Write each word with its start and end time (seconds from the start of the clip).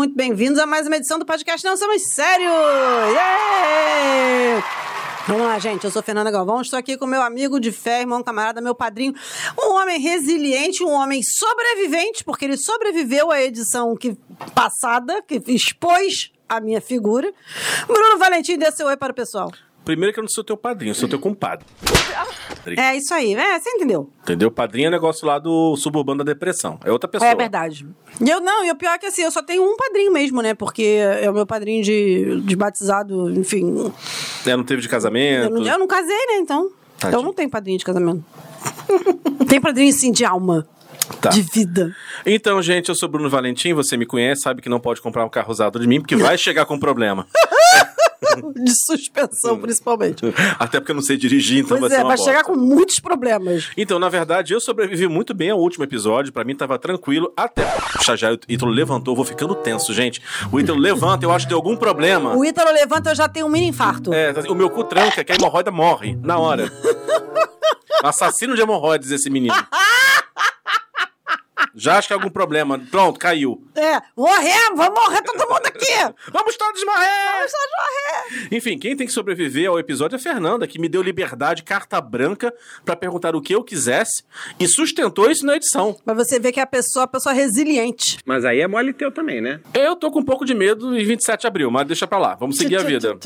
muito 0.00 0.16
bem-vindos 0.16 0.58
a 0.58 0.64
mais 0.64 0.86
uma 0.86 0.96
edição 0.96 1.18
do 1.18 1.26
podcast 1.26 1.62
Não 1.62 1.76
Somos 1.76 2.00
Sérios! 2.14 2.50
Yeah! 3.12 4.64
Vamos 5.28 5.42
lá, 5.42 5.58
gente. 5.58 5.84
Eu 5.84 5.90
sou 5.90 6.02
Fernanda 6.02 6.30
Galvão, 6.30 6.62
estou 6.62 6.78
aqui 6.78 6.96
com 6.96 7.04
meu 7.04 7.20
amigo 7.20 7.60
de 7.60 7.70
fé, 7.70 8.00
irmão, 8.00 8.22
camarada, 8.22 8.62
meu 8.62 8.74
padrinho. 8.74 9.12
Um 9.58 9.74
homem 9.74 10.00
resiliente, 10.00 10.82
um 10.82 10.90
homem 10.90 11.22
sobrevivente, 11.22 12.24
porque 12.24 12.46
ele 12.46 12.56
sobreviveu 12.56 13.30
à 13.30 13.42
edição 13.42 13.94
que, 13.94 14.16
passada, 14.54 15.20
que 15.20 15.38
expôs 15.48 16.32
a 16.48 16.62
minha 16.62 16.80
figura. 16.80 17.30
Bruno 17.86 18.16
Valentim, 18.18 18.56
dê 18.56 18.72
seu 18.72 18.86
oi 18.86 18.96
para 18.96 19.12
o 19.12 19.14
pessoal. 19.14 19.52
Primeiro 19.84 20.14
que 20.14 20.18
eu 20.18 20.22
não 20.22 20.30
sou 20.30 20.42
teu 20.42 20.56
padrinho, 20.56 20.92
eu 20.92 20.94
sou 20.94 21.10
teu 21.10 21.18
compadre. 21.18 21.66
É 22.78 22.96
isso 22.96 23.12
aí, 23.14 23.34
é, 23.34 23.58
você 23.58 23.70
entendeu? 23.70 24.10
Entendeu? 24.22 24.50
Padrinho 24.50 24.88
é 24.88 24.90
negócio 24.90 25.26
lá 25.26 25.38
do 25.38 25.76
suburbano 25.76 26.24
da 26.24 26.32
depressão. 26.32 26.78
É 26.84 26.92
outra 26.92 27.08
pessoa. 27.08 27.30
É 27.30 27.34
verdade. 27.34 27.86
E 28.20 28.28
eu 28.28 28.40
não, 28.40 28.64
e 28.64 28.70
o 28.70 28.76
pior 28.76 28.94
é 28.94 28.98
que 28.98 29.06
assim, 29.06 29.22
eu 29.22 29.30
só 29.30 29.42
tenho 29.42 29.62
um 29.62 29.76
padrinho 29.76 30.12
mesmo, 30.12 30.42
né? 30.42 30.54
Porque 30.54 30.98
é 31.20 31.30
o 31.30 31.34
meu 31.34 31.46
padrinho 31.46 31.82
de, 31.82 32.40
de 32.42 32.56
batizado, 32.56 33.30
enfim. 33.30 33.92
É, 34.46 34.56
não 34.56 34.64
teve 34.64 34.82
de 34.82 34.88
casamento. 34.88 35.44
Eu 35.44 35.50
não, 35.50 35.66
eu 35.66 35.78
não 35.78 35.86
casei, 35.86 36.26
né? 36.26 36.36
Então. 36.38 36.70
Tadinho. 36.98 37.08
Então 37.08 37.22
não 37.22 37.32
tem 37.32 37.48
padrinho 37.48 37.78
de 37.78 37.84
casamento. 37.84 38.24
tem 39.48 39.60
padrinho 39.60 39.92
sim 39.92 40.12
de 40.12 40.24
alma. 40.24 40.66
Tá. 41.20 41.30
De 41.30 41.42
vida. 41.42 41.94
Então, 42.24 42.62
gente, 42.62 42.88
eu 42.88 42.94
sou 42.94 43.08
Bruno 43.08 43.28
Valentim, 43.28 43.72
você 43.72 43.96
me 43.96 44.06
conhece, 44.06 44.42
sabe 44.42 44.62
que 44.62 44.68
não 44.68 44.78
pode 44.78 45.00
comprar 45.00 45.24
um 45.24 45.28
carro 45.28 45.50
usado 45.50 45.78
de 45.80 45.86
mim, 45.86 46.00
porque 46.00 46.14
vai 46.14 46.36
chegar 46.38 46.66
com 46.66 46.78
problema. 46.78 47.26
De 48.54 48.72
suspensão, 48.84 49.58
principalmente. 49.58 50.22
Até 50.58 50.78
porque 50.78 50.92
eu 50.92 50.94
não 50.94 51.02
sei 51.02 51.16
dirigir, 51.16 51.58
então 51.58 51.78
Pois 51.78 51.80
vai 51.80 51.90
ser 51.90 51.96
é, 51.96 51.98
uma 52.00 52.08
vai 52.08 52.18
chegar 52.18 52.44
com 52.44 52.54
muitos 52.54 53.00
problemas. 53.00 53.68
Então, 53.76 53.98
na 53.98 54.08
verdade, 54.08 54.52
eu 54.52 54.60
sobrevivi 54.60 55.08
muito 55.08 55.32
bem 55.34 55.50
ao 55.50 55.58
último 55.58 55.84
episódio. 55.84 56.32
Pra 56.32 56.44
mim 56.44 56.54
tava 56.54 56.78
tranquilo. 56.78 57.32
Até 57.36 57.64
o 57.64 58.00
estagiário 58.00 58.38
Ítalo 58.48 58.70
levantou, 58.70 59.14
vou 59.16 59.24
ficando 59.24 59.54
tenso, 59.54 59.92
gente. 59.92 60.20
O 60.52 60.60
Ítalo 60.60 60.78
levanta, 60.78 61.24
eu 61.24 61.30
acho 61.30 61.46
que 61.46 61.50
deu 61.50 61.58
algum 61.58 61.76
problema. 61.76 62.36
O 62.36 62.44
Ítalo 62.44 62.70
levanta, 62.72 63.10
eu 63.10 63.14
já 63.14 63.28
tenho 63.28 63.46
um 63.46 63.48
mini 63.48 63.68
infarto. 63.68 64.12
É, 64.12 64.32
o 64.48 64.54
meu 64.54 64.70
cu 64.70 64.84
tranca, 64.84 65.24
que 65.24 65.32
a 65.32 65.34
hemorroida 65.34 65.70
morre 65.70 66.16
na 66.22 66.38
hora. 66.38 66.70
Assassino 68.02 68.54
de 68.54 68.62
hemorroides 68.62 69.10
esse 69.10 69.28
menino. 69.28 69.54
Já 71.74 71.98
acho 71.98 72.08
que 72.08 72.12
é 72.12 72.16
algum 72.16 72.30
problema. 72.30 72.78
Pronto, 72.90 73.18
caiu. 73.18 73.62
É, 73.74 74.00
morremos, 74.16 74.76
vamos 74.76 75.00
morrer 75.00 75.22
todo 75.22 75.38
mundo 75.48 75.66
aqui! 75.66 75.86
Vamos 76.32 76.56
todos 76.56 76.84
morrer! 76.84 77.32
Vamos 77.32 77.52
todos 77.52 77.70
morrer! 77.78 78.48
Enfim, 78.56 78.78
quem 78.78 78.96
tem 78.96 79.06
que 79.06 79.12
sobreviver 79.12 79.68
ao 79.68 79.78
episódio 79.78 80.16
é 80.16 80.18
a 80.18 80.22
Fernanda, 80.22 80.66
que 80.66 80.78
me 80.78 80.88
deu 80.88 81.02
liberdade, 81.02 81.62
carta 81.62 82.00
branca, 82.00 82.52
pra 82.84 82.96
perguntar 82.96 83.34
o 83.34 83.40
que 83.40 83.54
eu 83.54 83.62
quisesse 83.62 84.24
e 84.58 84.66
sustentou 84.66 85.30
isso 85.30 85.46
na 85.46 85.56
edição. 85.56 85.96
Mas 86.04 86.16
você 86.16 86.38
vê 86.38 86.52
que 86.52 86.60
a 86.60 86.66
pessoa 86.66 87.02
é 87.02 87.04
uma 87.04 87.08
pessoa 87.08 87.32
resiliente. 87.32 88.18
Mas 88.24 88.44
aí 88.44 88.60
é 88.60 88.66
mole 88.68 88.92
teu 88.92 89.10
também, 89.10 89.40
né? 89.40 89.60
Eu 89.74 89.96
tô 89.96 90.10
com 90.10 90.20
um 90.20 90.24
pouco 90.24 90.44
de 90.44 90.54
medo 90.54 90.96
em 90.96 91.04
27 91.04 91.40
de 91.42 91.46
abril, 91.46 91.70
mas 91.70 91.86
deixa 91.86 92.06
pra 92.06 92.18
lá. 92.18 92.34
Vamos 92.34 92.56
seguir 92.56 92.76
a 92.76 92.82
vida. 92.82 93.16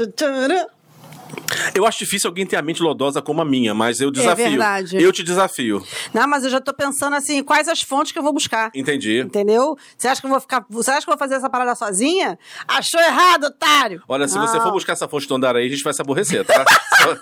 Eu 1.75 1.87
acho 1.87 1.99
difícil 1.99 2.29
alguém 2.29 2.47
ter 2.47 2.57
a 2.57 2.63
mente 2.63 2.83
lodosa 2.83 3.21
como 3.23 3.41
a 3.41 3.45
minha, 3.45 3.75
mas 3.75 4.01
eu 4.01 4.11
desafio. 4.11 4.51
verdade. 4.51 5.03
Eu 5.03 5.13
te 5.13 5.23
desafio. 5.23 5.85
Não, 6.13 6.27
mas 6.29 6.45
eu 6.45 6.51
já 6.51 6.61
tô 6.61 6.73
pensando 6.73 7.15
assim, 7.17 7.43
quais 7.43 7.69
as 7.69 7.83
fontes 7.83 8.13
que 8.13 8.19
eu 8.19 8.23
vou 8.23 8.33
buscar. 8.33 8.71
Entendi. 8.75 9.21
Entendeu? 9.21 9.77
Você 9.97 10.09
acha 10.09 10.21
que 10.21 10.27
eu 10.27 10.31
vou 10.31 10.41
ficar. 10.41 10.65
Você 10.71 10.91
acha 10.91 11.01
que 11.01 11.11
eu 11.11 11.13
vou 11.15 11.19
fazer 11.19 11.35
essa 11.37 11.51
parada 11.51 11.75
sozinha? 11.75 12.39
Achou 12.69 13.01
errado, 13.01 13.45
otário! 13.45 14.03
Olha, 14.09 14.27
se 14.29 14.39
você 14.39 14.57
Não. 14.57 14.63
for 14.65 14.73
buscar 14.73 14.93
essa 14.95 15.09
fonte 15.09 15.27
do 15.27 15.35
andar 15.35 15.57
aí, 15.57 15.67
a 15.67 15.71
gente 15.71 15.83
vai 15.83 15.93
se 15.93 16.01
aborrecer, 16.03 16.45
tá? 16.45 16.65
só, 17.03 17.17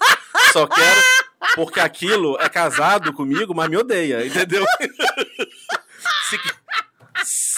só 0.53 0.67
quero. 0.67 1.01
Porque 1.57 1.81
aquilo 1.81 2.37
é 2.41 2.49
casado 2.49 3.13
comigo, 3.13 3.53
mas 3.55 3.69
me 3.69 3.77
odeia, 3.77 4.25
entendeu? 4.27 4.65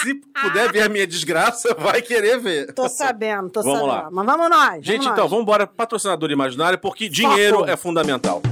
se, 0.05 0.15
puder 0.43 0.73
ver 0.73 0.83
a 0.83 0.89
minha 0.89 1.07
desgraça, 1.07 1.75
vai 1.79 2.03
querer 2.03 2.39
ver. 2.39 2.73
Tô 2.75 2.89
sabendo, 2.89 3.51
tô 3.51 3.63
Vamos 3.63 3.79
sabendo. 3.79 3.95
lá. 3.95 4.09
Mas 4.11 4.27
vamos 4.27 4.51
nós. 4.51 4.75
Gente, 4.85 4.99
vamos 4.99 5.07
então, 5.07 5.17
nós. 5.25 5.31
vamos 5.31 5.43
embora. 5.43 5.67
Patrocinador 5.67 6.31
imaginário, 6.31 6.79
porque 6.79 7.09
dinheiro 7.09 7.59
Foco. 7.59 7.71
é 7.71 7.77
fundamental. 7.77 8.43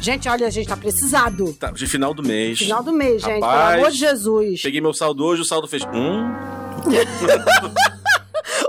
Gente, 0.00 0.28
olha, 0.28 0.48
a 0.48 0.50
gente 0.50 0.66
tá 0.66 0.76
precisado. 0.76 1.52
Tá, 1.54 1.70
de 1.70 1.86
final 1.86 2.12
do 2.12 2.24
mês. 2.24 2.58
Final 2.58 2.82
do 2.82 2.92
mês, 2.92 3.22
gente. 3.22 3.40
Rapaz, 3.40 3.70
Pelo 3.70 3.80
amor 3.82 3.90
de 3.92 3.98
Jesus. 3.98 4.62
Peguei 4.62 4.80
meu 4.80 4.92
saldo 4.92 5.24
hoje, 5.24 5.42
o 5.42 5.44
saldo 5.44 5.68
fez. 5.68 5.84
Hum. 5.94 6.28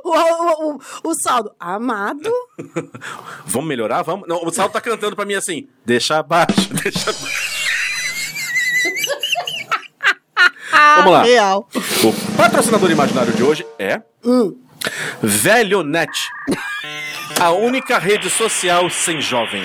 O, 0.06 0.09
o, 0.09 0.73
o, 0.75 0.79
o 1.09 1.13
saldo. 1.16 1.51
Amado. 1.59 2.29
Vamos 3.45 3.67
melhorar? 3.67 4.03
Vamos? 4.03 4.28
Não, 4.28 4.44
o 4.44 4.51
saldo 4.51 4.73
tá 4.73 4.81
cantando 4.81 5.16
pra 5.16 5.25
mim 5.25 5.33
assim: 5.33 5.67
deixa 5.85 6.19
abaixo, 6.19 6.72
deixa 6.83 7.09
abaixo. 7.09 7.53
Vamos 10.97 11.11
lá. 11.11 11.23
Real. 11.23 11.67
O 12.03 12.35
patrocinador 12.38 12.91
imaginário 12.91 13.33
de 13.33 13.44
hoje 13.44 13.66
é. 13.79 14.01
Hum. 14.23 14.57
Velhonet. 15.21 16.11
A 17.39 17.51
única 17.51 17.97
rede 17.97 18.29
social 18.29 18.89
sem 18.89 19.19
jovem. 19.21 19.63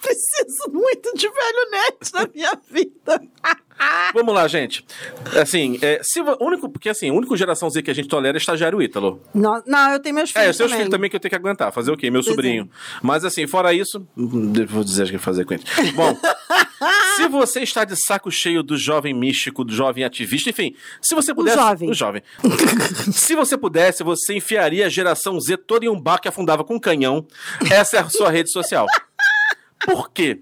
Preciso 0.00 0.70
muito 0.72 1.12
de 1.14 1.28
velho 1.28 1.70
net 1.70 2.12
na 2.12 2.28
minha 2.34 2.58
vida. 2.70 3.20
Vamos 4.14 4.34
lá, 4.34 4.46
gente. 4.46 4.84
Assim, 5.40 5.78
é, 5.80 6.00
se, 6.02 6.20
único, 6.40 6.68
porque 6.68 6.88
assim, 6.88 7.10
o 7.10 7.14
único 7.14 7.36
geração 7.36 7.68
Z 7.70 7.82
que 7.82 7.90
a 7.90 7.94
gente 7.94 8.08
tolera 8.08 8.36
é 8.36 8.38
estagiário 8.38 8.80
Ítalo. 8.82 9.20
Não, 9.34 9.62
não, 9.66 9.92
eu 9.92 10.00
tenho 10.00 10.14
meus 10.14 10.30
filhos. 10.30 10.48
É, 10.48 10.52
seus 10.52 10.70
também. 10.70 10.76
filhos 10.78 10.90
também 10.90 11.10
que 11.10 11.16
eu 11.16 11.20
tenho 11.20 11.30
que 11.30 11.36
aguentar. 11.36 11.72
Fazer 11.72 11.90
o 11.90 11.96
quê? 11.96 12.10
Meu 12.10 12.20
é. 12.20 12.24
sobrinho. 12.24 12.70
Mas 13.02 13.24
assim, 13.24 13.46
fora 13.46 13.72
isso, 13.72 14.06
vou 14.16 14.84
dizer 14.84 15.06
o 15.06 15.10
que 15.10 15.18
fazer 15.18 15.44
com 15.44 15.54
ele. 15.54 15.64
Bom, 15.94 16.16
se 17.16 17.28
você 17.28 17.60
está 17.60 17.84
de 17.84 17.96
saco 17.96 18.30
cheio 18.30 18.62
do 18.62 18.76
jovem 18.76 19.14
místico, 19.14 19.64
do 19.64 19.72
jovem 19.72 20.04
ativista, 20.04 20.50
enfim, 20.50 20.74
se 21.00 21.14
você 21.14 21.34
pudesse. 21.34 21.56
jovem. 21.56 21.90
O 21.90 21.94
jovem. 21.94 22.22
se 23.12 23.34
você 23.34 23.56
pudesse, 23.56 24.02
você 24.02 24.34
enfiaria 24.34 24.86
a 24.86 24.88
geração 24.88 25.40
Z 25.40 25.56
toda 25.58 25.84
em 25.84 25.88
um 25.88 26.00
bar 26.00 26.18
que 26.18 26.28
afundava 26.28 26.64
com 26.64 26.74
um 26.74 26.80
canhão. 26.80 27.26
Essa 27.70 27.98
é 27.98 28.00
a 28.00 28.08
sua 28.08 28.30
rede 28.30 28.50
social. 28.50 28.86
Por 29.84 30.10
quê? 30.10 30.40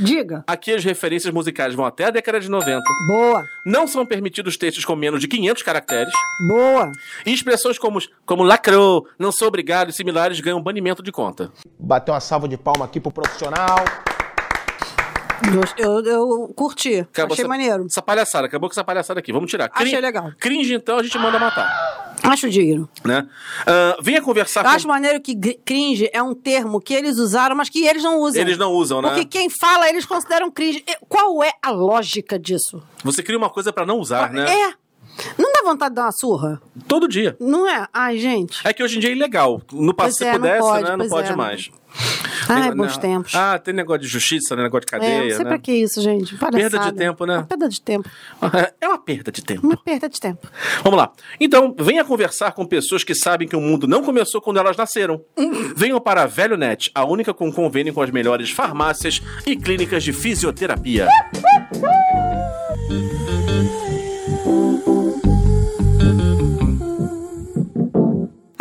Diga. 0.00 0.42
Aqui 0.46 0.72
as 0.72 0.84
referências 0.84 1.32
musicais 1.32 1.74
vão 1.74 1.84
até 1.84 2.06
a 2.06 2.10
década 2.10 2.40
de 2.40 2.48
90. 2.48 2.80
Boa, 3.06 3.44
Não 3.66 3.86
são 3.86 4.04
permitidos 4.06 4.56
textos 4.56 4.84
com 4.84 4.96
menos 4.96 5.20
de 5.20 5.28
500 5.28 5.62
caracteres. 5.62 6.12
boa. 6.48 6.90
E 7.26 7.32
expressões 7.32 7.78
como, 7.78 7.98
como 8.24 8.42
lacrou, 8.42 9.06
não 9.18 9.30
sou 9.30 9.48
obrigado 9.48 9.90
e 9.90 9.92
similares 9.92 10.40
ganham 10.40 10.62
banimento 10.62 11.02
de 11.02 11.12
conta. 11.12 11.52
Bater 11.78 12.12
uma 12.12 12.20
salva 12.20 12.48
de 12.48 12.56
palma 12.56 12.84
aqui 12.84 12.98
pro 12.98 13.12
profissional. 13.12 13.84
Eu, 15.78 16.04
eu, 16.04 16.52
curti. 16.54 17.00
Acabou 17.00 17.32
Achei 17.32 17.44
essa, 17.44 17.48
maneiro. 17.48 17.86
Essa 17.86 18.02
palhaçada, 18.02 18.46
acabou 18.46 18.68
com 18.68 18.74
essa 18.74 18.84
palhaçada 18.84 19.20
aqui. 19.20 19.32
Vamos 19.32 19.50
tirar. 19.50 19.70
Achei 19.72 19.98
legal. 20.00 20.30
Cringe, 20.38 20.74
então, 20.74 20.98
a 20.98 21.02
gente 21.02 21.18
manda 21.18 21.38
matar. 21.38 21.99
Acho 22.22 22.48
digno. 22.48 22.88
Né? 23.04 23.26
Ah, 23.66 23.96
venha 24.02 24.20
conversar 24.22 24.60
Eu 24.60 24.64
com... 24.64 24.70
acho 24.70 24.88
maneiro 24.88 25.20
que 25.20 25.34
cringe 25.64 26.08
é 26.12 26.22
um 26.22 26.34
termo 26.34 26.80
que 26.80 26.94
eles 26.94 27.18
usaram, 27.18 27.56
mas 27.56 27.68
que 27.68 27.86
eles 27.86 28.02
não 28.02 28.20
usam. 28.20 28.40
Eles 28.40 28.58
não 28.58 28.72
usam, 28.72 29.00
né? 29.00 29.08
Porque 29.08 29.24
quem 29.24 29.48
fala, 29.48 29.88
eles 29.88 30.04
consideram 30.04 30.50
cringe. 30.50 30.84
Qual 31.08 31.42
é 31.42 31.52
a 31.62 31.70
lógica 31.70 32.38
disso? 32.38 32.82
Você 33.04 33.22
cria 33.22 33.38
uma 33.38 33.50
coisa 33.50 33.72
pra 33.72 33.86
não 33.86 33.98
usar, 33.98 34.32
né? 34.32 34.44
É. 34.48 34.74
Não 35.36 35.52
dá 35.52 35.62
vontade 35.64 35.90
de 35.90 35.96
dar 35.96 36.04
uma 36.04 36.12
surra? 36.12 36.62
Todo 36.86 37.08
dia. 37.08 37.36
Não 37.40 37.68
é? 37.68 37.86
Ai, 37.92 38.18
gente. 38.18 38.66
É 38.66 38.72
que 38.72 38.82
hoje 38.82 38.96
em 38.96 39.00
dia 39.00 39.10
é 39.10 39.12
ilegal. 39.12 39.60
No 39.72 39.92
passado, 39.92 40.14
se 40.16 40.24
é, 40.24 40.32
não 40.32 40.38
pudesse, 40.40 40.60
pode, 40.60 40.84
né? 40.84 40.96
Não 40.96 41.08
pode 41.08 41.32
é. 41.32 41.36
mais. 41.36 41.70
Ai, 42.50 42.68
Tem- 42.68 42.76
bons 42.76 42.98
tempos. 42.98 43.34
Ah, 43.34 43.58
tem 43.58 43.72
negócio 43.74 44.02
de 44.02 44.08
justiça, 44.08 44.56
né? 44.56 44.62
negócio 44.62 44.86
de 44.86 44.94
é, 44.94 44.98
cadeia, 44.98 45.22
não 45.22 45.30
sei 45.30 45.44
né? 45.44 45.50
pra 45.50 45.58
que 45.58 45.72
isso, 45.72 46.00
gente. 46.00 46.36
Palhaçada. 46.36 46.70
Perda 46.70 46.90
de 46.90 46.98
tempo, 46.98 47.26
né? 47.26 47.36
Uma 47.36 47.46
perda 47.46 47.68
de 47.68 47.80
tempo. 47.80 48.08
É 48.80 48.88
uma 48.88 48.98
perda 48.98 49.30
de 49.30 49.42
tempo. 49.44 49.66
Uma 49.66 49.76
perda 49.76 50.08
de 50.08 50.20
tempo. 50.20 50.48
Vamos 50.82 50.98
lá. 50.98 51.12
Então, 51.38 51.74
venha 51.78 52.04
conversar 52.04 52.52
com 52.52 52.64
pessoas 52.66 53.04
que 53.04 53.14
sabem 53.14 53.46
que 53.46 53.54
o 53.56 53.60
mundo 53.60 53.86
não 53.86 54.02
começou 54.02 54.40
quando 54.40 54.58
elas 54.58 54.76
nasceram. 54.76 55.22
Venham 55.76 56.00
para 56.00 56.22
a 56.22 56.26
VelhoNet, 56.26 56.90
a 56.94 57.04
única 57.04 57.32
com 57.34 57.52
convênio 57.52 57.92
com 57.92 58.02
as 58.02 58.10
melhores 58.10 58.50
farmácias 58.50 59.20
e 59.46 59.56
clínicas 59.56 60.02
de 60.02 60.12
fisioterapia. 60.12 61.08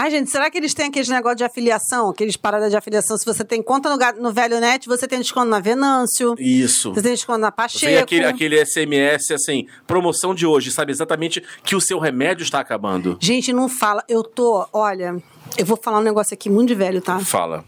Ai, 0.02 0.10
gente, 0.10 0.30
será 0.32 0.50
que 0.50 0.58
eles 0.58 0.74
têm 0.74 0.86
aqueles 0.86 1.10
negócio 1.10 1.36
de 1.36 1.44
afiliação? 1.44 2.10
Aqueles 2.10 2.38
paradas 2.38 2.72
de 2.72 2.78
afiliação? 2.78 3.18
Se 3.18 3.26
você 3.26 3.44
tem 3.44 3.62
conta 3.62 3.90
no, 3.90 4.22
no 4.22 4.32
Velho 4.32 4.58
Net, 4.62 4.88
você 4.88 5.06
tem 5.06 5.20
desconto 5.20 5.48
na 5.48 5.60
Venâncio. 5.60 6.36
Isso. 6.40 6.94
Você 6.94 7.02
tem 7.02 7.12
desconto 7.12 7.40
na 7.40 7.52
Pacheco. 7.52 7.86
Vem 7.86 7.98
aquele, 7.98 8.24
aquele 8.24 8.66
SMS 8.66 9.30
assim, 9.32 9.68
promoção 9.86 10.34
de 10.34 10.46
hoje, 10.46 10.72
sabe 10.72 10.94
exatamente 10.94 11.44
que 11.66 11.76
o 11.76 11.82
seu 11.82 12.00
remédio 12.00 12.44
está 12.44 12.62
acabando. 12.62 13.18
Gente, 13.20 13.52
não 13.52 13.68
fala. 13.68 14.02
Eu 14.08 14.24
tô, 14.24 14.66
olha, 14.72 15.22
eu 15.58 15.66
vou 15.66 15.76
falar 15.76 16.00
um 16.00 16.04
negócio 16.04 16.34
aqui 16.34 16.50
muito 16.50 16.70
de 16.70 16.76
velho, 16.76 17.02
tá? 17.02 17.20
Fala. 17.20 17.66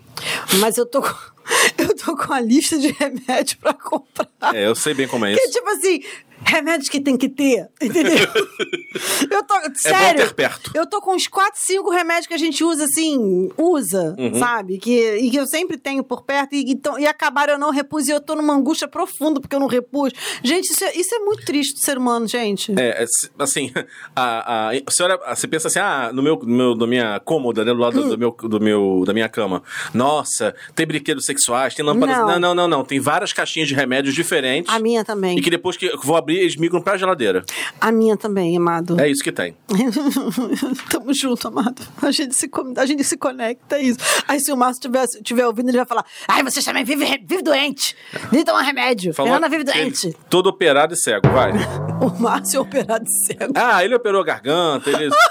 Mas 0.57 0.77
eu 0.77 0.85
tô 0.85 1.03
eu 1.77 1.93
tô 1.97 2.15
com 2.15 2.31
a 2.31 2.39
lista 2.39 2.77
de 2.77 2.91
remédio 2.93 3.57
pra 3.59 3.73
comprar. 3.73 4.55
É, 4.55 4.67
eu 4.67 4.75
sei 4.75 4.93
bem 4.93 5.05
como 5.05 5.25
é 5.25 5.33
Que 5.33 5.41
isso. 5.41 5.51
tipo 5.51 5.69
assim, 5.69 6.01
remédios 6.43 6.89
que 6.89 6.99
tem 6.99 7.17
que 7.17 7.29
ter, 7.29 7.69
entendeu? 7.81 8.13
eu 9.29 9.43
tô, 9.43 9.55
sério. 9.75 10.25
ter 10.27 10.33
perto. 10.33 10.71
Eu 10.75 10.85
tô 10.88 11.01
com 11.01 11.15
uns 11.15 11.27
4, 11.27 11.59
5 11.61 11.89
remédios 11.91 12.27
que 12.27 12.33
a 12.33 12.38
gente 12.38 12.63
usa 12.63 12.85
assim, 12.85 13.49
usa, 13.57 14.15
Uhum. 14.17 14.35
sabe? 14.35 14.77
Que, 14.77 15.15
e 15.17 15.29
que 15.29 15.38
eu 15.38 15.45
sempre 15.47 15.77
tenho 15.77 16.03
por 16.03 16.23
perto 16.23 16.53
e, 16.53 16.71
então, 16.71 16.97
e 16.99 17.05
acabaram 17.05 17.53
eu 17.53 17.59
não 17.59 17.71
repus 17.71 18.07
e 18.07 18.11
eu 18.11 18.19
tô 18.19 18.35
numa 18.35 18.53
angústia 18.53 18.88
profunda 18.88 19.39
porque 19.39 19.55
eu 19.55 19.59
não 19.59 19.67
repus. 19.67 20.11
Gente, 20.43 20.71
isso 20.71 20.83
é, 20.83 20.95
isso 20.97 21.13
é 21.15 21.19
muito 21.19 21.45
triste 21.45 21.73
do 21.75 21.79
ser 21.79 21.97
humano, 21.97 22.27
gente. 22.27 22.71
É, 22.79 23.03
é, 23.03 23.05
assim, 23.39 23.71
a, 24.15 24.69
a, 24.69 24.71
a 24.71 24.91
senhora, 24.91 25.19
você 25.35 25.47
pensa 25.47 25.67
assim, 25.67 25.79
ah, 25.79 26.11
no 26.13 26.21
meu, 26.21 26.35
no 26.38 26.47
meu, 26.57 26.75
na 26.75 26.88
minha 26.88 27.19
cômoda, 27.19 27.63
né, 27.63 27.73
do 27.73 27.79
lado 27.79 28.01
Hum. 28.01 28.09
do, 28.09 28.17
meu, 28.17 28.31
do 28.31 28.59
meu, 28.59 29.03
da 29.05 29.13
minha 29.13 29.29
cama. 29.29 29.61
Nossa, 29.93 30.55
tem 30.75 30.85
brinquedos 30.88 31.25
sexuais, 31.25 31.75
tem 31.75 31.85
lâmpadas. 31.85 32.17
Não. 32.17 32.27
Não, 32.27 32.39
não, 32.39 32.55
não, 32.55 32.67
não. 32.67 32.83
Tem 32.85 32.99
várias 32.99 33.31
caixinhas 33.33 33.67
de 33.67 33.75
remédios 33.75 34.15
diferentes. 34.15 34.73
A 34.73 34.79
minha 34.79 35.03
também. 35.03 35.38
E 35.38 35.41
que 35.41 35.49
depois 35.49 35.77
que 35.77 35.85
eu 35.88 35.99
vou 36.01 36.15
abrir, 36.15 36.30
eles 36.37 36.55
migram 36.55 36.81
pra 36.81 36.97
geladeira. 36.97 37.43
A 37.79 37.91
minha 37.91 38.17
também, 38.17 38.55
amado. 38.57 38.99
É 38.99 39.09
isso 39.09 39.23
que 39.23 39.31
tem. 39.31 39.55
Tamo 40.89 41.13
junto, 41.13 41.47
amado. 41.47 41.81
A 42.01 42.11
gente 42.11 42.35
se, 42.35 42.49
a 42.77 42.85
gente 42.85 43.03
se 43.03 43.17
conecta, 43.17 43.77
é 43.77 43.83
isso. 43.83 43.99
Aí 44.27 44.39
se 44.39 44.51
o 44.51 44.57
Márcio 44.57 44.79
estiver 44.79 45.07
tiver 45.23 45.47
ouvindo, 45.47 45.69
ele 45.69 45.77
vai 45.77 45.85
falar: 45.85 46.05
Ai, 46.27 46.43
vocês 46.43 46.63
também 46.63 46.83
vivem 46.83 47.23
vive 47.25 47.41
doente. 47.41 47.95
Vive 48.31 48.43
tomar 48.43 48.61
remédio. 48.61 49.13
Fernanda 49.13 49.47
vive 49.49 49.63
ele 49.63 49.71
doente. 49.71 50.15
todo 50.29 50.47
operado 50.47 50.93
e 50.93 50.97
cego, 50.97 51.29
vai. 51.29 51.51
O 52.01 52.19
Márcio 52.19 52.57
é 52.57 52.59
operado 52.59 53.05
de 53.05 53.25
cego. 53.25 53.53
Ah, 53.55 53.83
ele 53.85 53.93
operou 53.93 54.21
a 54.21 54.25
garganta, 54.25 54.89
ele. 54.89 55.09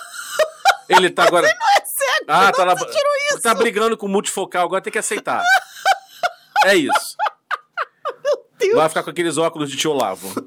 Ele 0.88 1.08
tá 1.08 1.23
agora. 1.23 1.47
É 1.47 1.50
cego. 1.50 2.25
Ah, 2.26 2.50
tá 2.50 2.64
lá. 2.64 2.75
você? 2.75 3.41
Tá 3.41 3.55
brigando 3.55 3.97
com 3.97 4.06
o 4.06 4.08
multifocal, 4.08 4.67
agora 4.67 4.82
tem 4.82 4.93
que 4.93 4.99
aceitar. 4.99 5.41
É 6.64 6.75
isso. 6.75 7.17
Deus. 8.61 8.75
Vai 8.75 8.89
ficar 8.89 9.03
com 9.03 9.11
aqueles 9.11 9.37
óculos 9.37 9.71
de 9.71 9.77
tio 9.77 9.91
Olavo. 9.91 10.33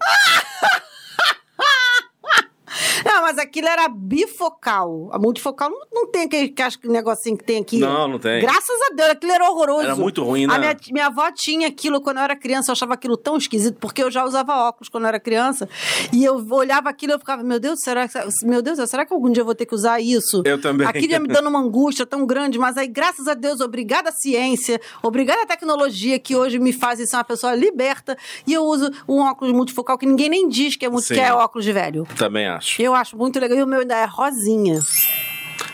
Não, 3.14 3.22
mas 3.22 3.38
aquilo 3.38 3.68
era 3.68 3.88
bifocal. 3.90 5.10
A 5.12 5.20
multifocal 5.20 5.70
não, 5.70 5.80
não 5.92 6.12
tem 6.12 6.24
aquele 6.24 6.50
casco- 6.50 6.88
negocinho 6.88 7.38
que 7.38 7.44
tem 7.44 7.62
aqui. 7.62 7.80
Não, 7.80 8.08
não 8.08 8.20
tem. 8.20 8.42
Graças 8.42 8.82
a 8.92 8.96
Deus, 8.96 9.10
aquilo 9.12 9.32
era 9.32 9.50
horroroso. 9.50 9.82
Era 9.82 9.96
muito 9.96 10.24
ruim, 10.24 10.48
né? 10.48 10.56
A 10.56 10.60
minha, 10.60 10.78
minha 10.92 11.06
avó 11.08 11.32
tinha 11.32 11.68
aquilo 11.68 12.02
quando 12.02 12.18
eu 12.18 12.24
era 12.24 12.36
criança, 12.36 12.72
eu 12.72 12.74
achava 12.74 12.94
aquilo 12.94 13.18
tão 13.18 13.38
esquisito, 13.38 13.78
porque 13.80 14.04
eu 14.04 14.10
já 14.12 14.26
usava 14.26 14.56
óculos 14.68 14.90
quando 14.90 15.04
eu 15.04 15.10
era 15.10 15.20
criança. 15.20 15.68
E 16.12 16.24
eu 16.24 16.46
olhava 16.52 16.90
aquilo 16.90 17.14
e 17.14 17.16
eu 17.16 17.20
ficava, 17.20 17.44
meu 17.44 17.60
Deus, 17.60 17.80
será 17.82 18.08
que, 18.08 18.18
meu 18.44 18.62
Deus, 18.62 18.78
será 18.90 19.06
que 19.06 19.14
algum 19.14 19.32
dia 19.32 19.42
eu 19.42 19.46
vou 19.46 19.56
ter 19.56 19.66
que 19.66 19.76
usar 19.76 20.00
isso? 20.00 20.42
Eu 20.46 20.60
também. 20.60 20.88
Aquilo 20.88 21.12
ia 21.12 21.20
me 21.20 21.28
dando 21.28 21.50
uma 21.50 21.60
angústia 21.60 22.06
tão 22.06 22.26
grande, 22.26 22.58
mas 22.58 22.78
aí, 22.78 22.88
graças 22.88 23.28
a 23.28 23.34
Deus, 23.34 23.62
obrigada 23.62 24.10
à 24.10 24.12
ciência, 24.12 24.80
obrigada 25.02 25.44
à 25.44 25.46
tecnologia 25.46 26.18
que 26.20 26.36
hoje 26.36 26.60
me 26.60 26.72
faz 26.74 27.00
ser 27.04 27.16
uma 27.16 27.24
pessoa 27.24 27.54
liberta, 27.56 28.18
e 28.48 28.54
eu 28.54 28.64
uso 28.64 28.90
um 29.08 29.20
óculos 29.20 29.54
multifocal 29.54 29.98
que 29.98 30.06
ninguém 30.06 30.30
nem 30.30 30.48
diz 30.48 30.76
que 30.76 30.86
é, 30.86 30.90
muito, 30.90 31.08
que 31.08 31.20
é 31.20 31.34
óculos 31.34 31.66
de 31.66 31.74
velho. 31.74 32.08
Também 32.18 32.48
acho. 32.48 32.82
Eu 32.82 32.93
acho 32.96 33.18
muito 33.18 33.40
legal. 33.40 33.58
E 33.58 33.64
o 33.64 33.68
meu 33.68 33.82
ainda 33.82 33.96
é 33.96 34.06
rosinha. 34.06 34.80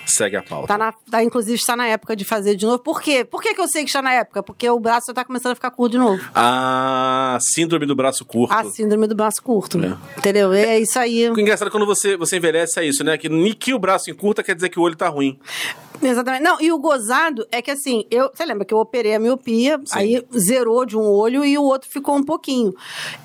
Segue 0.09 0.35
a 0.35 0.43
pauta. 0.43 0.67
Tá 0.67 0.77
na, 0.77 0.91
tá, 0.91 1.23
inclusive 1.23 1.55
está 1.55 1.75
na 1.75 1.87
época 1.87 2.15
de 2.15 2.25
fazer 2.25 2.55
de 2.55 2.65
novo. 2.65 2.79
Por 2.79 3.01
quê? 3.01 3.23
Por 3.23 3.41
que, 3.41 3.53
que 3.53 3.61
eu 3.61 3.67
sei 3.67 3.83
que 3.83 3.89
está 3.89 4.01
na 4.01 4.13
época? 4.13 4.43
Porque 4.43 4.69
o 4.69 4.79
braço 4.79 5.07
já 5.07 5.13
tá 5.13 5.23
começando 5.23 5.53
a 5.53 5.55
ficar 5.55 5.71
curto 5.71 5.91
de 5.91 5.97
novo. 5.97 6.21
Ah, 6.33 7.37
síndrome 7.41 7.85
do 7.85 7.95
braço 7.95 8.25
curto. 8.25 8.53
A 8.53 8.63
síndrome 8.65 9.07
do 9.07 9.15
braço 9.15 9.41
curto. 9.41 9.79
É. 9.83 9.97
Entendeu? 10.17 10.51
É 10.53 10.79
isso 10.79 10.97
aí. 10.99 11.29
O 11.29 11.39
engraçado 11.39 11.67
é 11.67 11.71
quando 11.71 11.85
você, 11.85 12.17
você 12.17 12.37
envelhece 12.37 12.79
é 12.79 12.85
isso, 12.85 13.03
né? 13.03 13.17
Que 13.17 13.29
que 13.55 13.73
o 13.73 13.79
braço 13.79 14.09
encurta 14.09 14.43
quer 14.43 14.55
dizer 14.55 14.69
que 14.69 14.79
o 14.79 14.81
olho 14.81 14.95
tá 14.95 15.07
ruim. 15.07 15.39
Exatamente. 16.01 16.43
Não, 16.43 16.61
e 16.61 16.71
o 16.71 16.79
gozado 16.79 17.45
é 17.51 17.61
que 17.61 17.71
assim, 17.71 18.05
eu, 18.09 18.31
você 18.33 18.45
lembra 18.45 18.65
que 18.65 18.73
eu 18.73 18.77
operei 18.77 19.15
a 19.15 19.19
miopia, 19.19 19.79
aí 19.91 20.25
zerou 20.37 20.85
de 20.85 20.97
um 20.97 21.01
olho 21.01 21.43
e 21.43 21.57
o 21.57 21.63
outro 21.63 21.89
ficou 21.89 22.15
um 22.15 22.23
pouquinho. 22.23 22.73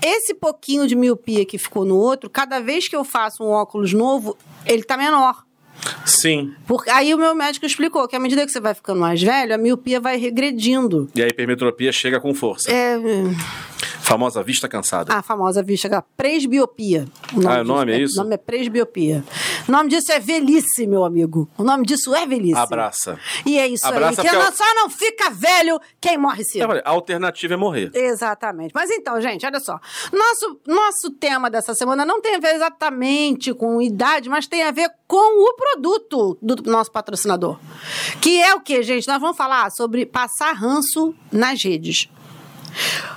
Esse 0.03 0.35
pouquinho 0.35 0.87
de 0.87 0.97
miopia 0.97 1.45
que 1.45 1.59
ficou 1.59 1.85
no 1.85 1.97
outro, 1.97 2.29
cada 2.29 2.61
vez 2.61 2.89
que 2.89 2.97
eu 2.97 3.05
faço 3.05 3.45
um 3.45 3.51
óculos 3.51 3.93
novo, 3.93 4.37
ele 4.67 4.83
tá 4.83 4.97
menor. 4.97 5.45
Sim. 6.05 6.53
Porque 6.67 6.91
aí 6.91 7.15
o 7.15 7.19
meu 7.19 7.35
médico 7.35 7.67
explicou 7.67 8.07
que 8.09 8.17
à 8.17 8.19
medida 8.19 8.45
que 8.45 8.53
você 8.53 8.61
vai 8.61 8.75
ficando 8.75 9.01
mais 9.01 9.23
velho, 9.23 9.55
a 9.55 9.59
miopia 9.59 10.01
vai 10.01 10.17
regredindo. 10.17 11.09
E 11.15 11.23
a 11.23 11.27
hipermetropia 11.27 11.93
chega 11.93 12.21
com 12.21 12.35
força. 12.35 12.71
É, 12.71 12.97
Famosa 14.01 14.43
vista 14.43 14.69
cansada. 14.69 15.13
a 15.15 15.23
famosa 15.23 15.63
vista, 15.63 15.97
a 15.97 16.03
presbiopia. 16.03 17.07
Ah, 17.49 17.61
o 17.61 17.65
nome 17.65 17.93
é 17.93 18.01
isso? 18.01 18.19
O 18.21 18.23
nome 18.23 18.35
é 18.35 18.39
presbiopia. 18.39 19.25
O 19.69 19.73
nome 19.73 19.91
disso 19.91 20.13
é 20.13 20.19
velhice, 20.21 20.87
meu 20.87 21.05
amigo. 21.05 21.49
O 21.57 21.65
nome 21.65 21.85
disso 21.87 22.15
é 22.15 22.27
velhice. 22.27 22.57
Abraça. 22.59 23.19
E 23.47 23.59
é 23.59 23.67
isso 23.67 23.87
Abraça 23.87 24.21
aí. 24.23 24.29
Que 24.29 24.35
eu- 24.35 24.53
só 24.53 24.75
não 24.75 24.91
fica 24.91 25.31
velho 25.31 25.81
quem 26.01 26.17
morre 26.19 26.45
cedo. 26.45 26.67
Falei, 26.67 26.83
a 26.85 26.91
alternativa 26.91 27.55
é 27.55 27.57
morrer. 27.57 27.91
Exatamente. 27.95 28.73
Mas 28.75 28.91
então, 28.91 29.21
gente, 29.21 29.45
olha 29.47 29.61
só. 29.61 29.79
Nosso, 30.13 30.61
nosso 30.67 31.11
tema 31.11 31.51
dessa 31.51 31.75
semana 31.75 32.05
não 32.05 32.21
tem 32.21 32.37
a 32.37 32.39
ver 32.39 32.55
exatamente 32.55 33.53
com 33.55 33.81
idade, 33.81 34.29
mas 34.29 34.47
tem 34.47 34.63
a 34.63 34.71
ver 34.71 34.91
com 35.07 35.17
o 35.51 35.55
produto 35.55 36.39
do 36.43 36.57
nosso 36.71 36.91
patrocinador. 36.93 37.59
Que 38.21 38.41
é 38.41 38.55
o 38.55 38.61
que, 38.61 38.83
gente? 38.83 39.09
Nós 39.09 39.21
vamos 39.21 39.37
falar 39.37 39.71
sobre 39.71 40.05
passar 40.07 40.53
ranço 40.53 41.15
nas 41.33 41.63
redes. 41.63 42.09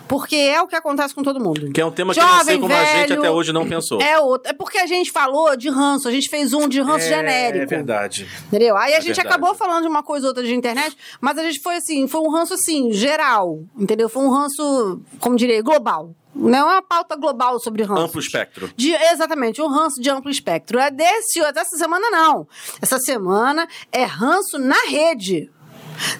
Porque 0.07 0.35
é 0.35 0.61
o 0.61 0.67
que 0.67 0.75
acontece 0.75 1.13
com 1.13 1.21
todo 1.23 1.39
mundo. 1.39 1.71
Que 1.71 1.81
é 1.81 1.85
um 1.85 1.91
tema 1.91 2.13
que 2.13 2.19
eu 2.19 2.23
não 2.23 2.29
sei 2.35 2.39
Jovem, 2.39 2.61
como 2.61 2.73
a 2.73 2.83
gente 2.83 3.07
velho, 3.09 3.19
até 3.19 3.31
hoje 3.31 3.51
não 3.51 3.67
pensou. 3.67 4.01
É 4.01 4.19
outro. 4.19 4.49
É 4.49 4.53
porque 4.53 4.77
a 4.77 4.85
gente 4.87 5.11
falou 5.11 5.55
de 5.57 5.69
ranço, 5.69 6.07
a 6.07 6.11
gente 6.11 6.29
fez 6.29 6.53
um 6.53 6.67
de 6.67 6.79
ranço 6.81 7.07
genérico. 7.07 7.63
É 7.63 7.67
verdade. 7.67 8.27
Entendeu? 8.47 8.77
Aí 8.77 8.93
a 8.93 8.97
É 8.97 9.01
gente 9.01 9.15
verdade. 9.15 9.27
acabou 9.27 9.53
falando 9.55 9.81
de 9.83 9.87
uma 9.89 10.03
coisa 10.03 10.25
ou 10.25 10.29
outra 10.29 10.43
de 10.43 10.53
internet, 10.55 10.95
mas 11.19 11.37
a 11.37 11.43
gente 11.43 11.59
foi 11.59 11.75
assim, 11.75 12.07
foi 12.07 12.21
um 12.21 12.29
ranço 12.29 12.53
assim, 12.53 12.91
geral, 12.91 13.59
entendeu? 13.77 14.07
Foi 14.09 14.23
um 14.23 14.29
ranço, 14.29 15.01
como 15.19 15.35
diria, 15.35 15.61
global. 15.61 16.15
Não 16.35 16.69
é 16.69 16.73
uma 16.75 16.81
pauta 16.83 17.15
global 17.15 17.59
sobre 17.59 17.81
ranço. 17.83 18.03
Amplo 18.03 18.19
espectro. 18.21 18.69
De, 18.75 18.93
exatamente, 18.93 19.59
um 19.61 19.67
ranço 19.67 19.99
de 19.99 20.09
amplo 20.09 20.29
espectro. 20.29 20.77
É 20.79 20.91
desse, 20.91 21.39
dessa 21.51 21.75
semana, 21.77 22.09
não. 22.11 22.47
Essa 22.79 22.99
semana 22.99 23.67
é 23.91 24.03
ranço 24.03 24.59
na 24.59 24.79
rede. 24.87 25.49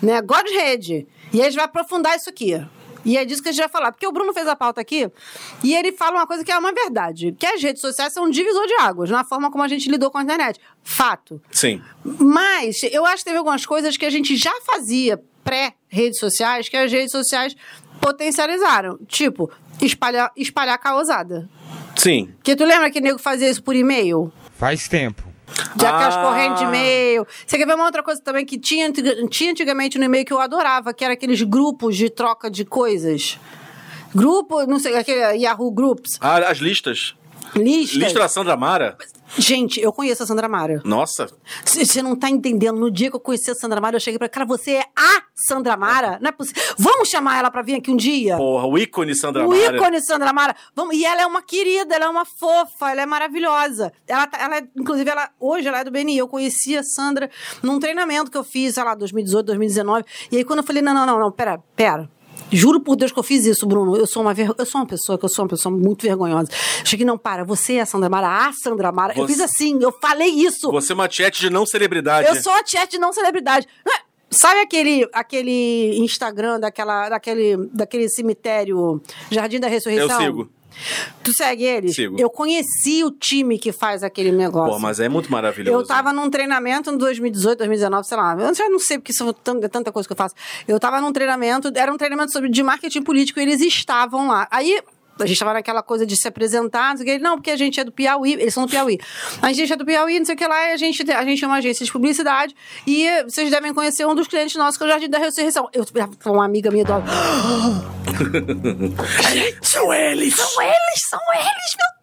Negócio 0.02 0.46
de 0.46 0.54
rede. 0.54 1.08
E 1.32 1.40
a 1.40 1.46
gente 1.46 1.56
vai 1.56 1.66
aprofundar 1.66 2.16
isso 2.16 2.30
aqui. 2.30 2.60
E 3.06 3.18
é 3.18 3.26
disso 3.26 3.42
que 3.42 3.50
a 3.50 3.52
gente 3.52 3.62
vai 3.62 3.70
falar. 3.70 3.92
Porque 3.92 4.08
o 4.08 4.12
Bruno 4.12 4.34
fez 4.34 4.48
a 4.48 4.56
pauta 4.56 4.82
aqui 4.82 5.10
e 5.64 5.76
ele 5.76 5.92
fala 5.92 6.18
uma 6.18 6.28
coisa 6.28 6.44
que 6.44 6.52
é 6.52 6.58
uma 6.58 6.72
verdade. 6.72 7.34
Que 7.38 7.46
as 7.46 7.62
redes 7.62 7.82
sociais 7.82 8.14
são 8.14 8.26
um 8.26 8.30
divisor 8.30 8.66
de 8.66 8.76
águas 8.76 9.10
na 9.10 9.24
forma 9.24 9.52
como 9.52 9.64
a 9.64 9.68
gente 9.68 9.90
lidou 9.90 10.12
com 10.12 10.18
a 10.18 10.24
internet. 10.24 10.60
Fato. 10.84 11.42
Sim. 11.52 11.82
Mas 12.04 12.82
eu 12.84 13.06
acho 13.06 13.18
que 13.18 13.26
teve 13.26 13.38
algumas 13.38 13.66
coisas 13.66 13.98
que 13.98 14.06
a 14.06 14.10
gente 14.10 14.36
já 14.36 14.54
fazia 14.66 15.22
pré-redes 15.44 16.20
sociais 16.20 16.68
que 16.68 16.76
as 16.76 16.92
redes 16.92 17.12
sociais 17.12 17.56
potencializaram. 18.02 18.98
Tipo, 19.08 19.52
espalhar, 19.82 20.32
espalhar 20.36 20.78
causada. 20.78 21.50
Sim. 21.96 22.34
Porque 22.38 22.56
tu 22.56 22.64
lembra 22.64 22.92
que 22.92 23.02
nego 23.02 23.20
fazia 23.20 23.50
isso 23.50 23.64
por 23.64 23.76
e-mail? 23.76 24.32
Faz 24.58 24.88
tempo. 24.88 25.27
De 25.76 25.86
aquelas 25.86 26.16
Ah. 26.16 26.22
correntes 26.24 26.60
de 26.60 26.66
e-mail. 26.66 27.26
Você 27.46 27.58
quer 27.58 27.66
ver 27.66 27.76
uma 27.76 27.86
outra 27.86 28.04
coisa 28.04 28.22
também 28.22 28.46
que 28.46 28.58
tinha, 28.60 28.92
tinha 29.30 29.52
antigamente 29.52 29.98
no 29.98 30.04
e-mail 30.06 30.26
que 30.26 30.34
eu 30.34 30.40
adorava, 30.40 30.94
que 30.94 31.04
era 31.04 31.14
aqueles 31.14 31.42
grupos 31.42 31.96
de 31.96 32.10
troca 32.10 32.50
de 32.52 32.66
coisas. 32.66 33.40
Grupo, 34.14 34.66
não 34.66 34.80
sei, 34.80 34.96
aquele 34.98 35.38
Yahoo 35.38 35.72
Groups, 35.72 36.18
Ah, 36.22 36.38
as 36.50 36.58
listas. 36.58 37.16
Listas. 37.56 37.98
Lista 37.98 38.20
da 38.20 38.28
Sandra 38.28 38.56
Mara. 38.58 38.98
Gente, 39.38 39.80
eu 39.82 39.92
conheço 39.92 40.24
a 40.24 40.26
Sandra 40.26 40.48
Mara. 40.48 40.82
Nossa. 40.86 41.28
Você 41.66 42.02
não 42.02 42.16
tá 42.16 42.30
entendendo. 42.30 42.80
No 42.80 42.90
dia 42.90 43.10
que 43.10 43.16
eu 43.16 43.20
conheci 43.20 43.52
a 43.52 43.56
Sandra 43.56 43.82
Mara, 43.82 43.98
eu 43.98 44.00
cheguei 44.00 44.18
pra 44.18 44.30
cara, 44.30 44.46
você 44.46 44.76
é 44.76 44.86
a 44.96 45.22
Sandra 45.36 45.76
Mara? 45.76 46.18
Não 46.22 46.30
é 46.30 46.32
possível. 46.32 46.64
Vamos 46.78 47.10
chamar 47.10 47.38
ela 47.38 47.52
pra 47.52 47.62
vir 47.62 47.76
aqui 47.76 47.92
um 47.92 47.98
dia? 47.98 48.38
Porra, 48.38 48.66
o 48.66 48.78
ícone 48.78 49.14
Sandra 49.14 49.46
o 49.46 49.50
Mara. 49.50 49.76
ícone 49.78 50.02
Sandra 50.02 50.32
Mara. 50.32 50.56
Vamos, 50.74 50.96
e 50.96 51.04
ela 51.06 51.22
é 51.22 51.26
uma 51.26 51.42
querida, 51.42 51.94
ela 51.96 52.06
é 52.06 52.10
uma 52.10 52.24
fofa, 52.26 52.90
ela 52.90 53.02
é 53.02 53.06
maravilhosa. 53.06 53.92
Ela, 54.08 54.28
tá- 54.28 54.40
ela 54.42 54.58
é- 54.60 54.68
inclusive, 54.78 55.10
ela, 55.10 55.30
hoje 55.40 55.68
ela 55.68 55.82
é 55.82 55.84
do 55.84 55.92
BNI. 55.92 56.18
Eu 56.18 56.28
conheci 56.30 56.78
a 56.78 56.84
Sandra 56.84 57.30
num 57.62 57.80
treinamento 57.80 58.32
que 58.32 58.38
eu 58.38 58.44
fiz, 58.46 58.76
sei 58.76 58.84
lá, 58.84 58.96
2018, 58.96 59.46
2019. 59.48 60.06
E 60.32 60.38
aí, 60.38 60.44
quando 60.46 60.60
eu 60.60 60.66
falei, 60.66 60.82
não, 60.82 60.94
não, 60.94 61.06
não, 61.06 61.20
não, 61.20 61.32
pera, 61.32 61.60
pera. 61.76 62.10
Juro 62.52 62.80
por 62.80 62.96
Deus 62.96 63.12
que 63.12 63.20
eu 63.20 63.24
fiz 63.24 63.46
isso, 63.46 63.66
Bruno. 63.66 63.96
Eu 63.98 64.08
sou 64.08 64.22
uma, 64.22 64.34
ver... 64.34 64.50
eu 64.58 64.66
sou 64.66 64.82
uma 64.82 64.88
pessoa 64.88 65.18
que 65.18 65.26
eu 65.26 65.30
sou 65.30 65.44
uma 65.44 65.50
pessoa 65.50 65.76
muito 65.76 66.04
vergonhosa. 66.04 66.50
Cheguei, 66.84 67.06
não, 67.06 67.18
para, 67.18 67.44
você 67.44 67.76
é 67.76 67.82
a 67.82 67.86
Sandra 67.86 68.10
Mara, 68.10 68.48
a 68.48 68.54
Sandra 68.54 68.92
Mara. 68.92 69.14
Eu 69.14 69.26
Você- 69.28 69.34
fiz 69.34 69.42
assim, 69.42 69.78
eu 69.82 69.92
falei 69.92 70.30
isso. 70.30 70.72
Você 70.72 70.92
é 70.94 70.96
uma 70.96 71.10
chat 71.10 71.40
de 71.40 71.50
não 71.50 71.66
celebridade. 71.66 72.28
Eu 72.28 72.36
sou 72.42 72.54
a 72.54 72.64
chat 72.66 72.90
de 72.92 72.98
não 72.98 73.12
celebridade. 73.12 73.68
É- 73.88 74.08
Sabe 74.30 74.60
aquele, 74.60 75.08
aquele 75.14 75.98
Instagram 76.00 76.60
daquela, 76.60 77.08
daquele, 77.08 77.56
daquele 77.72 78.10
cemitério 78.10 79.02
Jardim 79.32 79.58
da 79.58 79.70
Ressurreição? 79.70 80.22
Eu 80.22 80.28
sigo. 80.28 80.50
Tu 81.24 81.34
segue 81.34 81.64
eles? 81.64 81.96
Sigo. 81.96 82.16
Eu 82.20 82.30
conheci 82.30 83.04
o 83.04 83.12
time 83.12 83.58
que 83.58 83.72
faz 83.72 84.04
aquele 84.04 84.32
negócio. 84.32 84.74
Pô, 84.74 84.80
mas 84.80 85.00
é 85.00 85.10
muito 85.10 85.32
maravilhoso. 85.32 85.78
Eu 85.78 85.86
tava 85.86 86.14
num 86.14 86.30
treinamento 86.30 86.90
em 86.92 86.98
2018, 86.98 87.58
2019, 87.58 88.08
sei 88.08 88.18
lá. 88.18 88.36
Eu 88.40 88.54
já 88.54 88.70
não 88.70 88.80
sei 88.80 88.98
porque 88.98 89.12
isso 89.12 89.24
é 89.24 89.66
é 89.66 89.68
tanta 89.68 89.92
coisa 89.92 90.08
que 90.08 90.14
eu 90.14 90.18
faço. 90.18 90.36
Eu 90.68 90.80
tava 90.80 91.02
num 91.02 91.12
treinamento, 91.12 91.72
era 91.76 91.92
um 91.92 91.98
treinamento 91.98 92.32
sobre 92.32 92.50
de 92.50 92.64
marketing 92.64 93.02
político 93.02 93.40
e 93.40 93.44
eles 93.44 93.62
estavam 93.62 94.28
lá. 94.28 94.48
Aí 94.52 94.80
a 95.20 95.26
gente 95.26 95.40
tava 95.40 95.54
naquela 95.54 95.82
coisa 95.82 96.06
de 96.06 96.16
se 96.16 96.28
apresentar, 96.28 96.90
não 96.92 96.98
sei 96.98 97.16
o 97.16 97.18
que. 97.18 97.24
Não, 97.24 97.38
porque 97.38 97.52
a 97.52 97.56
gente 97.56 97.80
é 97.80 97.84
do 97.84 97.92
Piauí, 97.92 98.34
eles 98.34 98.54
são 98.54 98.66
do 98.66 98.70
Piauí. 98.70 99.00
A 99.42 99.52
gente 99.52 99.74
é 99.74 99.76
do 99.76 99.86
Piauí, 99.86 100.20
não 100.20 100.26
sei 100.26 100.36
o 100.36 100.38
que 100.38 100.48
lá, 100.48 100.70
e 100.70 100.74
a 100.74 100.78
gente, 100.78 101.12
a 101.12 101.24
gente 101.24 101.44
é 101.44 101.48
uma 101.48 101.58
agência 101.58 101.86
de 101.86 101.92
publicidade. 101.92 102.56
E 102.86 103.24
vocês 103.24 103.50
devem 103.50 103.74
conhecer 103.74 104.06
um 104.06 104.16
dos 104.16 104.28
clientes 104.28 104.56
nossos, 104.56 104.78
que 104.78 104.84
é 104.84 104.88
o 104.88 104.90
Jardim 104.90 105.10
da 105.10 105.18
Ressurreição. 105.18 105.70
Eu, 105.74 105.86
uma 106.26 106.46
amiga 106.46 106.70
minha 106.72 106.86
do 106.86 106.94
São 109.62 109.94
eles! 109.94 110.36
são 110.36 110.62
eles, 110.62 111.02
são 111.10 111.20
eles, 111.36 111.76
meu 111.78 111.98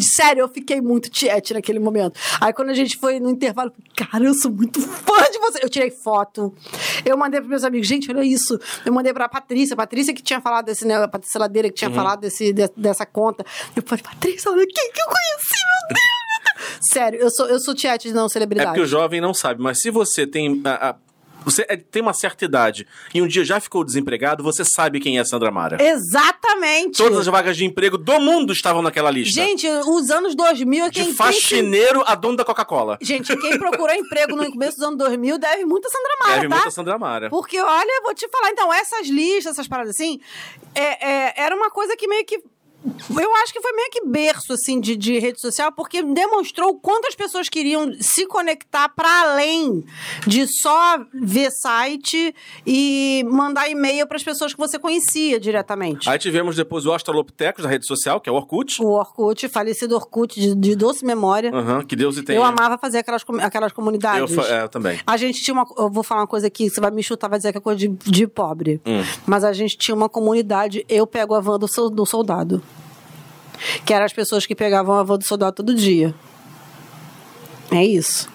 Sério, 0.00 0.40
eu 0.40 0.48
fiquei 0.48 0.80
muito 0.80 1.08
tiete 1.10 1.52
naquele 1.54 1.78
momento. 1.78 2.18
Aí 2.40 2.52
quando 2.52 2.70
a 2.70 2.74
gente 2.74 2.96
foi 2.96 3.20
no 3.20 3.30
intervalo, 3.30 3.68
eu 3.70 3.74
falei, 3.74 3.90
cara, 4.10 4.24
eu 4.24 4.34
sou 4.34 4.50
muito 4.50 4.80
fã 4.80 5.30
de 5.30 5.38
você. 5.38 5.60
Eu 5.62 5.68
tirei 5.68 5.90
foto. 5.90 6.52
Eu 7.04 7.16
mandei 7.16 7.38
pros 7.40 7.50
meus 7.50 7.64
amigos, 7.64 7.86
gente, 7.86 8.10
olha 8.10 8.24
isso. 8.24 8.58
Eu 8.84 8.92
mandei 8.92 9.12
pra 9.12 9.28
Patrícia, 9.28 9.76
Patrícia 9.76 10.12
que 10.14 10.22
tinha 10.22 10.40
falado 10.40 10.64
desse, 10.66 10.84
né, 10.86 10.96
a 10.96 11.06
Patrícia 11.06 11.38
Ladeira 11.38 11.68
que 11.68 11.74
tinha 11.74 11.90
Uhum. 11.90 11.94
falado 11.96 12.20
desse, 12.20 12.52
de- 12.52 12.70
dessa 12.76 13.06
conta. 13.06 13.44
Eu 13.76 13.82
falei, 13.86 14.02
Patrícia, 14.02 14.50
olha 14.50 14.64
quem 14.66 14.90
que 14.92 15.00
eu 15.00 15.06
conheci, 15.06 15.60
meu 15.66 15.88
Deus. 15.88 15.98
Deus." 16.66 16.78
Sério, 16.92 17.20
eu 17.20 17.30
sou, 17.30 17.46
eu 17.46 17.60
sou 17.60 17.74
tiete 17.74 18.08
de 18.08 18.14
não 18.14 18.26
É 18.26 18.28
celebridade. 18.30 18.70
porque 18.70 18.80
o 18.82 18.86
jovem 18.86 19.20
não 19.20 19.32
sabe, 19.34 19.62
mas 19.62 19.80
se 19.80 19.90
você 19.90 20.26
tem. 20.26 20.60
a- 20.64 20.90
a- 20.90 20.96
você 21.44 21.64
é- 21.68 21.76
tem 21.76 22.00
uma 22.02 22.12
certa 22.14 22.44
idade 22.44 22.86
e 23.14 23.20
um 23.22 23.26
dia 23.26 23.44
já 23.44 23.60
ficou 23.60 23.84
desempregado, 23.84 24.42
você 24.42 24.64
sabe 24.64 25.00
quem 25.00 25.18
é 25.18 25.24
Sandra 25.24 25.50
Mara. 25.50 25.76
Exatamente. 25.82 26.96
Todas 26.98 27.18
as 27.18 27.26
vagas 27.26 27.56
de 27.56 27.64
emprego 27.64 27.96
do 27.98 28.18
mundo 28.20 28.52
estavam 28.52 28.82
naquela 28.82 29.10
lista. 29.10 29.40
Gente, 29.40 29.66
os 29.68 30.10
anos 30.10 30.34
2000 30.34 30.84
é 30.86 30.90
de 30.90 31.00
quem 31.00 31.10
que- 31.10 31.16
faxineiro 31.16 32.02
a 32.06 32.14
dono 32.14 32.36
da 32.36 32.44
Coca-Cola. 32.44 32.98
Gente, 33.00 33.36
quem 33.36 33.58
procurou 33.58 33.94
emprego 33.94 34.36
no 34.36 34.50
começo 34.50 34.76
dos 34.78 34.86
anos 34.86 34.98
2000 34.98 35.38
deve 35.38 35.64
muito 35.64 35.86
a 35.86 35.90
Sandra 35.90 36.12
Mara, 36.20 36.34
Deve 36.36 36.48
tá? 36.48 36.54
muito 36.56 36.68
a 36.68 36.70
Sandra 36.70 36.98
Mara. 36.98 37.30
Porque, 37.30 37.60
olha, 37.60 38.00
vou 38.02 38.14
te 38.14 38.28
falar, 38.28 38.50
então, 38.50 38.72
essas 38.72 39.06
listas, 39.08 39.52
essas 39.52 39.68
paradas 39.68 39.94
assim, 39.94 40.20
é, 40.74 41.08
é, 41.08 41.34
era 41.42 41.54
uma 41.56 41.70
coisa 41.70 41.96
que 41.96 42.06
meio 42.06 42.24
que. 42.24 42.40
Eu 42.84 43.36
acho 43.36 43.52
que 43.52 43.60
foi 43.60 43.72
meio 43.72 43.90
que 43.90 44.06
berço, 44.06 44.52
assim, 44.52 44.80
de, 44.80 44.96
de 44.96 45.18
rede 45.18 45.40
social, 45.40 45.70
porque 45.72 46.02
demonstrou 46.02 46.74
quantas 46.74 47.14
pessoas 47.14 47.48
queriam 47.48 47.92
se 48.00 48.26
conectar 48.26 48.88
para 48.88 49.22
além 49.22 49.84
de 50.26 50.46
só 50.46 50.98
ver 51.14 51.50
site 51.50 52.34
e 52.66 53.24
mandar 53.28 53.68
e-mail 53.68 54.06
para 54.06 54.16
as 54.16 54.22
pessoas 54.22 54.52
que 54.52 54.58
você 54.58 54.78
conhecia 54.78 55.38
diretamente. 55.38 56.08
Aí 56.08 56.18
tivemos 56.18 56.56
depois 56.56 56.84
o 56.86 56.92
Australopithecus 56.92 57.64
da 57.64 57.70
rede 57.70 57.86
social, 57.86 58.20
que 58.20 58.28
é 58.28 58.32
o 58.32 58.34
Orkut. 58.34 58.82
O 58.82 58.92
Orkut, 58.92 59.48
falecido 59.48 59.94
Orkut, 59.94 60.38
de, 60.40 60.54
de 60.54 60.74
doce 60.74 61.04
memória. 61.04 61.54
Aham, 61.54 61.84
que 61.84 61.94
Deus 61.94 62.16
e 62.16 62.22
tenha. 62.22 62.38
Eu 62.38 62.42
amava 62.44 62.76
fazer 62.78 62.98
aquelas, 62.98 63.22
aquelas 63.40 63.70
Eu, 63.70 63.76
comunidades. 63.76 64.36
é, 64.38 64.62
eu 64.62 64.68
também. 64.68 65.00
A 65.06 65.16
gente 65.16 65.40
tinha 65.42 65.54
uma. 65.54 65.66
Eu 65.78 65.90
vou 65.90 66.02
falar 66.02 66.22
uma 66.22 66.26
coisa 66.26 66.46
aqui, 66.46 66.68
você 66.68 66.80
vai 66.80 66.90
me 66.90 67.02
chutar, 67.02 67.28
vai 67.28 67.38
dizer 67.38 67.52
que 67.52 67.58
é 67.58 67.60
coisa 67.60 67.78
de, 67.78 67.88
de 67.88 68.26
pobre. 68.26 68.80
Hum. 68.86 69.02
Mas 69.26 69.44
a 69.44 69.52
gente 69.52 69.76
tinha 69.76 69.94
uma 69.94 70.08
comunidade, 70.08 70.84
eu 70.88 71.06
pego 71.06 71.34
a 71.34 71.40
van 71.40 71.58
do, 71.58 71.66
do 71.90 72.06
soldado. 72.06 72.62
Que 73.84 73.92
eram 73.94 74.04
as 74.04 74.12
pessoas 74.12 74.46
que 74.46 74.54
pegavam 74.54 74.96
a 74.96 75.02
van 75.02 75.18
do 75.18 75.24
soldado 75.24 75.56
todo 75.56 75.74
dia. 75.74 76.14
É 77.70 77.84
isso. 77.84 78.28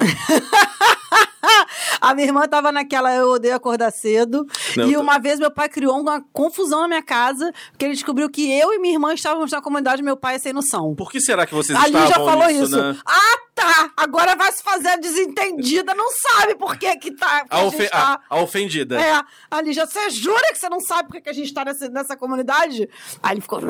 A 2.00 2.14
minha 2.14 2.26
irmã 2.26 2.46
tava 2.48 2.70
naquela, 2.72 3.14
eu 3.14 3.30
odeio 3.30 3.54
acordar 3.54 3.90
cedo. 3.90 4.46
Não, 4.76 4.88
e 4.90 4.94
tô- 4.94 5.00
uma 5.00 5.18
vez 5.18 5.38
meu 5.38 5.50
pai 5.50 5.68
criou 5.68 5.98
uma 6.00 6.22
confusão 6.32 6.82
na 6.82 6.88
minha 6.88 7.02
casa, 7.02 7.52
porque 7.70 7.84
ele 7.84 7.94
descobriu 7.94 8.28
que 8.30 8.50
eu 8.58 8.72
e 8.72 8.78
minha 8.78 8.94
irmã 8.94 9.12
estávamos 9.14 9.50
na 9.52 9.60
comunidade 9.62 10.02
meu 10.02 10.16
pai 10.16 10.36
é 10.36 10.38
sem 10.38 10.52
noção. 10.52 10.94
Por 10.94 11.10
que 11.10 11.20
será 11.20 11.46
que 11.46 11.54
vocês 11.54 11.76
Ali 11.78 11.88
estavam 11.96 12.08
já 12.08 12.14
falou 12.14 12.46
nisso, 12.48 12.64
isso. 12.64 12.76
né? 12.82 12.96
Ah, 13.06 13.38
tá! 13.54 13.90
Agora 13.96 14.34
vai 14.36 14.52
se 14.52 14.62
fazer 14.62 14.88
a 14.88 14.96
desentendida, 14.96 15.94
não 15.94 16.08
sabe 16.10 16.54
por 16.54 16.76
que 16.76 16.94
que 16.96 17.10
tá. 17.14 17.44
que 17.44 17.54
A, 17.54 17.58
a 17.66 17.70
tá... 17.90 18.20
a- 18.30 18.36
a 18.36 18.40
ofendida. 18.42 19.00
É, 19.00 19.20
ali 19.50 19.72
já 19.72 19.86
você 19.86 20.10
jura 20.10 20.52
que 20.52 20.58
você 20.58 20.68
não 20.68 20.80
sabe 20.80 21.08
por 21.08 21.14
que 21.14 21.20
que 21.22 21.30
a 21.30 21.32
gente 21.32 21.52
tá 21.52 21.64
nessa, 21.64 21.88
nessa 21.88 22.16
comunidade? 22.16 22.88
Aí 23.22 23.34
ele 23.34 23.40
ficou. 23.40 23.60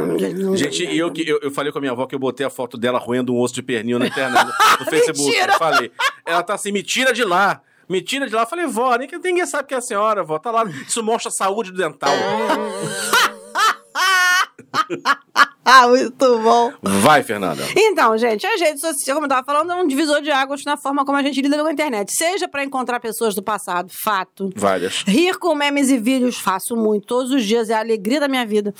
Gente, 0.56 0.84
eu, 0.96 1.10
que- 1.12 1.28
eu, 1.28 1.38
eu 1.42 1.50
falei 1.50 1.70
com 1.72 1.78
a 1.78 1.80
minha 1.80 1.92
avó 1.92 2.06
que 2.06 2.14
eu 2.14 2.18
botei 2.18 2.46
a 2.46 2.50
foto 2.50 2.76
dela 2.76 2.98
roendo 2.98 3.32
um 3.32 3.40
osso 3.40 3.54
de 3.54 3.62
pernil 3.62 3.98
na 3.98 4.06
internet, 4.08 4.44
no, 4.46 4.84
no 4.84 4.90
Facebook. 4.90 5.30
Mentira! 5.30 5.52
Eu 5.54 5.58
falei. 5.58 5.92
Ela 6.24 6.42
tá 6.42 6.54
assim, 6.54 6.72
me 6.72 6.82
tira 6.82 7.12
de 7.12 7.24
lá. 7.24 7.60
Me 7.88 8.02
tira 8.02 8.26
de 8.26 8.34
lá. 8.34 8.46
Falei, 8.46 8.66
vó, 8.66 8.96
nem 8.96 9.08
que 9.08 9.18
ninguém 9.18 9.46
sabe 9.46 9.68
que 9.68 9.74
é 9.74 9.78
a 9.78 9.80
senhora, 9.80 10.24
vó. 10.24 10.38
Tá 10.38 10.50
lá. 10.50 10.64
Isso 10.64 11.02
mostra 11.02 11.30
saúde 11.30 11.72
dental. 11.72 12.14
Ah, 15.78 15.88
muito 15.88 16.38
bom. 16.38 16.72
Vai, 16.80 17.24
Fernanda. 17.24 17.64
Então, 17.76 18.16
gente, 18.16 18.46
as 18.46 18.60
redes 18.60 18.80
sociais, 18.80 19.12
como 19.12 19.26
eu 19.26 19.28
tava 19.28 19.44
falando, 19.44 19.72
é 19.72 19.74
um 19.74 19.86
divisor 19.86 20.22
de 20.22 20.30
águas 20.30 20.62
na 20.64 20.76
forma 20.76 21.04
como 21.04 21.18
a 21.18 21.22
gente 21.22 21.42
lida 21.42 21.58
com 21.58 21.66
a 21.66 21.72
internet. 21.72 22.12
Seja 22.16 22.46
pra 22.46 22.62
encontrar 22.62 23.00
pessoas 23.00 23.34
do 23.34 23.42
passado, 23.42 23.90
fato. 23.92 24.48
Várias. 24.54 25.02
Rir 25.02 25.36
com 25.38 25.56
memes 25.56 25.90
e 25.90 25.98
vídeos, 25.98 26.38
faço 26.38 26.76
muito, 26.76 27.04
todos 27.06 27.32
os 27.32 27.44
dias, 27.44 27.68
é 27.68 27.74
a 27.74 27.80
alegria 27.80 28.20
da 28.20 28.28
minha 28.28 28.46
vida. 28.46 28.72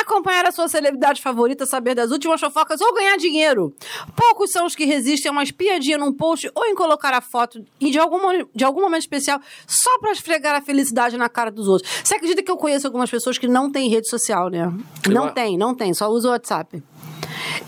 Acompanhar 0.00 0.46
a 0.46 0.50
sua 0.50 0.66
celebridade 0.66 1.20
favorita, 1.20 1.66
saber 1.66 1.94
das 1.94 2.10
últimas 2.10 2.40
fofocas 2.40 2.80
ou 2.80 2.94
ganhar 2.94 3.18
dinheiro. 3.18 3.74
Poucos 4.16 4.50
são 4.50 4.64
os 4.64 4.74
que 4.74 4.86
resistem 4.86 5.28
a 5.28 5.32
uma 5.32 5.42
espiadinha 5.42 5.98
num 5.98 6.12
post 6.12 6.50
ou 6.54 6.64
em 6.64 6.74
colocar 6.74 7.12
a 7.12 7.20
foto 7.20 7.62
de 7.78 7.98
algum, 7.98 8.18
de 8.54 8.64
algum 8.64 8.80
momento 8.80 9.02
especial 9.02 9.40
só 9.66 9.98
pra 9.98 10.12
esfregar 10.12 10.56
a 10.56 10.62
felicidade 10.62 11.18
na 11.18 11.28
cara 11.28 11.50
dos 11.50 11.68
outros. 11.68 11.90
Você 12.02 12.14
acredita 12.14 12.42
que 12.42 12.50
eu 12.50 12.56
conheço 12.56 12.86
algumas 12.86 13.10
pessoas 13.10 13.36
que 13.36 13.46
não 13.46 13.70
têm 13.70 13.90
rede 13.90 14.08
social, 14.08 14.48
né? 14.48 14.72
Não 15.06 15.28
tem, 15.28 15.58
não 15.58 15.74
tem, 15.74 15.92
só 15.92 16.08
usa 16.08 16.29
o 16.29 16.29
WhatsApp. 16.30 16.82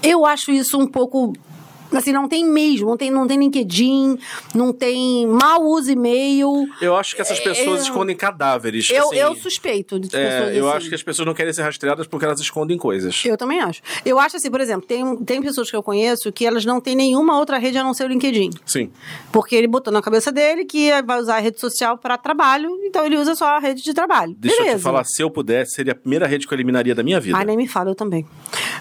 Eu 0.03 0.25
acho 0.27 0.51
isso 0.51 0.79
um 0.79 0.87
pouco. 0.87 1.33
Assim, 1.95 2.13
não 2.13 2.29
tem 2.29 2.45
mesmo, 2.45 2.89
não 2.89 2.97
tem, 2.97 3.11
não 3.11 3.27
tem 3.27 3.39
LinkedIn, 3.39 4.19
não 4.55 4.73
tem. 4.73 5.27
Mal 5.27 5.63
usa 5.63 5.93
e-mail. 5.93 6.67
Eu 6.81 6.97
acho 6.97 7.15
que 7.15 7.23
essas 7.23 7.39
pessoas 7.41 7.81
Eu- 7.81 7.85
escondem 7.85 8.17
cadáveres. 8.17 8.89
Eu, 8.91 9.07
assim. 9.09 9.17
eu 9.17 9.35
suspeito 9.37 9.99
de 10.01 10.07
É, 10.17 10.39
pessoas 10.39 10.57
eu 10.57 10.69
assim. 10.69 10.77
acho 10.79 10.89
que 10.89 10.95
as 10.95 11.03
pessoas 11.03 11.27
não 11.27 11.35
querem 11.35 11.53
ser 11.53 11.63
rastreadas 11.63 12.07
porque 12.07 12.25
elas 12.25 12.41
escondem 12.41 12.77
coisas. 12.79 13.23
Eu 13.25 13.37
também 13.37 13.61
acho. 13.61 13.81
Eu 14.05 14.19
acho 14.19 14.37
assim, 14.37 14.51
por 14.51 14.61
exemplo, 14.61 14.87
tem, 14.87 15.17
tem 15.25 15.43
pessoas 15.43 15.71
que 15.71 15.77
eu 15.77 15.83
conheço 15.83 16.33
que 16.33 16.47
elas 16.47 16.65
não 16.65 16.81
têm 16.81 16.95
nenhuma 16.97 17.39
outra 17.39 17.59
rede 17.59 17.79
a 17.79 17.83
não 17.85 17.95
ser 17.95 18.05
o 18.05 18.09
LinkedIn. 18.09 18.51
Sim. 18.67 18.91
Porque 19.31 19.55
ele 19.55 19.67
botou 19.67 19.93
na 19.93 20.01
cabeça 20.03 20.31
dele 20.33 20.65
que 20.65 20.91
vai 21.03 21.21
usar 21.21 21.37
a 21.37 21.41
rede 21.41 21.61
social 21.61 21.99
para 21.99 22.17
trabalho, 22.17 22.71
então 22.85 23.05
ele 23.05 23.17
usa 23.17 23.35
só 23.35 23.47
a 23.47 23.59
rede 23.59 23.83
de 23.83 23.93
trabalho. 23.95 24.35
Deixa 24.39 24.57
Beleza. 24.59 24.77
eu 24.77 24.81
te 24.81 24.83
falar, 24.83 25.05
se 25.05 25.23
eu 25.23 25.31
pudesse, 25.31 25.73
seria 25.75 25.93
a 25.93 25.97
primeira 25.97 26.27
rede 26.27 26.47
que 26.47 26.53
eu 26.53 26.57
eliminaria 26.57 26.95
da 26.95 27.03
minha 27.03 27.21
vida. 27.21 27.37
Ai, 27.37 27.45
nem 27.45 27.57
me 27.57 27.67
fala, 27.69 27.91
eu 27.91 27.95
também. 27.95 28.27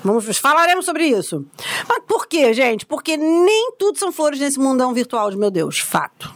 Vamos, 0.03 0.37
falaremos 0.37 0.85
sobre 0.85 1.05
isso. 1.05 1.45
Mas 1.87 1.99
por 2.07 2.27
quê, 2.27 2.53
gente? 2.53 2.85
Porque 3.01 3.17
nem 3.17 3.71
tudo 3.79 3.97
são 3.97 4.11
flores 4.11 4.39
nesse 4.39 4.59
mundão 4.59 4.93
virtual 4.93 5.35
meu 5.35 5.49
Deus. 5.49 5.79
Fato. 5.79 6.31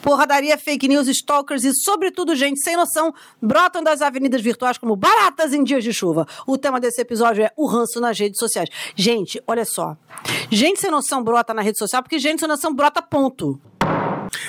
Porradaria, 0.00 0.56
fake 0.56 0.86
news, 0.86 1.08
stalkers 1.08 1.64
e, 1.64 1.74
sobretudo, 1.74 2.36
gente 2.36 2.60
sem 2.60 2.76
noção 2.76 3.12
brotam 3.42 3.82
das 3.82 4.00
avenidas 4.00 4.40
virtuais 4.40 4.78
como 4.78 4.94
baratas 4.94 5.52
em 5.52 5.64
dias 5.64 5.82
de 5.82 5.92
chuva. 5.92 6.24
O 6.46 6.56
tema 6.56 6.78
desse 6.78 7.00
episódio 7.00 7.42
é 7.42 7.50
o 7.56 7.66
ranço 7.66 8.00
nas 8.00 8.16
redes 8.16 8.38
sociais. 8.38 8.70
Gente, 8.94 9.42
olha 9.48 9.64
só. 9.64 9.96
Gente 10.48 10.80
sem 10.80 10.92
noção 10.92 11.24
brota 11.24 11.52
na 11.52 11.60
rede 11.60 11.76
social 11.76 12.00
porque 12.04 12.20
gente 12.20 12.38
sem 12.38 12.48
noção 12.48 12.72
brota 12.72 13.02
ponto. 13.02 13.60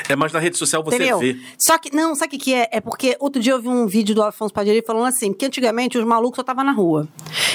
É, 0.09 0.15
mas 0.15 0.31
na 0.31 0.39
rede 0.39 0.57
social 0.57 0.83
você 0.83 0.95
Entendeu? 0.95 1.19
vê. 1.19 1.37
Só 1.57 1.77
que, 1.77 1.93
não, 1.95 2.15
sabe 2.15 2.27
o 2.27 2.39
que, 2.39 2.45
que 2.45 2.53
é? 2.53 2.67
É 2.71 2.81
porque 2.81 3.15
outro 3.19 3.41
dia 3.41 3.53
eu 3.53 3.61
vi 3.61 3.67
um 3.67 3.87
vídeo 3.87 4.13
do 4.15 4.23
Afonso 4.23 4.53
Padilha 4.53 4.81
falando 4.85 5.05
assim, 5.07 5.33
que 5.33 5.45
antigamente 5.45 5.97
os 5.97 6.05
malucos 6.05 6.35
só 6.35 6.41
estavam 6.41 6.63
na 6.63 6.71
rua. 6.71 7.07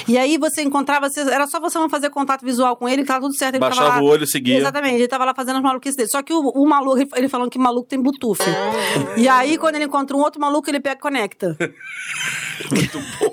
E 0.09 0.17
aí 0.19 0.37
você 0.39 0.63
encontrava, 0.63 1.09
você- 1.09 1.21
era 1.21 1.47
só 1.47 1.61
você 1.61 1.79
não 1.79 1.89
fazer 1.89 2.11
contato 2.11 2.45
visual 2.45 2.77
com 2.77 2.89
ele, 2.89 3.03
que 3.03 3.09
tava 3.09 3.21
tudo 3.21 3.37
certo. 3.37 3.55
Ele 3.55 3.61
Baixava 3.61 3.89
tava 3.89 4.01
lá, 4.01 4.07
o 4.07 4.09
olho, 4.11 4.27
seguia. 4.27 4.59
Exatamente, 4.59 4.95
ele 4.97 5.09
tava 5.09 5.25
lá 5.25 5.35
fazendo 5.35 5.57
as 5.57 5.63
maluquices 5.63 5.97
dele. 5.97 6.09
Só 6.09 6.23
que 6.23 6.33
o, 6.33 6.41
o 6.41 6.69
maluco, 6.69 6.99
ele- 6.99 7.11
ele 7.17 7.29
falando 7.29 7.51
que 7.51 7.59
maluco 7.59 7.89
tem 7.89 8.01
bluetooth. 8.01 8.39
e 9.17 9.29
aí, 9.29 9.57
quando 9.59 9.77
ele 9.77 9.85
encontra 9.85 10.17
um 10.17 10.21
outro 10.21 10.41
maluco, 10.41 10.69
ele 10.71 10.81
pega 10.81 10.97
e 10.99 11.01
conecta. 11.03 11.57
Muito 12.71 12.99
bom. 12.99 13.33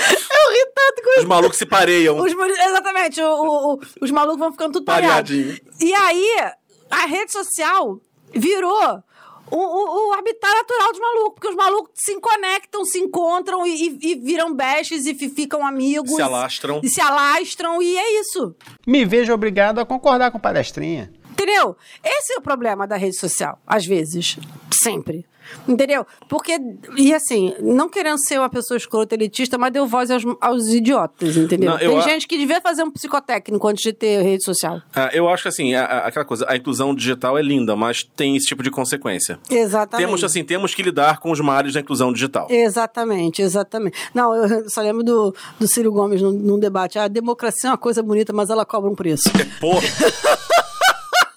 Eu 0.00 0.52
ri 0.52 0.72
tanto 0.74 1.02
com 1.02 1.20
Os 1.20 1.24
malucos 1.26 1.58
se 1.58 1.66
pareiam. 1.66 2.18
Os 2.18 2.32
exatamente, 2.32 3.20
o- 3.20 3.26
o- 3.26 3.74
o- 3.74 3.80
os 4.00 4.10
malucos 4.10 4.38
vão 4.38 4.52
ficando 4.52 4.72
tudo 4.74 4.84
pareados. 4.84 5.30
Pareadinho. 5.30 5.58
E 5.80 5.92
aí, 5.92 6.50
a 6.90 7.06
rede 7.06 7.32
social 7.32 8.00
virou 8.34 9.02
o, 9.50 9.56
o, 9.56 10.08
o 10.10 10.12
habitat 10.14 10.52
natural 10.54 10.90
dos 10.92 11.00
malucos, 11.00 11.34
porque 11.34 11.48
os 11.48 11.54
malucos 11.56 11.90
se 11.94 12.20
conectam, 12.20 12.84
se 12.84 12.98
encontram 12.98 13.66
e, 13.66 13.70
e- 13.88 13.98
e 14.12 14.14
viram 14.16 14.54
bestes 14.54 15.06
e 15.06 15.14
fi- 15.14 15.30
ficam 15.30 15.66
amigos. 15.66 16.14
Se 16.14 16.20
alastram. 16.22 16.80
E 16.82 16.88
se 16.88 17.00
alastram, 17.00 17.80
e 17.82 17.96
é 17.96 18.20
isso. 18.20 18.54
Me 18.86 19.04
vejo 19.04 19.32
obrigado 19.32 19.78
a 19.78 19.86
concordar 19.86 20.30
com 20.30 20.38
palestrinha. 20.38 21.10
Entendeu? 21.30 21.76
Esse 22.04 22.34
é 22.34 22.36
o 22.38 22.42
problema 22.42 22.86
da 22.86 22.96
rede 22.96 23.16
social, 23.16 23.58
às 23.66 23.86
vezes. 23.86 24.36
Sempre. 24.82 25.24
Entendeu? 25.66 26.06
Porque, 26.28 26.58
e 26.96 27.12
assim, 27.14 27.54
não 27.60 27.88
querendo 27.88 28.18
ser 28.18 28.38
uma 28.38 28.48
pessoa 28.48 28.76
escrota 28.76 29.14
elitista, 29.14 29.56
mas 29.58 29.72
deu 29.72 29.86
voz 29.86 30.10
aos, 30.10 30.22
aos 30.40 30.68
idiotas, 30.68 31.36
entendeu? 31.36 31.70
Não, 31.70 31.78
Tem 31.78 31.98
a- 31.98 32.00
gente 32.02 32.26
que 32.26 32.36
devia 32.38 32.60
fazer 32.60 32.82
um 32.82 32.90
psicotécnico 32.90 33.66
antes 33.68 33.82
de 33.82 33.92
ter 33.92 34.22
rede 34.22 34.44
social. 34.44 34.80
Ah, 34.94 35.10
eu 35.12 35.28
acho 35.28 35.42
que 35.44 35.48
assim, 35.48 35.74
a- 35.74 35.84
a- 35.84 36.06
aquela 36.08 36.24
coisa, 36.24 36.44
a 36.48 36.56
inclusão 36.56 36.94
digital 36.94 37.36
é 37.38 37.42
linda, 37.42 37.74
mas 37.76 38.02
tem 38.02 38.36
esse 38.36 38.46
tipo 38.46 38.62
de 38.62 38.70
consequência. 38.70 39.38
Exatamente. 39.50 40.06
Temos, 40.06 40.24
assim, 40.24 40.44
temos 40.44 40.74
que 40.74 40.82
lidar 40.82 41.18
com 41.18 41.30
os 41.30 41.40
males 41.40 41.74
da 41.74 41.80
inclusão 41.80 42.12
digital. 42.12 42.46
Exatamente, 42.50 43.42
exatamente. 43.42 43.96
Não, 44.14 44.34
eu 44.34 44.68
só 44.70 44.80
lembro 44.80 45.02
do, 45.02 45.34
do 45.58 45.66
Ciro 45.68 45.92
Gomes 45.92 46.20
num, 46.22 46.32
num 46.32 46.58
debate. 46.58 46.98
A 46.98 47.08
democracia 47.08 47.68
é 47.68 47.72
uma 47.72 47.78
coisa 47.78 48.02
bonita, 48.02 48.32
mas 48.32 48.50
ela 48.50 48.64
cobra 48.64 48.90
um 48.90 48.94
preço. 48.94 49.30
Pô, 49.60 49.72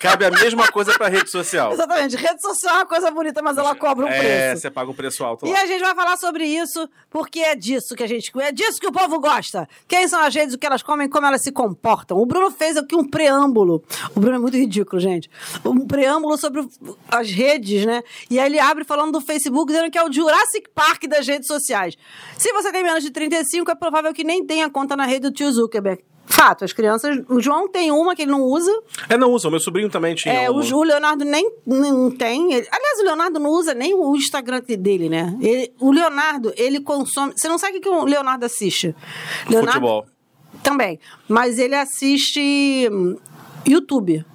Cabe 0.02 0.26
a 0.26 0.32
mesma 0.32 0.68
coisa 0.72 0.94
pra 0.98 1.08
rede 1.08 1.30
social. 1.30 1.74
Exatamente. 1.74 2.16
Rede 2.16 2.42
social 2.42 2.74
é 2.74 2.78
uma 2.80 2.86
coisa 2.88 3.12
bonita, 3.12 3.40
mas 3.42 3.56
ela 3.58 3.76
cobra 3.76 4.06
um 4.06 4.10
É, 4.10 4.20
preço. 4.50 4.62
você 4.64 4.72
paga 4.72 4.90
um 4.90 4.94
preço 4.96 5.24
alto 5.24 5.46
E 5.46 5.52
lá. 5.52 5.62
a 5.62 5.66
gente 5.68 5.80
vai 5.82 5.94
falar 5.94 6.18
sobre 6.18 6.44
isso, 6.44 6.90
porque 7.10 7.40
é 7.40 7.56
disso 7.56 7.96
que 7.96 8.02
a 8.04 8.08
gente. 8.08 8.32
É 8.40 8.52
disso 8.52 8.80
que 8.80 8.88
o 8.88 8.92
povo 8.92 9.20
gosta. 9.20 9.70
Quem 9.88 10.08
são 10.08 10.20
as 10.22 10.34
redes, 10.34 10.56
o 10.56 10.58
que 10.58 10.66
elas 10.66 10.82
comem, 10.82 11.08
como 11.08 11.28
elas 11.28 11.44
se 11.44 11.52
comportam. 11.52 12.18
O 12.18 12.26
Bruno 12.26 12.50
fez 12.50 12.76
aqui 12.78 12.96
um 12.96 13.08
preâmbulo. 13.08 13.84
O 14.16 14.20
Bruno 14.20 14.38
é 14.38 14.40
muito 14.40 14.58
ridículo, 14.58 15.00
gente. 15.00 15.30
Um 15.64 15.86
preâmbulo 15.86 16.36
sobre 16.38 16.68
as 17.08 17.30
redes, 17.30 17.86
né? 17.86 18.02
E 18.30 18.40
aí 18.40 18.48
ele 18.48 18.60
abre 18.60 18.84
falando 18.84 19.12
do 19.12 19.22
Facebook, 19.22 19.72
dizendo 19.72 19.92
que 19.92 19.98
é 20.00 20.04
o 20.04 20.12
Jurassic 20.12 20.68
Park 20.74 21.04
das 21.08 21.28
redes 21.28 21.46
sociais. 21.48 21.96
Se 22.38 22.52
você 22.54 22.72
tem 22.72 22.84
menos 22.84 23.04
de 23.04 23.12
35, 23.12 23.70
é 23.70 23.76
provável 23.76 24.12
que 24.14 24.24
nem 24.24 24.44
tenha 24.44 24.68
conta 24.70 24.96
na 24.96 25.06
rede 25.06 25.30
do 25.30 25.32
tio 25.32 25.52
Zuckerberg. 25.52 26.04
Fato, 26.32 26.64
as 26.64 26.74
crianças. 26.74 27.20
O 27.30 27.40
João 27.42 27.68
tem 27.68 27.92
uma 27.92 28.16
que 28.16 28.22
ele 28.24 28.32
não 28.32 28.42
usa. 28.42 28.72
É, 29.10 29.18
não 29.18 29.32
usa. 29.32 29.48
O 29.48 29.52
meu 29.52 29.60
sobrinho 29.60 29.90
também 29.90 30.16
tinha. 30.16 30.34
É, 30.34 30.50
uma. 30.50 30.62
o, 30.64 30.76
o 30.78 30.84
Leonardo 30.84 31.26
nem 31.26 31.52
não 31.66 32.10
tem. 32.10 32.54
Ele- 32.54 32.68
aliás, 32.72 33.00
o 33.00 33.04
Leonardo 33.04 33.40
não 33.40 33.50
usa 33.52 33.74
nem 33.74 33.94
o 33.94 34.16
Instagram 34.16 34.62
dele, 34.80 35.10
né? 35.10 35.38
Ele- 35.42 35.74
o 35.80 35.92
Leonardo, 35.92 36.54
ele 36.56 36.80
consome. 36.82 37.34
Você 37.36 37.48
não 37.48 37.58
sabe 37.58 37.78
o 37.78 37.82
que 37.82 37.90
o 37.90 38.06
Leonardo 38.06 38.46
assiste? 38.46 38.96
Leonardo 39.50 39.72
Futebol. 39.74 40.06
também. 40.64 41.00
Mas 41.28 41.60
ele 41.60 41.76
assiste 41.76 42.90
hum, 42.92 43.18
YouTube. 43.68 44.26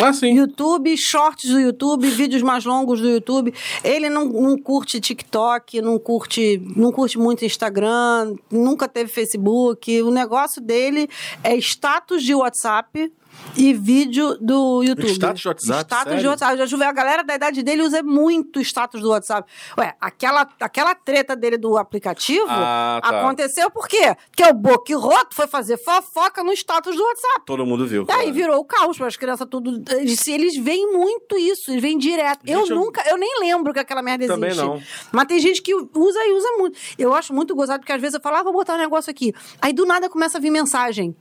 Ah, 0.00 0.12
sim. 0.12 0.34
YouTube, 0.34 0.96
shorts 0.96 1.50
do 1.50 1.58
YouTube, 1.58 2.08
vídeos 2.08 2.42
mais 2.42 2.64
longos 2.64 3.00
do 3.00 3.08
YouTube. 3.08 3.52
Ele 3.82 4.08
não, 4.08 4.26
não 4.26 4.56
curte 4.56 5.00
TikTok, 5.00 5.80
não 5.80 5.98
curte, 5.98 6.62
não 6.76 6.90
curte 6.90 7.18
muito 7.18 7.44
Instagram, 7.44 8.34
nunca 8.50 8.88
teve 8.88 9.10
Facebook. 9.10 10.02
O 10.02 10.10
negócio 10.10 10.62
dele 10.62 11.08
é 11.42 11.56
status 11.56 12.22
de 12.22 12.34
WhatsApp 12.34 13.12
e 13.56 13.74
vídeo 13.74 14.36
do 14.40 14.82
YouTube. 14.82 15.08
Status 15.10 15.40
de 15.40 15.48
WhatsApp, 15.48 15.80
Status 15.84 16.04
de 16.04 16.14
sério? 16.16 16.30
WhatsApp. 16.30 16.66
Já 16.68 16.88
a 16.88 16.92
galera 16.92 17.24
da 17.24 17.34
idade 17.34 17.62
dele 17.62 17.82
usa 17.82 18.02
muito 18.02 18.60
status 18.60 19.00
do 19.00 19.08
WhatsApp. 19.10 19.50
Ué, 19.76 19.94
aquela, 20.00 20.48
aquela 20.60 20.94
treta 20.94 21.34
dele 21.34 21.56
do 21.58 21.76
aplicativo 21.76 22.46
Ah, 22.48 23.00
tá. 23.02 23.20
aconteceu 23.20 23.70
por 23.70 23.88
quê? 23.88 24.14
Porque 24.30 24.44
o 24.44 24.54
Boquiroto 24.54 25.34
foi 25.34 25.46
fazer 25.46 25.76
fofoca 25.76 26.44
no 26.44 26.52
status 26.52 26.94
do 26.94 27.02
WhatsApp. 27.02 27.42
Todo 27.46 27.66
mundo 27.66 27.86
viu. 27.86 28.02
Aí 28.02 28.06
cara. 28.06 28.32
virou 28.32 28.60
o 28.60 28.64
caos 28.64 28.96
para 28.96 29.06
as 29.08 29.16
crianças 29.16 29.46
tudo. 29.50 29.82
Eles, 29.92 30.26
eles 30.28 30.56
veem 30.56 30.92
muito 30.92 31.36
isso, 31.36 31.70
eles 31.72 31.82
veem 31.82 31.98
direto. 31.98 32.40
eu 32.46 32.60
Gente, 32.60 32.70
eu- 32.70 32.76
nunca, 32.76 33.02
eu 33.08 33.16
nem 33.16 33.40
lembro 33.40 33.72
que 33.72 33.80
aquela 33.80 34.02
merda 34.02 34.26
Também 34.26 34.50
existe. 34.50 34.64
não. 34.64 34.80
Mas 35.10 35.26
tem 35.26 35.40
gente 35.40 35.62
que 35.62 35.74
usa 35.74 36.18
e 36.24 36.32
usa 36.32 36.48
muito. 36.58 36.78
Eu 36.98 37.12
acho 37.14 37.34
muito 37.34 37.54
gozado, 37.54 37.80
porque 37.80 37.92
às 37.92 38.00
vezes 38.00 38.14
eu 38.14 38.20
falo, 38.20 38.36
ah, 38.36 38.42
vou 38.42 38.52
botar 38.52 38.74
um 38.74 38.78
negócio 38.78 39.10
aqui. 39.10 39.34
Aí 39.60 39.72
do 39.72 39.84
nada 39.84 40.08
começa 40.08 40.38
a 40.38 40.40
vir 40.40 40.50
mensagem 40.50 41.16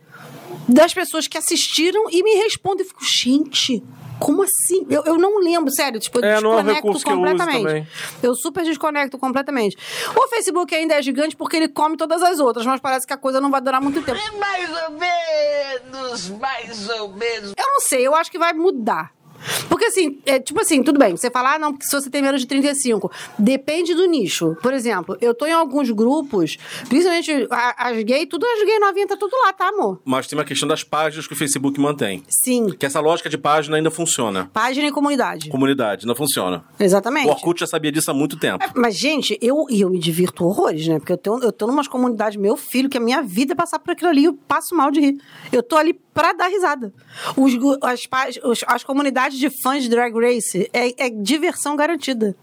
das 0.68 0.94
pessoas 0.94 1.28
que 1.28 1.38
assistiram 1.38 2.10
e 2.12 2.22
me 2.24 2.36
respondem. 2.36 2.84
Eu 2.86 2.90
fico, 2.90 3.04
gente. 3.04 3.84
Como 4.20 4.42
assim? 4.42 4.84
Eu, 4.90 5.04
eu 5.06 5.18
não 5.18 5.40
lembro, 5.40 5.72
sério. 5.72 6.00
Tipo, 6.00 6.20
eu 6.20 6.24
É, 6.24 6.42
não 6.42 6.54
é 6.54 6.64
desconecto 6.64 6.88
eu 6.88 6.92
uso 6.92 7.06
completamente. 7.06 7.64
também. 7.64 7.88
Eu 8.24 8.34
super 8.36 8.64
desconecto 8.64 9.18
completamente. 9.20 9.78
O 10.16 10.28
Facebook 10.28 10.74
ainda 10.74 10.96
é 10.96 11.02
gigante 11.04 11.36
porque 11.36 11.56
ele 11.56 11.68
come 11.68 11.96
todas 11.96 12.24
as 12.24 12.40
outras, 12.40 12.66
mas 12.66 12.82
parece 12.82 13.06
que 13.06 13.14
a 13.14 13.18
coisa 13.18 13.40
não 13.40 13.52
vai 13.52 13.62
durar 13.62 13.80
muito 13.80 14.02
tempo. 14.02 14.18
É 14.20 14.32
mais 14.40 14.70
ou 14.86 14.92
menos, 14.98 16.30
mais 16.30 16.90
ou 16.90 17.10
menos. 17.14 17.54
Eu 17.56 17.66
não 17.68 17.80
sei, 17.80 18.08
eu 18.08 18.16
acho 18.16 18.32
que 18.32 18.40
vai 18.40 18.54
mudar. 18.54 19.12
Porque 19.70 19.86
assim, 19.86 20.20
é, 20.25 20.39
tipo 20.39 20.60
assim, 20.60 20.84
tudo 20.84 21.00
bem, 21.00 21.16
você 21.16 21.30
fala, 21.30 21.56
ah, 21.56 21.60
não, 21.60 21.72
porque 21.72 21.86
se 21.86 21.92
você 21.92 22.10
tem 22.10 22.22
menos 22.22 22.42
de 22.42 22.48
35, 22.48 23.12
depende 23.38 23.94
do 23.94 24.06
nicho. 24.06 24.56
Por 24.62 24.74
exemplo, 24.74 25.18
eu 25.22 25.34
tô 25.34 25.46
em 25.46 25.51
alguns 25.51 25.89
grupos, 25.92 26.58
principalmente 26.88 27.48
as 27.50 28.04
gays, 28.04 28.27
tudo 28.30 28.46
as 28.46 28.63
gays 28.63 28.80
novinhas, 28.80 29.10
tá 29.10 29.18
tudo 29.18 29.36
lá, 29.44 29.54
tá, 29.54 29.70
amor? 29.70 30.01
Mas 30.06 30.27
tem 30.27 30.38
uma 30.38 30.46
questão 30.46 30.68
das 30.68 30.84
páginas 30.84 31.27
que 31.27 31.34
o 31.34 31.36
Facebook 31.36 31.80
mantém. 31.80 32.24
Sim. 32.27 32.70
Que 32.70 32.86
essa 32.86 33.00
lógica 33.00 33.30
de 33.30 33.38
página 33.38 33.77
ainda 33.77 33.92
funciona. 33.92 34.50
Página 34.54 34.88
e 34.88 34.92
comunidade. 34.92 35.50
Comunidade, 35.50 36.06
não 36.06 36.16
funciona. 36.16 36.63
Exatamente. 36.80 37.27
O 37.27 37.32
Orkut 37.32 37.60
já 37.60 37.68
sabia 37.68 37.92
disso 37.92 38.12
há 38.12 38.13
muito 38.13 38.38
tempo. 38.38 38.63
Mas, 38.75 38.96
gente, 38.96 39.38
eu, 39.42 39.66
eu 39.70 39.89
me 39.89 40.00
divirto 40.00 40.46
horrores, 40.46 40.88
né? 40.88 41.00
Porque 41.00 41.13
eu 41.13 41.18
tô, 41.18 41.39
eu 41.39 41.51
tô 41.51 41.68
numas 41.68 41.88
comunidades, 41.88 42.39
meu 42.39 42.58
filho, 42.58 42.89
que 42.89 42.98
a 42.98 43.01
minha 43.01 43.22
vida 43.22 43.54
é 43.54 43.56
passar 43.56 43.80
por 43.80 43.92
aquilo 43.92 44.10
ali, 44.10 44.25
eu 44.25 44.34
passo 44.48 44.75
mal 44.75 44.92
de 44.92 45.00
rir. 45.00 45.18
Eu 45.51 45.63
tô 45.63 45.75
ali 45.75 45.94
pra 46.18 46.34
dar 46.34 46.48
risada. 46.48 46.94
Os, 47.36 47.54
as, 47.82 48.08
os- 48.44 48.64
as 48.68 48.84
comunidades 48.84 49.38
de 49.38 49.50
fãs 49.50 49.84
de 49.84 49.90
Drag 49.90 50.14
Race 50.20 50.70
é, 50.74 51.06
é 51.06 51.10
diversão 51.10 51.76
garantida. 51.76 52.36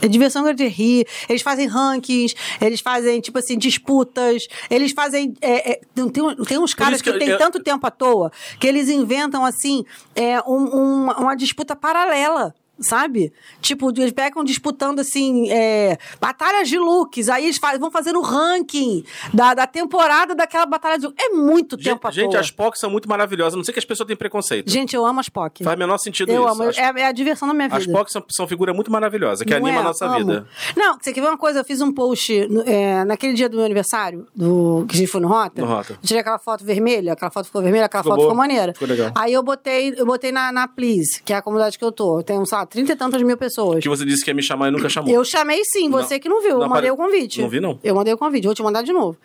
É 0.00 0.08
diversão 0.08 0.42
garantida. 0.42 0.68
Rir. 0.68 1.06
Eles 1.28 1.42
fazem 1.42 1.66
rankings, 1.68 2.34
eles 2.60 2.80
fazem, 2.80 3.20
tipo 3.20 3.38
assim, 3.38 3.56
disputas, 3.56 4.48
eles 4.68 4.90
fazem. 4.92 5.32
é, 5.40 5.72
é, 5.74 5.80
tem, 5.94 6.08
tem, 6.08 6.22
uns 6.58 6.74
caras 6.74 7.00
que 7.00 7.10
que, 7.12 7.18
eu- 7.30 7.38
tanto 7.38 7.62
tempo 7.62 7.86
à 7.86 7.90
toa 7.90 8.32
que 8.58 8.66
eles 8.66 8.88
inventam, 8.88 9.44
assim, 9.44 9.84
é, 10.16 10.40
um- 10.40 10.76
um- 10.76 11.10
uma 11.12 11.36
disputa 11.36 11.76
paralela. 11.76 12.52
Sabe? 12.82 13.32
Tipo, 13.60 13.90
eles 13.90 14.12
pegam 14.12 14.42
disputando 14.44 15.00
assim, 15.00 15.50
é, 15.50 15.98
batalhas 16.20 16.68
de 16.68 16.78
looks, 16.78 17.28
aí 17.28 17.44
eles 17.44 17.58
faz- 17.58 17.78
vão 17.78 17.90
fazendo 17.90 18.18
o 18.18 18.22
ranking 18.22 19.04
da, 19.32 19.54
da 19.54 19.66
temporada 19.66 20.34
daquela 20.34 20.66
batalha 20.66 20.98
de 20.98 21.06
look. 21.06 21.16
É 21.20 21.30
muito 21.30 21.76
tempo 21.76 22.06
à 22.06 22.10
Gente, 22.10 22.22
gente, 22.24 22.30
toa. 22.32 22.40
as 22.40 22.50
POCs 22.50 22.80
são 22.80 22.90
muito 22.90 23.08
maravilhosas. 23.08 23.54
Não 23.56 23.64
sei 23.64 23.72
que 23.72 23.78
as 23.78 23.84
pessoas 23.84 24.06
têm 24.06 24.16
preconceito. 24.16 24.70
Gente, 24.70 24.94
eu 24.94 25.04
amo 25.06 25.20
as 25.20 25.28
POC. 25.28 25.64
Faz 25.64 25.76
o 25.76 25.78
menor 25.78 25.98
sentido 25.98 26.30
eu 26.30 26.42
isso. 26.44 26.52
amo, 26.52 26.62
As, 26.70 26.78
é, 26.78 26.82
é 27.00 27.06
a 27.06 27.12
diversão 27.12 27.48
da 27.48 27.54
minha 27.54 27.68
vida. 27.68 27.78
as 27.78 27.86
POCs 27.86 28.12
são, 28.12 28.24
são 28.30 28.46
figura 28.48 28.72
muito 28.74 28.90
maravilhosa, 28.90 29.44
que 29.44 29.50
Não 29.50 29.58
anima 29.58 29.78
é? 29.78 29.80
a 29.80 29.84
nossa 29.84 30.06
Amo. 30.06 30.18
vida. 30.18 30.46
Não, 30.76 30.98
você 31.00 31.12
quer 31.12 31.20
ver 31.20 31.28
uma 31.28 31.38
coisa? 31.38 31.60
Eu 31.60 31.64
fiz 31.64 31.80
um 31.80 31.92
post 31.92 32.32
é, 32.66 33.04
naquele 33.04 33.34
dia 33.34 33.48
do 33.48 33.56
meu 33.56 33.64
aniversário, 33.64 34.26
do, 34.34 34.84
que 34.88 34.94
a 34.96 34.98
gente 34.98 35.08
foi 35.10 35.20
no 35.20 35.28
Rota. 35.28 35.60
No 35.62 35.66
Rota. 35.68 35.98
Tirei 36.02 36.20
aquela 36.20 36.38
foto 36.38 36.64
vermelha, 36.64 37.12
aquela 37.12 37.30
foto 37.30 37.46
ficou 37.46 37.62
vermelha, 37.62 37.86
aquela 37.86 38.02
Ficou 38.02 38.16
foto 38.16 38.22
boa. 38.24 38.30
ficou 38.30 38.36
maneira. 38.36 38.72
Ficou 38.72 38.88
legal. 38.88 39.12
Aí 39.14 39.32
eu 39.32 39.42
botei, 39.42 39.94
eu 39.96 40.04
botei 40.06 40.32
na, 40.32 40.50
na 40.52 40.66
Please, 40.68 41.22
que 41.22 41.32
é 41.32 41.36
a 41.36 41.42
comunidade 41.42 41.78
que 41.78 41.84
eu 41.84 41.92
tô. 41.92 42.18
Eu 42.18 42.22
tenho, 42.22 42.44
sei 42.46 42.58
lá, 42.58 42.66
trinta 42.72 42.92
e 42.92 42.96
tantas 42.96 43.22
mil 43.22 43.36
pessoas. 43.36 43.82
Que 43.82 43.88
você 43.88 44.04
disse 44.04 44.24
que 44.24 44.30
ia 44.30 44.34
me 44.34 44.42
chamar 44.42 44.68
e 44.68 44.70
nunca 44.70 44.88
chamou. 44.88 45.12
Eu 45.12 45.24
chamei 45.24 45.62
sim, 45.64 45.90
você 45.90 46.14
Não. 46.14 46.20
que 46.20 46.28
não 46.28 46.40
viu. 46.42 46.54
Não 46.56 46.62
eu 46.62 46.68
mandei 46.68 46.90
o 46.90 46.96
convite. 46.96 47.40
Não 47.40 47.48
vi, 47.48 47.60
não. 47.60 47.78
Eu 47.84 47.94
mandei 47.94 48.12
o 48.12 48.18
convite, 48.18 48.44
vou 48.44 48.54
te 48.54 48.62
mandar 48.62 48.82
de 48.82 48.92
novo. 48.92 49.16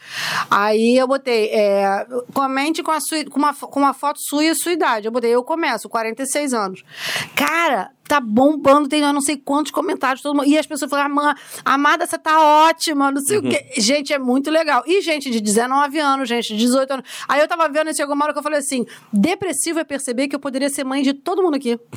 Aí 0.52 0.98
eu 0.98 1.08
botei, 1.08 1.46
é, 1.48 2.06
comente 2.34 2.84
com, 2.84 2.92
a 2.92 3.00
sua, 3.00 3.24
com, 3.26 3.40
uma, 3.40 3.54
com 3.54 3.80
uma 3.80 3.94
foto 3.94 4.20
sua 4.22 4.44
e 4.44 4.50
a 4.50 4.56
sua 4.56 4.74
idade. 4.74 5.08
Eu 5.08 5.12
botei, 5.12 5.32
eu 5.32 5.44
começo, 5.44 5.88
46 5.88 6.54
anos. 6.54 6.84
Cara, 7.36 7.92
tá 8.08 8.20
bombando, 8.20 8.88
tem 8.88 9.02
não 9.02 9.22
sei 9.22 9.38
quantos 9.38 9.72
comentários, 9.72 10.22
todo 10.22 10.36
mundo. 10.36 10.48
E 10.48 10.58
as 10.58 10.66
pessoas 10.66 10.90
falam, 10.90 11.06
"Ama- 11.08 11.36
Amada, 11.66 12.06
você 12.06 12.18
tá 12.18 12.40
ótima, 12.68 13.12
não 13.12 13.22
sei 13.22 13.38
o 13.38 13.42
quê. 13.42 13.66
Gente, 13.78 14.14
é 14.14 14.20
muito 14.20 14.50
legal. 14.50 14.84
E 14.86 15.02
gente 15.02 15.30
de 15.30 15.40
19 15.42 16.00
anos, 16.00 16.28
gente 16.30 16.50
de 16.50 16.58
18 16.58 16.92
anos. 16.94 17.06
Aí 17.28 17.40
eu 17.40 17.48
tava 17.48 17.68
vendo 17.70 17.90
e 17.90 17.96
chegou 17.96 18.16
uma 18.16 18.26
hora 18.26 18.34
que 18.34 18.40
eu 18.40 18.44
falei 18.44 18.60
assim: 18.60 18.86
depressivo 19.12 19.80
é 19.80 19.84
perceber 19.84 20.28
que 20.28 20.36
eu 20.36 20.40
poderia 20.40 20.70
ser 20.70 20.84
mãe 20.84 21.02
de 21.04 21.14
todo 21.14 21.42
mundo 21.44 21.56
aqui. 21.56 21.80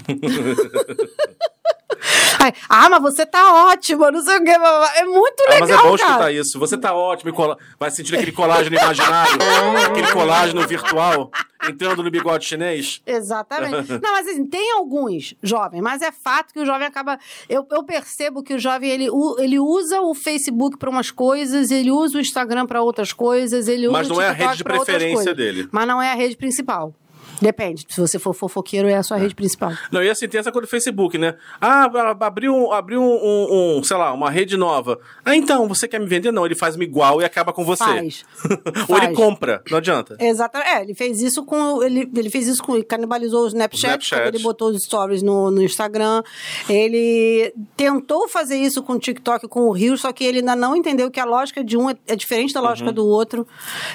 Aí, 2.42 2.52
ah, 2.68 2.88
mas 2.88 3.02
você 3.02 3.26
tá 3.26 3.66
ótima, 3.70 4.10
não 4.10 4.22
sei 4.22 4.38
o 4.38 4.42
blá. 4.42 4.90
É 4.96 5.04
muito 5.04 5.42
Ah, 5.46 5.50
legal, 5.50 5.60
mas 5.60 5.70
é 5.70 5.76
bom 5.76 5.82
cara. 5.82 5.94
escutar 6.10 6.32
isso. 6.32 6.58
Você 6.58 6.78
tá 6.78 6.94
ótimo 6.94 7.30
e 7.30 7.56
vai 7.78 7.90
sentir 7.90 8.14
aquele 8.14 8.32
colágeno 8.32 8.74
imaginário, 8.76 9.32
aquele 9.90 10.10
colágeno 10.12 10.66
virtual 10.66 11.30
entrando 11.68 12.02
no 12.02 12.10
bigode 12.10 12.44
chinês. 12.44 13.02
Exatamente. 13.06 13.92
Não, 14.00 14.12
mas 14.12 14.28
assim, 14.28 14.46
tem 14.46 14.72
alguns 14.72 15.34
jovens, 15.42 15.80
mas 15.80 16.02
é 16.02 16.12
fato 16.12 16.52
que 16.52 16.60
o 16.60 16.66
jovem 16.66 16.86
acaba. 16.86 17.18
Eu, 17.48 17.66
eu 17.70 17.82
percebo 17.82 18.42
que 18.42 18.54
o 18.54 18.58
jovem 18.58 18.90
ele, 18.90 19.08
ele 19.38 19.58
usa 19.58 20.00
o 20.00 20.14
Facebook 20.14 20.78
para 20.78 20.90
umas 20.90 21.10
coisas, 21.10 21.70
ele 21.70 21.90
usa 21.90 22.18
o 22.18 22.20
Instagram 22.20 22.66
para 22.66 22.82
outras 22.82 23.12
coisas, 23.12 23.68
ele 23.68 23.86
usa 23.86 23.98
Mas 23.98 24.10
o 24.10 24.14
não 24.14 24.22
é 24.22 24.28
a 24.28 24.32
rede 24.32 24.56
de 24.58 24.64
preferência 24.64 25.34
dele. 25.34 25.68
Mas 25.70 25.86
não 25.86 26.00
é 26.00 26.12
a 26.12 26.14
rede 26.14 26.36
principal. 26.36 26.94
Depende. 27.40 27.86
Se 27.88 28.00
você 28.00 28.18
for 28.18 28.34
fofoqueiro, 28.34 28.88
é 28.88 28.96
a 28.96 29.02
sua 29.02 29.16
rede 29.16 29.34
principal. 29.34 29.72
Não, 29.90 30.02
e 30.02 30.08
assim, 30.10 30.28
tem 30.28 30.38
essa 30.40 30.50
coisa 30.52 30.66
do 30.66 30.70
Facebook, 30.70 31.16
né? 31.18 31.34
Ah, 31.60 31.84
abriu, 32.20 32.72
abriu 32.72 33.02
um, 33.02 33.76
um- 33.78 33.82
sei 33.84 33.96
lá, 33.96 34.12
uma 34.12 34.30
rede 34.30 34.56
nova. 34.56 34.98
Ah, 35.24 35.34
então, 35.36 35.66
você 35.68 35.88
quer 35.88 35.98
me 36.00 36.06
vender? 36.06 36.30
Não, 36.32 36.44
ele 36.46 36.54
faz 36.54 36.74
uma 36.76 36.84
igual 36.84 37.20
e 37.20 37.24
acaba 37.24 37.52
com 37.52 37.64
você. 37.64 37.84
Faz. 37.84 38.24
Ou 38.88 38.96
ele 38.96 39.06
Faz. 39.06 39.16
compra, 39.16 39.62
não 39.70 39.78
adianta. 39.78 40.16
Exatamente. 40.20 40.70
É, 40.70 40.82
ele 40.82 40.94
fez 40.94 41.20
isso 41.20 41.44
com. 41.44 41.82
Ele, 41.82 42.10
ele 42.14 42.30
fez 42.30 42.46
isso 42.46 42.62
com. 42.62 42.74
Ele 42.74 42.84
canibalizou 42.84 43.44
o 43.44 43.46
Snapchat, 43.48 44.04
Snapchat. 44.04 44.28
ele 44.34 44.42
botou 44.42 44.68
os 44.70 44.82
stories 44.82 45.22
no, 45.22 45.50
no 45.50 45.62
Instagram. 45.62 46.22
Ele 46.68 47.52
tentou 47.76 48.28
fazer 48.28 48.56
isso 48.56 48.82
com 48.82 48.94
o 48.94 48.98
TikTok, 48.98 49.48
com 49.48 49.62
o 49.68 49.72
Rio, 49.72 49.96
só 49.96 50.12
que 50.12 50.24
ele 50.24 50.38
ainda 50.38 50.56
não 50.56 50.74
entendeu 50.76 51.10
que 51.10 51.20
a 51.20 51.24
lógica 51.24 51.62
de 51.64 51.76
um 51.76 51.90
é, 51.90 51.96
é 52.06 52.16
diferente 52.16 52.52
da 52.54 52.60
Uhum. 52.60 52.66
lógica 52.66 52.92
do 52.92 53.06
outro. 53.06 53.46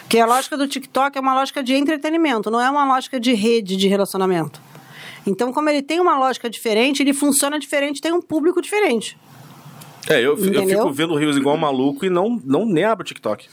Que 0.10 0.19
a 0.19 0.26
lógica 0.26 0.58
do 0.58 0.67
TikTok 0.67 1.17
é 1.17 1.21
uma 1.21 1.34
lógica 1.36 1.62
de 1.63 1.74
entretenimento, 1.76 2.50
não 2.50 2.60
é 2.60 2.69
uma 2.69 2.86
lógica 2.86 3.19
de 3.19 3.34
rede 3.36 3.76
de 3.76 3.88
relacionamento. 3.88 4.62
Então, 5.28 5.52
como 5.52 5.69
ele 5.69 5.82
tem 5.82 6.00
uma 6.00 6.17
lógica 6.17 6.50
diferente, 6.50 7.02
ele 7.02 7.13
funciona 7.13 7.60
diferente, 7.60 8.00
tem 8.02 8.13
um 8.13 8.21
público 8.21 8.62
diferente. 8.62 9.17
É, 10.08 10.19
eu, 10.19 10.38
eu 10.38 10.67
fico 10.67 10.91
vendo 10.91 11.15
Rios 11.15 11.36
igual 11.36 11.56
um 11.56 11.60
maluco 11.60 12.06
e 12.06 12.10
não, 12.10 12.39
não 12.45 12.63
nem 12.65 12.84
abro 12.84 13.04
o 13.04 13.06
TikTok. 13.08 13.48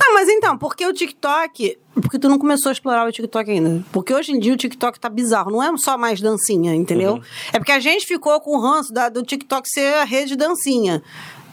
Não, 0.00 0.14
mas 0.14 0.28
então, 0.28 0.56
porque 0.56 0.86
o 0.86 0.92
TikTok, 0.92 1.76
Porque 1.94 2.18
tu 2.18 2.28
não 2.28 2.38
começou 2.38 2.70
a 2.70 2.72
explorar 2.72 3.06
o 3.06 3.12
TikTok 3.12 3.50
ainda. 3.50 3.84
Porque 3.92 4.14
hoje 4.14 4.32
em 4.32 4.38
dia 4.38 4.52
o 4.52 4.56
TikTok 4.56 4.98
tá 4.98 5.08
bizarro. 5.08 5.50
Não 5.50 5.62
é 5.62 5.76
só 5.76 5.98
mais 5.98 6.20
dancinha, 6.20 6.74
entendeu? 6.74 7.20
É 7.52 7.58
porque 7.58 7.72
a 7.72 7.80
gente 7.80 8.06
ficou 8.06 8.40
com 8.40 8.56
o 8.56 8.60
ranço 8.60 8.92
da- 8.92 9.08
do 9.08 9.22
TikTok 9.22 9.68
ser 9.68 9.94
a 9.94 10.04
rede 10.04 10.28
de 10.28 10.36
dancinha. 10.36 11.02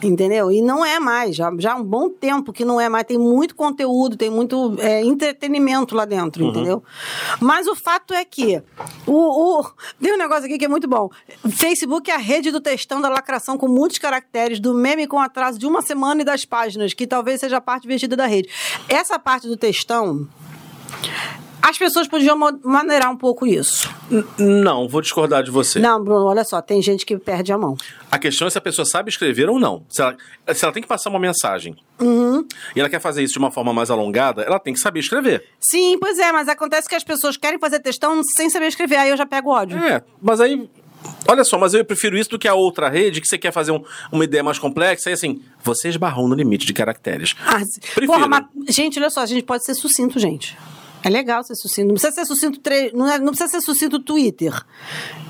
Entendeu? 0.02 0.50
E 0.50 0.60
não 0.60 0.84
é 0.84 0.98
mais. 0.98 1.36
Já, 1.36 1.52
já 1.58 1.74
há 1.74 1.76
um 1.76 1.84
bom 1.84 2.08
tempo 2.10 2.52
que 2.52 2.64
não 2.64 2.80
é 2.80 2.88
mais. 2.88 3.04
Tem 3.04 3.16
muito 3.16 3.54
conteúdo, 3.54 4.16
tem 4.16 4.28
muito 4.30 4.74
é, 4.80 5.00
entretenimento 5.04 5.94
lá 5.94 6.04
dentro, 6.04 6.42
entendeu? 6.44 6.82
Mas 7.40 7.68
o 7.68 7.76
fato 7.76 8.12
é 8.12 8.24
que 8.24 8.60
o, 9.06 9.60
o- 9.60 9.70
tem 10.00 10.12
um 10.14 10.18
negócio 10.18 10.46
aqui 10.46 10.58
que 10.58 10.64
é 10.64 10.68
muito 10.68 10.88
bom. 10.88 11.08
Facebook 11.48 12.10
é 12.10 12.14
a 12.14 12.18
rede 12.18 12.50
do 12.50 12.60
textão 12.60 13.00
da 13.00 13.08
lacração 13.08 13.56
com 13.56 13.68
muitos 13.68 13.98
caracteres, 13.98 14.58
do 14.58 14.74
meme 14.74 15.06
com 15.06 15.20
atraso 15.20 15.56
de 15.58 15.66
uma 15.66 15.80
semana 15.82 16.22
e 16.22 16.24
das 16.24 16.44
páginas, 16.44 16.92
que 16.92 17.06
talvez 17.06 17.38
seja 17.40 17.58
a 17.58 17.60
parte 17.60 17.82
divertida 17.82 18.16
da 18.16 18.26
rede. 18.26 18.48
Essa 18.88 19.18
parte 19.20 19.46
do 19.46 19.56
textão, 19.56 20.26
as 21.62 21.78
pessoas 21.78 22.08
podiam 22.08 22.36
maneirar 22.64 23.10
um 23.10 23.16
pouco 23.16 23.46
isso. 23.46 23.88
N- 24.10 24.24
Não, 24.38 24.88
vou 24.88 25.00
discordar 25.00 25.42
de 25.42 25.50
você. 25.50 25.78
Não, 25.78 26.02
Bruno, 26.02 26.26
olha 26.26 26.44
só, 26.44 26.60
tem 26.60 26.82
gente 26.82 27.06
que 27.06 27.16
perde 27.16 27.52
a 27.52 27.58
mão. 27.58 27.76
A 28.10 28.18
questão 28.18 28.46
é 28.46 28.50
se 28.50 28.58
a 28.58 28.60
pessoa 28.60 28.84
sabe 28.84 29.08
escrever 29.10 29.48
ou 29.48 29.58
não. 29.60 29.84
Se 29.88 30.02
ela, 30.02 30.16
se 30.54 30.64
ela 30.64 30.72
tem 30.72 30.82
que 30.82 30.88
passar 30.88 31.08
uma 31.10 31.18
mensagem 31.20 31.76
Uhum. 32.00 32.44
e 32.74 32.80
ela 32.80 32.88
quer 32.88 33.00
fazer 33.00 33.22
isso 33.22 33.34
de 33.34 33.38
uma 33.38 33.50
forma 33.50 33.72
mais 33.72 33.90
alongada, 33.90 34.42
ela 34.42 34.58
tem 34.58 34.74
que 34.74 34.80
saber 34.80 35.00
escrever. 35.00 35.44
Sim, 35.60 35.98
pois 36.00 36.18
é, 36.18 36.32
mas 36.32 36.48
acontece 36.48 36.88
que 36.88 36.94
as 36.96 37.04
pessoas 37.04 37.36
querem 37.36 37.58
fazer 37.58 37.78
textão 37.80 38.22
sem 38.24 38.50
saber 38.50 38.66
escrever, 38.66 38.96
aí 38.96 39.10
eu 39.10 39.16
já 39.16 39.24
pego 39.26 39.50
ódio. 39.50 39.78
É, 39.78 40.02
mas 40.20 40.40
aí. 40.40 40.68
Olha 41.26 41.42
só, 41.42 41.58
mas 41.58 41.74
eu 41.74 41.84
prefiro 41.84 42.16
isso 42.16 42.30
do 42.30 42.38
que 42.38 42.46
a 42.46 42.54
outra 42.54 42.88
rede 42.88 43.20
que 43.20 43.26
você 43.26 43.36
quer 43.36 43.52
fazer 43.52 43.72
um- 43.72 43.82
uma 44.12 44.22
ideia 44.24 44.42
mais 44.42 44.56
complexa 44.58 45.10
e 45.10 45.12
assim, 45.12 45.42
você 45.62 45.88
esbarrou 45.88 46.28
no 46.28 46.34
limite 46.34 46.64
de 46.64 46.72
caracteres. 46.72 47.34
Ah, 47.44 47.60
porra, 48.06 48.28
mas, 48.28 48.44
gente, 48.68 49.00
olha 49.00 49.10
só, 49.10 49.20
a 49.20 49.26
gente 49.26 49.42
pode 49.42 49.64
ser 49.64 49.74
sucinto, 49.74 50.18
gente. 50.20 50.56
É 51.04 51.08
legal 51.10 51.42
ser 51.44 51.54
sucinto. 51.54 51.88
Não 51.88 51.94
precisa 51.94 52.12
ser 52.14 52.24
sucinto, 52.26 52.60
tre... 52.60 52.90
não, 52.94 53.10
é- 53.10 53.18
não 53.18 53.28
precisa 53.32 53.48
ser 53.48 53.60
sucinto 53.60 53.98
Twitter. 53.98 54.52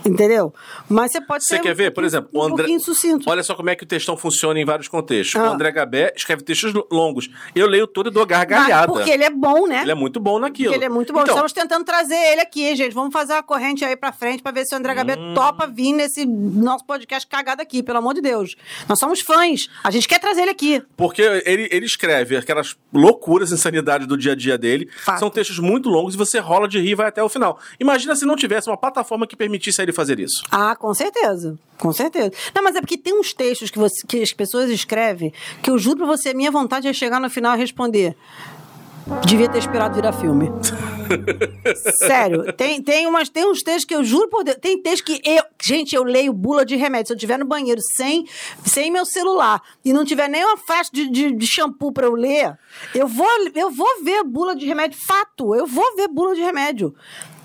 Entendeu? 0.05 0.53
Mas 0.89 1.13
você 1.13 1.21
pode 1.21 1.45
Você 1.45 1.59
quer 1.61 1.73
um 1.73 1.77
ver, 1.77 1.93
por 1.93 2.03
exemplo, 2.05 2.29
um 2.35 2.39
o 2.39 2.43
André. 2.43 2.57
pouquinho 2.57 2.81
sucinto. 2.81 3.31
Olha 3.31 3.43
só 3.43 3.55
como 3.55 3.71
é 3.71 3.77
que 3.77 3.85
o 3.85 3.87
textão 3.87 4.17
funciona 4.17 4.59
em 4.59 4.65
vários 4.65 4.89
contextos. 4.89 5.37
Ah. 5.41 5.51
O 5.51 5.55
André 5.55 5.71
Gabé 5.71 6.13
escreve 6.17 6.43
textos 6.43 6.73
lo- 6.75 6.87
longos. 6.91 7.31
Eu 7.55 7.69
leio 7.69 7.87
todo 7.87 8.09
e 8.09 8.13
dou 8.13 8.23
Mas 8.23 8.31
gargalhada. 8.31 8.89
porque 8.93 9.11
ele 9.11 9.23
é 9.25 9.31
bom, 9.31 9.67
né? 9.69 9.83
Ele 9.83 9.93
é 9.93 9.95
muito 9.95 10.19
bom 10.19 10.39
naquilo. 10.41 10.71
Porque 10.71 10.79
ele 10.79 10.85
é 10.85 10.89
muito 10.89 11.13
bom. 11.13 11.21
Então, 11.23 11.35
Estamos 11.35 11.53
tentando 11.53 11.85
trazer 11.85 12.17
ele 12.17 12.41
aqui, 12.41 12.75
gente. 12.75 12.93
Vamos 12.93 13.13
fazer 13.13 13.33
uma 13.35 13.43
corrente 13.43 13.85
aí 13.85 13.95
pra 13.97 14.13
frente 14.13 14.43
pra 14.43 14.51
ver 14.51 14.65
se 14.67 14.75
o 14.75 14.79
André 14.79 14.93
Gabé 14.95 15.17
Hum. 15.17 15.35
topa 15.35 15.67
vir 15.67 15.93
nesse 15.93 16.27
nosso 16.27 16.85
podcast 16.85 17.27
cagado 17.29 17.63
aqui, 17.63 17.83
pelo 17.83 17.99
amor 17.99 18.15
de 18.15 18.21
Deus. 18.21 18.57
Nós 18.89 18.99
somos 18.99 19.21
fãs. 19.21 19.69
A 19.85 19.91
gente 19.91 20.09
quer 20.09 20.19
trazer 20.19 20.43
ele 20.43 20.51
aqui. 20.51 20.83
Porque 20.97 21.23
ele, 21.23 21.69
ele 21.71 21.87
escreve 21.87 22.37
aquelas 22.37 22.77
loucuras, 22.93 23.53
insanidades 23.53 24.07
do 24.07 24.17
dia 24.17 24.33
a 24.33 24.37
dia 24.37 24.59
dele. 24.59 24.89
Fato. 25.05 25.21
São 25.21 25.31
textos 25.31 25.59
muito 25.63 25.89
longos 25.89 26.15
e 26.15 26.19
você 26.19 26.39
rola 26.39 26.67
de 26.69 26.79
rir 26.81 26.91
e 26.91 26.95
vai 26.95 27.09
até 27.09 27.23
o 27.23 27.29
final. 27.29 27.59
Imagina 27.81 28.15
se 28.17 28.27
não 28.27 28.37
tivesse 28.37 28.69
uma 28.69 28.77
plataforma 28.77 29.27
que 29.27 29.37
permitisse 29.37 29.81
a 29.81 29.85
ele 29.85 29.93
fazer 29.93 30.19
isso. 30.21 30.43
Ah, 30.51 30.75
com 30.77 30.93
certeza. 30.93 31.59
Com 31.79 31.93
certeza. 31.93 32.33
Não, 32.55 32.63
mas 32.63 32.77
é 32.77 32.81
porque 32.81 32.99
tem 32.99 33.19
uns 33.19 33.33
textos 33.33 33.71
que, 33.71 33.79
você- 33.79 34.07
que 34.07 34.23
as 34.23 34.33
pessoas 34.33 34.71
escrevem 34.71 35.33
que 35.63 35.71
eu 35.71 35.79
juro 35.79 35.99
pra 35.99 36.07
você, 36.07 36.31
a 36.31 36.35
minha 36.35 36.51
vontade 36.51 36.87
é 36.87 36.93
chegar 36.93 37.21
no 37.21 37.31
final 37.31 37.55
e 37.57 37.59
responder. 37.59 38.15
Devia 39.27 39.49
ter 39.49 39.59
esperado 39.59 39.95
virar 39.95 40.13
filme. 40.13 40.51
Sério, 41.99 42.53
tem, 42.53 42.83
tem, 42.83 43.07
umas, 43.07 43.29
tem 43.29 43.47
uns 43.47 43.63
textos 43.63 43.85
que 43.85 43.95
eu 43.95 44.05
juro 44.05 44.29
por 44.29 44.45
Deus. 44.45 44.57
Tem 44.61 44.81
textos 44.81 45.03
que 45.03 45.29
eu. 45.29 45.43
Gente, 45.61 45.95
eu 45.95 46.05
leio 46.05 46.33
bula 46.33 46.65
de 46.65 46.77
remédio. 46.77 47.09
Se 47.09 47.13
eu 47.13 47.17
estiver 47.17 47.39
no 47.39 47.45
banheiro 47.45 47.81
sem, 47.97 48.25
sem 48.65 48.91
meu 48.91 49.05
celular 49.05 49.61
e 49.85 49.93
não 49.93 50.05
tiver 50.05 50.29
nem 50.29 50.45
uma 50.45 50.57
faixa 50.57 50.91
de, 50.93 51.11
de, 51.11 51.33
de 51.33 51.47
shampoo 51.47 51.93
pra 51.93 52.07
eu 52.07 52.15
ler, 52.15 52.57
eu 52.95 53.07
vou, 53.09 53.29
eu 53.55 53.71
vou 53.71 54.05
ver 54.05 54.23
bula 54.25 54.55
de 54.55 54.67
remédio. 54.67 54.99
Fato, 55.07 55.55
eu 55.55 55.67
vou 55.67 55.97
ver 55.97 56.09
bula 56.09 56.35
de 56.35 56.41
remédio. 56.41 56.95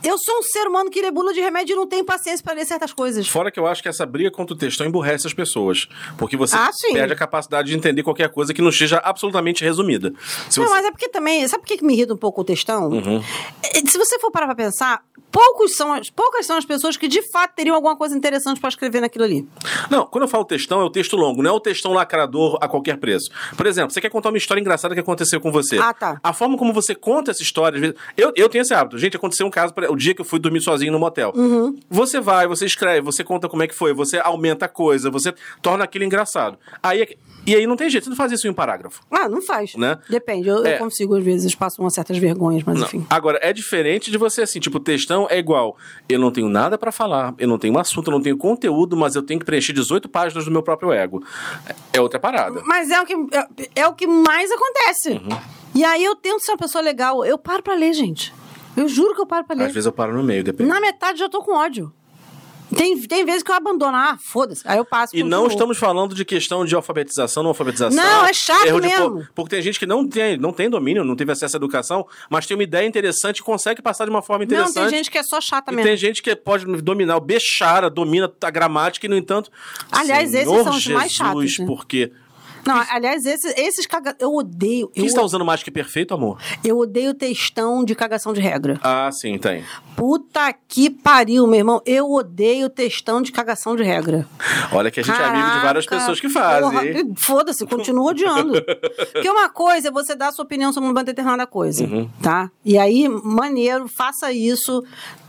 Eu 0.04 0.18
sou 0.18 0.38
um 0.40 0.42
ser 0.44 0.68
humano 0.68 0.90
que 0.90 1.02
lê 1.02 1.10
bula 1.12 1.34
de 1.34 1.40
remédio 1.42 1.74
e 1.74 1.76
não 1.76 1.88
tenho 1.88 2.06
paciência 2.06 2.44
pra 2.44 2.54
ler 2.54 2.66
certas 2.66 2.94
coisas. 2.94 3.28
Fora 3.28 3.52
que 3.52 3.60
eu 3.60 3.66
acho 3.68 3.82
que 3.82 3.90
essa 3.90 4.06
briga 4.06 4.30
contra 4.32 4.54
o 4.56 4.58
textão 4.58 4.86
emburrece 4.88 5.26
as 5.28 5.34
pessoas. 5.34 5.88
Porque 6.18 6.38
você 6.38 6.56
Ah, 6.56 6.70
perde 6.94 7.14
a 7.14 7.16
capacidade 7.16 7.70
de 7.70 7.76
entender 7.76 8.04
qualquer 8.04 8.30
coisa 8.30 8.54
que 8.54 8.62
não 8.62 8.70
esteja 8.70 8.98
absolutamente 9.04 9.64
resumida. 9.64 10.14
Se 10.50 10.60
Não, 10.60 10.68
você- 10.68 10.74
mas 10.76 10.86
é 10.86 10.92
porque 10.92 11.10
também. 11.10 11.48
Sabe 11.48 11.64
por 11.66 11.76
que 11.76 11.84
me 11.84 11.94
irrita 11.94 12.14
um 12.14 12.18
pouco 12.18 12.42
o 12.42 12.44
textão? 12.44 12.90
Uhum. 12.90 13.24
É, 13.64 13.78
Se 13.88 13.98
você 13.98 14.20
for 14.20 14.32
parar 14.32 14.46
pra 14.48 14.56
pensar, 14.56 15.02
poucos 15.32 15.76
são 15.76 15.92
as, 15.94 16.10
poucas 16.10 16.46
são 16.46 16.58
as 16.58 16.66
pessoas 16.66 16.96
que 16.98 17.08
de 17.08 17.22
fato 17.32 17.54
teriam 17.56 17.76
alguma 17.76 17.96
coisa 17.96 18.16
interessante 18.16 18.60
pra 18.60 18.70
escrever 18.70 19.02
naquilo 19.02 19.24
ali. 19.24 19.48
Não, 19.90 20.06
quando 20.06 20.24
eu 20.24 20.28
falo 20.28 20.44
textão, 20.46 20.82
é 20.82 20.84
o 20.84 20.90
texto 20.90 21.16
longo, 21.16 21.42
não 21.42 21.52
é 21.52 21.54
o 21.54 21.60
textão 21.60 21.94
lacrador 21.94 22.58
a 22.62 22.68
qualquer 22.68 22.98
preço. 22.98 23.30
Por 23.56 23.66
exemplo, 23.66 23.92
você 23.92 24.00
quer 24.02 24.10
contar 24.10 24.30
uma 24.30 24.38
história 24.38 24.60
engraçada 24.62 24.94
que 24.94 25.00
aconteceu 25.00 25.40
com 25.42 25.52
você. 25.52 25.78
Ah, 25.80 25.94
tá. 25.94 26.20
A 26.24 26.34
forma 26.34 26.58
como 26.58 26.74
você 26.74 26.94
conta 26.96 27.32
essa 27.32 27.42
história. 27.42 27.94
Eu, 28.16 28.32
eu 28.36 28.50
tenho 28.50 28.62
esse 28.62 28.74
hábito. 28.74 28.98
Gente, 28.98 29.16
aconteceu 29.18 29.46
um 29.48 29.52
caso, 29.52 29.74
por- 29.74 29.87
o 29.90 29.96
dia 29.96 30.14
que 30.14 30.22
eu 30.22 30.26
fui 30.26 30.40
dormir 30.40 30.62
sozinho 30.62 30.92
no 30.92 31.00
motel. 31.00 31.32
Uhum. 31.36 31.78
Você 31.90 32.20
vai, 32.20 32.48
você 32.48 32.66
escreve, 32.66 33.02
você 33.02 33.24
conta 33.24 33.48
como 33.50 33.64
é 33.64 33.68
que 33.68 33.76
foi, 33.76 33.94
você 33.94 34.18
aumenta 34.20 34.66
a 34.66 34.70
coisa, 34.70 35.10
você 35.10 35.34
torna 35.62 35.84
aquilo 35.84 36.04
engraçado. 36.04 36.58
Aí, 36.82 37.02
é 37.02 37.16
e 37.46 37.56
aí 37.56 37.66
não 37.66 37.78
tem 37.78 37.90
jeito, 37.90 38.04
você 38.04 38.10
não 38.10 38.18
faz 38.18 38.32
isso 38.34 38.46
em 38.46 38.50
um 38.50 38.54
parágrafo. 38.54 39.02
Ah, 39.10 39.30
não 39.30 39.42
faz. 39.42 39.74
Né? 39.76 39.98
Depende. 40.10 40.50
Eu, 40.50 40.58
eu 40.58 40.66
É. 40.66 40.78
consigo, 40.78 41.16
às 41.16 41.24
vezes, 41.24 41.56
passo 41.56 41.82
umas 41.82 41.94
certas 41.94 42.18
vergonhas, 42.18 42.62
mas 42.66 42.78
Não. 42.78 42.86
enfim. 42.86 43.06
Agora, 43.10 43.40
é 43.42 43.54
diferente 43.54 44.12
de 44.12 44.18
você 44.18 44.42
assim, 44.42 44.60
tipo, 44.60 44.82
textão 44.82 45.28
é 45.30 45.38
igual. 45.38 45.78
Eu 46.10 46.20
não 46.20 46.30
tenho 46.30 46.50
nada 46.50 46.78
pra 46.78 46.92
falar, 46.92 47.34
eu 47.38 47.48
não 47.48 47.58
tenho 47.58 47.74
um 47.74 47.80
assunto, 47.80 48.08
eu 48.08 48.12
não 48.12 48.22
tenho 48.22 48.36
conteúdo, 48.38 48.98
mas 48.98 49.16
eu 49.16 49.24
tenho 49.24 49.40
que 49.40 49.46
preencher 49.46 49.72
18 49.72 50.10
páginas 50.10 50.44
do 50.44 50.52
meu 50.52 50.62
próprio 50.62 50.92
ego. 50.92 51.24
É 51.94 52.02
outra 52.02 52.20
parada. 52.20 52.62
Mas 52.66 52.90
é 52.92 53.02
o 53.02 53.06
que, 53.06 53.14
é, 53.14 53.48
é 53.82 53.88
o 53.88 53.94
que 53.94 54.08
mais 54.08 54.52
acontece. 54.52 55.12
Uhum. 55.12 55.40
E 55.74 55.86
aí 55.86 56.04
eu 56.04 56.16
tento 56.18 56.42
ser 56.42 56.52
uma 56.52 56.58
pessoa 56.58 56.82
legal. 56.82 57.24
Eu 57.24 57.38
paro 57.38 57.64
pra 57.64 57.76
ler, 57.76 57.94
gente. 57.94 58.34
Eu 58.78 58.88
juro 58.88 59.14
que 59.16 59.22
eu 59.22 59.26
paro 59.26 59.44
pra 59.46 59.56
ler. 59.56 59.66
Às 59.66 59.74
vezes 59.74 59.86
eu 59.88 59.92
paro 59.92 60.14
no 60.16 60.24
meio, 60.24 60.44
depende. 60.44 60.70
Na 60.70 60.80
metade 60.80 61.20
já 61.20 61.28
tô 61.28 61.42
com 61.42 61.54
ódio. 61.56 61.92
Tem, 62.76 63.00
tem 63.02 63.24
vezes 63.24 63.44
que 63.44 63.50
eu 63.50 63.56
abandono. 63.56 63.96
Ah, 63.96 64.18
foda-se. 64.22 64.62
Aí 64.66 64.78
eu 64.78 64.84
passo. 64.84 65.16
E 65.16 65.24
não 65.24 65.48
estamos 65.48 65.78
falando 65.78 66.14
de 66.14 66.26
questão 66.26 66.66
de 66.66 66.76
alfabetização, 66.76 67.42
não 67.42 67.52
alfabetização. 67.52 67.96
Não, 68.04 68.26
é 68.26 68.34
chato 68.34 68.66
erro 68.66 68.82
de 68.82 68.88
mesmo. 68.90 69.20
po- 69.22 69.28
porque 69.36 69.56
tem 69.56 69.62
gente 69.64 69.80
que 69.80 69.86
não 69.86 70.06
tem, 70.06 70.38
não 70.38 70.52
tem 70.52 70.70
domínio, 70.70 71.06
não 71.06 71.16
teve 71.16 71.32
acesso 71.32 71.56
à 71.56 71.60
educação, 71.60 72.06
mas 72.30 72.46
tem 72.46 72.58
uma 72.58 72.64
ideia 72.64 72.86
interessante 72.86 73.38
e 73.38 73.42
consegue 73.44 73.82
passar 73.82 74.04
de 74.04 74.10
uma 74.12 74.22
forma 74.22 74.44
Não, 74.44 74.54
interessante. 74.54 74.90
tem 74.90 74.98
gente 74.98 75.10
que 75.10 75.18
é 75.18 75.24
só 75.24 75.40
chata 75.40 75.72
E 75.72 75.76
mesmo. 75.76 75.88
tem 75.88 75.96
gente 75.98 76.22
que 76.22 76.36
pode 76.36 76.66
dominar 76.82 77.16
o 77.16 77.22
bechara, 77.22 77.90
domina 77.90 78.30
a 78.44 78.50
gramática 78.52 79.06
e, 79.06 79.10
no 79.10 79.16
entanto. 79.16 79.50
Aliás, 79.90 80.34
esses 80.34 80.50
Senhor 80.50 80.64
são 80.66 80.76
os 80.76 80.88
mais 80.88 81.12
chatos, 81.14 81.44
Jesus, 81.44 81.60
né? 81.60 81.66
porque. 81.66 82.12
Não, 82.68 82.86
aliás, 82.90 83.26
esses, 83.26 83.54
esses 83.58 83.86
caga... 83.86 84.16
Eu 84.20 84.34
odeio. 84.36 84.90
Quem 84.90 85.04
Eu, 85.04 85.08
está 85.08 85.22
usando 85.22 85.46
mais 85.46 85.64
que 85.64 85.72
perfeito, 85.72 86.14
amor? 86.14 86.38
eu 86.64 86.78
odeio 86.78 87.14
textão 87.14 87.84
de 87.84 87.96
cagação 87.96 88.34
de 88.34 88.42
regra. 88.42 88.80
Ah, 88.84 89.10
sim, 89.12 89.38
tem. 89.38 89.64
Puta 89.96 90.54
que 90.68 90.90
pariu, 90.90 91.48
meu 91.48 91.60
irmão. 91.60 91.82
Eu 91.86 92.12
odeio 92.12 92.70
textão 92.70 93.22
de 93.22 93.32
cagação 93.32 93.76
de 93.76 93.84
regra. 93.84 94.28
Olha 94.72 94.92
que 94.92 95.00
a 95.00 95.04
gente 95.04 95.20
é 95.20 95.24
amigo 95.26 95.50
de 95.52 95.60
várias 95.62 95.86
Caraca, 95.86 96.06
pessoas 96.06 96.20
que 96.20 96.30
fazem. 96.30 97.14
Foda-se, 97.18 97.66
continua 97.66 98.12
odiando. 98.12 98.54
Porque 99.12 99.30
uma 99.30 99.50
coisa 99.50 99.88
é 99.88 99.92
você 99.92 100.16
dar 100.16 100.28
a 100.28 100.32
sua 100.32 100.46
opinião 100.46 100.72
sobre 100.72 100.90
uma 100.90 101.04
determinada 101.04 101.48
coisa, 101.48 101.84
Uhum. 101.84 102.10
tá? 102.22 102.50
E 102.64 102.78
aí, 102.78 103.08
maneiro, 103.10 103.88
faça 103.88 104.32
isso. 104.32 104.84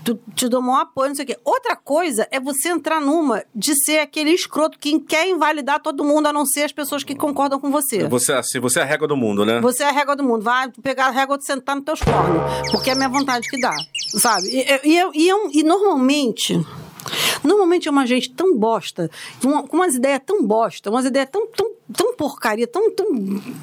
Tu, 0.09 0.19
te 0.35 0.49
dou 0.49 0.63
maior 0.63 0.85
apoio, 0.85 1.09
não 1.09 1.15
sei 1.15 1.25
o 1.25 1.29
quê. 1.29 1.39
Outra 1.45 1.77
coisa 1.77 2.27
é 2.31 2.41
você 2.41 2.71
entrar 2.71 2.99
numa 2.99 3.45
de 3.55 3.75
ser 3.75 3.99
aquele 3.99 4.31
escroto 4.31 4.79
que 4.79 4.99
quer 5.01 5.29
invalidar 5.29 5.83
todo 5.83 6.03
mundo, 6.03 6.29
a 6.29 6.33
não 6.33 6.47
ser 6.47 6.63
as 6.63 6.73
pessoas 6.73 7.05
que 7.05 7.15
concordam 7.15 7.61
com 7.61 7.71
você. 7.71 8.09
Você, 8.09 8.33
assim, 8.33 8.59
você 8.59 8.79
é 8.79 8.83
a 8.85 8.87
régua 8.87 9.07
do 9.07 9.15
mundo, 9.15 9.45
né? 9.45 9.61
Você 9.61 9.83
é 9.83 9.89
a 9.91 9.93
régua 9.93 10.17
do 10.17 10.25
mundo. 10.25 10.43
Vai 10.43 10.71
pegar 10.83 11.09
a 11.09 11.11
régua 11.11 11.37
de 11.37 11.45
sentar 11.45 11.77
nos 11.77 11.85
teus 11.85 12.01
cornos. 12.01 12.71
Porque 12.71 12.89
é 12.89 12.95
a 12.95 12.97
minha 12.97 13.11
vontade 13.11 13.47
que 13.51 13.61
dá. 13.61 13.75
Sabe? 14.19 14.47
E, 14.49 14.63
e, 14.83 14.99
e, 14.99 15.27
e, 15.27 15.31
é 15.31 15.35
e 15.53 15.63
normalmente. 15.63 16.59
Normalmente 17.45 17.87
é 17.87 17.91
uma 17.91 18.07
gente 18.07 18.31
tão 18.31 18.57
bosta, 18.57 19.11
com 19.43 19.77
umas 19.77 19.95
ideias 19.95 20.21
tão 20.25 20.43
bosta, 20.43 20.91
umas 20.91 21.05
ideias 21.05 21.29
tão, 21.31 21.47
tão, 21.49 21.71
tão 21.97 22.15
porcaria, 22.17 22.67
tão, 22.67 22.91
tão 22.95 23.07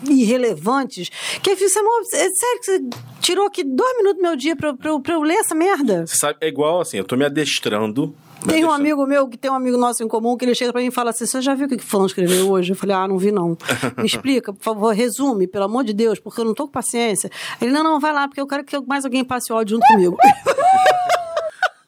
irrelevantes, 0.08 1.10
que 1.42 1.50
eu 1.52 1.58
fico, 1.58 1.70
"Samuel, 1.70 2.02
é 2.14 2.30
sério 2.30 2.60
que 2.60 2.66
você 2.66 2.82
tirou 3.22 3.46
aqui 3.46 3.64
dois 3.64 3.98
minutos 3.98 4.18
do 4.18 4.24
meu 4.24 4.36
dia 4.36 4.56
pra, 4.56 4.70
eu- 4.70 4.78
pra, 4.78 5.00
pra 5.00 5.14
eu 5.14 5.22
ler 5.22 5.36
essa 5.36 5.54
merda? 5.56 6.06
Você 6.08 6.16
sabe, 6.18 6.38
é 6.42 6.48
igual 6.48 6.82
assim, 6.82 6.98
eu 6.98 7.04
tô 7.06 7.16
me 7.16 7.26
adestrando. 7.26 8.16
Tem 8.48 8.64
um 8.64 8.72
amigo 8.72 9.08
meu 9.08 9.28
que 9.28 9.38
tem 9.38 9.50
um 9.50 9.56
amigo 9.56 9.76
nosso 9.76 10.04
em 10.04 10.08
comum 10.08 10.38
que 10.38 10.46
ele 10.46 10.54
chega 10.54 10.72
pra 10.72 10.80
mim 10.80 10.88
e 10.90 10.92
fala 10.92 11.10
assim: 11.10 11.26
Você 11.26 11.42
já 11.42 11.56
viu 11.56 11.66
o 11.66 11.70
que 11.70 11.78
que 11.78 11.84
fulano 11.84 12.06
escreveu 12.06 12.52
hoje? 12.52 12.74
Eu 12.74 12.76
falei: 12.76 12.96
Ah, 12.96 13.08
não 13.08 13.18
vi 13.18 13.32
não. 13.32 13.58
Me 13.98 14.06
explica, 14.06 14.54
por 14.54 14.62
favor, 14.62 14.94
resume, 14.94 15.48
pelo 15.48 15.64
amor 15.66 15.84
de 15.84 15.94
Deus, 15.94 16.20
porque 16.20 16.42
eu 16.42 16.46
não 16.46 16.54
tô 16.54 16.66
com 16.66 16.72
paciência. 16.72 17.32
Ele: 17.60 17.72
Não, 17.72 17.84
não, 17.84 18.00
vai 18.00 18.14
lá, 18.14 18.28
porque 18.28 18.40
eu 18.40 18.46
quero 18.46 18.64
que 18.64 18.80
mais 18.86 19.04
alguém 19.04 19.24
passe 19.26 19.52
ódio 19.52 19.78
junto 19.78 19.88
comigo. 19.88 20.16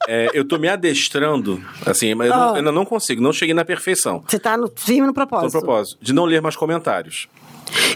É, 0.08 0.30
eu 0.34 0.48
tô 0.48 0.58
me 0.58 0.70
adestrando, 0.70 1.62
assim, 1.86 2.15
mas 2.15 2.32
Ah. 2.32 2.50
eu 2.52 2.56
ainda 2.56 2.72
não 2.72 2.86
consigo, 2.86 3.22
não 3.22 3.34
cheguei 3.34 3.54
na 3.54 3.65
perfeição. 3.65 4.24
Você 4.26 4.39
tá 4.39 4.56
no, 4.56 4.72
firme 4.74 5.02
no 5.02 5.08
No 5.08 5.13
propósito. 5.13 5.52
propósito, 5.52 5.98
de 6.02 6.13
não 6.13 6.24
ler 6.24 6.41
mais 6.41 6.56
comentários. 6.56 7.28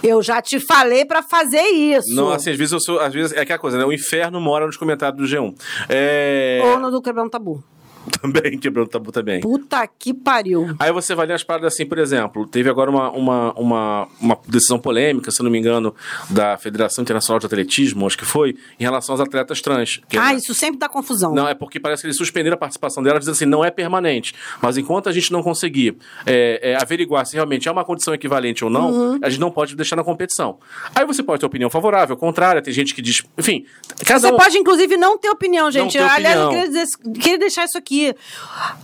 Eu 0.03 0.21
já 0.21 0.41
te 0.41 0.59
falei 0.59 1.05
pra 1.05 1.23
fazer 1.23 1.61
isso. 1.61 2.13
Não, 2.13 2.29
assim, 2.29 2.49
às 2.51 2.57
vezes 2.57 2.73
eu 2.73 2.79
sou. 2.81 2.99
Às 2.99 3.13
vezes 3.13 3.31
é 3.31 3.39
aquela 3.39 3.57
coisa, 3.57 3.77
né? 3.77 3.85
O 3.85 3.93
inferno 3.93 4.41
mora 4.41 4.65
nos 4.67 4.75
comentários 4.75 5.17
do 5.17 5.25
G1. 5.25 5.55
É. 5.87 6.59
Ou 6.65 6.77
no 6.79 6.91
do 6.91 7.01
quebrando 7.01 7.29
tabu. 7.29 7.63
Também, 8.21 8.57
quebrando 8.57 8.87
tabu 8.89 9.11
também. 9.11 9.41
Puta 9.41 9.85
que 9.87 10.13
pariu. 10.13 10.75
Aí 10.79 10.91
você 10.91 11.13
vai 11.15 11.25
ler 11.25 11.33
as 11.33 11.43
paradas 11.43 11.73
assim, 11.73 11.85
por 11.85 11.97
exemplo, 11.97 12.47
teve 12.47 12.69
agora 12.69 12.89
uma, 12.89 13.11
uma, 13.11 13.53
uma, 13.53 14.07
uma 14.19 14.39
decisão 14.47 14.79
polêmica, 14.79 15.31
se 15.31 15.41
eu 15.41 15.43
não 15.43 15.51
me 15.51 15.57
engano, 15.59 15.93
da 16.29 16.57
Federação 16.57 17.01
Internacional 17.01 17.39
de 17.39 17.45
Atletismo, 17.45 18.05
acho 18.07 18.17
que 18.17 18.25
foi, 18.25 18.55
em 18.79 18.83
relação 18.83 19.13
aos 19.13 19.21
atletas 19.21 19.61
trans. 19.61 20.01
Ah, 20.17 20.33
isso 20.33 20.53
sempre 20.53 20.79
dá 20.79 20.87
confusão. 20.89 21.33
Não, 21.33 21.47
é 21.47 21.53
porque 21.53 21.79
parece 21.79 22.01
que 22.01 22.07
eles 22.07 22.17
suspenderam 22.17 22.55
a 22.55 22.57
participação 22.57 23.01
dela, 23.03 23.19
dizendo 23.19 23.33
assim, 23.35 23.45
não 23.45 23.63
é 23.63 23.69
permanente. 23.71 24.33
Mas 24.61 24.77
enquanto 24.77 25.07
a 25.09 25.11
gente 25.11 25.31
não 25.31 25.43
conseguir 25.43 25.95
é, 26.25 26.71
é, 26.71 26.81
averiguar 26.81 27.25
se 27.25 27.35
realmente 27.35 27.67
é 27.67 27.71
uma 27.71 27.83
condição 27.85 28.13
equivalente 28.13 28.63
ou 28.63 28.69
não, 28.69 28.91
Uhum. 28.91 29.19
a 29.21 29.29
gente 29.29 29.39
não 29.39 29.51
pode 29.51 29.75
deixar 29.75 29.95
na 29.95 30.03
competição. 30.03 30.57
Aí 30.95 31.05
você 31.05 31.21
pode 31.23 31.39
ter 31.39 31.45
opinião 31.45 31.69
favorável, 31.69 32.15
contrária, 32.17 32.61
tem 32.61 32.73
gente 32.73 32.93
que 32.95 33.01
diz... 33.01 33.21
Enfim, 33.37 33.65
cada 34.05 34.19
Você 34.27 34.33
um... 34.33 34.37
pode, 34.37 34.57
inclusive, 34.57 34.97
não 34.97 35.17
ter 35.17 35.29
opinião, 35.29 35.69
gente. 35.71 35.93
ter 35.93 35.99
Aliás, 36.03 36.35
eu 36.35 36.47
opinião. 36.47 36.65
queria, 36.67 36.83
dizer- 36.83 36.97
queria 37.21 37.37
deixar 37.39 37.65
isso 37.65 37.77
aqui. 37.77 37.90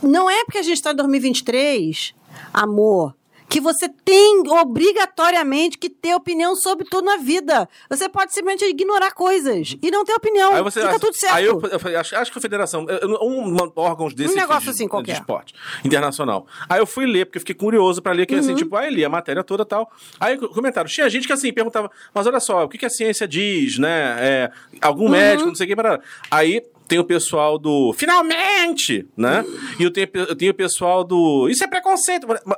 Não 0.04 0.30
é 0.30 0.44
porque 0.46 0.58
a 0.60 0.64
gente 0.64 0.76
está 0.78 0.92
em 0.92 0.96
2023, 0.96 2.14
amor, 2.54 3.16
que 3.50 3.62
você 3.62 3.88
tem 4.04 4.44
obrigatoriamente 4.46 5.78
que 5.78 5.90
ter 5.90 6.14
opinião 6.14 6.54
sobre 6.54 6.86
tudo 6.86 7.06
na 7.06 7.16
vida. 7.16 7.68
Você 7.90 8.10
pode 8.10 8.34
simplesmente 8.34 8.66
ignorar 8.70 9.12
coisas 9.12 9.78
e 9.82 9.90
não 9.90 10.04
ter 10.04 10.14
opinião. 10.16 10.54
Aí 10.54 10.62
você, 10.62 10.82
Fica 10.82 11.00
tudo 11.00 11.16
certo. 11.16 11.34
Aí 11.36 11.46
eu, 11.46 11.62
eu 11.72 11.80
falei, 11.80 11.96
acho, 11.96 12.14
acho 12.18 12.30
que 12.30 12.38
a 12.38 12.42
federação, 12.42 12.86
eu- 12.90 12.98
eu- 13.10 13.20
um, 13.22 13.54
um 13.54 13.72
órgãos 13.78 14.14
desse 14.14 14.34
Um 14.34 14.38
negócio 14.38 14.64
de, 14.66 14.70
assim 14.72 14.84
de 14.84 14.90
qualquer. 14.90 15.14
esporte 15.14 15.54
internacional. 15.86 16.46
Aí 16.68 16.80
eu 16.82 16.86
fui 16.86 17.06
ler, 17.06 17.26
porque 17.26 17.38
eu 17.38 17.42
fiquei 17.42 17.56
curioso 17.56 18.02
pra 18.02 18.12
ler, 18.12 18.26
que 18.26 18.34
Uhum. 18.34 18.40
assim, 18.42 18.54
tipo, 18.56 18.76
aí 18.76 18.94
li 18.94 19.06
a 19.06 19.10
matéria 19.10 19.42
toda 19.46 19.64
e 19.64 19.66
tal. 19.66 19.90
Aí 20.20 20.38
comentaram, 20.38 20.90
tinha 20.90 21.10
gente 21.10 21.26
que 21.26 21.32
assim 21.32 21.54
perguntava, 21.54 21.90
mas 22.14 22.28
olha 22.28 22.42
só, 22.42 22.66
o 22.66 22.68
que, 22.70 22.78
que 22.78 22.86
a 22.86 22.90
ciência 22.90 23.26
diz, 23.26 23.78
né? 23.78 24.18
É, 24.20 24.52
Uhum. 24.74 24.80
algum 24.82 25.08
médico, 25.10 25.48
não 25.48 25.56
sei 25.56 25.66
o 25.66 25.70
que, 25.70 25.76
parará. 25.76 26.02
Aí 26.30 26.62
tem 26.88 27.00
o 27.00 27.04
pessoal 27.04 27.58
do 27.58 27.94
finalmente, 27.94 29.06
né? 29.16 29.44
E 29.80 29.84
eu 29.84 29.92
tenho, 29.92 30.08
eu 30.14 30.36
tenho 30.36 30.52
o 30.52 30.56
pessoal 30.56 31.04
do 31.04 31.48
isso 31.50 31.64
é 31.64 31.68
preconceito. 31.68 32.28
Mas- 32.28 32.58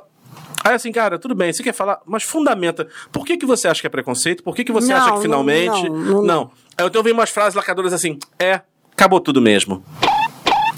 Aí 0.62 0.74
assim, 0.74 0.92
cara, 0.92 1.18
tudo 1.18 1.34
bem, 1.34 1.50
você 1.50 1.62
quer 1.62 1.72
falar, 1.72 2.00
mas 2.04 2.22
fundamenta. 2.22 2.86
Por 3.10 3.24
que, 3.24 3.38
que 3.38 3.46
você 3.46 3.66
acha 3.66 3.80
que 3.80 3.86
é 3.86 3.90
preconceito? 3.90 4.42
Por 4.42 4.54
que, 4.54 4.62
que 4.62 4.70
você 4.70 4.88
Não, 4.92 4.96
acha 4.96 5.06
que 5.06 5.14
não, 5.14 5.22
finalmente. 5.22 5.88
não, 5.88 5.96
não, 5.98 6.22
não. 6.22 6.50
Aí 6.76 6.84
eu 6.84 6.90
tenho 6.90 7.00
ouvido 7.00 7.14
umas 7.14 7.30
frases 7.30 7.54
lacadoras 7.54 7.94
assim, 7.94 8.18
é, 8.38 8.60
acabou 8.92 9.20
tudo 9.20 9.40
mesmo. 9.40 9.82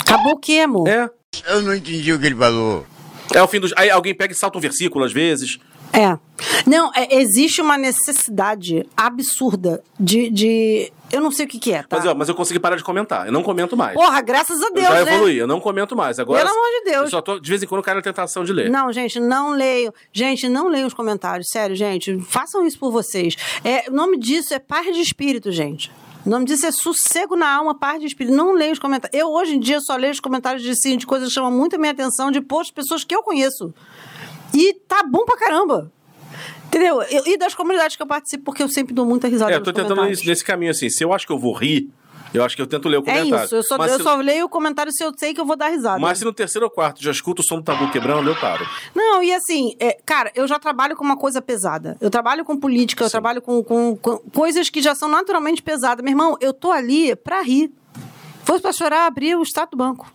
Acabou 0.01 0.35
o 0.35 0.39
quê, 0.39 0.61
amor? 0.61 0.87
É. 0.89 1.11
Eu 1.49 1.63
não 1.63 1.75
entendi 1.75 2.13
o 2.13 2.19
que 2.21 2.27
ele 2.27 2.35
falou. 2.37 2.87
É 3.35 3.43
o 3.43 3.49
fim 3.49 3.59
dos. 3.59 3.73
Aí 3.77 3.91
alguém 3.91 4.15
pega 4.15 4.33
e 4.33 4.37
salta 4.37 4.57
um 4.57 4.61
versículo 4.61 5.05
às 5.05 5.13
vezes. 5.13 5.59
É. 5.93 6.19
Não, 6.67 6.91
é, 6.95 7.17
existe 7.17 7.61
uma 7.61 7.77
necessidade 7.77 8.87
absurda 8.97 9.83
de, 9.99 10.31
de. 10.31 10.93
Eu 11.11 11.21
não 11.21 11.31
sei 11.31 11.45
o 11.45 11.49
que, 11.49 11.59
que 11.59 11.73
é, 11.73 11.83
tá? 11.83 11.99
Mas, 11.99 12.07
ó, 12.07 12.15
mas 12.15 12.29
eu 12.29 12.35
consegui 12.35 12.59
parar 12.59 12.77
de 12.77 12.83
comentar. 12.83 13.27
Eu 13.27 13.33
não 13.33 13.43
comento 13.43 13.77
mais. 13.77 13.95
Porra, 13.95 14.21
graças 14.23 14.61
a 14.63 14.67
eu 14.67 14.73
Deus, 14.73 14.87
já 14.89 15.05
né? 15.05 15.15
evoluí, 15.15 15.37
eu 15.37 15.47
não 15.47 15.61
comento 15.61 15.95
mais. 15.95 16.19
Agora, 16.19 16.41
Pelo 16.41 16.51
amor 16.51 16.69
de 16.81 16.91
Deus. 16.91 17.05
Eu 17.05 17.11
só 17.11 17.21
tô, 17.21 17.39
de 17.39 17.49
vez 17.49 17.63
em 17.63 17.67
quando, 17.67 17.83
cara, 17.83 17.99
a 17.99 18.03
tentação 18.03 18.45
de 18.45 18.53
ler. 18.53 18.71
Não, 18.71 18.91
gente, 18.93 19.21
não 19.21 19.51
leiam. 19.51 19.93
Gente, 20.13 20.49
não 20.49 20.69
leiam 20.69 20.87
os 20.87 20.95
comentários. 20.95 21.49
Sério, 21.51 21.77
gente. 21.77 22.19
Façam 22.21 22.67
isso 22.67 22.79
por 22.79 22.91
vocês. 22.91 23.37
É, 23.63 23.91
o 23.91 23.93
nome 23.93 24.19
disso 24.19 24.55
é 24.55 24.59
paz 24.59 24.93
de 24.95 25.01
espírito, 25.01 25.53
gente. 25.53 25.93
O 26.25 26.31
nome 26.31 26.45
disso 26.47 26.65
é 26.65 26.73
sossego 26.73 27.35
na 27.37 27.53
alma, 27.53 27.75
paz 27.75 28.01
de 28.01 28.07
espírito. 28.07 28.35
Não 28.35 28.53
leio 28.53 28.73
os 28.73 28.79
comentários. 28.79 29.19
Eu, 29.19 29.29
hoje 29.29 29.57
em 29.57 29.61
dia, 29.61 29.81
só 29.81 29.97
leio 29.97 30.13
os 30.13 30.21
comentários 30.21 30.63
de, 30.63 30.97
de 30.97 31.07
coisas 31.07 31.29
que 31.29 31.35
chamam 31.35 31.51
muito 31.51 31.77
a 31.77 31.79
minha 31.79 31.93
atenção, 31.93 32.31
de 32.31 32.41
posts 32.41 32.69
de 32.69 32.75
pessoas 32.75 33.05
que 33.05 33.15
eu 33.15 33.23
conheço. 33.23 33.75
E 34.55 34.75
tá 34.87 35.03
bom 35.03 35.25
pra 35.25 35.37
caramba. 35.37 35.91
Entendeu? 36.67 37.03
Eu- 37.03 37.27
e 37.27 37.37
das 37.37 37.55
comunidades 37.55 37.97
que 37.97 38.03
eu 38.03 38.07
participo, 38.07 38.45
porque 38.45 38.63
eu 38.63 38.69
sempre 38.69 38.95
dou 38.95 39.05
muita 39.05 39.29
risada 39.29 39.53
É, 39.53 39.57
eu 39.57 39.63
tô 39.63 39.73
tentando 39.73 39.95
comentários. 39.97 40.25
nesse, 40.25 40.45
caminho 40.45 40.71
assim. 40.71 40.89
Se 40.89 41.05
eu 41.05 41.13
acho 41.13 41.27
que 41.27 41.33
eu 41.33 41.39
vou 41.39 41.53
rir, 41.53 41.91
eu 42.33 42.43
acho 42.43 42.57
que 42.57 42.63
eu 42.63 42.67
tento 42.67 42.89
ler 42.89 42.97
o 42.97 43.01
É 43.01 43.13
comentário. 43.19 43.45
isso, 43.45 43.55
eu 43.57 43.63
só, 43.63 43.77
eu 43.77 43.99
se, 43.99 44.03
só 44.03 44.17
leio 44.17 44.47
o 44.47 44.49
comentário 44.49 44.91
se 44.91 45.05
eu 45.05 45.13
sei 45.15 45.35
que 45.35 45.41
eu 45.41 45.45
vou 45.45 45.55
dar 45.55 45.69
risada. 45.69 45.99
mas 45.99 46.17
se 46.19 46.25
no 46.25 46.33
terceiro 46.33 46.65
ou 46.65 46.71
quarto 46.71 47.03
já 47.03 47.11
escuto 47.11 47.43
o 47.43 47.45
som 47.45 47.57
do 47.57 47.63
tabu 47.63 47.91
quebrando, 47.91 48.27
eu 48.31 48.35
paro. 48.37 48.67
Não, 48.95 49.23
e 49.23 49.35
assim, 49.35 49.77
é, 49.79 49.99
cara, 50.07 50.33
eu 50.35 50.49
já 50.49 50.59
trabalho 50.59 50.97
com 50.97 51.05
uma 51.05 51.17
coisa 51.19 51.43
pesada. 51.43 51.95
Eu 52.01 52.09
trabalho 52.09 52.43
com 52.43 52.57
política, 52.57 53.05
eu 53.05 53.11
trabalho 53.11 53.43
com, 53.43 53.63
com- 53.63 53.95
com 53.97 54.17
coisas 54.35 54.71
que 54.71 54.81
já 54.81 54.95
são 54.95 55.11
naturalmente 55.11 55.63
pesadas. 55.63 56.03
Meu 56.03 56.13
irmão, 56.13 56.39
eu 56.41 56.55
tô 56.55 56.71
ali 56.71 57.15
pra 57.17 57.43
rir. 57.43 57.71
Fosse 58.45 58.63
pra 58.63 58.73
chorar, 58.73 59.05
abrir 59.07 59.37
o 59.37 59.43
extrato 59.43 59.73
do 59.73 59.77
banco. 59.77 60.11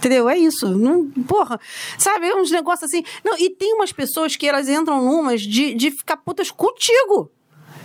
Entendeu? 0.00 0.30
É 0.30 0.38
isso. 0.38 0.66
Não, 0.66 1.10
porra. 1.10 1.60
Sabe, 1.98 2.26
é 2.26 2.34
uns 2.34 2.50
negócios 2.50 2.90
assim. 2.90 3.04
Não, 3.22 3.36
e 3.38 3.50
tem 3.50 3.74
umas 3.74 3.92
pessoas 3.92 4.34
que 4.34 4.48
elas 4.48 4.66
entram 4.66 5.04
numas 5.04 5.42
de, 5.42 5.74
de 5.74 5.90
ficar 5.90 6.16
putas 6.16 6.50
contigo. 6.50 7.30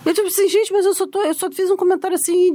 Eu 0.06 0.14
tipo 0.14 0.28
assim, 0.28 0.48
gente, 0.48 0.72
mas 0.72 0.86
eu 0.86 0.94
só, 0.94 1.08
tô, 1.08 1.22
eu 1.24 1.34
só 1.34 1.50
fiz 1.52 1.70
um 1.72 1.76
comentário 1.76 2.16
assim, 2.16 2.52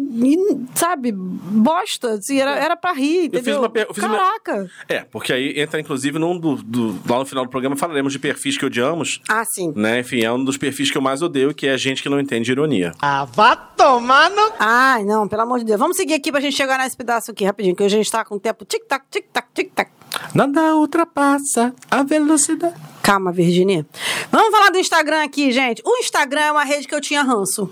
sabe, 0.75 1.11
bosta. 1.13 2.13
Assim, 2.13 2.39
era, 2.39 2.53
era 2.57 2.77
pra 2.77 2.93
rir, 2.93 3.25
entendeu? 3.27 3.43
fiz 3.45 3.57
uma 3.57 3.69
per- 3.69 3.87
eu 3.89 3.95
fiz 3.95 4.05
uma- 4.05 4.17
Caraca. 4.17 4.71
É, 4.89 5.01
porque 5.01 5.33
aí 5.33 5.59
entra, 5.61 5.81
inclusive, 5.81 6.19
num 6.19 6.39
do, 6.39 6.57
do- 6.57 7.01
lá 7.09 7.19
no 7.19 7.27
final 7.27 7.45
do 7.45 7.51
programa 7.51 7.77
falaremos 7.77 8.13
de 8.13 8.19
perfis 8.19 8.57
que 8.57 8.65
odiamos. 8.65 9.21
Ah, 9.29 9.43
sim. 9.45 9.73
Né? 9.75 10.01
Enfim, 10.01 10.23
é 10.23 10.33
um 10.33 10.43
dos 10.45 10.57
perfis 10.57 10.91
que 10.91 10.97
eu 10.99 11.03
mais 11.03 11.23
odeio, 11.23 11.53
que 11.55 11.67
é 11.67 11.77
gente 11.77 12.03
que 12.03 12.09
não 12.09 12.21
entende 12.21 12.51
ironia. 12.53 12.93
Ah, 13.01 13.25
vá 13.25 13.57
tomar 13.57 14.31
no... 14.31 14.53
Ai, 14.59 15.05
não, 15.05 15.27
pelo 15.27 15.43
amor 15.43 15.59
de 15.59 15.65
Deus. 15.65 15.79
Vamos 15.79 15.97
seguir 15.97 16.15
aqui 16.15 16.31
pra 16.31 16.41
gente 16.41 16.57
chegar 16.57 16.79
nesse 16.79 16.97
pedaço 16.97 17.31
aqui 17.31 17.45
rapidinho, 17.45 17.75
que 17.75 17.83
hoje 17.83 17.95
a 17.97 17.99
gente 17.99 18.11
tá 18.11 18.25
com 18.25 18.37
o 18.37 18.41
tempo 18.41 18.65
tic-tac, 18.65 19.05
tic-tac, 19.11 19.49
tic-tac. 19.55 19.91
Nada 20.35 20.75
ultrapassa 20.77 21.75
a 21.90 22.03
velocidade. 22.03 22.75
Calma, 23.03 23.33
Virginia. 23.33 23.87
Vamos 24.31 24.51
falar 24.51 24.70
do 24.70 24.79
Instagram 24.79 25.23
aqui, 25.25 25.51
gente. 25.53 25.83
O 25.85 25.96
Instagram 25.99 26.40
é 26.42 26.53
uma 26.53 26.64
rede 26.64 26.87
que 26.87 26.94
eu 26.94 27.01
tinha 27.01 27.23
ranço. 27.23 27.68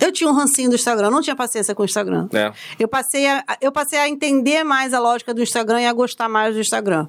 Eu 0.00 0.10
tinha 0.10 0.28
um 0.28 0.32
rancinho 0.32 0.68
do 0.70 0.74
Instagram, 0.74 1.06
eu 1.06 1.10
não 1.12 1.22
tinha 1.22 1.36
paciência 1.36 1.74
com 1.74 1.82
o 1.82 1.84
Instagram. 1.84 2.28
É. 2.32 2.52
Eu, 2.78 2.88
passei 2.88 3.26
a, 3.28 3.44
eu 3.60 3.70
passei 3.70 3.98
a 3.98 4.08
entender 4.08 4.64
mais 4.64 4.92
a 4.92 4.98
lógica 4.98 5.32
do 5.32 5.40
Instagram 5.42 5.82
e 5.82 5.86
a 5.86 5.92
gostar 5.92 6.28
mais 6.28 6.54
do 6.54 6.60
Instagram. 6.60 7.06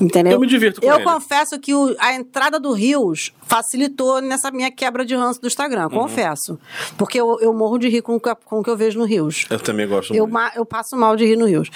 Entendeu? 0.00 0.32
Eu 0.32 0.40
me 0.40 0.46
divirto 0.46 0.80
com 0.80 0.86
Eu 0.86 0.96
ele. 0.96 1.04
confesso 1.04 1.58
que 1.58 1.74
o- 1.74 1.94
a 1.98 2.14
entrada 2.14 2.58
do 2.58 2.72
Rios 2.72 3.32
facilitou 3.42 4.20
nessa 4.20 4.48
minha 4.50 4.70
quebra 4.70 5.04
de 5.04 5.14
ranço 5.14 5.40
do 5.40 5.46
Instagram, 5.48 5.84
Uhum. 5.84 5.90
confesso. 5.90 6.58
Porque 6.96 7.20
eu, 7.20 7.38
eu 7.40 7.52
morro 7.52 7.78
de 7.78 7.88
rir 7.88 8.02
com, 8.02 8.14
o 8.16 8.20
que- 8.20 8.34
com 8.44 8.60
o 8.60 8.62
que 8.64 8.70
eu 8.70 8.76
vejo 8.76 8.98
no 8.98 9.04
Rios. 9.04 9.46
Eu 9.50 9.58
também 9.60 9.86
gosto 9.88 10.14
Eu, 10.14 10.24
muito. 10.24 10.32
ma- 10.32 10.52
eu 10.56 10.64
passo 10.64 10.96
mal 10.96 11.14
de 11.16 11.24
rir 11.24 11.36
no 11.36 11.46
Rios. 11.46 11.68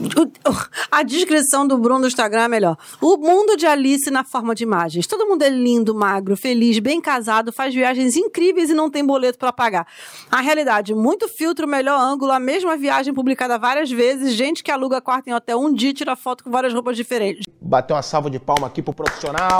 O- 0.00 0.50
o- 0.50 0.64
A 0.90 1.02
descrição 1.02 1.66
do 1.66 1.78
Bruno 1.78 2.00
do 2.02 2.06
Instagram 2.08 2.42
é 2.42 2.48
melhor. 2.48 2.76
O 3.00 3.16
mundo 3.16 3.56
de 3.56 3.66
Alice 3.66 4.10
na 4.10 4.24
forma 4.24 4.54
de 4.54 4.62
imagens. 4.64 5.06
Todo 5.06 5.26
mundo 5.26 5.42
é 5.42 5.48
lindo, 5.48 5.94
magro, 5.94 6.36
feliz, 6.36 6.78
bem 6.78 7.00
casado, 7.00 7.52
faz 7.52 7.74
viagens 7.74 8.16
incríveis 8.16 8.70
e 8.70 8.74
não 8.74 8.90
tem 8.90 9.04
boleto 9.04 9.38
pra 9.38 9.52
pagar. 9.52 9.86
A 10.30 10.40
realidade, 10.40 10.94
muito 10.94 11.28
filtro, 11.28 11.66
melhor 11.66 11.98
ângulo, 12.00 12.32
a 12.32 12.40
mesma 12.40 12.76
viagem 12.76 13.14
publicada 13.14 13.56
várias 13.58 13.90
vezes, 13.90 14.34
gente 14.34 14.62
que 14.64 14.70
aluga 14.70 15.00
quarto 15.00 15.28
em 15.28 15.34
hotel 15.34 15.60
um 15.60 15.72
dia 15.72 15.90
e 15.90 15.94
tira 15.94 16.16
foto 16.16 16.42
com 16.44 16.50
várias 16.50 16.72
roupas 16.74 16.96
diferentes. 16.96 17.44
Bater 17.60 17.92
uma 17.94 18.02
salva 18.02 18.28
de 18.30 18.38
palma 18.38 18.66
aqui 18.66 18.82
pro 18.82 18.92
profissional. 18.92 19.58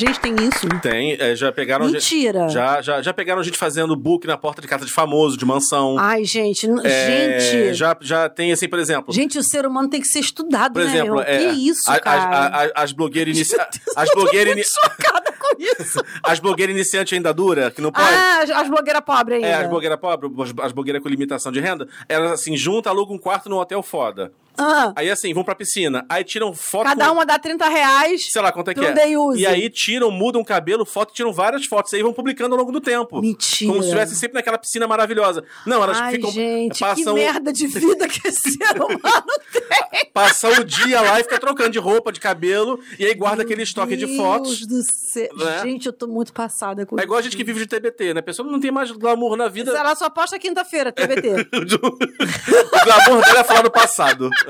Gente, 0.00 0.18
tem 0.20 0.34
isso? 0.36 0.66
Tem, 0.80 1.12
é, 1.20 1.36
já 1.36 1.52
pegaram. 1.52 1.86
Mentira. 1.90 2.48
Já, 2.48 2.80
já, 2.80 3.02
já 3.02 3.12
pegaram 3.12 3.42
gente 3.42 3.58
fazendo 3.58 3.94
book 3.94 4.26
na 4.26 4.38
porta 4.38 4.62
de 4.62 4.66
casa 4.66 4.86
de 4.86 4.90
famoso, 4.92 5.36
de 5.36 5.44
mansão. 5.44 5.96
Ai, 5.98 6.24
gente, 6.24 6.66
É, 6.84 7.38
gente. 7.40 7.74
Já, 7.74 7.94
já 8.00 8.28
tem, 8.28 8.50
assim, 8.50 8.66
por 8.66 8.78
exemplo. 8.78 9.12
Gente, 9.12 9.38
o 9.38 9.42
ser 9.42 9.66
humano 9.66 9.90
tem 9.90 10.00
que 10.00 10.06
ser 10.08 10.20
estudado, 10.20 10.72
por 10.72 10.82
né? 10.82 10.88
exemplo, 10.88 11.14
meu? 11.16 11.22
é, 11.22 11.38
que 11.38 11.68
isso, 11.68 11.90
a- 11.90 12.00
cara? 12.00 12.22
a- 12.22 12.64
a- 12.64 12.70
as 12.76 12.92
blogueiras 12.92 13.36
iniciantes. 13.36 13.78
As 13.94 14.10
blogueiras 14.10 14.54
ini- 14.54 14.64
chocada 14.64 15.32
com 15.32 15.56
isso. 15.82 16.02
as 16.22 16.38
blogueiras 16.40 16.74
iniciantes 16.74 17.12
ainda 17.12 17.34
dura, 17.34 17.70
que 17.70 17.82
não 17.82 17.92
pode. 17.92 18.06
Ah, 18.08 18.40
as, 18.42 18.50
as 18.50 18.68
blogueiras 18.70 19.02
pobres 19.04 19.36
ainda. 19.36 19.48
É, 19.48 19.54
as 19.54 19.68
blogueiras 19.68 19.98
pobres, 20.00 20.32
as- 20.40 20.64
as 20.66 20.72
blogueiras 20.72 21.02
com 21.02 21.08
limitação 21.10 21.52
de 21.52 21.60
renda, 21.60 21.86
elas 22.08 22.32
assim, 22.32 22.56
juntam, 22.56 22.90
alugam 22.90 23.16
um 23.16 23.18
quarto 23.18 23.50
num 23.50 23.56
hotel 23.58 23.82
foda. 23.82 24.32
Ah, 24.62 24.92
Aí 24.94 25.10
assim, 25.10 25.32
vão 25.32 25.42
pra 25.42 25.54
piscina. 25.54 26.04
Aí 26.06 26.22
tiram 26.22 26.52
foto. 26.52 26.84
cada 26.84 27.10
uma 27.10 27.24
dá 27.24 27.38
30 27.38 27.66
reais. 27.68 28.28
Sei 28.30 28.42
lá 28.42 28.52
quanto 28.52 28.70
é 28.70 28.74
que 28.74 28.84
é. 28.84 28.94
E 29.36 29.46
aí 29.46 29.70
tiram, 29.70 30.10
mudam 30.10 30.42
o 30.42 30.44
cabelo, 30.44 30.84
foto, 30.84 31.14
tiram 31.14 31.32
várias 31.32 31.64
fotos. 31.64 31.94
Aí 31.94 32.02
vão 32.02 32.12
publicando 32.12 32.54
ao 32.54 32.60
longo 32.60 32.70
do 32.70 32.80
tempo. 32.80 33.22
Mentira. 33.22 33.70
Como 33.70 33.82
se 33.82 33.88
estivesse 33.88 34.14
sempre 34.16 34.34
naquela 34.34 34.58
piscina 34.58 34.86
maravilhosa. 34.86 35.42
Não, 35.64 35.82
elas 35.82 35.98
Ai, 35.98 36.12
ficam. 36.14 36.30
gente, 36.30 36.74
que 36.74 36.80
passam, 36.80 37.14
merda 37.14 37.52
de 37.52 37.66
vida 37.66 38.06
que 38.06 38.28
esse 38.28 38.50
ser 38.58 38.76
humano 38.76 39.24
tem. 39.52 40.10
passam 40.12 40.52
o 40.52 40.64
dia 40.64 41.00
lá 41.00 41.18
e 41.20 41.22
fica 41.22 41.38
trocando 41.38 41.70
de 41.70 41.78
roupa, 41.78 42.12
de 42.12 42.20
cabelo. 42.20 42.78
E 42.98 43.06
aí 43.06 43.14
guarda 43.14 43.42
aquele 43.42 43.62
estoque 43.62 43.96
de 43.96 44.04
Deus 44.04 44.16
fotos. 44.18 44.66
do 44.66 44.82
céu. 44.82 45.28
né? 45.36 45.62
Gente, 45.62 45.86
eu 45.86 45.92
tô 45.92 46.06
muito 46.06 46.32
passada 46.34 46.84
com 46.84 47.00
É 47.00 47.02
igual 47.04 47.18
a 47.18 47.22
gente 47.22 47.36
que 47.36 47.44
vive 47.44 47.60
de 47.60 47.66
TBT, 47.66 48.14
né? 48.14 48.20
A 48.20 48.22
pessoa 48.22 48.46
não 48.50 48.60
tem 48.60 48.70
mais 48.70 48.90
glamour 48.90 49.36
na 49.36 49.48
vida. 49.48 49.70
Ela 49.76 49.94
só 49.94 50.10
posta 50.10 50.38
quinta-feira, 50.38 50.92
TBT. 50.92 51.48
o 51.54 52.84
glamour 52.84 53.24
dela 53.24 53.40
é 53.40 53.44
falar 53.44 53.62
do 53.62 53.70
passado. 53.70 54.28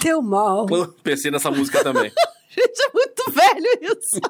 Teu 0.00 0.22
mal. 0.22 0.66
Pensei 1.02 1.30
nessa 1.30 1.50
música 1.50 1.82
também. 1.82 2.12
Gente, 2.58 2.82
é 2.82 2.90
muito 2.92 3.30
velho 3.30 3.96
isso. 3.98 4.20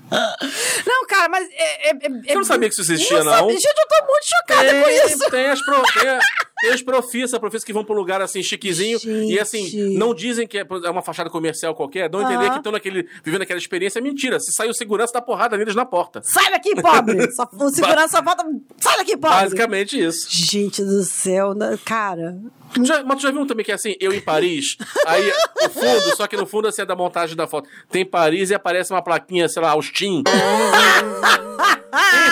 não, 0.86 1.06
cara, 1.06 1.28
mas 1.28 1.48
é. 1.52 1.90
é, 1.90 1.90
é 1.90 1.94
Você 2.26 2.34
não 2.34 2.44
sabia 2.44 2.68
que 2.68 2.74
isso 2.74 2.82
existia, 2.92 3.22
não? 3.22 3.32
Sabia. 3.32 3.52
Gente, 3.56 3.66
eu 3.66 3.86
tô 3.88 4.06
muito 4.06 4.24
chocada 4.26 4.74
com 4.74 4.84
Tem, 4.84 5.06
isso. 5.06 5.30
tem 5.30 5.46
as 5.46 5.64
pro, 5.64 5.82
tem, 6.00 6.08
a- 6.08 6.20
Tem 6.60 6.74
os 6.74 6.82
profissas, 6.82 7.38
profissas 7.38 7.64
que 7.64 7.72
vão 7.72 7.84
pra 7.84 7.94
um 7.94 7.98
lugar 7.98 8.20
assim, 8.20 8.42
chiquezinho, 8.42 8.98
e 9.28 9.38
assim, 9.38 9.64
Gente. 9.66 9.96
não 9.98 10.14
dizem 10.14 10.46
que 10.46 10.58
é 10.58 10.66
é 10.84 10.90
uma 10.90 11.02
fachada 11.02 11.30
comercial 11.30 11.74
qualquer, 11.74 12.08
dão 12.08 12.20
a 12.20 12.24
entender 12.24 12.50
que 12.50 12.56
estão 12.58 12.72
naquele, 12.72 13.08
vivendo 13.24 13.42
aquela 13.42 13.58
experiência. 13.58 13.98
É 13.98 14.02
mentira. 14.02 14.38
Se 14.40 14.52
saiu 14.52 14.72
segurança, 14.74 15.12
dá 15.12 15.20
porrada 15.22 15.56
neles 15.56 15.74
na 15.74 15.84
porta. 15.86 16.20
Sai 16.22 16.50
daqui, 16.50 16.74
pobre! 16.80 17.30
Só, 17.32 17.48
o 17.52 17.68
segurança 17.70 18.18
só 18.18 18.22
falta. 18.24 18.44
Sai 18.78 18.96
daqui, 18.98 19.16
pobre! 19.16 19.36
Basicamente 19.44 19.98
isso. 20.00 20.26
Gente 20.30 20.82
do 20.84 21.02
céu, 21.04 21.54
né? 21.54 21.78
cara. 21.84 22.36
Já- 22.82 23.02
mas 23.02 23.16
tu 23.16 23.22
já 23.22 23.30
viu 23.32 23.40
um 23.40 23.46
também 23.46 23.64
que 23.64 23.72
é 23.72 23.74
assim, 23.74 23.96
eu 23.98 24.12
em 24.12 24.20
Paris, 24.20 24.76
aí 25.04 25.28
o 25.64 25.68
fundo, 25.70 26.16
só 26.16 26.26
que 26.28 26.36
no 26.36 26.46
fundo 26.46 26.68
assim 26.68 26.82
é 26.82 26.86
da 26.86 26.94
montagem 27.20 27.36
da 27.36 27.46
foto. 27.46 27.68
Tem 27.90 28.04
Paris 28.04 28.50
e 28.50 28.54
aparece 28.54 28.92
uma 28.92 29.02
plaquinha, 29.02 29.48
sei 29.48 29.62
lá, 29.62 29.70
Austin. 29.70 30.22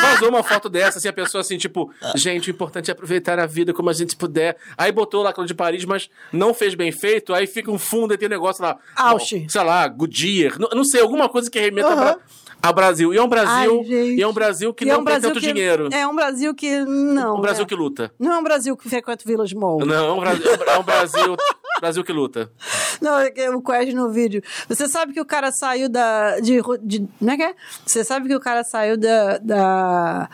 Vazou 0.00 0.28
uma 0.30 0.42
foto 0.42 0.68
dessa, 0.68 0.98
assim, 0.98 1.08
a 1.08 1.12
pessoa 1.12 1.40
assim, 1.40 1.58
tipo, 1.58 1.92
gente, 2.14 2.50
o 2.50 2.52
importante 2.52 2.90
é 2.90 2.92
aproveitar 2.92 3.38
a 3.38 3.46
vida 3.46 3.72
como 3.74 3.90
a 3.90 3.92
gente 3.92 4.16
puder. 4.16 4.56
Aí 4.76 4.90
botou 4.90 5.22
lá 5.22 5.32
de 5.44 5.54
Paris, 5.54 5.84
mas 5.84 6.08
não 6.32 6.54
fez 6.54 6.74
bem 6.74 6.90
feito, 6.92 7.34
aí 7.34 7.46
fica 7.46 7.70
um 7.70 7.78
fundo 7.78 8.14
e 8.14 8.18
tem 8.18 8.26
um 8.28 8.30
negócio 8.30 8.62
lá. 8.62 8.78
Austin. 8.96 9.48
Sei 9.48 9.62
lá, 9.62 9.86
Goodyear, 9.88 10.58
não, 10.58 10.68
não 10.72 10.84
sei, 10.84 11.00
alguma 11.00 11.28
coisa 11.28 11.50
que 11.50 11.58
remeta 11.60 11.94
pra, 11.94 12.16
ao 12.62 12.72
Brasil. 12.72 13.12
E 13.12 13.18
é 13.18 13.22
um 13.22 13.28
Brasil, 13.28 13.84
Ai, 13.86 13.94
e 14.16 14.22
é 14.22 14.26
um 14.26 14.32
Brasil 14.32 14.72
que 14.72 14.84
E 14.84 14.88
é 14.88 14.92
não 14.92 15.00
um 15.00 15.04
tem 15.04 15.12
Brasil 15.12 15.28
tanto 15.30 15.40
que- 15.40 15.52
dinheiro. 15.52 15.88
É 15.92 16.06
um 16.06 16.14
Brasil 16.14 16.54
que. 16.54 16.78
Não. 16.84 17.36
um 17.36 17.40
Brasil 17.40 17.64
é. 17.64 17.66
que 17.66 17.74
luta. 17.74 18.12
Não 18.18 18.32
é 18.32 18.38
um 18.38 18.42
Brasil 18.42 18.76
que 18.76 18.88
frequenta 18.88 19.24
Village 19.26 19.54
Mall. 19.54 19.84
Não, 19.84 20.06
é 20.08 20.12
um 20.12 20.20
Brasil, 20.20 20.50
é 20.66 20.78
um 20.78 20.82
Brasil, 20.82 21.36
Brasil 21.80 22.04
que 22.04 22.12
luta. 22.12 22.50
Não, 23.00 23.18
é 23.18 23.30
que 23.30 23.48
o 23.48 23.62
Quest 23.62 23.92
no 23.92 24.10
vídeo. 24.10 24.42
Você 24.68 24.88
sabe 24.88 25.12
que 25.12 25.20
o 25.20 25.24
cara 25.24 25.50
saiu 25.52 25.88
da. 25.88 26.38
De, 26.40 26.60
de, 26.82 27.08
não 27.20 27.32
é 27.32 27.36
que 27.36 27.42
é? 27.42 27.54
Você 27.86 28.04
sabe 28.04 28.28
que 28.28 28.34
o 28.34 28.40
cara 28.40 28.64
saiu 28.64 28.96
da. 28.96 29.38
da. 29.38 30.28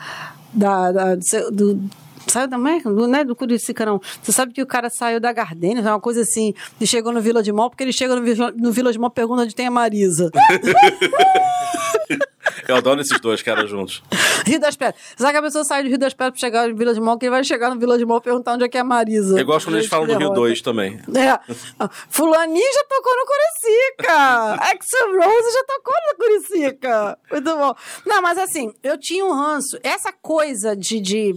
da, 0.52 0.92
da- 0.92 1.14
do, 1.50 1.80
Saiu 2.26 2.48
da 2.48 2.56
América? 2.56 2.90
Do, 2.90 3.06
não 3.06 3.18
é 3.18 3.24
do 3.24 3.36
Curicica, 3.36 3.84
não. 3.84 4.00
Você 4.22 4.32
sabe 4.32 4.54
que 4.54 4.62
o 4.62 4.66
cara 4.66 4.88
saiu 4.88 5.20
da 5.20 5.30
Gardênia, 5.30 5.82
uma 5.82 6.00
coisa 6.00 6.22
assim, 6.22 6.54
e 6.80 6.86
chegou 6.86 7.12
no 7.12 7.20
Village 7.20 7.52
Mall, 7.52 7.68
porque 7.68 7.84
ele 7.84 7.92
chega 7.92 8.16
no, 8.16 8.22
no 8.56 8.72
Village 8.72 8.98
Mall 8.98 9.10
e 9.10 9.14
pergunta 9.14 9.42
onde 9.42 9.54
tem 9.54 9.66
a 9.66 9.70
Marisa. 9.70 10.30
Eu 12.68 12.76
adoro 12.76 13.00
esses 13.00 13.18
dois 13.20 13.42
caras 13.42 13.68
juntos. 13.70 14.02
Rio 14.46 14.60
das 14.60 14.76
Pedras. 14.76 15.00
Sabe 15.16 15.32
que 15.32 15.38
a 15.38 15.42
pessoa 15.42 15.64
sai 15.64 15.82
do 15.82 15.88
Rio 15.88 15.98
das 15.98 16.12
Pedras 16.14 16.32
pra 16.32 16.40
chegar 16.40 16.68
no 16.68 16.76
Village 16.76 17.00
Mall, 17.00 17.18
que 17.18 17.26
ele 17.26 17.30
vai 17.30 17.44
chegar 17.44 17.70
no 17.74 17.78
Village 17.80 18.04
Mall 18.04 18.18
e 18.18 18.22
perguntar 18.22 18.54
onde 18.54 18.64
é 18.64 18.68
que 18.68 18.76
é 18.76 18.80
a 18.80 18.84
Marisa. 18.84 19.38
Eu 19.38 19.44
gosto 19.46 19.66
quando 19.66 19.76
eles 19.76 19.86
falam 19.88 20.06
do 20.06 20.10
Rio 20.12 20.18
derrota. 20.20 20.40
2 20.40 20.60
também. 20.62 21.00
É. 21.14 21.54
Fulaninho 22.08 22.72
já 22.74 22.84
tocou 22.84 23.12
no 23.16 23.26
Curicica. 23.26 24.54
Axel 24.70 25.08
Rose 25.16 25.52
já 25.54 25.64
tocou 25.64 25.94
no 26.08 26.16
Curicica. 26.16 27.18
Muito 27.30 27.56
bom. 27.56 27.74
Não, 28.06 28.22
mas 28.22 28.38
assim, 28.38 28.72
eu 28.82 28.98
tinha 28.98 29.24
um 29.24 29.32
ranço. 29.32 29.78
Essa 29.82 30.12
coisa 30.12 30.74
de... 30.76 31.00
de- 31.00 31.34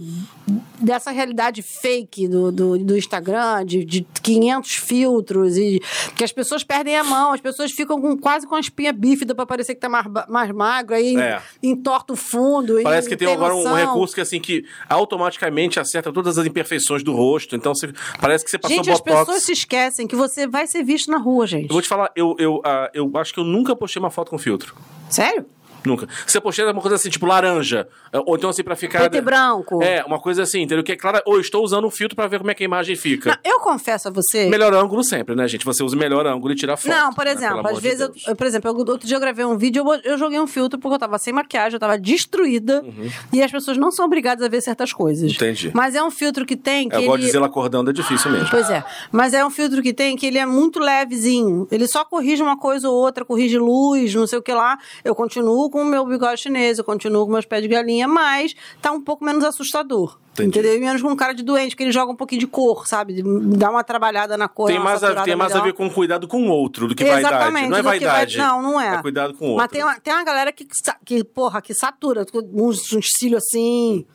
dessa 0.80 1.10
realidade 1.10 1.60
fake 1.60 2.28
do, 2.28 2.52
do, 2.52 2.78
do 2.78 2.96
Instagram, 2.96 3.64
de, 3.66 3.84
de 3.84 4.06
500 4.22 4.74
filtros, 4.76 5.56
e 5.56 5.80
que 6.16 6.22
as 6.22 6.30
pessoas 6.30 6.62
perdem 6.62 6.96
a 6.96 7.02
mão, 7.02 7.32
as 7.32 7.40
pessoas 7.40 7.72
ficam 7.72 8.00
com, 8.00 8.16
quase 8.16 8.46
com 8.46 8.54
a 8.54 8.60
espinha 8.60 8.92
bífida 8.92 9.34
pra 9.34 9.44
parecer 9.44 9.74
que 9.74 9.80
tá 9.80 9.88
mais, 9.88 10.06
mais 10.28 10.50
magro, 10.52 10.94
aí 10.98 11.16
É. 11.16 11.40
entorta 11.62 12.12
o 12.12 12.16
fundo. 12.16 12.78
e 12.78 12.82
Parece 12.82 13.08
que 13.08 13.16
tem 13.16 13.26
não 13.26 13.34
agora 13.34 13.54
um, 13.54 13.66
um 13.66 13.74
recurso 13.74 14.14
que 14.14 14.20
assim 14.20 14.40
que 14.40 14.64
automaticamente 14.88 15.80
acerta 15.80 16.12
todas 16.12 16.38
as 16.38 16.46
imperfeições 16.46 17.02
do 17.02 17.12
rosto. 17.14 17.56
Então 17.56 17.74
você- 17.74 17.92
parece 18.20 18.44
que 18.44 18.50
você 18.50 18.58
passou 18.58 18.76
Gente, 18.76 18.90
as 18.90 18.98
botox. 19.00 19.20
pessoas 19.20 19.42
se 19.44 19.52
esquecem 19.52 20.06
que 20.06 20.14
você 20.16 20.46
vai 20.46 20.66
ser 20.66 20.82
visto 20.82 21.10
na 21.10 21.18
rua, 21.18 21.46
gente. 21.46 21.64
Eu 21.68 21.72
vou 21.72 21.82
te 21.82 21.88
falar, 21.88 22.10
eu, 22.14 22.36
eu, 22.38 22.60
ah, 22.64 22.90
eu 22.94 23.10
acho 23.16 23.32
que 23.32 23.40
eu 23.40 23.44
nunca 23.44 23.74
postei 23.74 24.00
uma 24.00 24.10
foto 24.10 24.30
com 24.30 24.38
filtro. 24.38 24.74
Sério? 25.10 25.46
Nunca. 25.84 26.08
Se 26.26 26.36
eu 26.36 26.42
postei 26.42 26.64
uma 26.64 26.80
coisa 26.80 26.96
assim, 26.96 27.08
tipo 27.08 27.24
laranja. 27.26 27.88
Ou 28.26 28.36
então 28.36 28.50
assim 28.50 28.62
pra 28.64 28.74
ficar. 28.76 29.00
Preto 29.00 29.16
e 29.16 29.20
branco. 29.20 29.82
É, 29.82 30.02
uma 30.04 30.18
coisa 30.20 30.42
assim, 30.42 30.62
entendeu? 30.62 30.82
Que 30.82 30.92
é 30.92 30.96
claro, 30.96 31.20
ou 31.24 31.40
estou 31.40 31.62
usando 31.62 31.86
um 31.86 31.90
filtro 31.90 32.16
pra 32.16 32.26
ver 32.26 32.38
como 32.38 32.50
é 32.50 32.54
que 32.54 32.62
a 32.62 32.66
imagem 32.66 32.96
fica. 32.96 33.30
Não, 33.30 33.52
eu 33.52 33.60
confesso 33.60 34.08
a 34.08 34.10
você. 34.10 34.48
Melhor 34.48 34.72
ângulo 34.74 35.04
sempre, 35.04 35.34
né, 35.34 35.46
gente? 35.46 35.64
Você 35.64 35.82
usa 35.82 35.94
o 35.94 35.98
melhor 35.98 36.26
ângulo 36.26 36.52
e 36.52 36.56
tira 36.56 36.76
foto. 36.76 36.88
Não, 36.92 37.12
por 37.12 37.24
né? 37.24 37.32
exemplo, 37.32 37.48
Pelo 37.56 37.60
amor 37.60 37.72
às 37.72 37.76
de 37.76 37.82
vezes, 37.82 38.00
eu, 38.00 38.08
Deus. 38.08 38.26
eu- 38.26 38.36
por 38.36 38.46
exemplo, 38.46 38.70
eu- 38.70 38.76
outro 38.76 39.06
dia 39.06 39.16
eu 39.16 39.20
gravei 39.20 39.44
um 39.44 39.56
vídeo, 39.56 39.84
eu, 39.86 40.00
eu 40.12 40.18
joguei 40.18 40.40
um 40.40 40.46
filtro 40.46 40.78
porque 40.78 40.94
eu 40.94 40.98
tava 40.98 41.18
sem 41.18 41.32
maquiagem, 41.32 41.74
eu 41.74 41.80
tava 41.80 41.98
destruída. 41.98 42.84
E 43.32 43.42
as 43.42 43.50
pessoas 43.50 43.76
não 43.76 43.90
são 43.90 44.04
obrigadas 44.06 44.44
a 44.44 44.48
ver 44.48 44.60
certas 44.60 44.92
coisas. 44.92 45.30
Uhum. 45.30 45.36
Entendi. 45.36 45.70
Mas 45.74 45.94
é 45.94 46.02
um 46.02 46.10
filtro 46.10 46.44
que 46.44 46.56
tem 46.56 46.88
que 46.88 46.94
Eu 46.96 47.00
ele... 47.00 47.06
gosto 47.08 47.20
de 47.20 47.26
dizer 47.26 47.42
acordando, 47.42 47.90
é 47.90 47.92
difícil 47.92 48.30
mesmo. 48.30 48.48
Pois 48.50 48.68
é, 48.70 48.84
mas 49.12 49.34
é 49.34 49.44
um 49.44 49.50
filtro 49.50 49.82
que 49.82 49.92
tem 49.92 50.16
que 50.16 50.26
ele 50.26 50.38
é 50.38 50.46
muito 50.46 50.78
levezinho. 50.80 51.66
Ele 51.70 51.86
só 51.86 52.04
corrige 52.04 52.42
uma 52.42 52.58
coisa 52.58 52.88
ou 52.88 52.94
outra, 52.94 53.24
corrige 53.24 53.58
luz, 53.58 54.14
não 54.14 54.26
sei 54.26 54.38
o 54.38 54.42
que 54.42 54.52
lá. 54.52 54.78
Eu 55.04 55.14
continuo 55.14 55.70
com 55.70 55.77
o 55.80 55.84
meu 55.84 56.04
bigode 56.06 56.40
chinês, 56.40 56.78
eu 56.78 56.84
continuo 56.84 57.24
com 57.26 57.32
meus 57.32 57.44
pés 57.44 57.62
de 57.62 57.68
galinha, 57.68 58.06
mas 58.08 58.54
tá 58.82 58.90
um 58.92 59.00
pouco 59.00 59.24
menos 59.24 59.44
assustador. 59.44 60.18
Entendi. 60.32 60.50
Entendeu? 60.58 60.76
E 60.76 60.80
menos 60.80 61.02
com 61.02 61.16
cara 61.16 61.32
de 61.32 61.42
doente, 61.42 61.70
porque 61.70 61.82
ele 61.82 61.90
joga 61.92 62.12
um 62.12 62.16
pouquinho 62.16 62.38
de 62.40 62.46
cor, 62.46 62.86
sabe? 62.86 63.22
Dá 63.56 63.70
uma 63.70 63.82
trabalhada 63.82 64.36
na 64.36 64.46
cor. 64.48 64.68
Tem 64.68 64.78
mais, 64.78 65.02
a, 65.02 65.22
tem 65.22 65.34
mais 65.34 65.52
a 65.54 65.60
ver 65.60 65.72
com 65.72 65.90
cuidado 65.90 66.28
com 66.28 66.42
o 66.46 66.50
outro 66.50 66.86
do 66.86 66.94
que 66.94 67.04
vaidade. 67.04 67.34
Exatamente. 67.34 67.68
Não 67.68 67.76
é 67.76 67.80
que 67.80 67.84
vai- 67.84 67.98
vaidade. 67.98 68.38
Não, 68.38 68.62
não 68.62 68.80
é. 68.80 68.94
É 68.94 69.02
cuidado 69.02 69.34
com 69.34 69.46
o 69.46 69.48
outro. 69.50 69.62
Mas 69.64 69.70
tem 69.72 69.82
uma, 69.82 69.98
tem 69.98 70.14
uma 70.14 70.22
galera 70.24 70.52
que, 70.52 70.64
que, 71.04 71.24
porra, 71.24 71.60
que 71.60 71.74
satura, 71.74 72.24
com 72.24 72.38
uns, 72.54 72.92
uns 72.92 73.08
cílios 73.16 73.42
assim. 73.42 74.06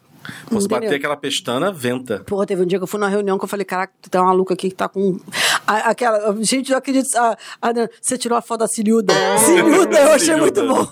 Você 0.50 0.70
bater 0.70 0.94
aquela 0.96 1.18
pestana, 1.18 1.70
venta. 1.70 2.24
Porra, 2.26 2.46
teve 2.46 2.62
um 2.64 2.66
dia 2.66 2.80
que 2.80 2.84
eu 2.84 2.88
fui 2.88 2.98
numa 2.98 3.10
reunião 3.10 3.38
que 3.38 3.44
eu 3.44 3.50
falei, 3.50 3.66
caraca, 3.66 3.92
tu 4.02 4.10
tá 4.10 4.22
uma 4.22 4.28
maluca 4.28 4.54
aqui 4.54 4.70
que 4.70 4.76
tá 4.76 4.88
com. 4.88 5.20
a- 5.68 5.90
aquela. 5.90 6.34
Gente, 6.42 6.72
eu 6.72 6.78
acredito. 6.78 7.14
a- 7.18 7.38
a- 7.62 7.74
você 8.02 8.18
tirou 8.18 8.38
a 8.38 8.42
foto 8.42 8.62
da 8.62 8.68
Ciliuda. 8.70 9.14
Ciliuda, 9.40 10.00
eu 10.00 10.12
achei 10.14 10.38
muito 10.38 10.66
bom. 10.66 10.88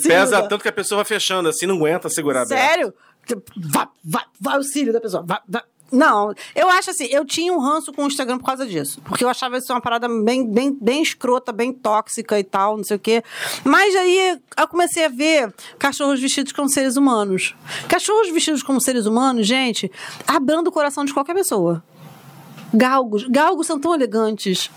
Pesa 0.00 0.42
tanto 0.42 0.62
que 0.62 0.68
a 0.68 0.72
pessoa 0.72 0.98
vai 0.98 1.04
fechando, 1.04 1.48
assim, 1.48 1.66
não 1.66 1.76
aguenta 1.76 2.08
segurar. 2.08 2.46
Sério? 2.46 2.94
Vai, 3.56 3.86
vai, 4.04 4.24
vai 4.40 4.58
o 4.58 4.62
cílio 4.62 4.92
da 4.92 5.00
pessoa. 5.00 5.22
Vai, 5.26 5.38
vai. 5.48 5.62
Não, 5.92 6.32
eu 6.56 6.70
acho 6.70 6.88
assim, 6.88 7.04
eu 7.10 7.22
tinha 7.22 7.52
um 7.52 7.60
ranço 7.60 7.92
com 7.92 8.04
o 8.04 8.06
Instagram 8.06 8.38
por 8.38 8.46
causa 8.46 8.66
disso. 8.66 9.02
Porque 9.04 9.22
eu 9.22 9.28
achava 9.28 9.58
isso 9.58 9.70
uma 9.70 9.80
parada 9.80 10.08
bem, 10.08 10.50
bem, 10.50 10.74
bem 10.80 11.02
escrota, 11.02 11.52
bem 11.52 11.70
tóxica 11.70 12.40
e 12.40 12.44
tal, 12.44 12.78
não 12.78 12.84
sei 12.84 12.96
o 12.96 13.00
quê. 13.00 13.22
Mas 13.62 13.94
aí 13.94 14.40
eu 14.56 14.68
comecei 14.68 15.04
a 15.04 15.08
ver 15.10 15.52
cachorros 15.78 16.18
vestidos 16.18 16.50
como 16.52 16.66
seres 16.70 16.96
humanos. 16.96 17.54
Cachorros 17.88 18.30
vestidos 18.30 18.62
como 18.62 18.80
seres 18.80 19.04
humanos, 19.04 19.46
gente, 19.46 19.92
abrando 20.26 20.68
o 20.68 20.72
coração 20.72 21.04
de 21.04 21.12
qualquer 21.12 21.34
pessoa. 21.34 21.84
Galgos. 22.72 23.28
Galgos 23.28 23.66
são 23.66 23.78
tão 23.78 23.94
elegantes. 23.94 24.70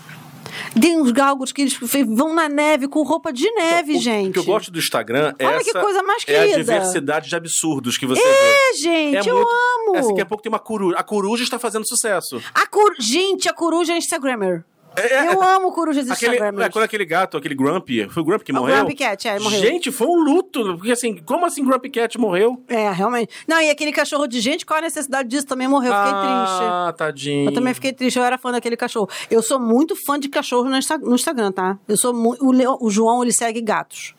Tem 0.80 1.00
uns 1.00 1.10
galgos 1.10 1.52
que 1.52 1.62
eles 1.62 1.78
vão 2.08 2.34
na 2.34 2.48
neve 2.48 2.88
com 2.88 3.02
roupa 3.02 3.32
de 3.32 3.50
neve, 3.52 3.96
O 3.96 4.00
gente. 4.00 4.32
que 4.32 4.38
eu 4.38 4.44
gosto 4.44 4.70
do 4.70 4.78
Instagram 4.78 5.34
é 5.38 5.46
Olha 5.46 5.62
que 5.62 5.70
essa, 5.70 5.80
coisa 5.80 6.02
mais 6.02 6.22
é 6.26 6.36
a 6.36 6.40
querida. 6.42 6.58
diversidade 6.58 7.28
de 7.28 7.36
absurdos 7.36 7.96
que 7.98 8.06
você 8.06 8.22
É, 8.22 8.72
vê. 8.72 8.78
gente, 8.78 9.28
eu 9.28 9.36
muito- 9.36 9.48
amo. 9.50 9.96
É, 9.96 9.98
assim, 10.00 10.08
daqui 10.08 10.20
a 10.22 10.26
pouco 10.26 10.42
tem 10.42 10.50
uma 10.50 10.58
coruja. 10.58 10.96
A 10.98 11.02
coruja 11.02 11.42
está 11.44 11.58
fazendo 11.58 11.86
sucesso. 11.86 12.40
A 12.54 12.66
cor... 12.66 12.94
Gente, 12.98 13.48
a 13.48 13.52
coruja 13.52 13.92
é 13.92 13.98
Instagrammer. 13.98 14.64
É, 14.96 15.32
Eu 15.32 15.42
amo 15.42 15.72
corujas 15.72 16.10
Aquele, 16.10 16.36
é, 16.36 16.68
quando 16.70 16.84
aquele 16.84 17.04
gato, 17.04 17.36
aquele 17.36 17.54
Grumpy, 17.54 18.08
foi 18.08 18.22
o 18.22 18.26
Grumpy 18.26 18.44
que 18.46 18.52
O 18.52 18.54
morreu? 18.56 18.76
Grumpy 18.78 18.94
Cat, 18.94 19.28
é, 19.28 19.38
morreu. 19.38 19.60
Gente, 19.60 19.92
foi 19.92 20.06
um 20.06 20.16
luto. 20.20 20.76
Porque 20.76 20.92
assim, 20.92 21.16
como 21.18 21.44
assim 21.44 21.64
Grumpy 21.64 21.90
Cat 21.90 22.18
morreu? 22.18 22.62
É, 22.68 22.90
realmente. 22.90 23.32
Não, 23.46 23.60
e 23.60 23.68
aquele 23.70 23.92
cachorro 23.92 24.26
de 24.26 24.40
gente, 24.40 24.64
qual 24.64 24.78
a 24.78 24.82
necessidade 24.82 25.28
disso? 25.28 25.46
Também 25.46 25.68
morreu. 25.68 25.92
Fiquei 25.92 26.12
triste. 26.12 26.62
Ah, 26.62 26.94
tadinho. 26.96 27.48
Eu 27.50 27.52
também 27.54 27.74
fiquei 27.74 27.92
triste, 27.92 28.16
eu 28.18 28.24
era 28.24 28.38
fã 28.38 28.50
daquele 28.52 28.76
cachorro. 28.76 29.08
Eu 29.30 29.42
sou 29.42 29.60
muito 29.60 29.94
fã 30.06 30.18
de 30.18 30.28
cachorro 30.28 30.68
no, 30.68 30.76
Insta- 30.76 30.98
no 30.98 31.14
Instagram, 31.14 31.52
tá? 31.52 31.78
Eu 31.86 31.96
sou 31.96 32.14
muito. 32.14 32.44
O, 32.44 32.86
o 32.86 32.90
João, 32.90 33.22
ele 33.22 33.32
segue 33.32 33.60
gatos. 33.60 34.14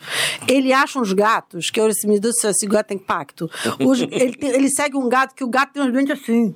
Ele 0.47 0.71
acha 0.73 0.99
uns 0.99 1.13
gatos, 1.13 1.69
que 1.69 1.79
eu 1.79 1.87
disse, 1.87 2.07
meu 2.07 2.19
Deus 2.19 2.35
do 2.35 2.39
céu, 2.41 2.51
esse 2.51 2.65
gato 2.67 2.87
tem 2.87 2.97
pacto. 2.97 3.49
Os- 3.79 4.01
ele, 4.01 4.35
tem- 4.35 4.49
ele 4.51 4.69
segue 4.69 4.95
um 4.97 5.09
gato 5.09 5.33
que 5.33 5.43
o 5.43 5.47
gato 5.47 5.73
tem 5.73 5.81
uns 5.83 5.91
dentes 5.91 6.21
assim. 6.21 6.55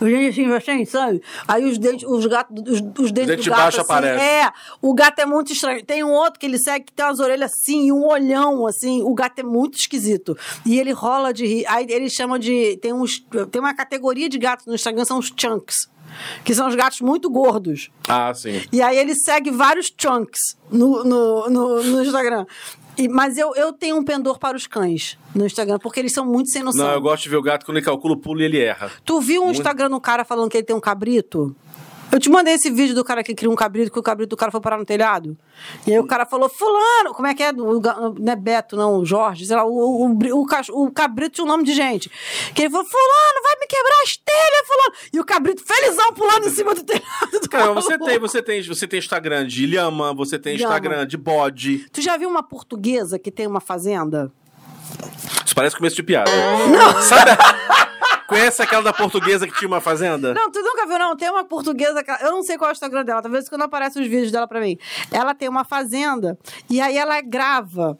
Os 0.00 0.08
dentes 0.08 0.38
assim, 0.38 0.72
assim, 0.72 0.84
sabe? 0.84 1.22
Aí 1.46 1.64
os 1.64 1.78
dentes, 1.78 2.08
os 2.08 2.26
gatos, 2.26 2.62
os, 2.68 2.80
os 2.80 3.12
dentes 3.12 3.36
Dente 3.36 3.44
do 3.44 3.50
gato 3.50 3.60
baixo 3.60 3.80
assim, 3.80 3.92
aparece. 3.92 4.24
É, 4.24 4.52
o 4.80 4.94
gato 4.94 5.18
é 5.20 5.26
muito 5.26 5.52
estranho. 5.52 5.84
Tem 5.84 6.02
um 6.02 6.10
outro 6.12 6.38
que 6.38 6.46
ele 6.46 6.58
segue 6.58 6.86
que 6.86 6.92
tem 6.92 7.04
umas 7.04 7.20
orelhas 7.20 7.52
assim 7.52 7.86
e 7.86 7.92
um 7.92 8.06
olhão 8.06 8.66
assim. 8.66 9.02
O 9.02 9.14
gato 9.14 9.38
é 9.38 9.42
muito 9.42 9.78
esquisito. 9.78 10.36
E 10.64 10.78
ele 10.78 10.92
rola 10.92 11.32
de 11.32 11.46
rir. 11.46 11.66
Aí 11.66 11.86
ele 11.88 12.08
chama 12.08 12.38
de. 12.38 12.76
Tem, 12.78 12.92
uns, 12.92 13.24
tem 13.50 13.60
uma 13.60 13.74
categoria 13.74 14.28
de 14.28 14.38
gatos 14.38 14.66
no 14.66 14.74
Instagram, 14.74 15.04
são 15.04 15.18
os 15.18 15.32
chunks. 15.36 15.90
Que 16.44 16.54
são 16.54 16.68
os 16.68 16.74
gatos 16.74 17.00
muito 17.00 17.30
gordos. 17.30 17.90
Ah, 18.06 18.32
sim. 18.34 18.62
E 18.70 18.82
aí 18.82 18.98
ele 18.98 19.14
segue 19.14 19.50
vários 19.50 19.92
chunks 19.96 20.58
no, 20.70 21.04
no, 21.04 21.48
no, 21.48 21.82
no 21.82 22.02
Instagram. 22.02 22.44
E- 22.98 23.08
mas 23.08 23.38
eu, 23.38 23.54
eu 23.54 23.72
tenho 23.72 23.96
um 23.96 24.04
pendor 24.04 24.38
para 24.38 24.56
os 24.56 24.66
cães 24.66 25.18
no 25.34 25.46
Instagram, 25.46 25.78
porque 25.78 25.98
eles 26.00 26.12
são 26.12 26.24
muito 26.26 26.50
sem 26.50 26.62
noção. 26.62 26.86
Não, 26.86 26.92
eu 26.94 27.00
gosto 27.00 27.22
de 27.24 27.28
ver 27.30 27.36
o 27.36 27.42
gato 27.42 27.64
quando 27.64 27.78
ele 27.78 27.86
calcula 27.86 28.14
o 28.14 28.16
pulo 28.18 28.40
e 28.40 28.44
ele 28.44 28.58
erra. 28.60 28.90
Tu 29.04 29.20
viu 29.20 29.42
um 29.44 29.50
Instagram 29.50 29.90
do 29.90 30.00
cara 30.00 30.24
falando 30.24 30.50
que 30.50 30.56
ele 30.58 30.64
tem 30.66 30.76
um 30.76 30.80
cabrito? 30.80 31.54
Eu 32.12 32.20
te 32.20 32.28
mandei 32.28 32.52
esse 32.52 32.70
vídeo 32.70 32.94
do 32.94 33.02
cara 33.02 33.24
que 33.24 33.34
cria 33.34 33.50
um 33.50 33.54
cabrito, 33.54 33.90
que 33.90 33.98
o 33.98 34.02
cabrito 34.02 34.28
do 34.28 34.36
cara 34.36 34.52
foi 34.52 34.60
parar 34.60 34.76
no 34.76 34.84
telhado. 34.84 35.34
E 35.86 35.92
aí 35.92 35.98
o 35.98 36.06
cara 36.06 36.26
falou, 36.26 36.46
fulano, 36.46 37.14
como 37.14 37.26
é 37.26 37.34
que 37.34 37.42
é? 37.42 37.50
O, 37.52 37.80
não 38.20 38.32
é 38.32 38.36
Beto, 38.36 38.76
não, 38.76 38.98
o 38.98 39.06
Jorge, 39.06 39.46
sei 39.46 39.56
lá, 39.56 39.64
o, 39.64 39.70
o, 39.70 40.12
o, 40.12 40.46
o 40.84 40.92
cabrito 40.92 41.36
tinha 41.36 41.44
um 41.46 41.48
nome 41.48 41.64
de 41.64 41.72
gente. 41.72 42.10
Que 42.54 42.62
ele 42.62 42.70
falou, 42.70 42.84
fulano, 42.84 43.42
vai 43.42 43.56
me 43.58 43.66
quebrar 43.66 44.02
as 44.02 44.16
telhas, 44.18 44.66
fulano. 44.66 44.94
E 45.14 45.20
o 45.20 45.24
cabrito 45.24 45.62
felizão 45.64 46.12
pulando 46.12 46.46
em 46.48 46.50
cima 46.50 46.74
do 46.74 46.82
telhado 46.84 47.40
do 47.40 47.48
Cara, 47.48 47.72
você 47.72 47.96
tem, 47.98 48.18
você 48.18 48.42
tem, 48.42 48.62
você 48.62 48.86
tem 48.86 48.98
Instagram 48.98 49.46
de 49.46 49.64
lhama, 49.64 50.12
você 50.12 50.38
tem 50.38 50.56
Lhama. 50.58 50.74
Instagram 50.74 51.06
de 51.06 51.16
bode. 51.16 51.86
Tu 51.90 52.02
já 52.02 52.18
viu 52.18 52.28
uma 52.28 52.42
portuguesa 52.42 53.18
que 53.18 53.30
tem 53.30 53.46
uma 53.46 53.60
fazenda? 53.60 54.30
Isso 55.46 55.54
parece 55.54 55.76
começo 55.76 55.96
de 55.96 56.02
piada. 56.02 56.30
Não! 56.30 57.02
Sabe? 57.02 57.30
Conhece 58.32 58.62
aquela 58.62 58.82
da 58.82 58.92
portuguesa 58.94 59.46
que 59.46 59.54
tinha 59.58 59.68
uma 59.68 59.80
fazenda? 59.80 60.32
Não, 60.32 60.50
tu 60.50 60.62
nunca 60.62 60.86
viu, 60.86 60.98
não. 60.98 61.14
Tem 61.14 61.28
uma 61.28 61.44
portuguesa, 61.44 62.02
eu 62.22 62.32
não 62.32 62.42
sei 62.42 62.56
qual 62.56 62.70
é 62.70 62.72
o 62.72 62.74
Instagram 62.74 63.04
dela, 63.04 63.20
talvez 63.20 63.46
quando 63.46 63.60
aparecem 63.62 64.00
os 64.00 64.08
vídeos 64.08 64.32
dela 64.32 64.48
pra 64.48 64.58
mim. 64.58 64.78
Ela 65.10 65.34
tem 65.34 65.50
uma 65.50 65.64
fazenda 65.64 66.38
e 66.70 66.80
aí 66.80 66.96
ela 66.96 67.20
grava. 67.20 67.98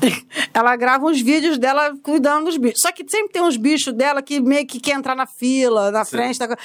Ela 0.54 0.76
grava 0.76 1.06
uns 1.06 1.20
vídeos 1.20 1.58
dela 1.58 1.92
cuidando 2.04 2.44
dos 2.44 2.56
bichos. 2.56 2.80
Só 2.80 2.92
que 2.92 3.04
sempre 3.08 3.32
tem 3.32 3.42
uns 3.42 3.56
bichos 3.56 3.92
dela 3.92 4.22
que 4.22 4.38
meio 4.40 4.64
que 4.64 4.78
quer 4.78 4.92
entrar 4.92 5.16
na 5.16 5.26
fila, 5.26 5.90
na 5.90 6.04
frente. 6.04 6.38
Da... 6.38 6.56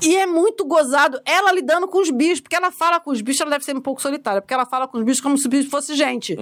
E 0.00 0.14
é 0.14 0.24
muito 0.24 0.64
gozado 0.64 1.20
ela 1.24 1.50
lidando 1.52 1.88
com 1.88 1.98
os 1.98 2.10
bichos, 2.10 2.40
porque 2.40 2.54
ela 2.54 2.70
fala 2.70 3.00
com 3.00 3.10
os 3.10 3.20
bichos, 3.20 3.40
ela 3.40 3.50
deve 3.50 3.64
ser 3.64 3.76
um 3.76 3.80
pouco 3.80 4.00
solitária, 4.00 4.40
porque 4.40 4.54
ela 4.54 4.64
fala 4.66 4.86
com 4.86 4.98
os 4.98 5.04
bichos 5.04 5.20
como 5.20 5.36
se 5.36 5.48
o 5.48 5.50
bicho 5.50 5.68
fosse 5.68 5.96
gente. 5.96 6.36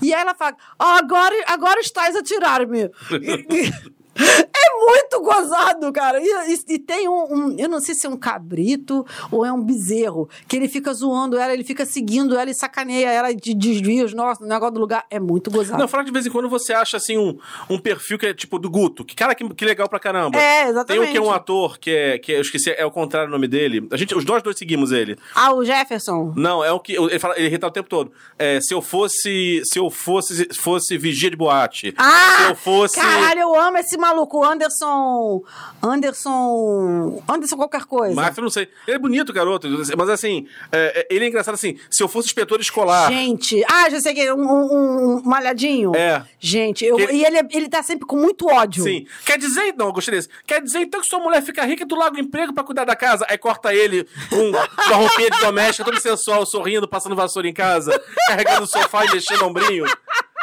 E 0.00 0.14
aí 0.14 0.22
ela 0.22 0.34
fala: 0.34 0.56
"Ah, 0.78 0.96
agora, 0.96 1.34
agora 1.46 1.80
estás 1.80 2.16
a 2.16 2.22
tirar-me. 2.22 2.90
É 4.22 4.92
muito 4.92 5.20
gozado, 5.22 5.92
cara. 5.92 6.20
E, 6.20 6.52
e- 6.52 6.74
e 6.74 6.78
tem 6.78 7.08
um, 7.08 7.24
um- 7.34 7.56
Eu 7.58 7.68
não 7.68 7.80
sei 7.80 7.94
se 7.94 8.06
é 8.06 8.10
um 8.10 8.16
cabrito 8.16 9.04
ou 9.30 9.44
é 9.44 9.52
um 9.52 9.62
bezerro, 9.62 10.28
que 10.48 10.56
ele 10.56 10.68
fica 10.68 10.92
zoando 10.92 11.36
ela, 11.38 11.52
ele 11.52 11.64
fica 11.64 11.84
seguindo 11.86 12.36
ela 12.36 12.50
e 12.50 12.54
sacaneia 12.54 13.08
ela 13.10 13.32
de 13.34 13.54
desvia 13.54 14.04
os 14.04 14.12
nossos, 14.14 14.44
o 14.44 14.48
negócio 14.48 14.74
do 14.74 14.80
lugar. 14.80 15.04
É 15.10 15.18
muito 15.20 15.50
gozado. 15.50 15.78
Não, 15.80 15.88
fala 15.88 16.02
que 16.04 16.10
de 16.10 16.12
vez 16.14 16.26
em 16.26 16.30
quando 16.30 16.48
você 16.48 16.72
acha 16.72 16.96
assim 16.96 17.16
um, 17.18 17.38
um 17.68 17.78
perfil 17.78 18.18
que 18.18 18.26
é 18.26 18.34
tipo 18.34 18.58
do 18.58 18.70
Guto. 18.70 19.04
Que 19.04 19.14
cara, 19.14 19.34
que, 19.34 19.48
que 19.54 19.64
legal 19.64 19.88
pra 19.88 19.98
caramba. 20.00 20.38
É, 20.38 20.62
Tem 20.62 20.70
exatamente. 20.70 21.08
um 21.08 21.12
que 21.12 21.18
é 21.18 21.20
um 21.22 21.30
ator 21.32 21.78
que 21.78 21.90
é. 21.90 22.18
Que 22.18 22.32
é- 22.32 22.36
eu 22.36 22.40
esqueci, 22.42 22.70
é 22.70 22.84
o 22.84 22.90
contrário 22.90 23.28
o 23.28 23.32
nome 23.32 23.46
dele. 23.48 23.86
A 23.90 23.96
gente, 23.96 24.14
os 24.14 24.24
nós 24.24 24.42
dois 24.42 24.56
seguimos 24.58 24.92
ele. 24.92 25.16
Ah, 25.34 25.54
o 25.54 25.64
Jefferson. 25.64 26.32
Não, 26.36 26.64
é 26.64 26.72
o 26.72 26.80
que. 26.80 26.94
Ele, 26.94 27.18
fala, 27.18 27.34
ele 27.36 27.46
irrita 27.46 27.66
o 27.66 27.70
tempo 27.70 27.88
todo. 27.88 28.12
É, 28.38 28.60
se 28.60 28.72
eu 28.74 28.82
fosse. 28.82 29.62
Se 29.64 29.78
eu 29.78 29.90
fosse. 29.90 30.48
Fosse 30.54 30.96
vigia 30.98 31.30
de 31.30 31.36
boate. 31.36 31.94
Ah! 31.96 32.44
Se 32.44 32.50
eu 32.50 32.56
fosse. 32.56 32.96
Caralho, 32.96 33.40
eu 33.40 33.54
amo 33.60 33.78
esse 33.78 33.96
maluco, 33.96 34.09
o 34.18 34.44
Anderson. 34.44 35.42
Anderson. 35.82 37.22
Anderson 37.28 37.56
qualquer 37.56 37.84
coisa. 37.84 38.32
Eu 38.36 38.42
não 38.42 38.50
sei. 38.50 38.68
Ele 38.86 38.96
é 38.96 38.98
bonito, 38.98 39.32
garoto. 39.32 39.68
Mas 39.96 40.08
assim, 40.08 40.46
é, 40.72 41.00
é, 41.00 41.14
ele 41.14 41.24
é 41.24 41.28
engraçado 41.28 41.54
assim. 41.54 41.78
Se 41.90 42.02
eu 42.02 42.08
fosse 42.08 42.28
inspetor 42.28 42.60
escolar. 42.60 43.10
Gente, 43.10 43.62
ah, 43.70 43.88
já 43.90 44.00
sei 44.00 44.14
que 44.14 44.20
é 44.20 44.34
um, 44.34 44.40
um, 44.40 45.16
um 45.18 45.22
malhadinho. 45.24 45.94
É. 45.94 46.24
Gente, 46.38 46.84
eu, 46.84 46.96
Que- 46.96 47.12
e 47.12 47.24
ele, 47.24 47.38
é- 47.38 47.48
ele 47.52 47.68
tá 47.68 47.82
sempre 47.82 48.06
com 48.06 48.16
muito 48.16 48.46
ódio. 48.48 48.82
Sim. 48.84 49.06
Quer 49.24 49.38
dizer, 49.38 49.74
não, 49.76 49.86
eu 49.86 49.92
gostei 49.92 50.14
desse. 50.14 50.28
Quer 50.46 50.60
dizer 50.62 50.80
então 50.80 51.00
que 51.00 51.06
sua 51.06 51.18
mulher 51.20 51.42
fica 51.42 51.64
rica 51.64 51.84
e 51.84 51.86
tu 51.86 51.94
larga 51.96 52.16
o 52.16 52.20
emprego 52.20 52.52
pra 52.52 52.64
cuidar 52.64 52.84
da 52.84 52.96
casa? 52.96 53.26
Aí 53.28 53.38
corta 53.38 53.74
ele 53.74 54.06
com, 54.28 54.52
com 54.52 54.94
a 54.94 54.96
roupinha 54.96 55.30
de 55.30 55.38
doméstica, 55.40 55.84
todo 55.84 56.00
sensual, 56.00 56.44
sorrindo, 56.46 56.88
passando 56.88 57.14
vassoura 57.16 57.48
em 57.48 57.52
casa, 57.54 58.00
carregando 58.26 58.64
o 58.64 58.66
sofá 58.66 59.04
e 59.04 59.12
mexendo 59.12 59.42
o 59.42 59.46
ombrinho, 59.46 59.84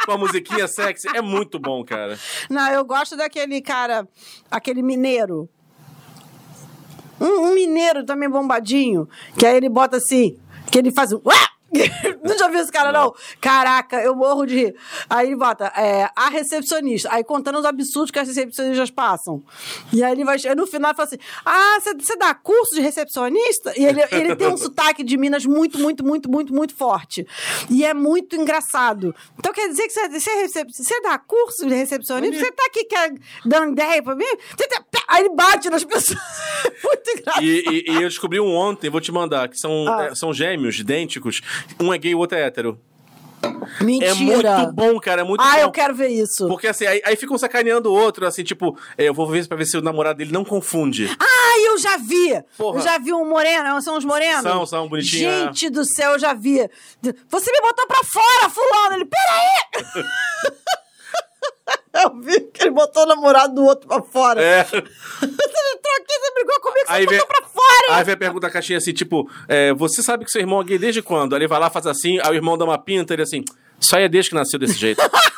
com 0.08 0.12
a 0.12 0.18
musiquinha 0.18 0.66
sexy. 0.66 1.06
É 1.14 1.20
muito 1.20 1.58
bom, 1.58 1.84
cara. 1.84 2.18
Não, 2.48 2.70
eu 2.70 2.82
gosto 2.82 3.14
daquele 3.14 3.60
cara, 3.60 4.08
aquele 4.50 4.82
mineiro. 4.82 5.46
Um, 7.20 7.48
um 7.48 7.54
mineiro 7.54 8.06
também 8.06 8.30
bombadinho, 8.30 9.06
que 9.38 9.44
aí 9.44 9.56
ele 9.56 9.68
bota 9.68 9.98
assim, 9.98 10.38
que 10.70 10.78
ele 10.78 10.90
faz 10.90 11.12
um. 11.12 11.20
Não 12.24 12.36
já 12.38 12.48
viu 12.48 12.60
esse 12.60 12.72
cara, 12.72 12.90
não? 12.92 13.14
Caraca, 13.40 14.00
eu 14.02 14.14
morro 14.14 14.46
de 14.46 14.54
rir. 14.54 14.76
Aí 15.08 15.26
ele 15.28 15.36
bota, 15.36 15.66
é, 15.76 16.08
a 16.16 16.28
recepcionista. 16.28 17.08
Aí 17.12 17.22
contando 17.22 17.58
os 17.58 17.64
absurdos 17.64 18.10
que 18.10 18.18
as 18.18 18.28
recepcionistas 18.28 18.90
passam. 18.90 19.42
E 19.92 20.02
aí 20.02 20.12
ele 20.12 20.24
vai, 20.24 20.36
no 20.56 20.66
final, 20.66 20.90
ele 20.90 20.96
fala 20.96 21.06
assim: 21.08 21.18
Ah, 21.44 21.78
você- 21.80 22.16
dá 22.16 22.34
curso 22.34 22.74
de 22.74 22.80
recepcionista? 22.80 23.72
E 23.78 23.84
ele, 23.84 24.00
ele 24.10 24.34
tem 24.36 24.48
um 24.48 24.56
sotaque 24.58 25.02
de 25.04 25.16
Minas 25.16 25.44
muito, 25.46 25.78
muito, 25.78 26.04
muito, 26.04 26.30
muito, 26.30 26.52
muito 26.54 26.74
forte. 26.74 27.26
E 27.70 27.84
é 27.84 27.92
muito 27.94 28.34
engraçado. 28.36 29.14
Então 29.38 29.52
quer 29.52 29.68
dizer 29.68 29.86
que 29.86 29.92
você, 29.92 30.64
você, 30.64 31.00
dá 31.02 31.18
curso 31.18 31.66
de 31.66 31.74
recepcionista? 31.74 32.38
Você 32.44 32.52
tá 32.52 32.64
aqui 32.66 32.84
quer, 32.84 33.12
dando 33.44 33.72
ideia 33.72 34.02
pra 34.02 34.14
mim? 34.14 34.24
Tá- 34.56 34.84
Aí 35.08 35.22
ele 35.24 35.34
bate 35.34 35.70
nas 35.70 35.84
pessoas. 35.84 36.18
muito 36.84 37.10
engraçado. 37.10 37.44
E, 37.44 37.64
e- 37.68 37.92
e 37.92 37.94
eu 37.94 38.08
descobri 38.08 38.38
um 38.40 38.54
ontem, 38.54 38.90
vou 38.90 39.00
te 39.00 39.10
mandar, 39.12 39.48
que 39.48 39.58
são, 39.58 39.86
Ah. 39.88 40.04
é, 40.06 40.14
são 40.14 40.32
gêmeos, 40.34 40.78
idênticos. 40.78 41.40
Um 41.80 41.92
é 41.92 41.98
gay 41.98 42.12
e 42.12 42.14
o 42.14 42.18
outro 42.18 42.36
é 42.38 42.42
hétero. 42.42 42.80
Mentira. 43.80 44.10
É 44.10 44.14
muito 44.14 44.72
bom, 44.72 44.98
cara, 44.98 45.20
é 45.20 45.24
muito 45.24 45.40
Ah, 45.40 45.52
bom. 45.52 45.58
eu 45.60 45.70
quero 45.70 45.94
ver 45.94 46.08
isso. 46.08 46.48
Porque 46.48 46.66
assim, 46.66 46.86
aí, 46.86 47.00
aí 47.04 47.14
ficam 47.14 47.38
sacaneando 47.38 47.88
o 47.88 47.94
outro, 47.94 48.26
assim, 48.26 48.42
tipo, 48.42 48.76
é, 48.96 49.04
eu 49.04 49.14
vou 49.14 49.28
ver 49.28 49.46
pra 49.46 49.56
ver 49.56 49.64
se 49.64 49.76
o 49.76 49.80
namorado 49.82 50.18
dele 50.18 50.32
não 50.32 50.44
confunde. 50.44 51.08
Ah, 51.20 51.58
eu 51.66 51.78
já 51.78 51.96
vi! 51.98 52.42
Porra. 52.56 52.78
Eu 52.78 52.82
já 52.82 52.98
vi 52.98 53.12
um 53.12 53.24
moreno, 53.28 53.80
são 53.80 53.96
os 53.96 54.04
morenos? 54.04 54.42
São, 54.42 54.66
são, 54.66 54.88
bonitinho, 54.88 55.30
é. 55.30 55.40
Gente 55.44 55.70
do 55.70 55.84
céu, 55.84 56.12
eu 56.14 56.18
já 56.18 56.34
vi. 56.34 56.68
Você 57.28 57.52
me 57.52 57.60
botou 57.60 57.86
pra 57.86 58.00
fora, 58.02 58.50
fulano! 58.50 58.96
Ele, 58.96 59.04
peraí! 59.06 60.04
eu 62.04 62.20
vi 62.20 62.40
que 62.40 62.62
ele 62.62 62.70
botou 62.70 63.04
o 63.04 63.06
namorado 63.06 63.54
do 63.54 63.64
outro 63.64 63.86
pra 63.88 64.02
fora. 64.02 64.42
É. 64.42 64.64
Você 64.68 64.76
entrou 65.74 65.94
aqui, 65.96 66.12
você 66.12 66.34
brigou 66.34 66.60
comigo, 66.60 66.86
você 66.86 66.92
Aí 66.92 67.04
botou 67.04 67.18
vem, 67.18 67.26
pra 67.26 67.36
fora! 67.36 67.37
Aí 67.90 68.04
vem 68.04 68.14
a 68.14 68.16
pergunta 68.16 68.46
da 68.46 68.52
caixinha 68.52 68.78
assim, 68.78 68.92
tipo, 68.92 69.30
é, 69.46 69.72
você 69.74 70.02
sabe 70.02 70.24
que 70.24 70.30
seu 70.30 70.40
irmão 70.40 70.60
é 70.60 70.64
gay 70.64 70.78
desde 70.78 71.02
quando? 71.02 71.34
Aí 71.34 71.40
ele 71.40 71.48
vai 71.48 71.58
lá, 71.58 71.70
faz 71.70 71.86
assim, 71.86 72.18
aí 72.22 72.32
o 72.32 72.34
irmão 72.34 72.58
dá 72.58 72.64
uma 72.64 72.78
pinta, 72.78 73.14
ele 73.14 73.22
assim, 73.22 73.44
aí 73.94 74.04
é 74.04 74.08
desde 74.08 74.30
que 74.30 74.36
nasceu 74.36 74.58
desse 74.58 74.78
jeito. 74.78 75.00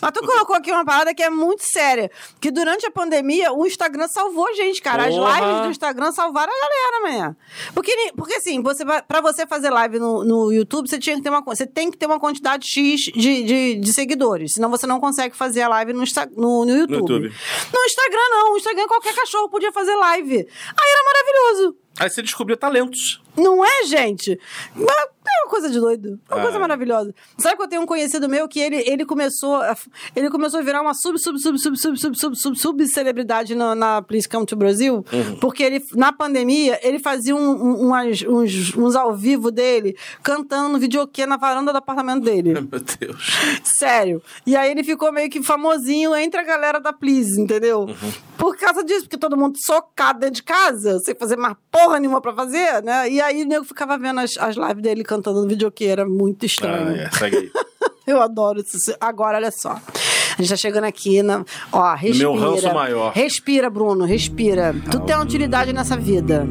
Mas 0.00 0.12
tu 0.12 0.20
colocou 0.20 0.56
aqui 0.56 0.70
uma 0.70 0.84
parada 0.84 1.14
que 1.14 1.22
é 1.22 1.30
muito 1.30 1.62
séria. 1.62 2.10
Que 2.40 2.50
durante 2.50 2.86
a 2.86 2.90
pandemia, 2.90 3.52
o 3.52 3.66
Instagram 3.66 4.08
salvou 4.08 4.48
a 4.48 4.52
gente, 4.52 4.80
cara. 4.80 5.06
As 5.06 5.14
Porra. 5.14 5.40
lives 5.40 5.62
do 5.62 5.70
Instagram 5.70 6.12
salvaram 6.12 6.52
a 6.52 6.60
galera, 6.60 7.02
manhã. 7.02 7.36
Porque, 7.74 7.92
porque 8.16 8.34
assim, 8.34 8.62
você 8.62 8.84
pra 8.84 9.20
você 9.20 9.46
fazer 9.46 9.70
live 9.70 9.98
no, 9.98 10.24
no 10.24 10.52
YouTube, 10.52 10.88
você, 10.88 10.98
tinha 10.98 11.16
que 11.16 11.22
ter 11.22 11.30
uma, 11.30 11.42
você 11.42 11.66
tem 11.66 11.90
que 11.90 11.98
ter 11.98 12.06
uma 12.06 12.18
quantidade 12.18 12.66
X 12.66 13.02
de, 13.02 13.42
de, 13.44 13.74
de 13.76 13.92
seguidores. 13.92 14.54
Senão 14.54 14.70
você 14.70 14.86
não 14.86 15.00
consegue 15.00 15.36
fazer 15.36 15.62
a 15.62 15.68
live 15.68 15.92
no, 15.92 16.04
no, 16.36 16.64
no 16.64 16.76
YouTube. 16.76 17.00
YouTube. 17.00 17.34
No 17.72 17.84
Instagram, 17.84 18.28
não. 18.30 18.50
No 18.50 18.56
Instagram, 18.56 18.86
qualquer 18.86 19.14
cachorro 19.14 19.48
podia 19.48 19.72
fazer 19.72 19.94
live. 19.94 20.36
Aí 20.36 20.90
era 20.90 21.04
maravilhoso. 21.04 21.76
Aí 21.98 22.08
você 22.08 22.22
descobriu 22.22 22.56
talentos. 22.56 23.20
Não 23.36 23.64
é, 23.64 23.84
gente? 23.84 24.38
Mas 24.74 25.08
é 25.38 25.42
uma 25.44 25.50
coisa 25.50 25.70
de 25.70 25.78
doido. 25.80 26.18
É 26.28 26.34
uma 26.34 26.40
Ah, 26.40 26.42
coisa 26.42 26.56
é. 26.56 26.60
maravilhosa. 26.60 27.14
Sabe 27.38 27.56
que 27.56 27.62
eu 27.62 27.68
tenho 27.68 27.82
um 27.82 27.86
conhecido 27.86 28.28
meu 28.28 28.48
que 28.48 28.60
ele, 28.60 28.76
ele 28.86 29.04
começou 29.04 29.56
a, 29.56 29.76
ele 30.14 30.30
começou 30.30 30.60
a 30.60 30.62
virar 30.62 30.80
uma 30.80 30.94
sub, 30.94 31.18
sub, 31.18 31.38
sub, 31.38 31.58
sub, 31.58 31.76
sub, 31.78 31.98
sub, 31.98 32.16
sub, 32.18 32.36
sub, 32.36 32.58
sub 32.58 32.86
celebridade 32.86 33.54
na, 33.54 33.74
na 33.74 34.02
Please 34.02 34.28
Come 34.28 34.46
to 34.46 34.56
Brasil, 34.56 35.04
Uhum. 35.12 35.36
porque 35.40 35.62
ele, 35.62 35.84
na 35.94 36.12
pandemia, 36.12 36.78
ele 36.82 36.98
fazia 36.98 37.34
um, 37.34 37.50
um, 37.50 37.86
umas- 37.86 38.22
uns, 38.22 38.74
uns 38.76 38.94
ao 38.96 39.14
vivo 39.14 39.50
dele, 39.50 39.96
cantando 40.22 40.68
no 40.70 40.78
videokê 40.78 41.26
na 41.26 41.36
varanda 41.36 41.72
do 41.72 41.78
apartamento 41.78 42.24
dele. 42.24 42.54
Meu 42.70 42.80
Deus. 42.98 43.32
Sério. 43.64 44.22
E 44.46 44.56
aí 44.56 44.70
ele 44.70 44.82
ficou 44.82 45.12
meio 45.12 45.28
que 45.30 45.42
famosinho 45.42 46.14
entre 46.16 46.40
a 46.40 46.44
galera 46.44 46.80
da 46.80 46.92
Please, 46.92 47.40
entendeu? 47.40 47.80
Uhum. 47.80 48.12
Por 48.36 48.56
causa 48.56 48.82
disso, 48.82 49.02
porque 49.02 49.18
todo 49.18 49.36
mundo 49.36 49.56
socado 49.58 50.20
dentro 50.20 50.36
de 50.36 50.42
casa, 50.42 50.98
sem 51.00 51.14
fazer 51.14 51.36
mais 51.36 51.54
porra 51.70 51.98
nenhuma 52.00 52.20
pra 52.20 52.32
fazer, 52.34 52.82
né? 52.82 53.10
E 53.10 53.20
aí 53.20 53.42
o 53.42 53.46
nego 53.46 53.64
ficava 53.64 53.98
vendo 53.98 54.20
as, 54.20 54.36
as 54.38 54.56
lives 54.56 54.82
dele 54.82 55.04
cantando 55.04 55.19
no 55.26 55.46
videokê, 55.46 55.86
era 55.86 56.06
muito 56.06 56.46
estranho. 56.46 56.88
Ah, 56.88 57.02
é, 57.02 57.10
segue 57.10 57.36
aí. 57.36 57.50
Eu 58.06 58.20
adoro 58.20 58.60
isso. 58.60 58.76
Agora, 59.00 59.38
olha 59.38 59.50
só. 59.50 59.70
A 59.72 60.42
gente 60.42 60.48
tá 60.48 60.56
chegando 60.56 60.84
aqui 60.84 61.22
na. 61.22 61.44
Ó, 61.70 61.94
respira. 61.94 62.30
meu 62.30 62.40
ranço 62.40 62.74
maior. 62.74 63.12
Respira, 63.12 63.70
Bruno, 63.70 64.04
respira. 64.04 64.74
Tu 64.90 65.00
tem 65.00 65.16
utilidade 65.16 65.72
nessa 65.72 65.96
vida. 65.96 66.46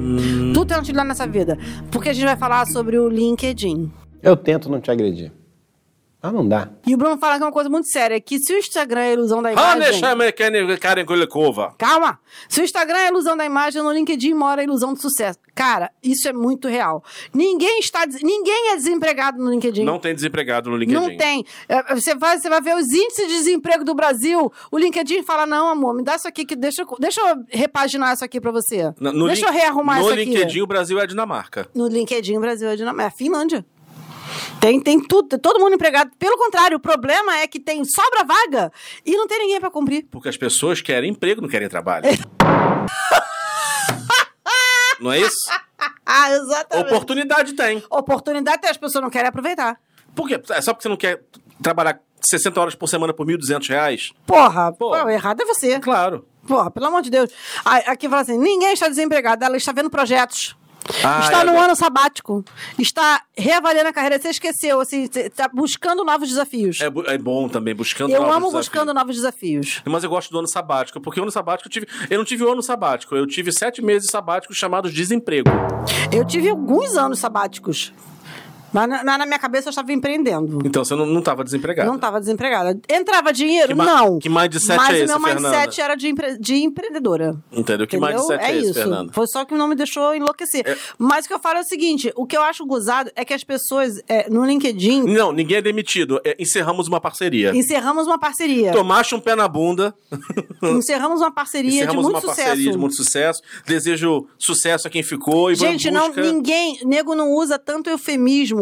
Tu 0.54 0.66
tem 0.66 0.78
utilidade 0.78 1.08
nessa 1.08 1.28
vida. 1.28 1.58
Porque 1.92 2.10
a 2.10 2.14
gente 2.14 2.26
vai 2.26 2.38
falar 2.38 2.66
sobre 2.68 2.98
o 2.98 3.10
LinkedIn. 3.10 3.92
Eu 4.22 4.38
tento 4.38 4.70
não 4.70 4.80
te 4.80 4.92
agredir. 4.92 5.32
Mas 6.22 6.34
não 6.34 6.46
dá. 6.46 6.68
E 6.86 6.94
o 6.94 6.98
Bruno 6.98 7.18
fala 7.18 7.38
que 7.38 7.44
é 7.44 7.46
uma 7.46 7.52
coisa 7.52 7.70
muito 7.70 7.88
séria, 7.88 8.20
que 8.20 8.40
se 8.40 8.54
o 8.54 8.58
Instagram 8.58 9.00
é 9.02 9.10
a 9.10 9.14
ilusão 9.14 9.42
da 9.42 9.50
Ah, 9.50 9.54
imagem... 9.54 9.80
deixa 9.80 10.12
a 10.12 10.32
Karen 10.34 10.78
Karen 10.78 11.06
Kulikova. 11.06 11.74
Calma! 11.78 12.20
Se 12.50 12.60
o 12.60 12.64
Instagram 12.66 12.98
é 12.98 13.06
a 13.06 13.08
ilusão 13.10 13.38
da 13.38 13.46
imagem, 13.46 13.82
no 13.82 13.90
LinkedIn 13.90 14.34
mora 14.34 14.60
a 14.60 14.64
ilusão 14.66 14.94
do 14.94 15.00
sucesso. 15.02 15.40
Cara, 15.56 15.90
isso 16.04 16.28
é 16.28 16.34
muito 16.34 16.68
real. 16.68 17.02
Ninguém 17.34 17.80
está... 17.80 18.06
des- 18.06 18.22
Ninguém 18.22 18.72
é 18.74 18.76
desempregado 18.76 19.38
no 19.42 19.50
LinkedIn. 19.50 19.84
Não 19.86 19.98
tem 19.98 20.14
desempregado 20.14 20.70
no 20.70 20.76
LinkedIn. 20.76 21.00
Não 21.00 21.16
tem. 21.18 21.46
É, 21.70 21.96
Você 21.96 22.14
vai, 22.16 22.38
você 22.38 22.50
vai 22.50 22.62
ver 22.62 22.76
os 22.76 22.92
índices 22.92 23.28
de 23.28 23.34
desemprego 23.36 23.86
do 23.86 23.96
Brasil. 23.96 24.52
O 24.70 24.78
LinkedIn 24.78 25.24
fala: 25.24 25.46
não, 25.46 25.70
amor, 25.70 25.96
me 25.96 26.04
dá 26.04 26.18
isso 26.18 26.28
aqui 26.28 26.46
que 26.46 26.56
deixa, 26.56 26.82
eu- 26.82 26.98
deixa 27.00 27.22
eu 27.22 27.38
repaginar 27.50 28.14
isso 28.14 28.26
aqui 28.26 28.42
pra 28.42 28.52
você. 28.52 28.94
No- 29.00 29.14
no 29.14 29.28
deixa 29.28 29.50
lin- 29.50 29.56
eu 29.56 29.62
rearrumar 29.62 30.00
isso 30.02 30.08
No 30.10 30.14
aqui. 30.16 30.26
LinkedIn, 30.26 30.62
o 30.62 30.68
Brasil 30.68 31.00
é 31.00 31.04
a 31.04 31.06
Dinamarca. 31.06 31.68
No 31.74 31.88
LinkedIn, 31.88 32.36
o 32.38 32.42
Brasil 32.42 32.68
é 32.68 32.76
Dinamarca. 32.76 33.04
É 33.04 33.08
a 33.08 33.12
Finlândia. 33.12 33.66
Tem, 34.60 34.82
tem 34.82 35.00
tudo, 35.02 35.30
tem 35.30 35.40
todo 35.40 35.60
mundo 35.60 35.76
empregado. 35.76 36.12
Pelo 36.18 36.38
contrário, 36.38 36.78
o 36.78 36.80
problema 36.80 37.38
é 37.38 37.48
que 37.48 37.60
tem 37.60 37.84
sobra 37.86 38.24
vaga 38.24 38.72
e 39.06 39.16
não 39.16 39.28
tem 39.28 39.40
ninguém 39.40 39.60
pra 39.60 39.70
cumprir. 39.70 40.08
Porque 40.10 40.30
as 40.30 40.38
pessoas 40.38 40.82
querem 40.82 41.12
emprego, 41.12 41.42
não 41.42 41.50
querem 41.50 41.70
trabalho. 41.70 42.06
não 45.00 45.12
é 45.12 45.20
isso? 45.20 45.50
Ah, 46.06 46.32
exatamente. 46.32 46.88
Oportunidade 46.88 47.54
tem. 47.54 47.84
Oportunidade 47.90 48.62
tem, 48.62 48.70
as 48.70 48.78
pessoas 48.78 49.02
não 49.02 49.12
querem 49.12 49.30
aproveitar. 49.30 49.80
Por 50.16 50.28
quê? 50.28 50.42
É 50.50 50.60
só 50.60 50.74
porque 50.74 50.84
você 50.84 50.90
não 50.90 50.98
quer 50.98 51.22
trabalhar 51.62 52.00
60 52.22 52.60
horas 52.60 52.76
por 52.76 52.88
semana 52.88 53.14
por 53.14 53.26
1.200 53.26 53.70
reais? 53.70 54.12
Porra, 54.26 54.74
Pô. 54.74 54.90
pô, 54.90 55.04
o 55.04 55.10
errado 55.10 55.42
é 55.42 55.46
você. 55.46 55.80
Claro. 55.80 56.26
Porra, 56.48 56.72
pelo 56.72 56.88
amor 56.88 57.02
de 57.02 57.10
Deus. 57.10 57.32
Aqui 57.64 58.10
fala 58.10 58.24
assim: 58.24 58.38
ninguém 58.38 58.74
está 58.74 58.90
desempregado, 58.90 59.46
ela 59.46 59.56
está 59.56 59.72
vendo 59.72 59.90
projetos. 59.90 60.58
Ah, 61.04 61.20
está 61.22 61.42
é 61.42 61.44
no 61.44 61.60
ano 61.60 61.76
sabático. 61.76 62.44
Está 62.78 63.22
reavaliando 63.38 63.90
a 63.90 63.94
carreira. 63.94 64.20
Você 64.20 64.30
esqueceu, 64.30 64.80
assim, 64.80 65.08
você 65.08 65.28
está 65.28 65.48
buscando 65.48 66.04
novos 66.04 66.30
desafios. 66.30 66.80
É, 66.82 66.88
é 67.14 67.18
bom 67.18 67.48
também, 67.48 67.76
buscando 67.76 68.12
eu 68.12 68.22
novos 68.22 68.36
amo 68.36 68.46
desafios. 68.48 68.68
buscando 68.68 68.94
novos 68.94 69.16
desafios. 69.16 69.82
Mas 69.86 70.04
eu 70.04 70.10
gosto 70.10 70.32
do 70.32 70.40
ano 70.40 70.48
sabático, 70.48 71.00
porque 71.00 71.20
o 71.20 71.24
ano 71.24 71.32
sabático 71.32 71.68
eu 71.68 71.72
tive. 71.72 71.88
Eu 72.10 72.18
não 72.18 72.26
tive 72.26 72.44
o 72.44 72.52
ano 72.52 72.62
sabático, 72.64 73.16
eu 73.16 73.28
tive 73.28 73.52
sete 73.52 73.82
meses 73.82 74.10
sabáticos 74.10 74.58
chamados 74.58 74.94
desemprego. 74.94 75.50
Eu 76.12 76.26
tive 76.26 76.50
alguns 76.50 76.98
anos 76.98 77.20
sabáticos. 77.20 77.94
Mas 78.74 78.88
na, 78.90 79.18
na 79.18 79.26
minha 79.26 79.40
cabeça 79.40 79.68
eu 79.68 79.72
estava 79.72 79.92
empreendendo. 79.92 80.60
Então 80.66 80.84
você 80.84 80.96
não, 80.96 81.06
não 81.06 81.22
tava 81.22 81.44
desempregado. 81.44 81.88
Não 81.88 81.96
estava 81.96 82.20
desempregada. 82.20 82.80
Entrava 82.90 83.32
dinheiro? 83.34 83.70
Que 83.70 83.74
não. 83.76 84.20
que 84.20 84.30
mindset 84.30 84.78
Mas 84.78 84.90
é 84.90 84.92
o 84.92 84.96
esse, 85.04 85.06
meu 85.08 85.20
mindset 85.20 85.42
Fernanda? 85.76 85.82
era 85.84 85.96
de, 85.96 86.08
empre- 86.08 86.38
de 86.40 86.56
empreendedora. 86.56 87.36
Entendeu? 87.52 87.88
Que 87.88 87.98
Entendeu? 87.98 88.18
mindset 88.18 88.44
é, 88.44 88.52
é 88.52 88.58
esse, 88.58 88.66
isso. 88.72 88.74
Fernando? 88.76 89.14
Foi 89.14 89.28
só 89.28 89.46
que 89.46 89.54
não 89.56 89.68
me 89.68 89.76
deixou 89.76 90.14
enlouquecer. 90.16 90.78
Mas 90.98 91.26
o 91.26 91.28
que 91.28 91.34
eu 91.34 91.40
falo 91.40 91.58
é 91.58 91.62
o 91.62 91.66
seguinte: 91.66 92.12
o 92.16 92.26
que 92.26 92.36
eu 92.38 92.42
acho 92.42 92.66
gozado 92.66 93.12
é 93.16 93.24
que 93.26 93.34
as 93.34 93.44
pessoas 93.44 94.00
é, 94.08 94.30
no 94.30 94.46
LinkedIn 94.46 95.04
Não, 95.04 95.32
ninguém 95.32 95.58
é 95.58 95.62
demitido. 95.62 96.20
É, 96.24 96.36
encerramos 96.40 96.88
uma 96.88 97.00
parceria. 97.02 97.56
encerramos 97.56 98.06
uma 98.08 98.20
parceria. 98.20 98.72
Tomaste 98.72 99.16
um 99.16 99.20
pé 99.20 99.36
na 99.36 99.48
bunda. 99.48 99.94
Encerramos 100.62 101.22
uma 101.22 101.32
parceria 101.32 101.72
Encerramos 101.84 102.06
de 102.06 102.12
muito 102.12 102.16
uma 102.16 102.22
sucesso. 102.22 102.48
parceria 102.48 102.72
de 102.72 102.78
muito 102.78 102.96
sucesso. 102.96 103.42
Desejo 103.66 104.28
sucesso 104.38 104.88
a 104.88 104.92
quem 104.92 105.04
ficou 105.04 105.52
e 105.52 105.56
Gente, 105.56 105.86
vamos 105.90 106.00
não, 106.00 106.08
busca... 106.10 106.22
ninguém, 106.22 106.80
nego 106.86 107.16
não 107.16 107.32
usa 107.32 107.58
tanto 107.58 107.90
eufemismo 107.90 108.59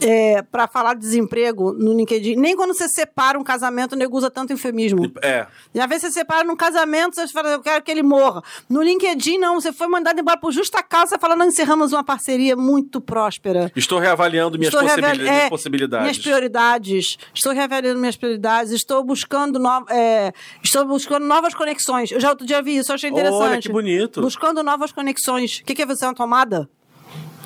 é, 0.00 0.42
para 0.42 0.66
falar 0.68 0.94
de 0.94 1.00
desemprego 1.00 1.72
no 1.72 1.92
LinkedIn. 1.92 2.36
Nem 2.36 2.54
quando 2.56 2.72
você 2.72 2.88
separa 2.88 3.38
um 3.38 3.42
casamento, 3.42 3.92
o 3.92 3.96
nego 3.96 4.16
usa 4.16 4.30
tanto 4.30 4.52
eufemismo. 4.52 5.10
É. 5.22 5.46
E 5.74 5.80
às 5.80 5.88
vezes 5.88 6.02
você 6.12 6.20
separa 6.20 6.44
num 6.44 6.54
casamento, 6.56 7.16
você 7.16 7.26
fala, 7.28 7.48
eu 7.50 7.60
quero 7.60 7.82
que 7.82 7.90
ele 7.90 8.02
morra. 8.02 8.42
No 8.68 8.80
LinkedIn, 8.82 9.38
não, 9.38 9.60
você 9.60 9.72
foi 9.72 9.88
mandado 9.88 10.20
embora 10.20 10.38
por 10.38 10.52
justa 10.52 10.82
causa, 10.82 11.08
você 11.10 11.18
fala, 11.18 11.34
não, 11.34 11.46
encerramos 11.46 11.92
uma 11.92 12.04
parceria 12.04 12.54
muito 12.56 13.00
próspera. 13.00 13.72
Estou 13.74 13.98
reavaliando 13.98 14.56
minhas, 14.58 14.72
Estou 14.72 14.86
possibili- 14.86 15.06
reavali- 15.06 15.30
minhas 15.30 15.44
é, 15.44 15.48
possibilidades. 15.50 16.02
Minhas 16.04 16.18
prioridades. 16.18 17.18
Estou 17.34 17.52
reavaliando 17.52 17.98
minhas 17.98 18.16
prioridades. 18.16 18.72
Estou 18.72 19.02
buscando, 19.02 19.58
no, 19.58 19.84
é, 19.90 20.32
estou 20.62 20.84
buscando 20.86 21.26
novas 21.26 21.54
conexões. 21.54 22.10
Eu 22.12 22.20
já 22.20 22.30
outro 22.30 22.46
dia 22.46 22.62
vi 22.62 22.76
isso, 22.76 22.92
eu 22.92 22.94
achei 22.94 23.10
Olha, 23.10 23.20
interessante. 23.28 23.66
que 23.66 23.72
bonito. 23.72 24.20
Buscando 24.20 24.62
novas 24.62 24.92
conexões. 24.92 25.58
O 25.58 25.64
que, 25.64 25.74
que 25.74 25.82
é 25.82 25.86
você, 25.86 26.04
uma 26.04 26.14
tomada? 26.14 26.68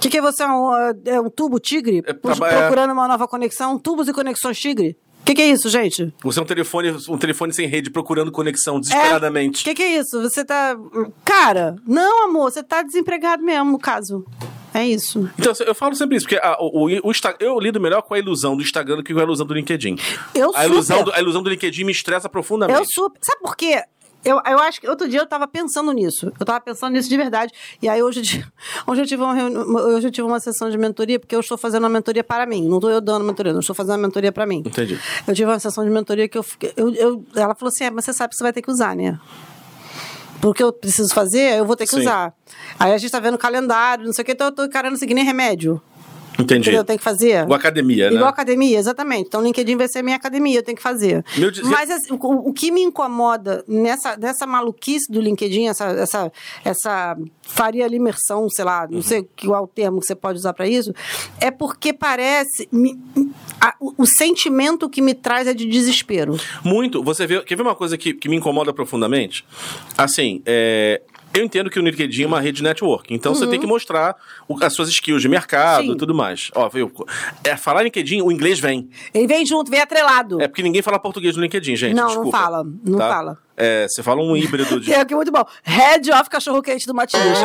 O 0.03 0.05
que, 0.05 0.11
que 0.11 0.19
é 0.19 0.21
você, 0.21 0.45
um, 0.45 0.71
é 1.05 1.21
um 1.21 1.31
tubo 1.31 1.61
tigre? 1.61 2.03
É, 2.05 2.11
é. 2.11 2.15
Procurando 2.15 2.93
uma 2.93 3.07
nova 3.07 3.29
conexão? 3.29 3.79
Tubos 3.79 4.09
e 4.09 4.13
conexões 4.13 4.59
tigre? 4.59 4.97
O 5.21 5.25
que, 5.25 5.35
que 5.35 5.43
é 5.43 5.47
isso, 5.51 5.69
gente? 5.69 6.13
Você 6.25 6.41
é 6.41 6.43
um 6.43 6.45
telefone, 6.45 6.91
um 7.09 7.17
telefone 7.17 7.53
sem 7.53 7.69
rede 7.69 7.89
procurando 7.91 8.33
conexão 8.33 8.77
O 8.77 8.81
desesperadamente. 8.81 9.63
que, 9.63 9.73
que 9.75 9.83
é 9.83 9.99
isso? 9.99 10.21
Você 10.23 10.45
tá. 10.45 10.77
Cara, 11.25 11.77
não, 11.87 12.25
amor, 12.25 12.51
você 12.51 12.61
tá 12.65 12.83
desempregado 12.83 13.41
mesmo, 13.45 13.71
no 13.71 13.79
caso. 13.79 14.27
É 14.75 14.85
isso. 14.85 15.31
Então, 15.39 15.53
eu 15.65 15.75
falo 15.75 15.95
sempre 15.95 16.17
isso, 16.17 16.27
porque 16.27 16.41
a- 16.45 16.57
o, 16.59 16.89
o, 16.89 17.09
o 17.09 17.11
Insta- 17.13 17.37
eu 17.39 17.61
lido 17.61 17.79
melhor 17.81 18.03
com 18.03 18.15
a 18.15 18.19
ilusão 18.19 18.57
do 18.57 18.63
Instagram 18.63 18.97
do 18.97 19.05
que 19.05 19.13
com 19.15 19.21
a 19.21 19.23
ilusão 19.23 19.47
do 19.47 19.55
LinkedIn. 19.55 19.97
Eu 20.35 20.51
a, 20.57 20.65
ilusão 20.67 20.99
super. 20.99 21.13
do, 21.13 21.17
a 21.17 21.21
ilusão 21.21 21.43
do 21.43 21.51
LinkedIn 21.51 21.85
me 21.85 21.93
estressa 21.93 22.29
profundamente. 22.29 22.81
Eu 22.81 22.85
super. 22.87 23.21
Sabe 23.23 23.43
por 23.43 23.55
quê? 23.55 23.83
Eu, 24.25 24.41
eu 24.47 24.59
acho 24.61 24.81
que 24.81 24.89
outro 24.89 25.09
dia 25.09 25.21
eu 25.21 25.27
tava 25.27 25.49
pensando 25.49 25.91
nisso. 25.93 26.33
Eu 26.39 26.47
tava 26.47 26.61
pensando 26.61 26.93
nisso 26.93 27.09
de 27.09 27.17
verdade. 27.17 27.53
E 27.83 27.89
aí 27.89 28.03
hoje, 28.03 28.21
hoje, 28.87 29.01
eu, 29.03 29.07
tive 29.07 29.23
uma 29.23 29.35
reuni- 29.35 29.57
hoje 29.57 30.07
eu 30.07 30.11
tive 30.13 30.27
uma 30.29 30.39
sessão 30.39 30.71
de 30.71 30.79
mentoria, 30.79 31.19
porque 31.19 31.35
eu 31.35 31.41
estou 31.41 31.59
fazendo 31.59 31.83
uma 31.83 31.89
mentoria 31.89 32.23
para 32.23 32.47
mim. 32.47 32.69
Não 32.69 32.77
estou 32.77 32.91
eu 32.91 33.01
dando 33.01 33.25
mentoria, 33.25 33.53
não 33.53 33.61
estou 33.61 33.75
fazendo 33.75 33.93
uma 33.97 34.07
mentoria 34.07 34.31
para 34.31 34.47
mim. 34.47 34.63
Entendi. 34.65 34.99
Eu 35.27 35.35
tive 35.35 35.51
uma 35.51 35.59
sessão 35.59 35.83
de 35.85 35.91
mentoria 35.91 36.29
que 36.29 36.39
eu, 36.39 36.45
eu, 36.77 36.95
eu- 36.95 37.25
ela 37.35 37.55
falou 37.55 37.69
assim: 37.71 37.85
é, 37.85 37.91
mas 37.91 38.05
você 38.05 38.13
sabe 38.13 38.31
que 38.31 38.37
você 38.37 38.45
vai 38.45 38.53
ter 38.53 38.63
que 38.63 38.71
usar, 38.71 38.95
né? 38.95 39.19
Porque 40.41 40.63
eu 40.63 40.73
preciso 40.73 41.15
fazer, 41.15 41.59
eu 41.59 41.65
vou 41.65 41.77
ter 41.77 41.85
que 41.85 41.95
Sim. 41.95 42.01
usar. 42.01 42.35
Aí 42.79 42.93
a 42.93 42.99
gente 42.99 43.11
tá 43.13 43.21
vendo 43.21 43.39
calendário, 43.39 44.05
não 44.05 44.13
sei 44.13 44.23
o 44.23 44.25
que, 44.27 44.33
então 44.33 44.49
eu 44.49 44.53
tô 44.53 44.65
encarando 44.65 44.97
aqui 44.97 45.15
nem 45.15 45.25
remédio. 45.25 45.81
Entendi. 46.39 46.61
Entendeu? 46.63 46.81
Eu 46.81 46.85
tenho 46.85 46.99
que 46.99 47.05
fazer. 47.05 47.43
Igual 47.45 47.59
academia, 47.59 48.09
né? 48.11 48.17
Igual 48.17 48.29
academia, 48.31 48.79
exatamente. 48.79 49.27
Então, 49.29 49.41
o 49.41 49.45
LinkedIn 49.45 49.77
vai 49.77 49.89
ser 49.89 49.99
a 49.99 50.03
minha 50.03 50.17
academia, 50.17 50.59
eu 50.59 50.63
tenho 50.63 50.77
que 50.77 50.83
fazer. 50.83 51.25
Dizer- 51.35 51.63
Mas 51.65 51.91
assim, 51.91 52.13
o, 52.13 52.49
o 52.49 52.53
que 52.53 52.71
me 52.71 52.81
incomoda 52.83 53.65
nessa, 53.69 54.17
nessa 54.17 54.47
maluquice 54.47 55.11
do 55.13 55.21
LinkedIn, 55.21 55.69
essa, 55.69 55.85
essa, 55.87 56.33
essa 56.65 57.17
faria 57.43 57.87
imersão, 57.87 58.49
sei 58.49 58.65
lá, 58.65 58.85
Uhum. 58.85 58.97
não 58.97 59.03
sei 59.03 59.29
qual 59.45 59.67
termo 59.67 60.01
que 60.01 60.07
você 60.07 60.15
pode 60.15 60.39
usar 60.39 60.53
para 60.55 60.67
isso, 60.67 60.93
é 61.41 61.51
porque 61.51 61.93
parece. 61.93 62.69
me- 62.73 62.99
a- 63.61 63.75
o, 63.79 63.93
o 64.03 64.07
sentimento 64.07 64.89
que 64.89 65.01
me 65.03 65.15
traz 65.15 65.47
é 65.47 65.55
de 65.55 65.67
desespero. 65.67 66.37
Muito. 66.65 67.03
Você 67.05 67.27
vê, 67.27 67.43
quer 67.43 67.57
ver 67.57 67.63
uma 67.63 67.75
coisa 67.75 67.97
que, 67.99 68.15
que 68.15 68.29
me 68.29 68.37
incomoda 68.37 68.73
profundamente? 68.73 69.45
Assim, 69.97 70.43
é, 70.47 71.03
eu 71.35 71.45
entendo 71.45 71.71
que 71.71 71.79
o 71.79 71.83
LinkedIn 71.83 72.25
é 72.25 72.27
uma 72.27 72.41
rede 72.41 72.59
de 72.59 72.63
network, 72.63 73.13
então 73.15 73.35
você 73.35 73.47
tem 73.47 73.59
que 73.61 73.67
mostrar 73.67 74.17
o- 74.49 74.57
as 74.63 74.73
suas 74.73 74.89
skills 74.89 75.23
de 75.23 75.29
mercado 75.29 75.85
Sim. 75.87 75.93
e 75.93 75.97
tudo 75.97 76.15
mais. 76.15 76.51
Ó, 76.55 76.69
viu? 76.69 76.93
É, 77.45 77.57
falar 77.57 77.83
LinkedIn, 77.83 78.23
o 78.23 78.31
inglês 78.31 78.59
vem. 78.61 78.89
Ele 79.15 79.27
vem 79.27 79.45
junto, 79.47 79.71
vem 79.71 79.81
atrelado. 79.81 80.41
É 80.41 80.49
porque 80.49 80.63
ninguém 80.63 80.83
fala 80.83 80.99
português 80.99 81.37
no 81.37 81.43
LinkedIn, 81.43 81.77
gente. 81.77 81.95
Não, 81.95 82.03
não 82.03 82.09
desculpa, 82.09 82.39
fala, 82.39 82.65
não 82.85 82.99
tá? 82.99 83.09
fala. 83.09 83.39
É, 83.57 83.87
você 83.89 84.03
fala 84.03 84.23
um 84.23 84.37
híbrido 84.37 84.81
de. 84.81 84.93
É 84.93 85.05
que 85.05 85.13
é 85.13 85.17
muito 85.17 85.31
bom. 85.33 85.45
Head 85.63 86.11
off 86.13 86.29
cachorro 86.31 86.63
quente 86.63 86.87
do 86.87 86.95
Matias. 86.95 87.23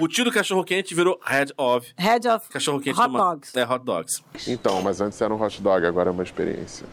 O 0.00 0.08
tio 0.08 0.24
do 0.24 0.32
cachorro 0.32 0.62
quente 0.64 0.94
virou 0.94 1.18
head 1.24 1.52
of 1.56 1.90
Head 1.96 2.28
of 2.28 2.48
cachorro 2.50 2.80
quente 2.80 3.00
hot 3.00 3.08
do 3.10 3.16
dogs. 3.16 3.52
É, 3.56 3.64
hot 3.64 3.84
dogs. 3.84 4.22
Então, 4.46 4.82
mas 4.82 5.00
antes 5.00 5.18
era 5.22 5.32
um 5.32 5.40
hot 5.42 5.62
dog, 5.62 5.86
agora 5.86 6.10
é 6.10 6.12
uma 6.12 6.22
experiência. 6.22 6.86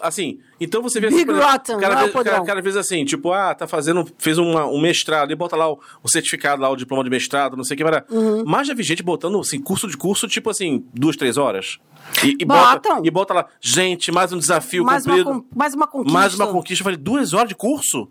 Assim, 0.00 0.38
então 0.60 0.80
você 0.82 1.00
vê 1.00 1.08
Big 1.08 1.30
assim, 1.30 1.40
Rotten, 1.40 1.76
o 1.76 1.80
cara, 1.80 1.94
não 1.94 2.02
é 2.02 2.10
cara, 2.10 2.44
cara 2.44 2.62
vê 2.62 2.78
assim, 2.78 3.04
tipo, 3.04 3.32
ah, 3.32 3.54
tá 3.54 3.66
fazendo, 3.66 4.06
fez 4.18 4.38
uma- 4.38 4.66
um 4.66 4.80
mestrado, 4.80 5.32
e 5.32 5.34
bota 5.34 5.56
lá 5.56 5.70
o, 5.70 5.80
o 6.02 6.08
certificado 6.08 6.62
lá, 6.62 6.70
o 6.70 6.76
diploma 6.76 7.02
de 7.02 7.10
mestrado, 7.10 7.56
não 7.56 7.64
sei 7.64 7.74
o 7.74 7.78
que, 7.78 7.84
para. 7.84 8.04
Uhum. 8.10 8.44
Mas 8.46 8.68
já 8.68 8.74
vi 8.74 8.82
gente 8.82 9.02
botando, 9.02 9.38
assim, 9.40 9.60
curso 9.60 9.88
de 9.88 9.96
curso, 9.96 10.28
tipo 10.28 10.48
assim, 10.50 10.84
duas, 10.94 11.16
três 11.16 11.36
horas. 11.36 11.78
E, 12.24 12.36
e 12.40 12.44
bota, 12.44 13.00
e 13.02 13.10
bota 13.10 13.34
lá, 13.34 13.46
gente, 13.60 14.12
mais 14.12 14.32
um 14.32 14.38
desafio 14.38 14.84
mais, 14.84 15.04
uma, 15.04 15.16
cumprido. 15.16 15.40
con- 15.42 15.46
mais 15.56 15.74
uma 15.74 15.86
conquista. 15.86 16.18
mais 16.18 16.34
uma 16.34 16.46
conquista. 16.46 16.80
Eu 16.82 16.84
falei, 16.84 16.98
duas 16.98 17.32
horas 17.34 17.48
de 17.48 17.54
curso? 17.54 18.08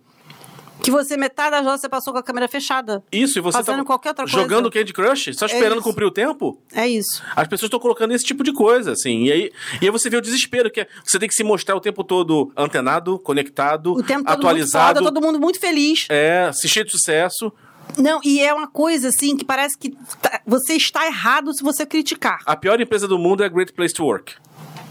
Que 0.82 0.92
você, 0.92 1.18
metade 1.18 1.52
das 1.52 1.66
horas, 1.66 1.82
você 1.82 1.90
passou 1.90 2.14
com 2.14 2.20
a 2.20 2.24
câmera 2.24 2.48
fechada. 2.48 3.04
Isso, 3.12 3.38
e 3.38 3.42
você 3.42 3.58
Fazendo 3.58 3.80
tá 3.80 3.86
qualquer 3.86 4.10
outra 4.10 4.26
coisa. 4.26 4.40
jogando 4.40 4.72
Candy 4.72 4.94
Crush, 4.94 5.32
só 5.34 5.46
esperando 5.46 5.76
isso. 5.80 5.84
cumprir 5.84 6.06
o 6.06 6.12
tempo? 6.12 6.58
É 6.74 6.88
isso. 6.88 7.22
As 7.36 7.48
pessoas 7.48 7.68
estão 7.68 7.80
colocando 7.80 8.14
esse 8.14 8.24
tipo 8.24 8.44
de 8.44 8.54
coisa, 8.54 8.92
assim. 8.94 9.24
E 9.26 9.32
aí, 9.32 9.52
e 9.82 9.86
aí 9.86 9.90
você 9.92 10.10
vê 10.10 10.18
o 10.18 10.22
desespero, 10.22 10.70
que 10.72 10.82
é, 10.82 10.88
você 11.04 11.18
tem 11.20 11.28
que 11.28 11.36
se 11.36 11.44
mostrar 11.44 11.76
o 11.76 11.82
tempo 11.82 12.04
todo 12.04 12.52
antenado, 12.56 13.18
conectado, 13.20 13.94
O 13.94 14.04
tempo 14.04 14.24
todo 14.24 14.34
atualizado. 14.34 15.02
muito 15.02 15.06
foda, 15.06 15.14
todo 15.14 15.26
mundo 15.26 15.40
muito 15.40 15.60
feliz. 15.60 16.06
É, 16.10 16.52
se 16.54 16.68
cheio 16.70 16.86
de 16.86 16.92
sucesso. 16.92 17.52
Não, 17.98 18.20
e 18.24 18.40
é 18.42 18.54
uma 18.54 18.68
coisa 18.68 19.08
assim 19.08 19.36
que 19.38 19.46
parece 19.46 19.78
que 19.78 19.96
tá- 20.22 20.42
você 20.46 20.74
está 20.74 21.06
errado 21.08 21.54
se 21.54 21.64
você 21.64 21.86
criticar. 21.86 22.40
A 22.46 22.56
pior 22.56 22.80
empresa 22.82 23.08
do 23.08 23.18
mundo 23.18 23.44
é 23.44 23.46
a 23.46 23.50
Great 23.50 23.72
Place 23.74 23.94
to 23.94 24.04
Work. 24.06 24.34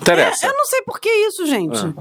Interessa. 0.01 0.47
É, 0.47 0.51
eu 0.51 0.55
não 0.57 0.65
sei 0.67 0.83
por 0.83 1.01
que 1.01 1.09
isso, 1.09 1.47
gente. 1.47 1.79
Ah. 1.79 1.93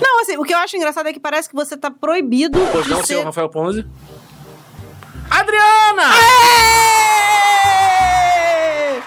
Não, 0.00 0.20
assim, 0.22 0.36
o 0.36 0.44
que 0.44 0.54
eu 0.54 0.58
acho 0.58 0.76
engraçado 0.76 1.06
é 1.08 1.12
que 1.12 1.20
parece 1.20 1.48
que 1.48 1.54
você 1.54 1.76
tá 1.76 1.90
proibido 1.90 2.58
Pois 2.72 2.86
não, 2.86 2.98
ser... 2.98 3.06
senhor 3.08 3.24
Rafael 3.24 3.48
Ponzi? 3.48 3.84
Adriana! 5.28 6.02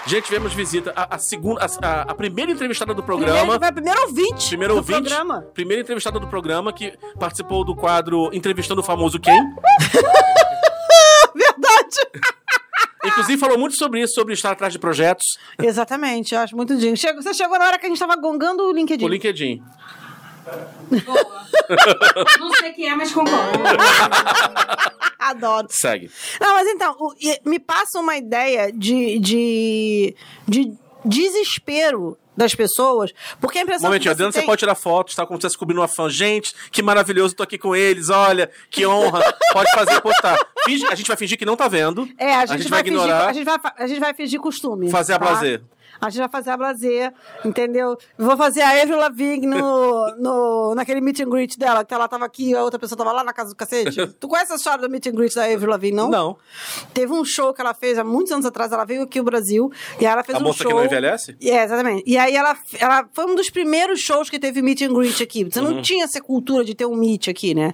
Gente, 0.06 0.24
tivemos 0.24 0.52
visita. 0.52 0.92
A, 0.94 1.14
a 1.14 1.18
segunda, 1.18 1.60
a, 1.82 2.02
a- 2.02 2.14
primeira 2.14 2.52
entrevistada 2.52 2.92
do 2.92 3.02
Primeiro, 3.02 3.32
programa. 3.32 3.58
vai 3.58 3.72
primeiro 3.72 4.02
ouvinte 4.02 4.48
Primeiro 4.48 4.74
do 4.74 4.76
ouvinte, 4.78 5.00
programa. 5.08 5.42
primeira 5.54 5.80
entrevistada 5.82 6.20
do 6.20 6.26
programa 6.26 6.72
que 6.72 6.92
participou 7.18 7.64
do 7.64 7.74
quadro 7.74 8.28
Entrevistando 8.34 8.82
o 8.82 8.84
Famoso 8.84 9.18
Quem. 9.18 9.34
Inclusive 13.14 13.38
falou 13.38 13.58
muito 13.58 13.76
sobre 13.76 14.00
isso, 14.02 14.14
sobre 14.14 14.34
estar 14.34 14.50
atrás 14.52 14.72
de 14.72 14.78
projetos. 14.78 15.38
Exatamente, 15.62 16.34
eu 16.34 16.40
acho 16.40 16.56
muito 16.56 16.76
digno. 16.76 16.96
Chegou- 16.96 17.22
você 17.22 17.32
chegou 17.34 17.58
na 17.58 17.66
hora 17.66 17.78
que 17.78 17.86
a 17.86 17.88
gente 17.88 17.98
tava 17.98 18.16
gongando 18.16 18.62
o 18.64 18.72
LinkedIn. 18.72 19.04
O 19.04 19.08
LinkedIn. 19.08 19.62
Não 22.38 22.50
sei 22.54 22.72
quem 22.72 22.88
é, 22.90 22.94
mas 22.94 23.12
concordo. 23.12 23.58
Adoro. 25.18 25.68
Segue. 25.70 26.10
Não, 26.40 26.52
mas 26.54 26.68
então, 26.68 26.96
me 27.46 27.58
passa 27.58 27.98
uma 27.98 28.16
ideia 28.16 28.70
de, 28.70 29.18
de, 29.18 30.14
de 30.46 30.72
desespero 31.04 32.18
das 32.36 32.54
pessoas, 32.54 33.12
porque 33.40 33.58
a 33.58 33.62
impressão 33.62 33.88
momentinho, 33.88 34.14
que 34.14 34.22
você 34.22 34.32
você 34.32 34.38
tem... 34.40 34.46
pode 34.46 34.58
tirar 34.58 34.74
fotos, 34.74 35.14
tá? 35.14 35.24
Como 35.26 35.36
se 35.36 35.46
estivesse 35.46 35.58
cobrindo 35.58 35.80
uma 35.80 35.88
fã. 35.88 36.08
Gente, 36.08 36.54
que 36.70 36.82
maravilhoso, 36.82 37.34
tô 37.34 37.42
aqui 37.42 37.58
com 37.58 37.74
eles, 37.74 38.10
olha, 38.10 38.50
que 38.70 38.86
honra. 38.86 39.20
Pode 39.52 39.70
fazer 39.72 40.00
postar. 40.00 40.38
Finge- 40.64 40.86
a 40.86 40.94
gente 40.94 41.06
vai 41.06 41.16
fingir 41.16 41.38
que 41.38 41.44
não 41.44 41.56
tá 41.56 41.68
vendo. 41.68 42.08
É, 42.18 42.34
a 42.34 42.46
gente, 42.46 42.68
vai, 42.68 42.80
ignorar, 42.80 43.28
fingir, 43.28 43.28
a, 43.28 43.32
gente 43.32 43.44
vai, 43.44 43.72
a 43.76 43.86
gente 43.86 44.00
vai 44.00 44.14
fingir 44.14 44.40
costume. 44.40 44.90
fazer 44.90 45.14
a 45.14 45.18
tá? 45.18 45.26
A 46.00 46.10
gente 46.10 46.18
vai 46.20 46.28
fazer 46.28 46.50
a 46.50 46.56
Blazer, 46.56 47.12
entendeu? 47.44 47.96
Vou 48.18 48.36
fazer 48.36 48.62
a 48.62 48.82
Avril 48.82 48.96
Lavigne 48.98 49.46
no, 49.46 50.16
no, 50.18 50.74
naquele 50.74 51.00
meet 51.00 51.20
and 51.20 51.28
greet 51.30 51.58
dela, 51.58 51.84
que 51.84 51.94
ela 51.94 52.08
tava 52.08 52.24
aqui, 52.24 52.54
a 52.54 52.62
outra 52.62 52.78
pessoa 52.78 52.96
tava 52.98 53.12
lá 53.12 53.24
na 53.24 53.32
casa 53.32 53.50
do 53.50 53.56
cacete. 53.56 54.06
tu 54.20 54.28
conhece 54.28 54.52
a 54.52 54.56
história 54.56 54.80
do 54.86 54.90
meet 54.90 55.06
and 55.06 55.12
greet 55.12 55.34
da 55.34 55.44
Avril 55.44 55.70
Lavigne, 55.70 55.96
não? 55.96 56.08
Não. 56.10 56.36
Teve 56.92 57.12
um 57.12 57.24
show 57.24 57.52
que 57.54 57.60
ela 57.60 57.74
fez 57.74 57.98
há 57.98 58.04
muitos 58.04 58.32
anos 58.32 58.46
atrás, 58.46 58.72
ela 58.72 58.84
veio 58.84 59.02
aqui 59.02 59.18
ao 59.18 59.24
Brasil, 59.24 59.70
e 60.00 60.06
ela 60.06 60.22
fez 60.22 60.36
A 60.36 60.40
um 60.40 60.44
moça 60.44 60.62
show... 60.62 60.70
que 60.70 60.76
não 60.76 60.84
envelhece? 60.84 61.36
É, 61.42 61.64
exatamente. 61.64 62.02
E 62.06 62.16
aí 62.18 62.34
ela, 62.34 62.56
ela 62.78 63.08
foi 63.12 63.26
um 63.26 63.34
dos 63.34 63.50
primeiros 63.50 64.00
shows 64.00 64.28
que 64.28 64.38
teve 64.38 64.60
meet 64.62 64.82
and 64.82 64.92
greet 64.92 65.22
aqui. 65.22 65.44
Você 65.44 65.60
Uhum. 65.60 65.74
não 65.76 65.82
tinha 65.82 66.04
essa 66.04 66.20
cultura 66.20 66.64
de 66.64 66.74
ter 66.74 66.86
um 66.86 66.96
meet 66.96 67.28
aqui, 67.28 67.54
né? 67.54 67.72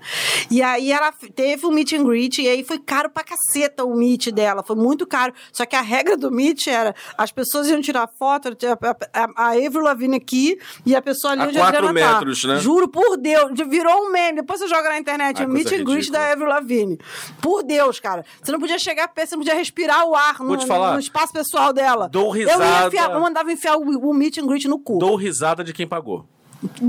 E 0.50 0.62
aí 0.62 0.92
ela 0.92 1.12
teve 1.34 1.66
um 1.66 1.70
meet 1.70 1.92
and 1.92 2.04
greet 2.04 2.40
e 2.40 2.48
aí 2.48 2.62
foi 2.64 2.78
caro 2.78 3.10
pra 3.10 3.22
caceta 3.24 3.84
o 3.84 3.94
meet 3.96 4.30
dela, 4.30 4.62
foi 4.62 4.76
muito 4.76 5.06
caro. 5.06 5.32
Só 5.52 5.64
que 5.66 5.74
a 5.76 5.80
regra 5.80 6.16
do 6.16 6.30
meet 6.30 6.66
era 6.68 6.94
as 7.16 7.30
pessoas 7.32 7.68
iam 7.68 7.80
tirar 7.80 8.08
foto, 8.18 8.48
a, 8.48 9.20
a, 9.22 9.28
a 9.36 9.48
Avril 9.50 9.82
Lavigne 9.82 10.16
aqui 10.16 10.58
e 10.84 10.94
a 10.94 11.02
pessoa 11.02 11.32
ali 11.32 11.42
A 11.42 11.46
onde 11.46 11.58
a 11.58 11.66
Adriana 11.68 11.86
tá. 11.88 11.92
metros, 11.92 12.44
né? 12.44 12.58
Juro 12.58 12.88
por 12.88 13.16
Deus, 13.16 13.50
virou 13.68 14.06
um 14.06 14.10
meme. 14.12 14.36
Depois 14.40 14.60
você 14.60 14.68
joga 14.68 14.88
na 14.88 14.98
internet 14.98 15.42
Ah, 15.42 15.46
o 15.46 15.48
meet 15.48 15.72
and 15.72 15.84
greet 15.84 16.10
da 16.10 16.32
Avril 16.32 16.48
Lavigne. 16.48 16.98
Por 17.40 17.62
Deus, 17.62 18.00
cara. 18.00 18.24
Você 18.42 18.52
não 18.52 18.58
podia 18.60 18.78
chegar 18.78 19.08
perto, 19.08 19.28
você 19.30 19.36
não 19.36 19.42
podia 19.42 19.54
respirar 19.54 20.04
o 20.06 20.14
ar 20.14 20.38
no, 20.40 20.56
no 20.56 20.98
espaço 20.98 21.32
pessoal 21.32 21.72
dela. 21.72 22.08
Dou 22.08 22.36
Eu, 22.36 22.46
ia 22.48 22.52
risada. 22.56 22.86
enfiar, 22.88 23.10
eu 23.12 23.20
mandava 23.20 23.52
enfiar 23.52 23.76
o, 23.76 24.10
o 24.10 24.14
meet 24.14 24.38
and 24.38 24.46
greet 24.46 24.66
no 24.66 24.78
cu. 24.78 24.98
Dou 24.98 25.16
risada 25.16 25.62
de 25.64 25.72
quem 25.72 25.86
pagou. 25.86 26.26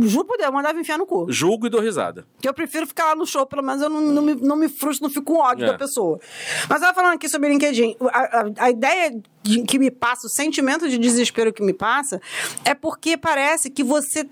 Juro 0.03 0.26
por 0.26 0.38
Deus, 0.38 0.47
eu 0.47 0.53
mandava 0.53 0.80
enfiar 0.80 0.97
no 0.97 1.05
cu. 1.05 1.28
Julgo 1.30 1.67
e 1.67 1.69
dou 1.69 1.80
risada. 1.82 2.26
Que 2.41 2.47
eu 2.49 2.53
prefiro 2.53 2.86
ficar 2.86 3.05
lá 3.05 3.15
no 3.15 3.26
show, 3.26 3.45
pelo 3.45 3.63
menos 3.63 3.82
eu 3.82 3.89
não, 3.89 4.01
não, 4.01 4.22
me, 4.22 4.36
não 4.36 4.55
me 4.55 4.67
frustro, 4.67 5.07
não 5.07 5.13
fico 5.13 5.34
com 5.34 5.39
ódio 5.39 5.65
É. 5.65 5.72
da 5.72 5.78
pessoa. 5.78 6.19
Mas 6.69 6.82
tava 6.82 6.93
falando 6.93 7.13
aqui 7.13 7.30
sobre 7.30 7.47
LinkedIn. 7.49 7.95
A, 8.11 8.19
a, 8.19 8.65
a 8.65 8.69
ideia 8.69 9.11
de- 9.43 9.63
que 9.63 9.80
me 9.80 9.89
passa, 9.89 10.28
o 10.28 10.30
sentimento 10.30 10.89
de 10.89 10.97
desespero 10.97 11.53
que 11.53 11.63
me 11.63 11.74
passa, 11.74 12.22
é 12.65 12.74
porque 12.76 13.15
parece 13.17 13.69
que 13.69 13.84
você, 13.84 14.28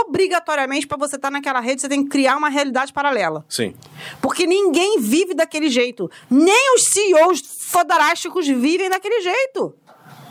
obrigatoriamente, 0.00 0.86
pra 0.86 0.96
você 0.96 1.16
estar 1.16 1.30
naquela 1.30 1.60
rede, 1.60 1.80
você 1.80 1.88
tem 1.88 2.02
que 2.02 2.10
criar 2.10 2.36
uma 2.36 2.48
realidade 2.48 2.92
paralela. 2.92 3.44
Sim. 3.48 3.74
Porque 4.20 4.46
ninguém 4.46 5.00
vive 5.00 5.34
daquele 5.34 5.68
jeito. 5.68 6.10
Nem 6.30 6.74
os 6.74 6.84
CEOs 6.92 7.42
fodorásticos 7.70 8.46
vivem 8.46 8.88
daquele 8.90 9.20
jeito. 9.20 9.74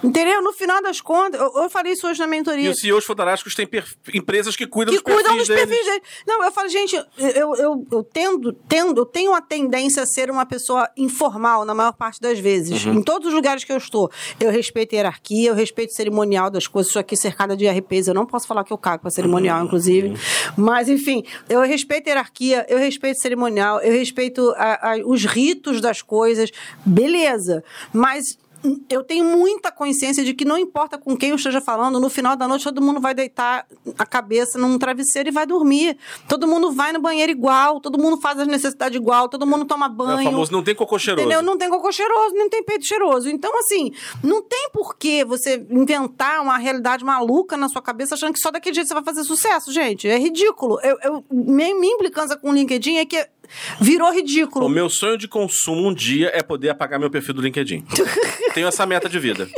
Entendeu? 0.03 0.41
No 0.41 0.51
final 0.53 0.81
das 0.81 0.99
contas, 0.99 1.39
eu, 1.39 1.63
eu 1.63 1.69
falei 1.69 1.93
isso 1.93 2.07
hoje 2.07 2.19
na 2.19 2.25
mentoria 2.27 2.65
E 2.65 2.69
os 2.69 2.79
CEOs 2.79 3.05
fodorásticos 3.05 3.53
têm 3.53 3.67
per- 3.67 3.85
empresas 4.13 4.55
que 4.55 4.65
cuidam 4.65 4.93
que 4.95 5.01
dos 5.01 5.03
perfis 5.03 5.21
cuidam 5.23 5.37
dos 5.37 5.47
deles. 5.47 5.63
perfis 5.65 5.85
deles. 5.85 6.01
Não, 6.27 6.43
eu 6.43 6.51
falo, 6.51 6.69
gente, 6.69 6.95
eu, 7.17 7.55
eu, 7.55 7.87
eu 7.91 8.03
tendo, 8.03 8.51
tendo, 8.67 9.01
eu 9.01 9.05
tenho 9.05 9.33
a 9.33 9.41
tendência 9.41 10.01
a 10.03 10.05
ser 10.05 10.31
uma 10.31 10.45
pessoa 10.45 10.89
informal 10.97 11.63
na 11.65 11.75
maior 11.75 11.93
parte 11.93 12.19
das 12.19 12.39
vezes. 12.39 12.83
Uhum. 12.85 12.93
Em 12.95 13.03
todos 13.03 13.27
os 13.27 13.33
lugares 13.33 13.63
que 13.63 13.71
eu 13.71 13.77
estou. 13.77 14.09
Eu 14.39 14.49
respeito 14.51 14.93
a 14.93 14.97
hierarquia, 14.97 15.49
eu 15.49 15.55
respeito 15.55 15.91
o 15.91 15.93
cerimonial 15.93 16.49
das 16.49 16.65
coisas. 16.67 16.89
Estou 16.89 16.99
aqui 16.99 17.15
cercada 17.15 17.55
de 17.55 17.67
RPs, 17.67 18.07
eu 18.07 18.13
não 18.13 18.25
posso 18.25 18.47
falar 18.47 18.63
que 18.63 18.73
eu 18.73 18.77
cago 18.77 19.01
para 19.03 19.11
cerimonial, 19.11 19.59
Uhum. 19.59 19.65
inclusive. 19.65 20.13
Mas, 20.57 20.89
enfim, 20.89 21.23
eu 21.47 21.61
respeito 21.61 22.07
a 22.07 22.09
hierarquia, 22.09 22.65
eu 22.67 22.77
respeito 22.79 23.17
o 23.17 23.21
cerimonial, 23.21 23.79
eu 23.81 23.91
respeito 23.91 24.51
a- 24.57 24.93
a- 24.93 24.97
os 25.05 25.25
ritos 25.25 25.79
das 25.79 26.01
coisas. 26.01 26.49
Beleza. 26.85 27.63
Mas 27.93 28.37
eu 28.89 29.03
tenho 29.03 29.25
muita 29.25 29.71
consciência 29.71 30.23
de 30.23 30.33
que 30.33 30.45
não 30.45 30.57
importa 30.57 30.97
com 30.97 31.15
quem 31.17 31.29
eu 31.31 31.35
esteja 31.35 31.59
falando, 31.61 31.99
no 31.99 32.09
final 32.09 32.35
da 32.35 32.47
noite 32.47 32.63
todo 32.63 32.81
mundo 32.81 32.99
vai 32.99 33.13
deitar 33.13 33.65
a 33.97 34.05
cabeça 34.05 34.57
num 34.59 34.77
travesseiro 34.77 35.29
e 35.29 35.31
vai 35.31 35.45
dormir. 35.45 35.97
Todo 36.27 36.47
mundo 36.47 36.71
vai 36.71 36.91
no 36.93 36.99
banheiro 37.01 37.31
igual, 37.31 37.79
todo 37.79 37.97
mundo 37.97 38.19
faz 38.21 38.39
as 38.39 38.47
necessidades 38.47 38.95
igual, 38.95 39.27
todo 39.29 39.45
mundo 39.47 39.65
toma 39.65 39.87
É 39.87 39.89
banho. 39.89 40.27
o 40.27 40.31
famoso 40.31 40.51
não 40.51 40.63
tem 40.63 40.75
cocô 40.75 40.99
cheiroso. 40.99 41.25
Entendeu? 41.25 41.41
Não 41.43 41.57
tem 41.57 41.69
cocô 41.69 41.91
cheiroso, 41.91 42.35
não 42.35 42.49
tem 42.49 42.63
peito 42.63 42.85
cheiroso. 42.85 43.29
Então, 43.29 43.57
assim, 43.59 43.91
não 44.23 44.41
tem 44.41 44.69
por 44.71 44.95
que 44.95 45.23
você 45.25 45.65
inventar 45.69 46.41
uma 46.41 46.57
realidade 46.57 47.03
maluca 47.03 47.57
na 47.57 47.67
sua 47.69 47.81
cabeça 47.81 48.15
achando 48.15 48.33
que 48.33 48.39
só 48.39 48.51
daquele 48.51 48.75
jeito 48.75 48.87
você 48.87 48.93
vai 48.93 49.03
fazer 49.03 49.23
sucesso, 49.23 49.71
gente. 49.71 50.07
É 50.07 50.17
ridículo. 50.17 50.79
Eu, 50.81 50.97
eu- 51.03 51.23
minha, 51.31 51.73
minha 51.75 51.93
implicância 51.95 52.35
com 52.37 52.49
o 52.49 52.53
LinkedIn 52.53 52.97
é 52.97 53.05
que 53.05 53.27
virou 53.79 54.11
ridículo. 54.13 54.65
O 54.65 54.69
meu 54.69 54.89
sonho 54.89 55.17
de 55.17 55.27
consumo 55.27 55.87
um 55.87 55.93
dia 55.93 56.31
é 56.33 56.41
poder 56.41 56.69
apagar 56.69 56.99
meu 56.99 57.09
perfil 57.09 57.33
do 57.33 57.41
LinkedIn. 57.41 57.85
Tenho 58.53 58.67
essa 58.67 58.85
meta 58.85 59.07
de 59.07 59.19
vida. 59.19 59.49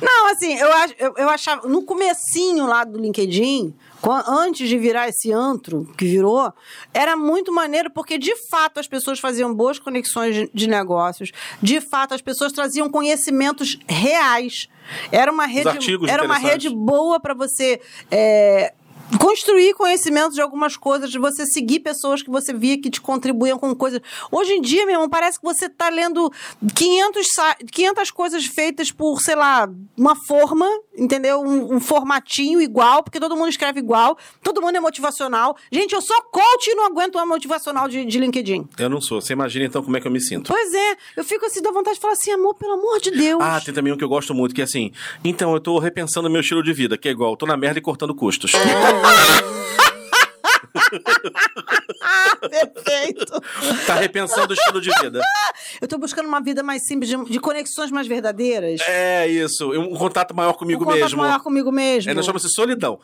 Não, 0.00 0.28
assim, 0.32 0.54
eu, 0.58 0.68
eu, 0.98 1.14
eu 1.16 1.28
achava. 1.28 1.68
No 1.68 1.82
comecinho 1.82 2.66
lá 2.66 2.84
do 2.84 2.98
LinkedIn, 2.98 3.74
antes 4.26 4.68
de 4.68 4.78
virar 4.78 5.08
esse 5.08 5.32
antro 5.32 5.86
que 5.96 6.06
virou, 6.06 6.52
era 6.94 7.16
muito 7.16 7.52
maneiro, 7.52 7.90
porque 7.90 8.16
de 8.16 8.34
fato 8.48 8.80
as 8.80 8.88
pessoas 8.88 9.18
faziam 9.18 9.54
boas 9.54 9.78
conexões 9.78 10.48
de, 10.52 10.66
negócios, 10.66 11.32
de 11.62 11.80
fato 11.80 12.14
as 12.14 12.22
pessoas 12.22 12.52
traziam 12.52 12.88
conhecimentos 12.88 13.78
reais. 13.86 14.68
Era 15.12 15.30
uma 15.30 15.46
rede, 15.46 15.68
era 16.08 16.24
uma 16.24 16.38
rede 16.38 16.68
boa 16.68 17.20
para 17.20 17.34
você. 17.34 17.80
é, 18.10 18.72
Construir 19.18 19.74
conhecimentos 19.74 20.34
de 20.34 20.40
algumas 20.40 20.76
coisas, 20.76 21.10
de 21.10 21.18
você 21.18 21.44
seguir 21.46 21.80
pessoas 21.80 22.22
que 22.22 22.30
você 22.30 22.52
via 22.52 22.80
que 22.80 22.90
te 22.90 23.00
contribuíam 23.00 23.58
com 23.58 23.74
coisas. 23.74 24.00
Hoje 24.30 24.52
em 24.52 24.60
dia, 24.60 24.84
meu 24.86 24.94
irmão, 24.94 25.08
parece 25.08 25.38
que 25.38 25.44
você 25.44 25.68
tá 25.68 25.88
lendo 25.88 26.30
500, 26.74 27.26
sa- 27.32 27.56
500 27.72 28.10
coisas 28.10 28.44
feitas 28.46 28.90
por, 28.92 29.20
sei 29.20 29.34
lá, 29.34 29.68
uma 29.96 30.14
forma, 30.14 30.66
entendeu? 30.96 31.40
Um, 31.40 31.74
um 31.76 31.80
formatinho 31.80 32.60
igual, 32.60 33.02
porque 33.02 33.18
todo 33.20 33.36
mundo 33.36 33.48
escreve 33.48 33.80
igual, 33.80 34.16
todo 34.42 34.60
mundo 34.62 34.76
é 34.76 34.80
motivacional. 34.80 35.56
Gente, 35.72 35.94
eu 35.94 36.00
sou 36.02 36.20
coach 36.22 36.68
e 36.68 36.74
não 36.74 36.86
aguento 36.86 37.16
uma 37.16 37.26
motivacional 37.26 37.88
de, 37.88 38.04
de 38.04 38.18
LinkedIn. 38.18 38.68
Eu 38.78 38.88
não 38.88 39.00
sou. 39.00 39.20
Você 39.20 39.32
imagina 39.32 39.64
então 39.64 39.82
como 39.82 39.96
é 39.96 40.00
que 40.00 40.06
eu 40.06 40.12
me 40.12 40.20
sinto. 40.20 40.48
Pois 40.52 40.72
é, 40.72 40.96
eu 41.16 41.24
fico 41.24 41.44
assim, 41.46 41.60
dá 41.60 41.70
vontade 41.72 41.96
de 41.96 42.00
falar 42.00 42.14
assim, 42.14 42.30
amor, 42.30 42.54
pelo 42.54 42.72
amor 42.74 43.00
de 43.00 43.10
Deus. 43.10 43.40
Ah, 43.42 43.60
tem 43.64 43.74
também 43.74 43.92
um 43.92 43.96
que 43.96 44.04
eu 44.04 44.08
gosto 44.08 44.34
muito, 44.34 44.54
que 44.54 44.60
é 44.60 44.64
assim. 44.64 44.92
Então, 45.24 45.52
eu 45.52 45.60
tô 45.60 45.78
repensando 45.78 46.30
meu 46.30 46.40
estilo 46.40 46.62
de 46.62 46.72
vida, 46.72 46.96
que 46.96 47.08
é 47.08 47.10
igual, 47.10 47.36
tô 47.36 47.44
na 47.46 47.56
merda 47.56 47.78
e 47.78 47.82
cortando 47.82 48.14
custos. 48.14 48.52
Perfeito. 52.50 53.40
tá 53.86 53.94
repensando 53.94 54.50
o 54.50 54.54
estilo 54.54 54.80
de 54.80 54.90
vida. 55.00 55.20
Eu 55.80 55.88
tô 55.88 55.98
buscando 55.98 56.26
uma 56.26 56.40
vida 56.40 56.62
mais 56.62 56.86
simples, 56.86 57.08
de, 57.10 57.24
de 57.24 57.40
conexões 57.40 57.90
mais 57.90 58.06
verdadeiras. 58.06 58.80
É 58.88 59.26
isso, 59.28 59.70
um 59.72 59.94
contato 59.96 60.34
maior 60.34 60.54
comigo 60.54 60.82
um 60.82 60.86
contato 60.86 61.00
mesmo. 61.02 61.18
maior 61.22 61.40
comigo 61.40 61.70
mesmo. 61.70 62.10
É, 62.10 62.14
nós 62.14 62.24
chama-se 62.24 62.48
solidão. 62.48 62.98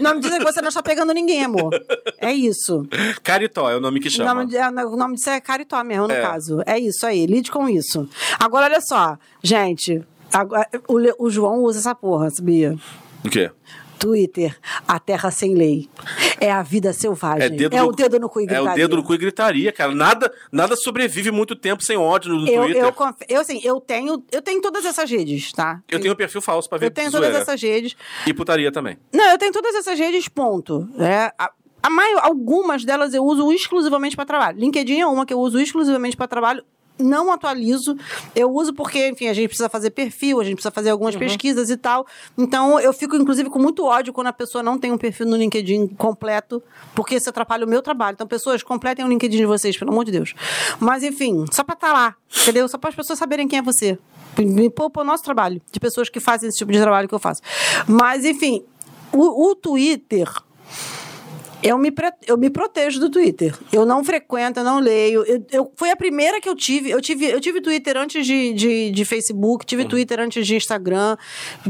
Não 0.00 0.14
me 0.14 0.20
dizer 0.20 0.38
que 0.38 0.44
você 0.44 0.60
não 0.60 0.68
está 0.68 0.82
pegando 0.82 1.12
ninguém, 1.12 1.44
amor. 1.44 1.70
É 2.18 2.32
isso. 2.32 2.86
Caritó 3.22 3.70
é 3.70 3.76
o 3.76 3.80
nome 3.80 4.00
que 4.00 4.08
O 4.08 4.10
chama. 4.10 4.34
nome, 4.34 4.46
de- 4.50 4.56
é, 4.56 4.68
o 4.68 4.96
nome 4.96 5.14
disso 5.16 5.30
é 5.30 5.40
caritó 5.40 5.82
mesmo, 5.84 6.08
no 6.08 6.14
É. 6.14 6.20
caso. 6.20 6.62
É 6.66 6.78
isso 6.78 7.06
aí, 7.06 7.26
lide 7.26 7.50
com 7.50 7.68
isso. 7.68 8.08
Agora, 8.38 8.66
olha 8.66 8.80
só, 8.80 9.16
gente. 9.42 10.02
agora- 10.32 10.68
o, 10.86 11.24
o 11.26 11.30
João 11.30 11.62
usa 11.62 11.78
essa 11.78 11.94
porra, 11.94 12.30
sabia? 12.30 12.76
O 13.24 13.30
quê? 13.30 13.50
Twitter, 13.98 14.56
a 14.86 14.98
terra 14.98 15.30
sem 15.30 15.54
lei. 15.54 15.88
É 16.40 16.50
a 16.52 16.62
vida 16.62 16.92
selvagem. 16.92 17.42
É, 17.42 17.64
é 17.76 17.80
no, 17.82 17.88
o 17.88 17.92
dedo 17.92 18.18
no 18.20 18.28
cu 18.28 18.40
e 18.40 18.44
É 18.44 18.46
gritaria. 18.46 18.70
o 18.72 18.74
dedo 18.76 18.96
no 18.96 19.02
cu 19.02 19.14
e 19.14 19.18
gritaria, 19.18 19.72
cara. 19.72 19.94
Nada, 19.94 20.32
nada 20.52 20.76
sobrevive 20.76 21.30
muito 21.30 21.56
tempo 21.56 21.82
sem 21.82 21.96
ódio 21.96 22.32
no 22.34 22.48
Eu, 22.48 22.62
Twitter. 22.62 22.82
eu, 22.84 22.92
conf- 22.92 23.22
eu, 23.28 23.40
assim, 23.40 23.60
eu 23.64 23.80
tenho, 23.80 24.22
eu 24.30 24.40
tenho 24.40 24.60
todas 24.60 24.84
essas 24.84 25.10
redes, 25.10 25.52
tá? 25.52 25.82
Eu 25.88 26.00
tenho 26.00 26.12
um 26.14 26.16
perfil 26.16 26.40
falso 26.40 26.68
pra 26.68 26.78
ver 26.78 26.86
Eu 26.86 26.90
tenho 26.90 27.10
zoeira. 27.10 27.28
todas 27.28 27.42
essas 27.42 27.60
redes. 27.60 27.96
E 28.26 28.32
putaria 28.32 28.70
também. 28.70 28.96
Não, 29.12 29.30
eu 29.30 29.38
tenho 29.38 29.52
todas 29.52 29.74
essas 29.74 29.98
redes, 29.98 30.28
ponto. 30.28 30.88
É, 30.98 31.32
a, 31.38 31.50
a 31.82 31.90
maior, 31.90 32.20
algumas 32.24 32.84
delas 32.84 33.14
eu 33.14 33.24
uso 33.24 33.52
exclusivamente 33.52 34.14
para 34.16 34.24
trabalho. 34.24 34.58
LinkedIn 34.58 35.00
é 35.00 35.06
uma 35.06 35.26
que 35.26 35.32
eu 35.34 35.38
uso 35.40 35.58
exclusivamente 35.60 36.16
para 36.16 36.28
trabalho. 36.28 36.64
Não 36.98 37.32
atualizo. 37.32 37.96
Eu 38.34 38.50
uso 38.50 38.72
porque, 38.74 39.08
enfim, 39.08 39.28
a 39.28 39.34
gente 39.34 39.48
precisa 39.48 39.68
fazer 39.68 39.90
perfil, 39.90 40.40
a 40.40 40.44
gente 40.44 40.54
precisa 40.54 40.70
fazer 40.70 40.90
algumas 40.90 41.14
pesquisas 41.16 41.70
e 41.70 41.76
tal. 41.76 42.06
Então, 42.36 42.78
eu 42.80 42.92
fico, 42.92 43.16
inclusive, 43.16 43.48
com 43.48 43.58
muito 43.58 43.84
ódio 43.84 44.12
quando 44.12 44.26
a 44.26 44.32
pessoa 44.32 44.62
não 44.62 44.78
tem 44.78 44.90
um 44.92 44.98
perfil 44.98 45.26
no 45.26 45.36
LinkedIn 45.36 45.88
completo, 45.88 46.62
porque 46.94 47.16
isso 47.16 47.30
atrapalha 47.30 47.64
o 47.64 47.68
meu 47.68 47.82
trabalho. 47.82 48.14
Então, 48.14 48.26
pessoas, 48.26 48.62
completem 48.62 49.04
o 49.04 49.08
LinkedIn 49.08 49.38
de 49.38 49.46
vocês, 49.46 49.76
pelo 49.76 49.90
amor 49.90 50.04
de 50.04 50.12
Deus. 50.12 50.34
Mas, 50.80 51.02
enfim, 51.02 51.44
só 51.52 51.62
para 51.62 51.74
estar 51.74 51.92
lá, 51.92 52.16
entendeu? 52.42 52.68
Só 52.68 52.78
para 52.78 52.90
as 52.90 52.96
pessoas 52.96 53.18
saberem 53.18 53.46
quem 53.46 53.58
é 53.58 53.62
você. 53.62 53.98
Me 54.38 54.70
poupa 54.70 55.00
o 55.00 55.04
nosso 55.04 55.24
trabalho, 55.24 55.60
de 55.70 55.80
pessoas 55.80 56.08
que 56.08 56.20
fazem 56.20 56.48
esse 56.48 56.58
tipo 56.58 56.70
de 56.70 56.80
trabalho 56.80 57.08
que 57.08 57.14
eu 57.14 57.18
faço. 57.18 57.42
Mas, 57.86 58.24
enfim, 58.24 58.64
o, 59.12 59.50
o 59.50 59.54
Twitter. 59.54 60.28
Eu 61.62 61.76
me, 61.76 61.92
eu 62.26 62.36
me 62.38 62.48
protejo 62.50 63.00
do 63.00 63.10
Twitter. 63.10 63.52
Eu 63.72 63.84
não 63.84 64.04
frequento, 64.04 64.60
eu 64.60 64.64
não 64.64 64.78
leio. 64.78 65.24
Eu, 65.24 65.44
eu- 65.50 65.72
foi 65.76 65.90
a 65.90 65.96
primeira 65.96 66.40
que 66.40 66.48
eu 66.48 66.54
tive. 66.54 66.90
Eu 66.90 67.00
tive, 67.00 67.26
eu 67.26 67.40
tive 67.40 67.60
Twitter 67.60 67.96
antes 67.96 68.24
de, 68.26 68.52
de, 68.52 68.90
de 68.90 69.04
Facebook, 69.04 69.66
tive 69.66 69.84
Twitter 69.84 70.20
antes 70.20 70.46
de 70.46 70.54
Instagram. 70.56 71.16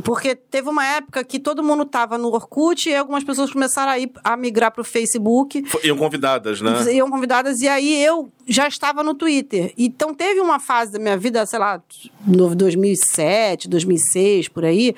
Porque 0.04 0.34
teve 0.34 0.68
uma 0.68 0.84
época 0.86 1.24
que 1.24 1.38
todo 1.38 1.62
mundo 1.62 1.84
tava 1.86 2.18
no 2.18 2.28
Orkut 2.28 2.88
e 2.88 2.94
algumas 2.94 3.24
pessoas 3.24 3.50
começaram 3.50 3.92
a, 3.92 3.98
ir, 3.98 4.10
a 4.22 4.36
migrar 4.36 4.70
pro 4.72 4.84
Facebook 4.84 5.64
Iam 5.82 5.96
convidadas, 5.96 6.60
né? 6.60 6.94
iam 6.94 7.10
convidadas, 7.10 7.60
e 7.60 7.68
aí 7.68 8.02
eu 8.04 8.30
já 8.48 8.66
estava 8.66 9.02
no 9.02 9.14
Twitter. 9.14 9.72
Então 9.76 10.14
teve 10.14 10.40
uma 10.40 10.58
fase 10.58 10.92
da 10.92 10.98
minha 10.98 11.16
vida, 11.16 11.44
sei 11.44 11.58
lá, 11.58 11.82
no 12.26 12.54
2007, 12.54 13.68
2006, 13.68 14.48
por 14.48 14.64
aí, 14.64 14.94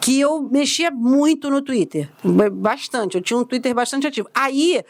que 0.00 0.20
eu 0.20 0.42
mexia 0.50 0.90
muito 0.90 1.50
no 1.50 1.60
Twitter. 1.60 2.08
Ba- 2.22 2.50
Bastante. 2.50 3.16
Eu 3.16 3.22
tinha 3.22 3.38
um 3.38 3.44
Twitter 3.44 3.74
bastante 3.74 4.06
ativo. 4.06 4.28
Aí 4.34 4.82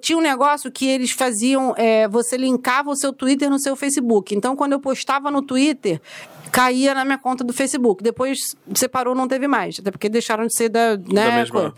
tinha 0.00 0.18
um 0.18 0.20
negócio 0.20 0.70
que 0.70 0.86
eles 0.86 1.10
faziam, 1.10 1.74
é, 1.76 2.06
você 2.06 2.36
linkava 2.36 2.90
o 2.90 2.96
seu 2.96 3.12
Twitter 3.12 3.48
no 3.50 3.58
seu 3.58 3.74
Facebook. 3.74 4.34
Então 4.34 4.54
quando 4.54 4.72
eu 4.72 4.80
postava 4.80 5.30
no 5.30 5.40
Twitter, 5.42 6.00
caía 6.50 6.92
na 6.94 7.04
minha 7.04 7.18
conta 7.18 7.42
do 7.42 7.52
Facebook. 7.52 8.02
Depois 8.02 8.38
separou, 8.74 9.14
não 9.14 9.26
teve 9.26 9.48
mais. 9.48 9.78
Até 9.80 9.90
porque 9.90 10.08
deixaram 10.08 10.46
de 10.46 10.54
ser 10.54 10.68
da, 10.68 10.96
né, 10.98 11.02
Da 11.30 11.32
mesma, 11.32 11.60
uhum. 11.62 11.72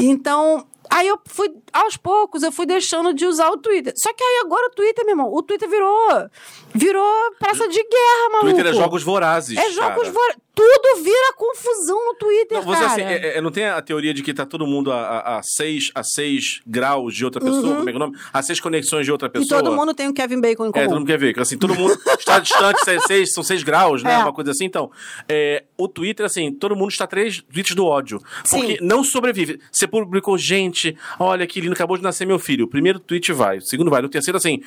Então, 0.00 0.66
aí 0.94 1.08
eu 1.08 1.18
fui, 1.26 1.52
aos 1.72 1.96
poucos, 1.96 2.42
eu 2.42 2.52
fui 2.52 2.66
deixando 2.66 3.12
de 3.12 3.26
usar 3.26 3.50
o 3.50 3.56
Twitter. 3.58 3.92
Só 3.96 4.12
que 4.14 4.22
aí 4.22 4.42
agora 4.44 4.68
o 4.68 4.70
Twitter, 4.70 5.04
meu 5.04 5.12
irmão, 5.12 5.32
o 5.32 5.42
Twitter 5.42 5.68
virou, 5.68 6.28
virou 6.72 7.34
praça 7.38 7.68
de 7.68 7.82
guerra, 7.82 8.28
maluco. 8.30 8.52
Twitter 8.52 8.66
é 8.66 8.72
jogos 8.72 9.02
vorazes. 9.02 9.58
É 9.58 9.70
jogos 9.70 10.08
vorazes. 10.08 10.43
Tudo 10.54 11.02
vira 11.02 11.32
confusão 11.36 11.96
no 12.06 12.14
Twitter, 12.14 12.58
Não, 12.58 12.64
você, 12.64 12.80
cara. 12.80 12.92
assim, 12.92 13.02
é- 13.02 13.38
é- 13.38 13.40
não 13.40 13.50
tem 13.50 13.64
a 13.66 13.82
teoria 13.82 14.14
de 14.14 14.22
que 14.22 14.32
tá 14.32 14.46
todo 14.46 14.66
mundo 14.66 14.92
a, 14.92 15.00
a, 15.00 15.38
a, 15.38 15.42
seis, 15.42 15.90
a 15.94 16.02
seis 16.04 16.60
graus 16.66 17.14
de 17.14 17.24
outra 17.24 17.40
pessoa, 17.40 17.76
como 17.76 17.88
é 17.88 17.92
que 17.92 17.92
é 17.92 17.96
o 17.96 17.98
nome? 17.98 18.16
A 18.32 18.40
seis 18.42 18.60
conexões 18.60 19.04
de 19.04 19.10
outra 19.12 19.26
Uhum. 19.28 19.32
e 19.34 19.40
pessoa. 19.42 19.62
todo 19.62 19.74
mundo 19.74 19.92
tem 19.92 20.08
o 20.08 20.14
Kevin 20.14 20.40
Bacon 20.40 20.66
em 20.66 20.68
É, 20.68 20.72
comum. 20.72 20.84
todo 20.86 20.98
mundo 20.98 21.06
quer 21.06 21.18
ver. 21.18 21.34
que, 21.34 21.40
Assim, 21.40 21.58
todo 21.58 21.74
mundo 21.74 21.98
está 22.18 22.38
distante, 22.38 22.84
seis, 22.84 23.02
seis- 23.04 23.32
são 23.32 23.42
seis 23.42 23.62
graus, 23.64 24.02
né? 24.02 24.14
É. 24.14 24.18
Uma 24.18 24.32
coisa 24.32 24.52
assim. 24.52 24.64
Então, 24.64 24.90
é, 25.28 25.64
o 25.76 25.88
Twitter, 25.88 26.24
assim, 26.24 26.52
todo 26.52 26.76
mundo 26.76 26.90
está 26.90 27.06
três 27.06 27.42
tweets 27.52 27.74
do 27.74 27.84
ódio. 27.86 28.20
Sim. 28.44 28.58
Porque 28.60 28.78
não 28.80 29.02
sobrevive. 29.02 29.58
Você 29.72 29.86
publicou, 29.88 30.38
gente, 30.38 30.96
olha 31.18 31.46
que 31.46 31.60
lindo, 31.60 31.72
acabou 31.74 31.96
de 31.96 32.02
nascer 32.02 32.26
meu 32.26 32.38
filho. 32.38 32.66
O 32.66 32.68
primeiro 32.68 32.98
tweet 33.00 33.32
vai, 33.32 33.58
o 33.58 33.60
segundo 33.60 33.90
vai. 33.90 34.00
No 34.02 34.08
terceiro, 34.08 34.36
assim, 34.38 34.60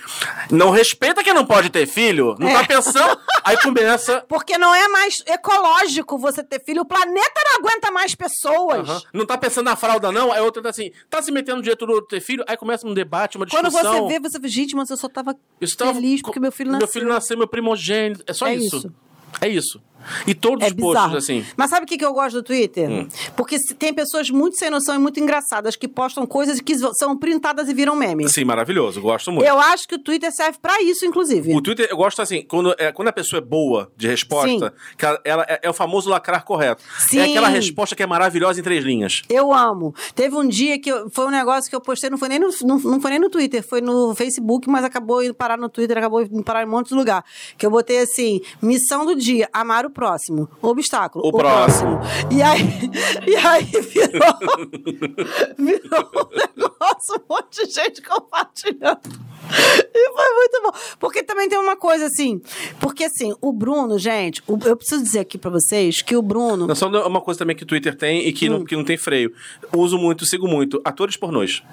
não 0.51 0.69
respeita 0.69 1.23
quem 1.23 1.33
não 1.33 1.45
pode 1.45 1.69
ter 1.69 1.87
filho? 1.87 2.35
Não 2.39 2.49
É. 2.49 2.53
tá 2.53 2.63
pensando? 2.65 3.17
Aí 3.43 3.55
começa... 3.61 4.25
Porque 4.27 4.57
não 4.57 4.75
é 4.75 4.87
mais 4.89 5.23
ecológico 5.25 5.76
você 6.17 6.43
ter 6.43 6.63
filho. 6.63 6.81
O 6.81 6.85
planeta 6.85 7.41
não 7.45 7.55
aguenta 7.59 7.91
mais 7.91 8.13
pessoas. 8.15 8.87
Aham. 8.89 9.01
Não 9.13 9.25
tá 9.25 9.37
pensando 9.37 9.65
na 9.65 9.75
fralda, 9.75 10.11
não? 10.11 10.31
Aí 10.31 10.41
outra 10.41 10.61
tá 10.63 10.69
assim, 10.69 10.91
tá 11.09 11.21
se 11.21 11.31
metendo 11.31 11.57
no 11.57 11.61
direito 11.63 11.85
do 11.85 11.93
outro 11.93 12.07
ter 12.09 12.21
filho? 12.21 12.43
Aí 12.47 12.57
começa 12.57 12.87
um 12.87 12.93
debate, 12.93 13.37
uma 13.37 13.45
Quando 13.47 13.65
discussão. 13.69 14.07
você 14.07 14.19
vê, 14.19 14.19
você 14.19 14.47
gente, 14.47 14.75
mas 14.75 14.89
eu 14.89 14.97
só 14.97 15.07
tava 15.09 15.35
Isso 15.61 15.77
tava- 15.77 15.93
feliz 15.93 16.21
porque 16.21 16.39
meu 16.39 16.51
filho 16.51 16.71
nasceu. 16.71 16.85
Meu 16.85 16.93
filho 16.93 17.07
nasceu, 17.07 17.37
meu 17.37 17.47
primogênito. 17.47 18.23
É 18.27 18.33
só 18.33 18.47
É 18.47 18.55
isso. 18.55 18.77
isso. 18.77 18.93
É 19.41 19.47
isso. 19.47 19.81
E 20.25 20.33
todos 20.33 20.63
É 20.65 20.67
os 20.69 20.73
posts, 20.73 21.15
assim. 21.15 21.45
Mas 21.55 21.69
sabe 21.69 21.85
o 21.85 21.87
que, 21.87 21.97
que 21.97 22.05
eu 22.05 22.13
gosto 22.13 22.35
do 22.35 22.43
Twitter? 22.43 22.89
Hum. 22.89 23.07
Porque 23.35 23.57
tem 23.77 23.93
pessoas 23.93 24.29
muito 24.29 24.57
sem 24.57 24.69
noção 24.69 24.95
e 24.95 24.97
muito 24.99 25.19
engraçadas 25.19 25.75
que 25.75 25.87
postam 25.87 26.25
coisas 26.25 26.59
que 26.61 26.75
são 26.93 27.17
printadas 27.17 27.69
e 27.69 27.73
viram 27.73 27.95
meme. 27.95 28.27
Sim, 28.29 28.45
maravilhoso. 28.45 29.01
Gosto 29.01 29.31
muito. 29.31 29.47
Eu 29.47 29.59
acho 29.59 29.87
que 29.87 29.95
o 29.95 29.99
Twitter 29.99 30.31
serve 30.33 30.57
pra 30.61 30.81
isso, 30.81 31.05
inclusive. 31.05 31.53
O 31.55 31.61
Twitter, 31.61 31.87
eu 31.89 31.97
gosto 31.97 32.21
assim, 32.21 32.43
quando, 32.47 32.75
é, 32.77 32.91
quando 32.91 33.07
a 33.07 33.13
pessoa 33.13 33.39
é 33.39 33.41
boa 33.43 33.91
de 33.95 34.07
resposta, 34.07 34.73
que 34.97 35.05
ela, 35.05 35.19
ela 35.23 35.45
é, 35.47 35.59
é 35.63 35.69
o 35.69 35.73
famoso 35.73 36.09
lacrar 36.09 36.43
correto. 36.43 36.83
Sim. 37.09 37.19
É 37.19 37.23
aquela 37.25 37.47
resposta 37.49 37.95
que 37.95 38.03
é 38.03 38.07
maravilhosa 38.07 38.59
em 38.59 38.63
três 38.63 38.83
linhas. 38.83 39.21
Eu 39.29 39.53
amo. 39.53 39.93
Teve 40.15 40.35
um 40.35 40.47
dia 40.47 40.79
que 40.79 40.89
eu- 40.91 41.09
foi 41.09 41.25
um 41.27 41.31
negócio 41.31 41.69
que 41.69 41.75
eu 41.75 41.81
postei, 41.81 42.09
não 42.09 42.17
foi, 42.17 42.29
nem 42.29 42.39
no, 42.39 42.49
não, 42.63 42.79
não 42.79 43.01
foi 43.01 43.11
nem 43.11 43.19
no 43.19 43.29
Twitter, 43.29 43.63
foi 43.67 43.81
no 43.81 44.13
Facebook, 44.15 44.69
mas 44.69 44.83
acabou 44.83 45.23
indo 45.23 45.33
parar 45.33 45.57
no 45.57 45.69
Twitter, 45.69 45.97
acabou 45.97 46.21
indo 46.21 46.43
parar 46.43 46.63
em 46.63 46.65
um 46.65 46.69
monte 46.71 46.89
de 46.89 46.95
lugar. 46.95 47.23
Que 47.57 47.65
eu 47.65 47.71
botei 47.71 47.99
assim: 47.99 48.41
missão 48.61 49.05
do 49.05 49.15
dia, 49.15 49.49
amar 49.53 49.85
o 49.85 49.89
próximo. 49.97 50.47
Obstáculo. 50.61 51.27
O 51.27 51.31
próximo. 51.31 51.99
E 52.29 52.41
aí, 52.43 52.61
e 53.25 53.35
aí 53.35 53.65
virou, 53.65 54.37
virou 55.57 56.09
um 56.23 56.35
negócio, 56.35 56.76
um 56.81 57.33
monte 57.33 57.65
de 57.67 57.73
gente 57.73 58.01
compartilhando. 58.01 58.99
E 59.49 60.11
foi 60.13 60.33
muito 60.35 60.61
bom. 60.61 60.71
Porque 60.99 61.23
também 61.23 61.47
tem 61.47 61.57
uma 61.57 61.77
coisa 61.77 62.07
assim. 62.07 62.41
Porque 62.81 63.05
assim, 63.05 63.33
o 63.41 63.53
Bruno, 63.53 63.97
gente, 63.97 64.43
o- 64.45 64.59
eu 64.65 64.75
preciso 64.75 65.01
dizer 65.01 65.19
aqui 65.19 65.37
pra 65.37 65.49
vocês 65.49 66.01
que 66.01 66.15
o 66.17 66.21
Bruno. 66.21 66.67
Não, 66.67 66.75
só 66.75 66.87
uma 67.07 67.21
coisa 67.21 67.37
também 67.39 67.55
que 67.55 67.63
o 67.63 67.65
Twitter 67.65 67.95
tem 67.95 68.27
e 68.27 68.33
que, 68.33 68.49
Hum. 68.49 68.59
não, 68.59 68.65
que 68.65 68.75
não 68.75 68.83
tem 68.83 68.97
freio. 68.97 69.31
Uso 69.73 69.97
muito, 69.97 70.25
sigo 70.25 70.47
muito. 70.47 70.81
Atores 70.83 71.15
pornôs. 71.15 71.63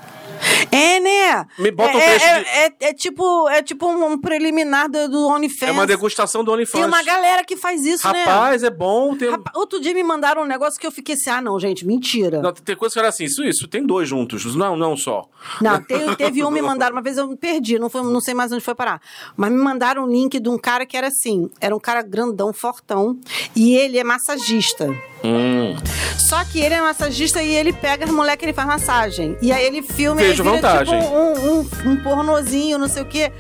É, 0.70 1.00
né? 1.00 1.46
Me 1.58 1.70
bota 1.70 1.96
um 1.96 2.00
é, 2.00 2.04
trecho 2.18 2.24
é, 2.26 2.38
de- 2.40 2.48
é, 2.48 2.88
é 2.90 2.92
tipo, 2.94 3.48
é 3.48 3.62
tipo 3.62 3.86
um 3.88 4.18
preliminar 4.20 4.88
do, 4.88 5.08
do 5.08 5.26
OnlyFans. 5.28 5.68
É 5.68 5.72
uma 5.72 5.86
degustação 5.86 6.44
do 6.44 6.52
OnlyFans. 6.52 6.80
Tem 6.80 6.84
uma 6.88 7.02
galera 7.02 7.44
que 7.44 7.56
faz 7.56 7.84
isso, 7.84 8.06
né? 8.12 8.24
Rapaz, 8.24 8.62
é 8.62 8.70
bom. 8.70 9.16
Tem... 9.16 9.30
Rapaz, 9.30 9.56
outro 9.56 9.80
dia 9.80 9.94
me 9.94 10.02
mandaram 10.04 10.42
um 10.42 10.46
negócio 10.46 10.78
que 10.78 10.86
eu 10.86 10.92
fiquei 10.92 11.14
assim, 11.14 11.30
ah, 11.30 11.40
não, 11.40 11.58
gente, 11.58 11.86
mentira. 11.86 12.40
Não, 12.40 12.52
tem 12.52 12.76
coisa 12.76 12.92
que 12.92 12.98
era 12.98 13.08
assim, 13.08 13.24
isso, 13.24 13.42
isso, 13.44 13.66
tem 13.66 13.84
dois 13.84 14.08
juntos, 14.08 14.54
não, 14.54 14.76
não 14.76 14.93
só. 14.96 15.28
Não, 15.60 15.82
teve, 15.82 16.16
teve 16.16 16.44
um 16.44 16.50
me 16.50 16.62
mandaram, 16.62 16.94
uma 16.94 17.02
vez 17.02 17.16
eu 17.18 17.28
me 17.28 17.36
perdi, 17.36 17.78
não, 17.78 17.88
foi, 17.90 18.02
não 18.02 18.20
sei 18.20 18.34
mais 18.34 18.52
onde 18.52 18.62
foi 18.62 18.74
parar. 18.74 19.00
Mas 19.36 19.50
me 19.50 19.58
mandaram 19.58 20.04
um 20.04 20.08
link 20.08 20.38
de 20.38 20.48
um 20.48 20.58
cara 20.58 20.86
que 20.86 20.96
era 20.96 21.08
assim, 21.08 21.50
era 21.60 21.74
um 21.74 21.80
cara 21.80 22.02
grandão, 22.02 22.52
fortão, 22.52 23.18
e 23.54 23.76
ele 23.76 23.98
é 23.98 24.04
massagista. 24.04 24.88
Hum. 25.24 25.74
Só 26.18 26.44
que 26.44 26.60
ele 26.60 26.74
é 26.74 26.80
massagista 26.80 27.42
e 27.42 27.48
ele 27.48 27.72
pega 27.72 28.04
as 28.04 28.10
mulheres 28.10 28.38
que 28.38 28.44
ele 28.44 28.52
faz 28.52 28.66
massagem. 28.66 29.36
E 29.40 29.52
aí 29.52 29.64
ele 29.64 29.82
filma 29.82 30.22
e 30.22 30.28
Vejo 30.28 30.42
vira 30.42 30.84
tipo 30.84 30.94
um, 30.94 31.60
um, 31.60 31.92
um 31.92 32.02
pornozinho, 32.02 32.78
não 32.78 32.88
sei 32.88 33.02
o 33.02 33.06
quê. 33.06 33.32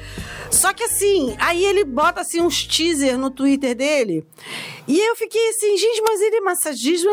Só 0.54 0.72
que 0.72 0.84
assim, 0.84 1.34
aí 1.38 1.64
ele 1.64 1.84
bota 1.84 2.20
assim 2.20 2.40
uns 2.40 2.64
teaser 2.64 3.18
no 3.18 3.28
Twitter 3.28 3.74
dele. 3.74 4.24
E 4.86 4.98
eu 4.98 5.16
fiquei 5.16 5.48
assim, 5.48 5.76
gente, 5.76 6.00
mas 6.02 6.20
ele 6.20 6.36
é 6.36 6.40
massagista? 6.40 7.08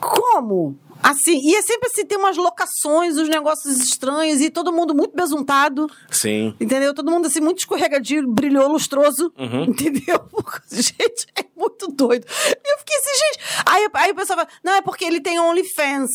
Como? 0.00 0.78
Assim, 1.06 1.38
e 1.38 1.54
é 1.54 1.60
sempre 1.60 1.88
assim, 1.92 2.04
tem 2.06 2.16
umas 2.16 2.36
locações, 2.38 3.18
uns 3.18 3.28
negócios 3.28 3.76
estranhos, 3.78 4.40
e 4.40 4.48
todo 4.48 4.72
mundo 4.72 4.94
muito 4.94 5.14
besuntado. 5.14 5.86
Sim. 6.10 6.54
Entendeu? 6.58 6.94
Todo 6.94 7.10
mundo 7.10 7.26
assim, 7.26 7.40
muito 7.40 7.58
escorregadio, 7.58 8.26
brilhou, 8.26 8.66
lustroso. 8.68 9.30
Uhum. 9.38 9.64
Entendeu? 9.68 10.18
Gente, 10.72 11.26
é 11.38 11.44
muito 11.54 11.88
doido. 11.88 12.24
E 12.26 12.72
eu 12.72 12.78
fiquei 12.78 12.96
assim, 12.96 13.10
gente. 13.26 13.38
Aí, 13.66 13.88
aí 13.94 14.10
o 14.12 14.14
pessoal 14.14 14.38
fala, 14.38 14.48
não, 14.64 14.72
é 14.72 14.80
porque 14.80 15.04
ele 15.04 15.20
tem 15.20 15.38
OnlyFans. 15.38 16.10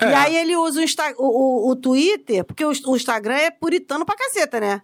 E 0.00 0.04
É. 0.04 0.14
aí 0.14 0.36
ele 0.36 0.56
usa 0.56 0.80
o, 0.80 0.82
Insta- 0.82 1.14
o, 1.16 1.68
o, 1.68 1.70
o 1.70 1.76
Twitter, 1.76 2.44
porque 2.44 2.64
o, 2.64 2.72
o 2.86 2.96
Instagram 2.96 3.34
é 3.36 3.50
puritano 3.50 4.04
pra 4.04 4.14
caceta, 4.14 4.60
né? 4.60 4.82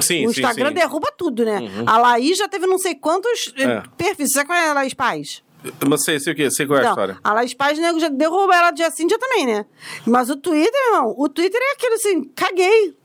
Sim, 0.00 0.26
o 0.26 0.32
sim, 0.34 0.40
Instagram 0.40 0.68
sim. 0.68 0.74
derruba 0.74 1.10
tudo, 1.16 1.44
né? 1.44 1.58
A 1.86 1.96
Laís 1.98 2.36
já 2.36 2.48
teve 2.48 2.66
não 2.66 2.78
sei 2.78 2.94
quantos 2.96 3.52
eh, 3.56 3.62
É. 3.62 3.82
perfis. 3.96 4.28
Você 4.30 4.34
sabe 4.34 4.48
qual 4.48 4.58
é 4.58 4.68
a 4.68 4.72
Laís 4.74 4.92
Paz? 4.92 5.42
Mas 5.88 6.04
sei, 6.04 6.18
sei 6.20 6.32
o 6.32 6.36
quê? 6.36 6.50
Sei 6.50 6.66
qual 6.66 6.78
é 6.78 6.86
a 6.86 6.88
história. 6.90 7.18
a 7.22 7.32
Laís 7.32 7.54
Paz, 7.54 7.78
nego, 7.78 7.98
já 8.00 8.08
derruba 8.08 8.54
ela 8.54 8.70
de 8.70 8.82
assim 8.82 9.06
dia 9.06 9.18
também, 9.18 9.46
né? 9.46 9.64
Mas 10.06 10.28
o 10.30 10.36
Twitter, 10.36 10.80
irmão, 10.88 11.14
o 11.16 11.28
Twitter 11.28 11.60
é 11.60 11.72
aquele 11.72 11.94
assim, 11.94 12.24
caguei. 12.34 12.96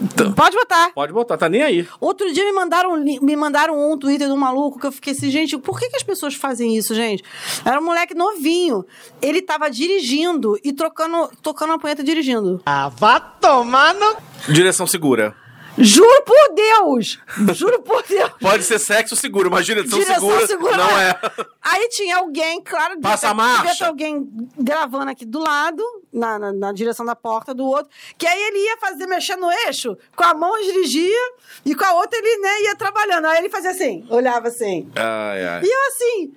Então. 0.00 0.32
Pode 0.32 0.54
botar. 0.56 0.92
Pode 0.94 1.12
botar, 1.12 1.36
tá 1.36 1.48
nem 1.48 1.60
aí. 1.62 1.86
Outro 2.00 2.32
dia 2.32 2.44
me 2.44 2.52
mandaram, 2.52 2.92
um 2.92 2.96
li- 2.96 3.18
me 3.20 3.34
mandaram 3.34 3.74
um 3.92 3.98
Twitter 3.98 4.28
de 4.28 4.32
um 4.32 4.36
maluco 4.36 4.78
que 4.78 4.86
eu 4.86 4.92
fiquei 4.92 5.12
assim, 5.12 5.28
gente, 5.28 5.58
por 5.58 5.78
que, 5.78 5.88
que 5.90 5.96
as 5.96 6.04
pessoas 6.04 6.34
fazem 6.34 6.76
isso, 6.76 6.94
gente? 6.94 7.24
Era 7.64 7.80
um 7.80 7.84
moleque 7.84 8.14
novinho. 8.14 8.84
Ele 9.20 9.42
tava 9.42 9.68
dirigindo 9.68 10.56
e 10.62 10.72
trocando, 10.72 11.28
tocando 11.42 11.72
a 11.72 11.78
punheta 11.80 12.04
dirigindo. 12.04 12.62
Ah, 12.64 12.88
vá 12.88 13.18
tomar 13.18 13.92
no... 13.94 14.16
Direção 14.48 14.86
segura. 14.86 15.34
Juro 15.80 16.22
por 16.24 16.54
Deus! 16.54 17.18
Juro 17.54 17.80
por 17.82 18.02
Deus! 18.02 18.30
Pode 18.40 18.64
ser 18.64 18.78
sexo 18.78 19.14
seguro, 19.16 19.50
mas 19.50 19.64
direção, 19.64 19.98
Direção 19.98 20.20
segura, 20.20 20.46
segura, 20.46 20.76
não 20.76 20.96
né? 20.96 21.10
é. 21.10 21.46
Aí 21.62 21.88
tinha 21.90 22.16
alguém, 22.18 22.60
claro, 22.62 22.96
devia 22.96 23.10
Passa 23.10 23.26
ter- 23.26 23.30
a 23.30 23.34
marcha. 23.34 23.62
devia 23.62 23.76
ter 23.76 23.84
alguém 23.84 24.28
gravando 24.58 25.10
aqui 25.10 25.24
do 25.24 25.38
lado, 25.38 25.82
na, 26.12 26.38
na, 26.38 26.52
na 26.52 26.72
direção 26.72 27.04
da 27.06 27.14
porta 27.14 27.54
do 27.54 27.64
outro, 27.64 27.90
que 28.16 28.26
aí 28.26 28.42
ele 28.42 28.58
ia 28.58 28.76
fazer, 28.78 29.06
mexer 29.06 29.36
no 29.36 29.50
eixo, 29.66 29.96
com 30.16 30.24
a 30.24 30.34
mão 30.34 30.52
dirigia, 30.60 31.32
e 31.64 31.74
com 31.74 31.84
a 31.84 31.94
outra 31.94 32.18
ele 32.18 32.38
né, 32.40 32.62
ia 32.62 32.74
trabalhando. 32.76 33.26
Aí 33.26 33.38
ele 33.38 33.48
fazia 33.48 33.70
assim, 33.70 34.06
olhava 34.10 34.48
assim. 34.48 34.90
Ai, 34.96 35.46
ai. 35.46 35.62
E 35.62 35.66
eu 35.72 35.80
assim, 35.88 36.34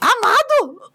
amado? 0.00 0.92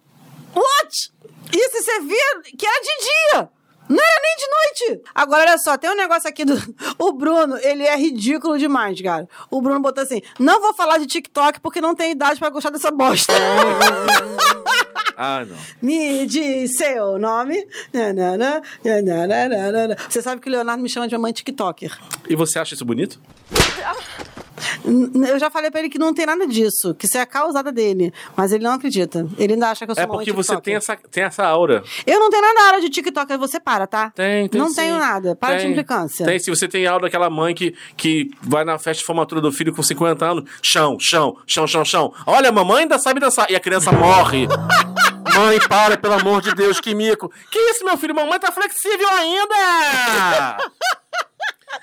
What? 0.55 1.11
Isso 1.53 1.83
você 1.83 1.99
via 2.01 2.41
que 2.57 2.65
era 2.65 2.79
de 2.81 3.05
dia. 3.33 3.49
Não 3.89 3.97
era 4.03 4.21
nem 4.21 4.35
de 4.35 4.89
noite. 4.89 5.03
Agora, 5.13 5.43
olha 5.43 5.57
só, 5.57 5.77
tem 5.77 5.89
um 5.89 5.95
negócio 5.95 6.27
aqui 6.29 6.43
do. 6.45 6.55
O 6.99 7.13
Bruno, 7.13 7.57
ele 7.61 7.83
é 7.83 7.95
ridículo 7.95 8.57
demais, 8.57 8.99
cara. 9.01 9.27
O 9.49 9.61
Bruno 9.61 9.79
botou 9.79 10.03
assim: 10.03 10.21
não 10.39 10.61
vou 10.61 10.73
falar 10.73 10.97
de 10.97 11.05
TikTok 11.05 11.59
porque 11.59 11.79
não 11.79 11.95
tem 11.95 12.11
idade 12.11 12.39
pra 12.39 12.49
gostar 12.49 12.69
dessa 12.69 12.91
bosta. 12.91 13.33
Ah, 15.19 15.43
não. 15.43 15.57
Me 15.81 16.27
diz 16.27 16.77
seu 16.77 17.17
nome. 17.17 17.67
Nanana, 17.91 18.61
nananana. 18.83 19.97
Você 20.07 20.21
sabe 20.21 20.39
que 20.39 20.47
o 20.47 20.51
Leonardo 20.51 20.83
me 20.83 20.88
chama 20.88 21.07
de 21.07 21.15
mamãe 21.15 21.33
TikToker. 21.33 21.97
E 22.29 22.35
você 22.35 22.59
acha 22.59 22.75
isso 22.75 22.85
bonito? 22.85 23.19
Eu 25.28 25.39
já 25.39 25.49
falei 25.49 25.70
pra 25.70 25.80
ele 25.80 25.89
que 25.89 25.99
não 25.99 26.14
tem 26.14 26.26
nada 26.26 26.47
disso, 26.47 26.95
que 26.95 27.05
isso 27.05 27.18
é 27.18 27.22
a 27.22 27.26
causada 27.26 27.72
dele. 27.72 28.14
Mas 28.36 28.51
ele 28.51 28.64
não 28.64 28.72
acredita. 28.72 29.28
Ele 29.38 29.53
ainda 29.53 29.70
acha 29.70 29.86
que 29.86 29.91
eu 29.91 29.95
sou 29.95 30.03
É 30.03 30.08
porque 30.08 30.32
você 30.32 30.60
tem 30.60 30.76
essa, 30.76 30.95
tem 31.12 31.24
essa 31.24 31.45
aura. 31.45 31.84
Eu 32.05 32.20
não 32.20 32.30
tenho 32.30 32.41
nada 32.41 32.53
na 32.53 32.68
área 32.68 32.82
de 32.82 32.89
TikTok, 32.89 33.38
você 33.38 33.60
para, 33.60 33.86
tá? 33.86 34.12
Tem, 34.12 34.47
tem 34.47 34.60
Não 34.60 34.70
sim. 34.70 34.76
tenho 34.76 34.97
nada. 34.97 35.36
Para 35.36 35.55
de 35.55 35.64
Tem. 35.64 35.72
implicância. 35.72 36.26
Tem, 36.26 36.39
se 36.39 36.49
você 36.49 36.68
tem 36.68 36.88
aula 36.88 37.01
daquela 37.01 37.30
mãe 37.30 37.53
que, 37.53 37.76
que 37.95 38.30
vai 38.41 38.64
na 38.64 38.78
festa 38.78 39.01
de 39.01 39.05
formatura 39.05 39.41
do 39.41 39.51
filho 39.51 39.74
com 39.74 39.84
50 39.84 40.26
anos, 40.26 40.49
chão, 40.62 40.97
chão, 40.99 41.38
chão, 41.45 41.68
chão, 41.68 41.86
chão. 41.86 42.14
Olha, 42.26 42.49
a 42.49 42.51
mamãe 42.51 42.84
ainda 42.84 42.97
sabe 42.97 43.20
dançar. 43.20 43.49
E 43.51 43.55
a 43.55 43.60
criança 43.60 43.91
morre. 43.91 44.47
mãe, 45.38 45.60
para, 45.68 45.97
pelo 45.97 46.16
amor 46.16 46.41
de 46.41 46.53
Deus, 46.55 46.80
que 46.80 46.95
mico. 46.95 47.32
Que 47.51 47.60
isso, 47.72 47.86
meu 47.86 47.97
filho? 47.97 48.16
Mamãe 48.16 48.39
tá 48.39 48.51
flexível 48.51 49.08
ainda! 49.10 50.58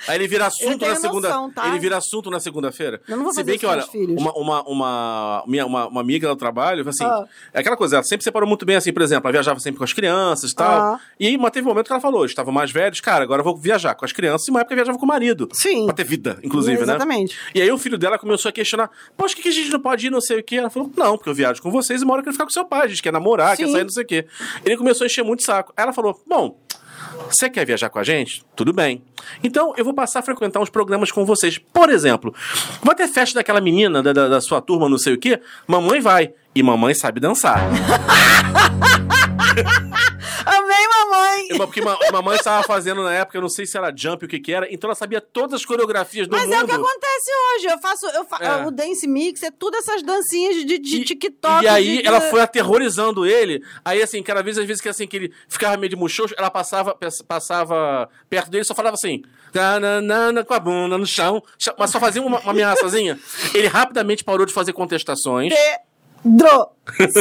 Aí 0.09 0.17
ele 0.17 0.27
vira 0.27 0.47
assunto 0.47 0.87
na 0.87 0.97
segunda. 0.97 1.29
noção, 1.29 1.51
tá? 1.51 1.69
Ele 1.69 1.79
vira 1.79 1.97
assunto 1.97 2.31
na 2.31 2.41
segunda-feira. 2.41 3.01
Eu 3.07 3.17
não 3.17 3.25
vou 3.25 3.33
Se 3.33 3.43
bem 3.43 3.59
que, 3.59 3.67
olha, 3.67 3.85
uma, 4.19 4.33
uma, 4.33 4.63
uma, 4.63 5.45
minha, 5.47 5.67
uma, 5.67 5.87
uma 5.89 6.01
amiga 6.01 6.29
do 6.29 6.37
trabalho, 6.37 6.87
assim, 6.89 7.05
Ah. 7.05 7.25
é 7.53 7.61
aquela 7.61 7.77
coisa, 7.77 7.97
ela 7.97 8.03
sempre 8.03 8.25
separou 8.25 8.49
muito 8.49 8.65
bem, 8.65 8.77
assim, 8.77 8.93
por 8.93 9.03
exemplo, 9.03 9.27
ela 9.27 9.33
viajava 9.33 9.61
sempre 9.61 9.79
com 9.79 9.85
as 9.85 9.93
crianças 9.93 10.51
e 10.51 10.55
tal. 10.55 10.95
Ah. 10.95 11.01
E 11.19 11.27
aí, 11.27 11.39
teve 11.51 11.67
um 11.67 11.71
momento 11.71 11.87
que 11.87 11.93
ela 11.93 12.01
falou: 12.01 12.25
estavam 12.25 12.53
mais 12.53 12.71
velhos, 12.71 13.01
cara, 13.01 13.25
agora 13.25 13.41
eu 13.41 13.45
vou 13.45 13.57
viajar 13.57 13.95
com 13.95 14.05
as 14.05 14.13
crianças, 14.13 14.49
e 14.49 14.51
uma 14.51 14.61
época 14.61 14.75
viajava 14.75 14.99
com 14.99 15.05
o 15.05 15.09
marido. 15.09 15.49
Sim. 15.53 15.87
Pra 15.87 15.95
ter 15.95 16.05
vida, 16.05 16.39
inclusive, 16.43 16.81
Exatamente. 16.83 17.35
né? 17.35 17.51
E 17.55 17.63
aí 17.63 17.71
o 17.71 17.79
filho 17.79 17.99
dela 17.99 18.19
começou 18.19 18.49
a 18.49 18.53
questionar: 18.53 18.91
Poxa, 19.17 19.35
que, 19.37 19.43
que 19.43 19.49
a 19.49 19.53
gente 19.53 19.71
não 19.71 19.81
pode 19.81 20.07
ir, 20.07 20.11
não 20.11 20.21
sei 20.21 20.41
o 20.41 20.43
quê? 20.43 20.57
Ela 20.57 20.71
falou: 20.71 20.91
Não, 20.97 21.17
porque 21.17 21.29
eu 21.31 21.35
viajo 21.35 21.61
com 21.63 21.71
vocês 21.71 22.01
e 22.01 22.05
uma 22.05 22.13
hora 22.15 22.21
eu 22.21 22.25
quero 22.25 22.35
ficar 22.35 22.45
com 22.45 22.51
seu 22.51 22.65
pai, 22.65 22.87
a 22.87 22.89
gente 22.89 23.03
quer 23.03 23.13
namorar, 23.13 23.57
quer 23.57 23.67
Sim. 23.67 23.73
sair, 23.73 23.83
não 23.85 23.91
sei 23.91 24.03
o 24.05 24.07
quê. 24.07 24.27
Ele 24.65 24.77
começou 24.77 25.05
a 25.05 25.07
encher 25.07 25.23
muito 25.25 25.41
o 25.41 25.45
saco. 25.45 25.73
Aí 25.77 25.83
ela 25.85 25.93
falou: 25.93 26.21
Bom. 26.27 26.59
Você 27.29 27.51
quer 27.51 27.67
viajar 27.67 27.89
com 27.91 27.99
a 27.99 28.05
gente? 28.05 28.45
Tudo 28.55 28.73
bem. 28.73 29.03
Então, 29.43 29.75
eu 29.77 29.85
vou 29.85 29.93
passar 29.95 30.21
a 30.21 30.23
frequentar 30.23 30.61
uns 30.61 30.71
programas 30.71 31.11
com 31.11 31.25
vocês. 31.25 31.59
Por 31.59 31.91
exemplo, 31.91 32.33
vai 32.83 32.95
ter 32.95 33.09
festa 33.09 33.37
daquela 33.41 33.61
menina 33.61 34.03
da, 34.03 34.13
da- 34.13 34.29
da 34.29 34.41
sua 34.41 34.61
turma, 34.61 34.89
não 34.89 34.99
sei 34.99 35.15
o 35.15 35.19
quê? 35.19 35.41
Mamãe 35.67 36.01
vai. 36.01 36.33
E 36.55 36.63
mamãe 36.63 36.95
sabe 36.95 37.19
dançar. 37.21 37.61
Amei, 40.47 40.89
mamãe! 40.89 41.47
E, 41.51 41.57
Porque 41.57 41.81
ma- 41.83 41.99
mamãe 42.13 42.37
estava 42.37 42.63
fazendo 42.65 43.03
na 43.03 43.13
época, 43.13 43.39
eu 43.39 43.43
não 43.43 43.49
sei 43.49 43.67
se 43.67 43.77
era 43.77 43.93
jump, 43.97 44.25
o 44.25 44.29
que 44.29 44.39
que 44.41 44.53
era, 44.53 44.73
então 44.73 44.89
ela 44.89 44.95
sabia 44.95 45.21
todas 45.21 45.55
as 45.55 45.65
coreografias 45.65 46.27
do 46.27 46.33
Mas 46.37 46.45
mundo. 46.45 46.55
é 46.55 46.63
o 46.63 46.67
que 46.67 46.73
acontece 46.73 47.31
hoje. 47.55 47.67
Eu 47.67 47.79
faço. 47.79 48.07
Eu 48.07 48.25
fa- 48.25 48.39
É. 48.41 48.67
O 48.67 48.71
Dance 48.71 49.07
Mix 49.07 49.43
é 49.43 49.51
tudo 49.51 49.77
essas 49.77 50.03
dancinhas 50.03 50.57
de, 50.65 50.79
de 50.79 50.97
E- 51.01 51.05
TikTok. 51.05 51.65
E 51.65 51.69
aí 51.69 51.99
de- 52.03 52.07
ela 52.07 52.21
foi 52.21 52.41
aterrorizando 52.41 53.25
ele. 53.27 53.63
Aí, 53.85 54.03
assim, 54.03 54.23
cada 54.23 54.43
vez, 54.43 54.59
às 54.59 54.65
vezes, 54.67 54.81
que 54.81 54.89
assim, 54.89 55.07
que 55.07 55.17
ele 55.17 55.33
ficava 55.49 55.77
meio 55.77 55.89
de 55.91 55.97
muxoxo, 55.97 56.35
ela 56.37 56.51
passava, 56.51 56.97
passava 57.27 58.09
perto 58.29 58.51
dele 58.51 58.63
e 58.63 58.67
só 58.67 58.75
falava 58.75 58.95
assim. 58.95 59.23
"Tananana", 59.53 60.45
com 60.45 60.53
a 60.55 60.59
bunda 60.61 60.99
no 60.99 61.07
chão. 61.07 61.43
chão", 61.59 61.75
Mas 61.79 61.91
só 61.91 61.99
fazia 62.01 62.21
uma, 62.23 62.39
uma 62.41 62.51
ameaçazinha. 62.51 63.19
Ele 63.55 63.67
rapidamente 63.69 64.23
parou 64.25 64.45
de 64.47 64.53
fazer 64.53 64.73
contestações. 64.73 65.53
Pedro 66.23 66.69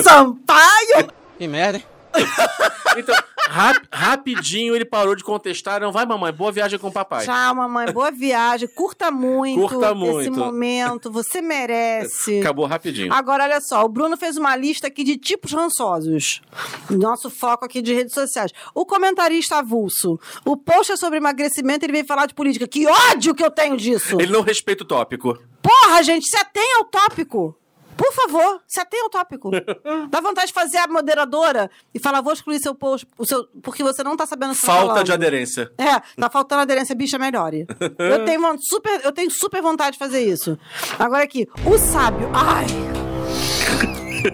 Sampaio! 0.04 1.10
Que 1.38 1.48
merda, 1.48 1.78
hein? 1.78 1.86
Então, 2.96 3.16
rap- 3.50 3.88
rapidinho 3.92 4.76
ele 4.76 4.86
parou 4.86 5.16
de 5.16 5.24
contestar. 5.24 5.82
Não 5.82 5.92
vai, 5.92 6.06
mamãe, 6.06 6.32
boa 6.32 6.52
viagem 6.52 6.78
com 6.78 6.90
o 6.90 6.92
papai. 6.92 7.26
Tchau, 7.26 7.56
mamãe. 7.56 7.92
Boa 7.92 8.12
viagem. 8.12 8.68
Curta 8.68 9.10
muito, 9.10 9.68
Curta 9.68 9.88
esse 9.88 10.30
muito. 10.30 10.38
momento. 10.40 11.12
Você 11.12 11.42
merece. 11.42 12.40
Acabou 12.40 12.68
rapidinho. 12.68 13.12
Agora, 13.12 13.46
olha 13.46 13.60
só, 13.62 13.84
o 13.84 13.90
Bruno 13.90 14.16
fez 14.16 14.38
uma 14.38 14.56
lista 14.56 14.86
aqui 14.86 15.04
de 15.04 15.18
tipos 15.18 15.54
rançosos. 15.54 16.40
Nosso 16.88 17.32
foco 17.32 17.66
aqui 17.66 17.82
de 17.82 17.96
redes 17.96 18.14
sociais. 18.14 18.52
O 18.76 18.86
comentarista 18.86 19.58
avulso. 19.58 20.20
O 20.46 20.56
post 20.56 20.92
é 20.92 20.96
sobre 20.96 21.18
emagrecimento, 21.18 21.84
ele 21.86 21.94
veio 21.94 22.06
falar 22.06 22.28
de 22.28 22.36
política. 22.36 22.68
Que 22.68 22.86
ódio 22.86 23.34
que 23.34 23.44
eu 23.44 23.50
tenho 23.50 23.76
disso! 23.76 24.22
Ele 24.22 24.32
não 24.32 24.42
respeita 24.44 24.84
o 24.84 24.88
tópico. 24.88 25.36
Porra, 25.64 26.04
gente, 26.04 26.28
se 26.28 26.38
atenha 26.38 26.78
ao 26.78 26.86
tópico. 26.86 27.58
Por 27.98 28.12
favor, 28.14 28.62
se 28.68 28.80
atenha 28.80 29.04
ao 29.04 29.10
tópico. 29.10 29.52
Dá 30.10 30.20
vontade 30.20 30.48
de 30.48 30.54
fazer 30.54 30.78
a 30.78 30.88
moderadora 30.88 31.70
e 31.94 32.00
falar, 32.00 32.22
vou 32.22 32.34
excluir 32.34 32.60
seu 32.60 32.74
post, 32.76 33.08
o 33.18 33.26
seu, 33.26 33.46
porque 33.62 33.84
você 33.84 34.04
não 34.04 34.16
tá 34.18 34.26
sabendo 34.26 34.54
tá 34.54 34.60
Falta 34.60 34.88
falando. 34.88 35.06
de 35.06 35.12
aderência. 35.12 35.72
É, 35.78 36.00
tá 36.20 36.30
faltando 36.30 36.62
aderência, 36.62 36.96
bicha, 36.96 37.18
melhore. 37.18 37.66
Eu 38.00 38.26
tenho, 38.26 38.42
super, 38.62 39.02
eu 39.04 39.12
tenho 39.12 39.32
super 39.32 39.62
vontade 39.62 39.94
de 39.94 40.00
fazer 40.00 40.24
isso. 40.24 40.58
Agora 41.00 41.24
aqui, 41.24 41.48
o 41.66 41.78
sábio. 41.78 42.30
Ai. 42.34 42.66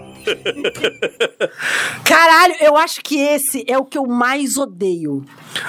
Caralho, 2.04 2.56
eu 2.60 2.78
acho 2.78 3.02
que 3.02 3.20
esse 3.20 3.64
é 3.68 3.78
o 3.78 3.86
que 3.86 3.98
eu 3.98 4.06
mais 4.06 4.58
odeio. 4.58 5.24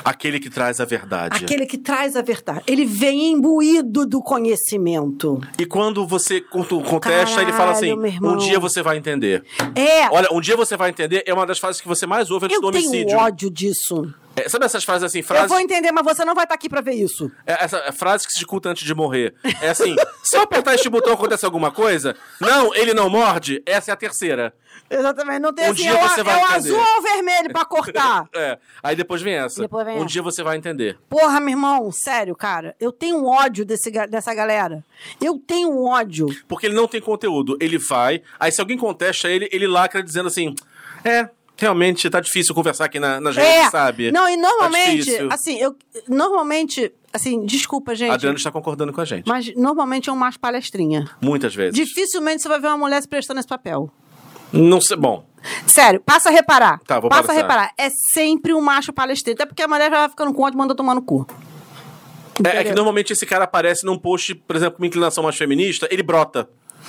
Aquele 0.04 0.38
que 0.38 0.50
traz 0.50 0.80
a 0.80 0.84
verdade. 0.84 1.44
Aquele 1.44 1.66
que 1.66 1.78
traz 1.78 2.16
a 2.16 2.22
verdade. 2.22 2.62
Ele 2.66 2.84
vem 2.84 3.32
imbuído 3.32 4.06
do 4.06 4.22
conhecimento. 4.22 5.40
E 5.58 5.66
quando 5.66 6.06
você 6.06 6.40
contesta, 6.40 7.42
ele 7.42 7.52
fala 7.52 7.72
assim: 7.72 7.96
Caralho, 7.96 8.28
um 8.28 8.36
dia 8.36 8.58
você 8.58 8.82
vai 8.82 8.96
entender. 8.96 9.44
É, 9.74 10.08
Olha, 10.10 10.28
um 10.32 10.40
dia 10.40 10.56
você 10.56 10.76
vai 10.76 10.90
entender 10.90 11.22
é 11.26 11.34
uma 11.34 11.46
das 11.46 11.58
frases 11.58 11.80
que 11.80 11.88
você 11.88 12.06
mais 12.06 12.30
ouve 12.30 12.46
antes 12.46 12.56
eu 12.56 12.62
do 12.62 12.70
tenho 12.70 12.88
homicídio. 12.88 13.18
ódio 13.18 13.50
disso. 13.50 14.12
É, 14.36 14.48
sabe 14.48 14.64
essas 14.64 14.84
frases 14.84 15.02
assim, 15.02 15.18
Eu 15.18 15.24
frases. 15.24 15.48
vou 15.48 15.58
entender, 15.58 15.90
mas 15.90 16.04
você 16.04 16.24
não 16.24 16.34
vai 16.34 16.44
estar 16.44 16.54
aqui 16.54 16.68
pra 16.68 16.80
ver 16.80 16.92
isso. 16.94 17.30
É, 17.44 17.64
essa 17.64 17.78
é 17.78 17.92
frase 17.92 18.26
que 18.26 18.32
se 18.32 18.38
escuta 18.38 18.68
antes 18.68 18.84
de 18.84 18.94
morrer. 18.94 19.34
É 19.60 19.70
assim: 19.70 19.94
se 20.22 20.36
eu 20.36 20.42
apertar 20.42 20.74
este 20.74 20.88
botão 20.88 21.12
acontece 21.12 21.44
alguma 21.44 21.70
coisa? 21.70 22.14
Não, 22.40 22.74
ele 22.74 22.94
não 22.94 23.10
morde. 23.10 23.62
Essa 23.66 23.90
é 23.90 23.94
a 23.94 23.96
terceira. 23.96 24.39
Exatamente. 24.88 25.38
Não 25.40 25.52
tem 25.52 25.66
Um 25.68 25.70
assim, 25.72 25.82
dia 25.82 25.90
é 25.92 26.04
o, 26.04 26.08
você 26.08 26.22
vai 26.22 26.40
é 26.40 26.42
o 26.42 26.46
azul 26.46 26.78
ou 26.78 26.98
o 26.98 27.02
vermelho 27.02 27.52
pra 27.52 27.64
cortar. 27.64 28.28
É. 28.34 28.58
Aí 28.82 28.96
depois 28.96 29.20
vem 29.22 29.34
essa. 29.34 29.60
Depois 29.62 29.84
vem 29.84 29.94
um 29.96 29.98
essa. 29.98 30.06
dia 30.06 30.22
você 30.22 30.42
vai 30.42 30.56
entender. 30.56 30.98
Porra, 31.08 31.38
meu 31.40 31.50
irmão, 31.50 31.90
sério, 31.92 32.34
cara. 32.34 32.74
Eu 32.80 32.90
tenho 32.92 33.24
ódio 33.24 33.64
desse, 33.64 33.90
dessa 34.08 34.34
galera. 34.34 34.84
Eu 35.20 35.38
tenho 35.38 35.84
ódio. 35.84 36.26
Porque 36.48 36.66
ele 36.66 36.74
não 36.74 36.88
tem 36.88 37.00
conteúdo. 37.00 37.56
Ele 37.60 37.78
vai. 37.78 38.22
Aí 38.38 38.50
se 38.50 38.60
alguém 38.60 38.76
contesta 38.78 39.28
ele, 39.28 39.48
ele 39.52 39.66
lacra 39.66 40.02
dizendo 40.02 40.26
assim: 40.28 40.54
é. 41.04 41.28
Realmente 41.56 42.08
tá 42.08 42.20
difícil 42.20 42.54
conversar 42.54 42.86
aqui 42.86 42.98
na, 42.98 43.20
nas 43.20 43.36
É. 43.36 43.42
redes, 43.58 43.70
sabe? 43.70 44.10
Não, 44.10 44.26
e 44.26 44.34
Tá 44.34 44.40
normalmente, 44.42 45.04
difícil. 45.04 45.28
assim, 45.30 45.58
eu. 45.58 45.76
Normalmente, 46.08 46.90
assim, 47.12 47.44
desculpa, 47.44 47.94
gente. 47.94 48.10
Adriano 48.12 48.36
está 48.38 48.50
concordando 48.50 48.92
com 48.92 49.00
a 49.00 49.04
gente. 49.04 49.26
Mas 49.28 49.54
normalmente 49.54 50.08
é 50.08 50.12
um 50.12 50.16
macho 50.16 50.40
palestrinha. 50.40 51.10
Muitas 51.20 51.54
vezes. 51.54 51.74
Dificilmente 51.74 52.42
você 52.42 52.48
vai 52.48 52.58
ver 52.60 52.68
uma 52.68 52.78
mulher 52.78 53.00
se 53.02 53.08
prestando 53.08 53.40
esse 53.40 53.48
papel. 53.48 53.90
Não 54.52 54.80
sei. 54.80 54.96
Bom, 54.96 55.24
Sério, 55.66 56.00
passa 56.00 56.28
a 56.28 56.32
reparar. 56.32 56.80
Tá, 56.86 57.00
vou 57.00 57.08
Passa 57.08 57.22
a 57.22 57.26
passar. 57.28 57.40
reparar. 57.40 57.72
É 57.78 57.88
sempre 57.90 58.52
um 58.52 58.60
macho 58.60 58.92
palestrino. 58.92 59.34
Até 59.34 59.46
porque 59.46 59.62
a 59.62 59.68
mulher 59.68 59.90
já 59.90 59.98
vai 59.98 60.08
ficando 60.08 60.34
com 60.34 60.42
ódio 60.42 60.56
e 60.56 60.58
manda 60.58 60.74
tomar 60.74 60.94
no 60.94 61.02
cu. 61.02 61.26
é, 62.44 62.58
é 62.58 62.64
que 62.64 62.74
normalmente 62.74 63.12
esse 63.12 63.24
cara 63.24 63.44
aparece 63.44 63.84
num 63.86 63.98
post, 63.98 64.34
por 64.34 64.54
exemplo, 64.56 64.76
com 64.76 64.82
uma 64.82 64.86
inclinação 64.86 65.24
mais 65.24 65.36
feminista, 65.36 65.88
ele 65.90 66.02
brota. 66.02 66.48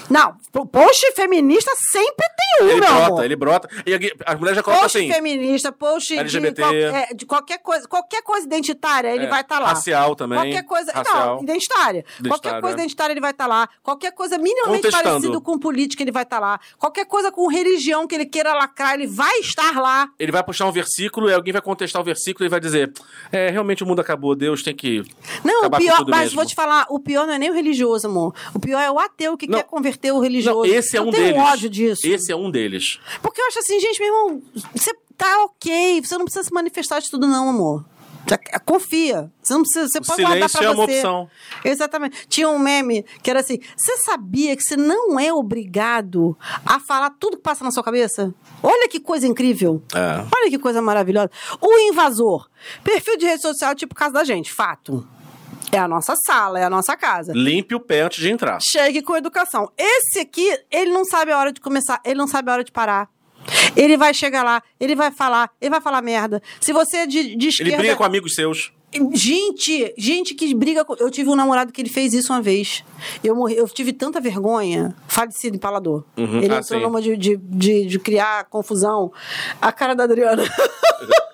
Não, 0.09 0.35
post 0.71 1.11
feminista 1.13 1.71
sempre 1.91 2.25
tem 2.37 2.65
um, 2.67 2.69
ele 2.71 2.79
meu 2.81 2.89
brota, 2.89 3.05
amor. 3.05 3.23
ele 3.25 3.35
brota. 3.35 3.69
E 3.85 3.93
a- 3.93 4.31
as 4.33 4.39
mulheres 4.39 4.57
já 4.57 4.63
colocam 4.63 4.83
Post 4.83 4.97
assim. 4.97 5.11
feminista, 5.11 5.71
post 5.71 6.17
LGBT. 6.17 6.53
De, 6.53 6.61
qual- 6.61 6.73
é, 6.73 7.13
de 7.13 7.25
qualquer 7.25 7.57
coisa, 7.59 7.87
qualquer 7.87 8.21
coisa 8.23 8.45
identitária, 8.45 9.13
ele 9.13 9.25
É, 9.25 9.29
vai 9.29 9.41
estar 9.41 9.59
lá. 9.59 9.69
racial 9.69 10.15
também, 10.15 10.37
Qualquer 10.39 10.63
coisa, 10.63 10.91
racial. 10.91 11.35
não, 11.37 11.43
identitária. 11.43 12.03
Qualquer 12.03 12.25
Identitária, 12.27 12.61
coisa 12.61 12.75
é. 12.75 12.79
identitária 12.79 13.13
ele 13.13 13.21
vai 13.21 13.31
estar 13.31 13.47
lá. 13.47 13.69
Qualquer 13.83 14.11
coisa 14.11 14.37
minimamente 14.37 14.89
parecido 14.91 15.41
com 15.41 15.57
política 15.59 16.03
ele 16.03 16.11
vai 16.11 16.23
estar 16.23 16.39
lá. 16.39 16.59
Qualquer 16.77 17.05
coisa 17.05 17.31
com 17.31 17.47
religião 17.47 18.07
que 18.07 18.15
ele 18.15 18.25
queira 18.25 18.53
lacrar, 18.53 18.93
ele 18.95 19.07
vai 19.07 19.39
estar 19.39 19.79
lá. 19.79 20.09
Ele 20.19 20.31
vai 20.31 20.43
puxar 20.43 20.65
um 20.67 20.71
versículo 20.71 21.29
e 21.29 21.33
alguém 21.33 21.53
vai 21.53 21.61
contestar 21.61 22.01
o 22.01 22.05
versículo 22.05 22.45
e 22.45 22.49
vai 22.49 22.59
dizer: 22.59 22.91
É, 23.31 23.49
realmente 23.49 23.83
o 23.83 23.87
mundo 23.87 23.99
acabou, 24.01 24.35
Deus 24.35 24.61
tem 24.63 24.75
que. 24.75 25.03
Não, 25.43 25.65
o 25.65 25.71
pior, 25.71 26.05
mas 26.07 26.19
mesmo. 26.21 26.35
vou 26.37 26.45
te 26.45 26.55
falar, 26.55 26.85
o 26.89 26.99
pior 26.99 27.25
não 27.27 27.33
é 27.33 27.39
nem 27.39 27.49
o 27.49 27.53
religioso, 27.53 28.07
amor. 28.07 28.33
O 28.53 28.59
pior 28.59 28.79
é 28.79 28.89
o 28.91 28.99
ateu 28.99 29.37
que 29.37 29.47
Não. 29.47 29.57
quer 29.57 29.65
converter 29.82 30.11
o 30.11 30.19
religioso. 30.19 30.59
Não, 30.59 30.65
esse 30.65 30.95
é 30.95 30.99
eu 30.99 31.03
um 31.07 31.11
tenho 31.11 31.34
deles. 31.34 31.41
ódio 31.41 31.69
disso. 31.69 32.07
Esse 32.07 32.32
é 32.32 32.36
um 32.36 32.51
deles. 32.51 32.99
Porque 33.21 33.41
eu 33.41 33.47
acho 33.47 33.59
assim, 33.59 33.79
gente, 33.79 33.99
meu 33.99 34.07
irmão, 34.07 34.41
você 34.75 34.93
tá 35.17 35.43
ok, 35.45 36.01
você 36.01 36.17
não 36.17 36.25
precisa 36.25 36.43
se 36.45 36.53
manifestar 36.53 36.99
de 36.99 37.09
tudo, 37.09 37.27
não, 37.27 37.49
amor. 37.49 37.86
Confia. 38.65 39.32
Você 39.41 39.53
não 39.53 39.61
precisa. 39.63 39.88
Você 39.88 39.97
O 39.97 40.05
pode 40.05 40.21
guardar 40.21 40.49
pra 40.49 40.63
é 40.63 40.69
uma 40.69 40.86
você. 40.86 40.97
opção. 40.97 41.29
Exatamente. 41.65 42.27
Tinha 42.27 42.47
um 42.47 42.59
meme 42.59 43.03
que 43.23 43.29
era 43.32 43.39
assim: 43.39 43.57
você 43.75 43.97
sabia 43.97 44.55
que 44.55 44.61
você 44.61 44.77
não 44.77 45.19
é 45.19 45.34
obrigado 45.34 46.38
a 46.63 46.79
falar 46.79 47.09
tudo 47.19 47.38
que 47.38 47.43
passa 47.43 47.63
na 47.63 47.71
sua 47.71 47.84
cabeça? 47.84 48.34
Olha 48.61 48.88
que 48.88 48.99
coisa 48.99 49.25
incrível. 49.27 49.82
É. 49.93 50.23
Olha 50.38 50.49
que 50.51 50.59
coisa 50.59 50.82
maravilhosa. 50.84 51.32
O 51.59 51.79
invasor. 51.79 52.47
Perfil 52.84 53.17
de 53.17 53.25
rede 53.25 53.41
social, 53.41 53.73
tipo 53.73 53.95
casa 53.95 54.13
da 54.13 54.23
gente. 54.23 54.51
Fato. 54.53 55.05
É 55.72 55.78
a 55.78 55.88
nossa 55.88 56.15
sala, 56.15 56.59
é 56.59 56.63
a 56.63 56.69
nossa 56.69 56.97
casa. 56.97 57.32
Limpe 57.34 57.74
o 57.74 57.80
pé 57.80 58.01
antes 58.01 58.19
de 58.19 58.30
entrar. 58.30 58.59
Chegue 58.61 59.01
com 59.01 59.15
educação. 59.15 59.72
Esse 59.78 60.19
aqui, 60.19 60.53
ele 60.69 60.91
não 60.91 61.05
sabe 61.05 61.32
a 61.32 61.38
hora 61.39 61.51
de 61.51 61.61
começar, 61.61 62.01
ele 62.03 62.15
não 62.15 62.28
sabe 62.28 62.49
a 62.49 62.53
hora 62.53 62.63
de 62.63 62.72
parar. 62.72 63.09
Ele 63.76 63.97
vai 63.97 64.13
chegar 64.13 64.43
lá, 64.43 64.61
ele 64.80 64.95
vai 64.95 65.11
falar, 65.11 65.49
ele 65.59 65.69
vai 65.72 65.82
falar 65.82 66.01
merda. 66.01 66.41
Se 66.59 66.74
você 66.74 66.97
é 66.97 67.07
de, 67.07 67.36
de 67.36 67.45
Ele 67.45 67.47
esquerda. 67.47 67.78
briga 67.78 67.95
com 67.95 68.03
amigos 68.03 68.36
seus. 68.36 68.72
Gente, 69.13 69.93
gente 69.97 70.36
que 70.36 70.53
briga 70.53 70.84
com. 70.84 70.93
Eu 70.95 71.09
tive 71.09 71.30
um 71.30 71.36
namorado 71.36 71.72
que 71.72 71.82
ele 71.82 71.89
fez 71.89 72.13
isso 72.13 72.34
uma 72.34 72.41
vez. 72.41 72.84
Eu 73.24 73.34
morri, 73.34 73.55
eu 73.55 73.67
tive 73.69 73.93
tanta 73.93 74.19
vergonha. 74.19 74.93
Falecido 75.07 75.55
empalador. 75.55 76.03
Uhum, 76.17 76.41
Ele 76.41 76.53
ah, 76.53 76.57
entrou 76.57 76.80
sim. 76.80 76.86
numa 76.86 77.01
de, 77.01 77.15
de, 77.15 77.38
de, 77.38 77.86
de 77.86 77.99
criar 77.99 78.43
confusão. 78.49 79.11
A 79.61 79.72
cara 79.72 79.95
da 79.95 80.03
Adriana. 80.03 80.43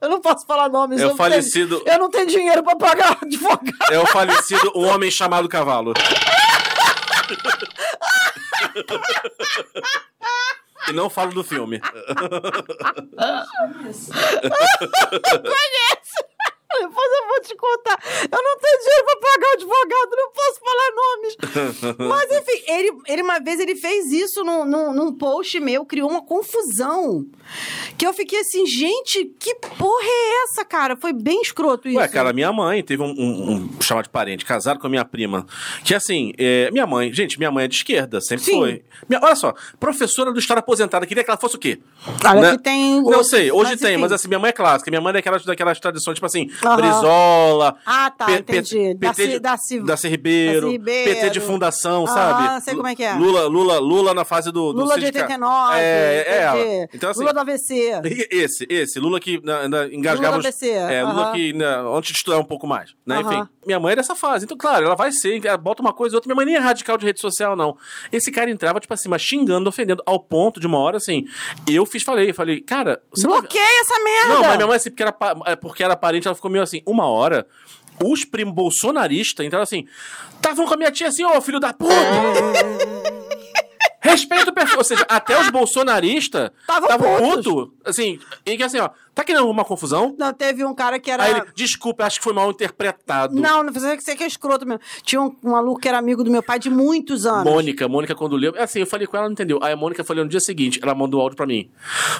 eu 0.00 0.08
não 0.08 0.20
posso 0.20 0.46
falar 0.46 0.68
nomes. 0.68 1.00
É 1.00 1.04
o 1.04 1.06
eu 1.06 1.08
não 1.10 1.16
tenho- 1.16 1.30
falecido- 1.30 1.82
eu 1.86 1.98
não 1.98 2.10
tenho 2.10 2.26
dinheiro 2.26 2.62
pra 2.62 2.76
pagar 2.76 3.18
advogado. 3.22 3.92
É 3.92 3.98
o 3.98 4.06
falecido 4.06 4.72
Um 4.74 4.86
Homem 4.86 5.10
Chamado 5.10 5.48
Cavalo. 5.48 5.92
E 10.88 10.92
não 10.92 11.08
falo 11.10 11.32
do 11.32 11.44
filme. 11.44 11.80
Conhece? 11.80 12.00
Depois 16.72 17.12
eu 17.12 17.26
vou 17.28 17.40
te 17.42 17.54
contar. 17.56 17.98
Eu 18.30 18.42
não 18.42 18.58
tenho 18.58 18.78
dinheiro 18.78 19.04
pra 19.04 19.16
pagar 19.20 19.48
o 19.48 19.52
advogado, 19.52 20.10
não. 20.16 20.29
Mas 21.98 22.30
enfim, 22.30 22.62
ele, 22.66 22.92
ele 23.06 23.22
uma 23.22 23.38
vez 23.40 23.58
ele 23.60 23.74
fez 23.76 24.10
isso 24.12 24.44
num, 24.44 24.64
num, 24.64 24.92
num 24.92 25.12
post 25.12 25.58
meu, 25.60 25.84
criou 25.84 26.10
uma 26.10 26.22
confusão. 26.24 27.26
Que 27.98 28.06
eu 28.06 28.12
fiquei 28.12 28.40
assim, 28.40 28.64
gente, 28.66 29.24
que 29.38 29.54
porra 29.56 30.04
é 30.04 30.44
essa, 30.44 30.64
cara? 30.64 30.96
Foi 30.96 31.12
bem 31.12 31.40
escroto 31.42 31.88
isso. 31.88 31.98
Ué, 31.98 32.08
cara, 32.08 32.32
minha 32.32 32.52
mãe 32.52 32.82
teve 32.82 33.02
um, 33.02 33.10
um, 33.18 33.52
um 33.76 33.80
chamado 33.82 34.04
de 34.04 34.10
parente, 34.10 34.44
casado 34.44 34.78
com 34.78 34.86
a 34.86 34.90
minha 34.90 35.04
prima. 35.04 35.46
Que 35.84 35.94
assim, 35.94 36.32
é, 36.38 36.70
minha 36.70 36.86
mãe, 36.86 37.12
gente, 37.12 37.38
minha 37.38 37.50
mãe 37.50 37.64
é 37.64 37.68
de 37.68 37.74
esquerda, 37.76 38.20
sempre 38.20 38.44
Sim. 38.44 38.52
foi. 38.58 38.82
Minha- 39.08 39.20
olha 39.22 39.34
só, 39.36 39.54
professora 39.78 40.32
do 40.32 40.38
Estado 40.38 40.58
aposentada, 40.58 41.06
queria 41.06 41.24
que 41.24 41.30
ela 41.30 41.38
fosse 41.38 41.56
o 41.56 41.58
quê? 41.58 41.78
Olha 42.24 42.40
Né? 42.40 42.50
que 42.56 42.62
tem. 42.62 43.02
Não 43.02 43.24
sei, 43.24 43.50
hoje 43.50 43.70
mas 43.72 43.80
tem, 43.80 43.92
enfim. 43.92 44.00
mas 44.02 44.12
assim, 44.12 44.28
minha 44.28 44.38
mãe 44.38 44.50
é 44.50 44.52
clássica. 44.52 44.90
Minha 44.90 45.00
mãe 45.00 45.10
é 45.10 45.14
daquelas, 45.14 45.44
daquelas 45.44 45.80
tradições, 45.80 46.14
tipo 46.14 46.26
assim, 46.26 46.48
Aham. 46.64 46.76
Brizola. 46.76 47.76
Ah, 47.84 48.10
tá, 48.10 48.26
P- 48.26 48.32
entendi. 48.38 48.76
P- 48.94 49.08
PT 49.08 49.26
de, 49.26 49.38
Darcy- 49.40 49.80
Darcy 49.80 50.08
Ribeiro, 50.08 50.70
Ribeiro. 50.70 51.10
PT 51.14 51.29
de 51.32 51.40
fundação, 51.40 52.04
Ah, 52.04 52.08
sabe? 52.08 52.64
sei 52.64 52.74
como 52.74 52.86
é 52.86 52.94
que 52.94 53.02
é. 53.04 53.14
Lula, 53.14 53.46
Lula, 53.46 53.78
Lula 53.78 54.14
na 54.14 54.24
fase 54.24 54.50
do. 54.50 54.72
do 54.72 54.80
Lula 54.80 54.94
de 54.98 55.06
sindica- 55.06 55.24
89. 55.24 55.78
É, 55.78 56.26
é. 56.28 56.88
Então, 56.94 57.10
assim, 57.10 57.20
Lula 57.20 57.32
do 57.32 57.40
AVC. 57.40 58.00
esse, 58.30 58.66
esse, 58.68 58.98
Lula 59.00 59.20
que 59.20 59.40
na, 59.44 59.86
engasgava. 59.86 60.36
Lula 60.36 60.42
do 60.42 60.46
ABC, 60.48 60.68
É, 60.70 61.02
Lula 61.02 61.22
aham. 61.22 61.32
que 61.32 61.52
na, 61.52 61.80
antes 61.80 62.12
de 62.12 62.16
estudar 62.18 62.38
um 62.38 62.44
pouco 62.44 62.66
mais, 62.66 62.94
né? 63.06 63.20
Enfim, 63.20 63.42
minha 63.66 63.78
mãe 63.80 63.92
é 63.92 63.96
dessa 63.96 64.14
fase. 64.14 64.44
Então, 64.44 64.56
claro, 64.56 64.84
ela 64.86 64.94
vai 64.94 65.12
ser, 65.12 65.44
ela 65.44 65.56
bota 65.56 65.82
uma 65.82 65.92
coisa 65.92 66.14
e 66.14 66.16
outra. 66.16 66.28
Minha 66.28 66.36
mãe 66.36 66.46
nem 66.46 66.56
é 66.56 66.58
radical 66.58 66.96
de 66.96 67.06
rede 67.06 67.20
social, 67.20 67.54
não. 67.56 67.76
Esse 68.12 68.30
cara 68.32 68.50
entrava, 68.50 68.80
tipo 68.80 68.92
assim, 68.94 69.08
mas 69.08 69.22
xingando, 69.22 69.68
ofendendo, 69.68 70.02
ao 70.06 70.18
ponto 70.18 70.58
de 70.60 70.66
uma 70.66 70.78
hora, 70.78 70.96
assim, 70.96 71.24
eu 71.68 71.84
fiz, 71.86 72.02
falei, 72.02 72.32
falei, 72.32 72.60
cara... 72.60 73.00
Bloqueia 73.22 73.80
essa 73.80 73.94
merda! 74.02 74.34
Não, 74.34 74.40
mas 74.42 74.56
minha 74.56 74.66
mãe, 74.66 74.76
assim, 74.76 74.90
porque 74.90 75.02
era, 75.02 75.16
é, 75.46 75.56
porque 75.56 75.84
era 75.84 75.96
parente, 75.96 76.26
ela 76.26 76.34
ficou 76.34 76.50
meio 76.50 76.62
assim, 76.64 76.82
uma 76.86 77.06
hora... 77.06 77.46
Os 78.02 78.24
primos 78.24 78.54
bolsonaristas 78.54 79.44
entraram 79.44 79.62
assim, 79.62 79.86
estavam 80.34 80.66
com 80.66 80.74
a 80.74 80.76
minha 80.76 80.90
tia 80.90 81.08
assim, 81.08 81.24
ô 81.24 81.40
filho 81.40 81.60
da 81.60 81.72
puta! 81.72 81.94
Respeita 84.00 84.50
o 84.50 84.54
perfil. 84.54 84.78
Ou 84.78 84.84
seja, 84.84 85.04
até 85.08 85.38
os 85.38 85.50
bolsonaristas 85.50 86.50
Tavam 86.66 86.88
estavam 86.88 87.18
putos. 87.18 87.68
Assim, 87.84 88.18
e 88.46 88.56
que 88.56 88.62
assim, 88.62 88.78
ó, 88.78 88.88
tá 89.14 89.22
querendo 89.22 89.48
uma 89.48 89.64
confusão? 89.64 90.16
Não, 90.18 90.32
teve 90.32 90.64
um 90.64 90.74
cara 90.74 90.98
que 90.98 91.10
era. 91.10 91.22
Aí 91.22 91.32
ele, 91.32 91.42
desculpa, 91.54 92.04
acho 92.04 92.18
que 92.18 92.24
foi 92.24 92.32
mal 92.32 92.50
interpretado. 92.50 93.34
Não, 93.34 93.62
não 93.62 93.72
você 93.72 93.96
você 93.96 94.16
que 94.16 94.24
é 94.24 94.26
escroto 94.26 94.66
mesmo. 94.66 94.80
Tinha 95.02 95.20
um, 95.20 95.36
um 95.44 95.50
maluco 95.50 95.80
que 95.80 95.88
era 95.88 95.98
amigo 95.98 96.24
do 96.24 96.30
meu 96.30 96.42
pai 96.42 96.58
de 96.58 96.70
muitos 96.70 97.26
anos. 97.26 97.44
Mônica, 97.44 97.86
Mônica, 97.88 98.14
quando 98.14 98.36
leu. 98.36 98.54
Assim, 98.56 98.80
eu 98.80 98.86
falei 98.86 99.06
com 99.06 99.16
ela, 99.16 99.26
não 99.26 99.32
entendeu. 99.32 99.58
Aí 99.62 99.72
a 99.72 99.76
Mônica 99.76 100.02
falou 100.02 100.24
no 100.24 100.30
dia 100.30 100.40
seguinte, 100.40 100.80
ela 100.82 100.94
mandou 100.94 101.20
áudio 101.20 101.36
pra 101.36 101.46
mim. 101.46 101.70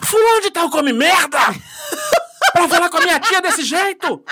Fulano 0.02 0.42
de 0.42 0.50
tal 0.50 0.70
come 0.70 0.92
merda! 0.92 1.38
pra 2.52 2.68
falar 2.68 2.90
com 2.90 2.98
a 2.98 3.00
minha 3.00 3.18
tia 3.20 3.40
desse 3.40 3.62
jeito! 3.62 4.22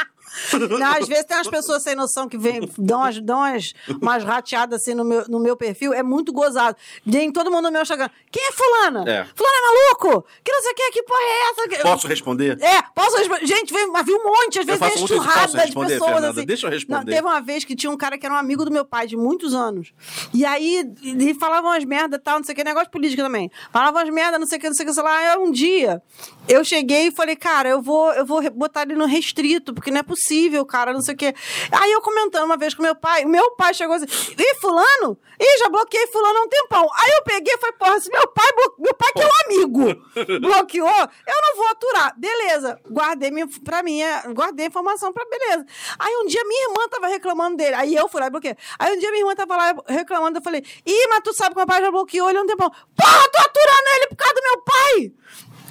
Não, 0.78 0.92
às 0.92 1.08
vezes 1.08 1.24
tem 1.24 1.36
umas 1.36 1.48
pessoas 1.48 1.82
sem 1.82 1.94
noção 1.94 2.28
que 2.28 2.38
vem, 2.38 2.60
dão, 2.78 3.00
umas, 3.00 3.20
dão 3.20 3.38
umas, 3.38 3.74
umas 4.00 4.24
rateadas 4.24 4.80
assim 4.80 4.94
no 4.94 5.04
meu, 5.04 5.24
no 5.28 5.38
meu 5.38 5.56
perfil, 5.56 5.92
é 5.92 6.02
muito 6.02 6.32
gozado. 6.32 6.76
Vem 7.04 7.30
todo 7.32 7.50
mundo 7.50 7.64
no 7.64 7.72
meu 7.72 7.82
Instagram. 7.82 8.08
Quem 8.30 8.42
é 8.46 8.52
fulana? 8.52 9.00
É. 9.10 9.26
Fulana 9.34 9.56
é 9.56 10.02
maluco? 10.02 10.26
Que 10.44 10.52
não 10.52 10.62
sei 10.62 10.72
o 10.72 10.74
que, 10.74 10.90
que 10.92 11.02
porra 11.02 11.20
é 11.20 11.50
essa? 11.50 11.82
Posso 11.82 12.08
responder? 12.08 12.58
É, 12.60 12.82
posso 12.94 13.16
responder? 13.16 13.46
Gente, 13.46 13.72
vem, 13.72 13.86
mas 13.90 14.04
vi 14.04 14.12
um 14.12 14.24
monte, 14.24 14.58
às 14.58 14.66
vezes 14.66 14.80
vem 14.80 14.90
Posso 14.90 15.06
de 15.06 15.92
pessoas 15.98 16.12
Fernanda? 16.12 16.30
assim. 16.30 16.46
Deixa 16.46 16.66
eu 16.66 16.70
responder. 16.70 16.98
Não, 16.98 17.04
teve 17.04 17.26
uma 17.26 17.40
vez 17.40 17.64
que 17.64 17.76
tinha 17.76 17.90
um 17.90 17.96
cara 17.96 18.18
que 18.18 18.26
era 18.26 18.34
um 18.34 18.38
amigo 18.38 18.64
do 18.64 18.70
meu 18.70 18.84
pai 18.84 19.06
de 19.06 19.16
muitos 19.16 19.54
anos. 19.54 19.92
E 20.32 20.44
aí, 20.44 20.84
ele 21.02 21.34
falava 21.34 21.68
umas 21.68 21.84
merda 21.84 22.16
e 22.16 22.18
tal, 22.18 22.38
não 22.38 22.44
sei 22.44 22.52
o 22.52 22.56
que, 22.56 22.64
negócio 22.64 22.86
de 22.86 22.92
política 22.92 23.22
também. 23.22 23.50
Falava 23.72 23.98
umas 23.98 24.10
merda, 24.10 24.38
não 24.38 24.46
sei 24.46 24.58
o 24.58 24.60
que, 24.60 24.68
não 24.68 24.74
sei 24.74 24.84
o 24.84 24.88
que, 24.88 24.94
sei 24.94 25.02
lá. 25.02 25.16
Aí 25.16 25.38
um 25.38 25.50
dia, 25.50 26.02
eu 26.48 26.64
cheguei 26.64 27.08
e 27.08 27.10
falei, 27.10 27.36
cara, 27.36 27.68
eu 27.68 27.82
vou, 27.82 28.12
eu 28.12 28.24
vou 28.24 28.42
botar 28.50 28.82
ele 28.82 28.94
no 28.94 29.06
restrito, 29.06 29.74
porque 29.74 29.90
não 29.90 29.98
é 29.98 30.02
possível, 30.02 30.27
cara, 30.66 30.92
não 30.92 31.00
sei 31.00 31.14
o 31.14 31.16
que. 31.16 31.34
Aí 31.72 31.92
eu 31.92 32.00
comentando 32.00 32.44
uma 32.44 32.56
vez 32.56 32.74
com 32.74 32.82
meu 32.82 32.94
pai, 32.94 33.24
o 33.24 33.28
meu 33.28 33.52
pai 33.52 33.74
chegou 33.74 33.96
assim, 33.96 34.06
ih, 34.06 34.54
fulano? 34.60 35.18
Ih, 35.40 35.58
já 35.58 35.68
bloqueei 35.68 36.06
fulano 36.08 36.38
há 36.38 36.42
um 36.42 36.48
tempão. 36.48 36.88
Aí 36.94 37.10
eu 37.16 37.22
peguei 37.22 37.54
e 37.54 37.58
falei, 37.58 37.76
porra, 37.76 38.00
se 38.00 38.10
meu 38.10 38.26
pai, 38.28 38.46
meu 38.78 38.94
pai 38.94 39.12
que 39.12 39.22
é 39.22 39.26
um 39.26 39.30
amigo, 39.46 40.02
bloqueou, 40.40 40.88
eu 40.88 41.42
não 41.42 41.56
vou 41.56 41.66
aturar. 41.68 42.14
Beleza, 42.18 42.80
guardei 42.90 43.30
minha, 43.30 43.46
pra 43.64 43.82
mim, 43.82 44.00
é, 44.00 44.22
guardei 44.32 44.66
a 44.66 44.68
informação 44.68 45.12
pra 45.12 45.24
beleza. 45.24 45.66
Aí 45.98 46.16
um 46.16 46.26
dia 46.26 46.44
minha 46.44 46.68
irmã 46.68 46.88
tava 46.88 47.06
reclamando 47.06 47.56
dele, 47.56 47.74
aí 47.74 47.94
eu 47.94 48.08
fui 48.08 48.20
lá 48.20 48.26
e 48.26 48.30
bloqueei. 48.30 48.56
Aí 48.78 48.96
um 48.96 48.98
dia 48.98 49.10
minha 49.10 49.22
irmã 49.22 49.34
tava 49.34 49.56
lá 49.56 49.74
reclamando, 49.88 50.38
eu 50.38 50.42
falei, 50.42 50.64
ih, 50.84 51.08
mas 51.08 51.20
tu 51.22 51.32
sabe 51.32 51.50
que 51.50 51.56
meu 51.56 51.66
pai 51.66 51.80
já 51.80 51.90
bloqueou 51.90 52.28
ele 52.28 52.38
há 52.38 52.42
um 52.42 52.46
tempão. 52.46 52.70
Porra, 52.70 53.28
tô 53.32 53.38
aturando 53.38 53.88
ele 53.96 54.06
por 54.08 54.16
causa 54.16 54.34
do 54.34 54.42
meu 54.42 54.62
pai! 54.62 55.12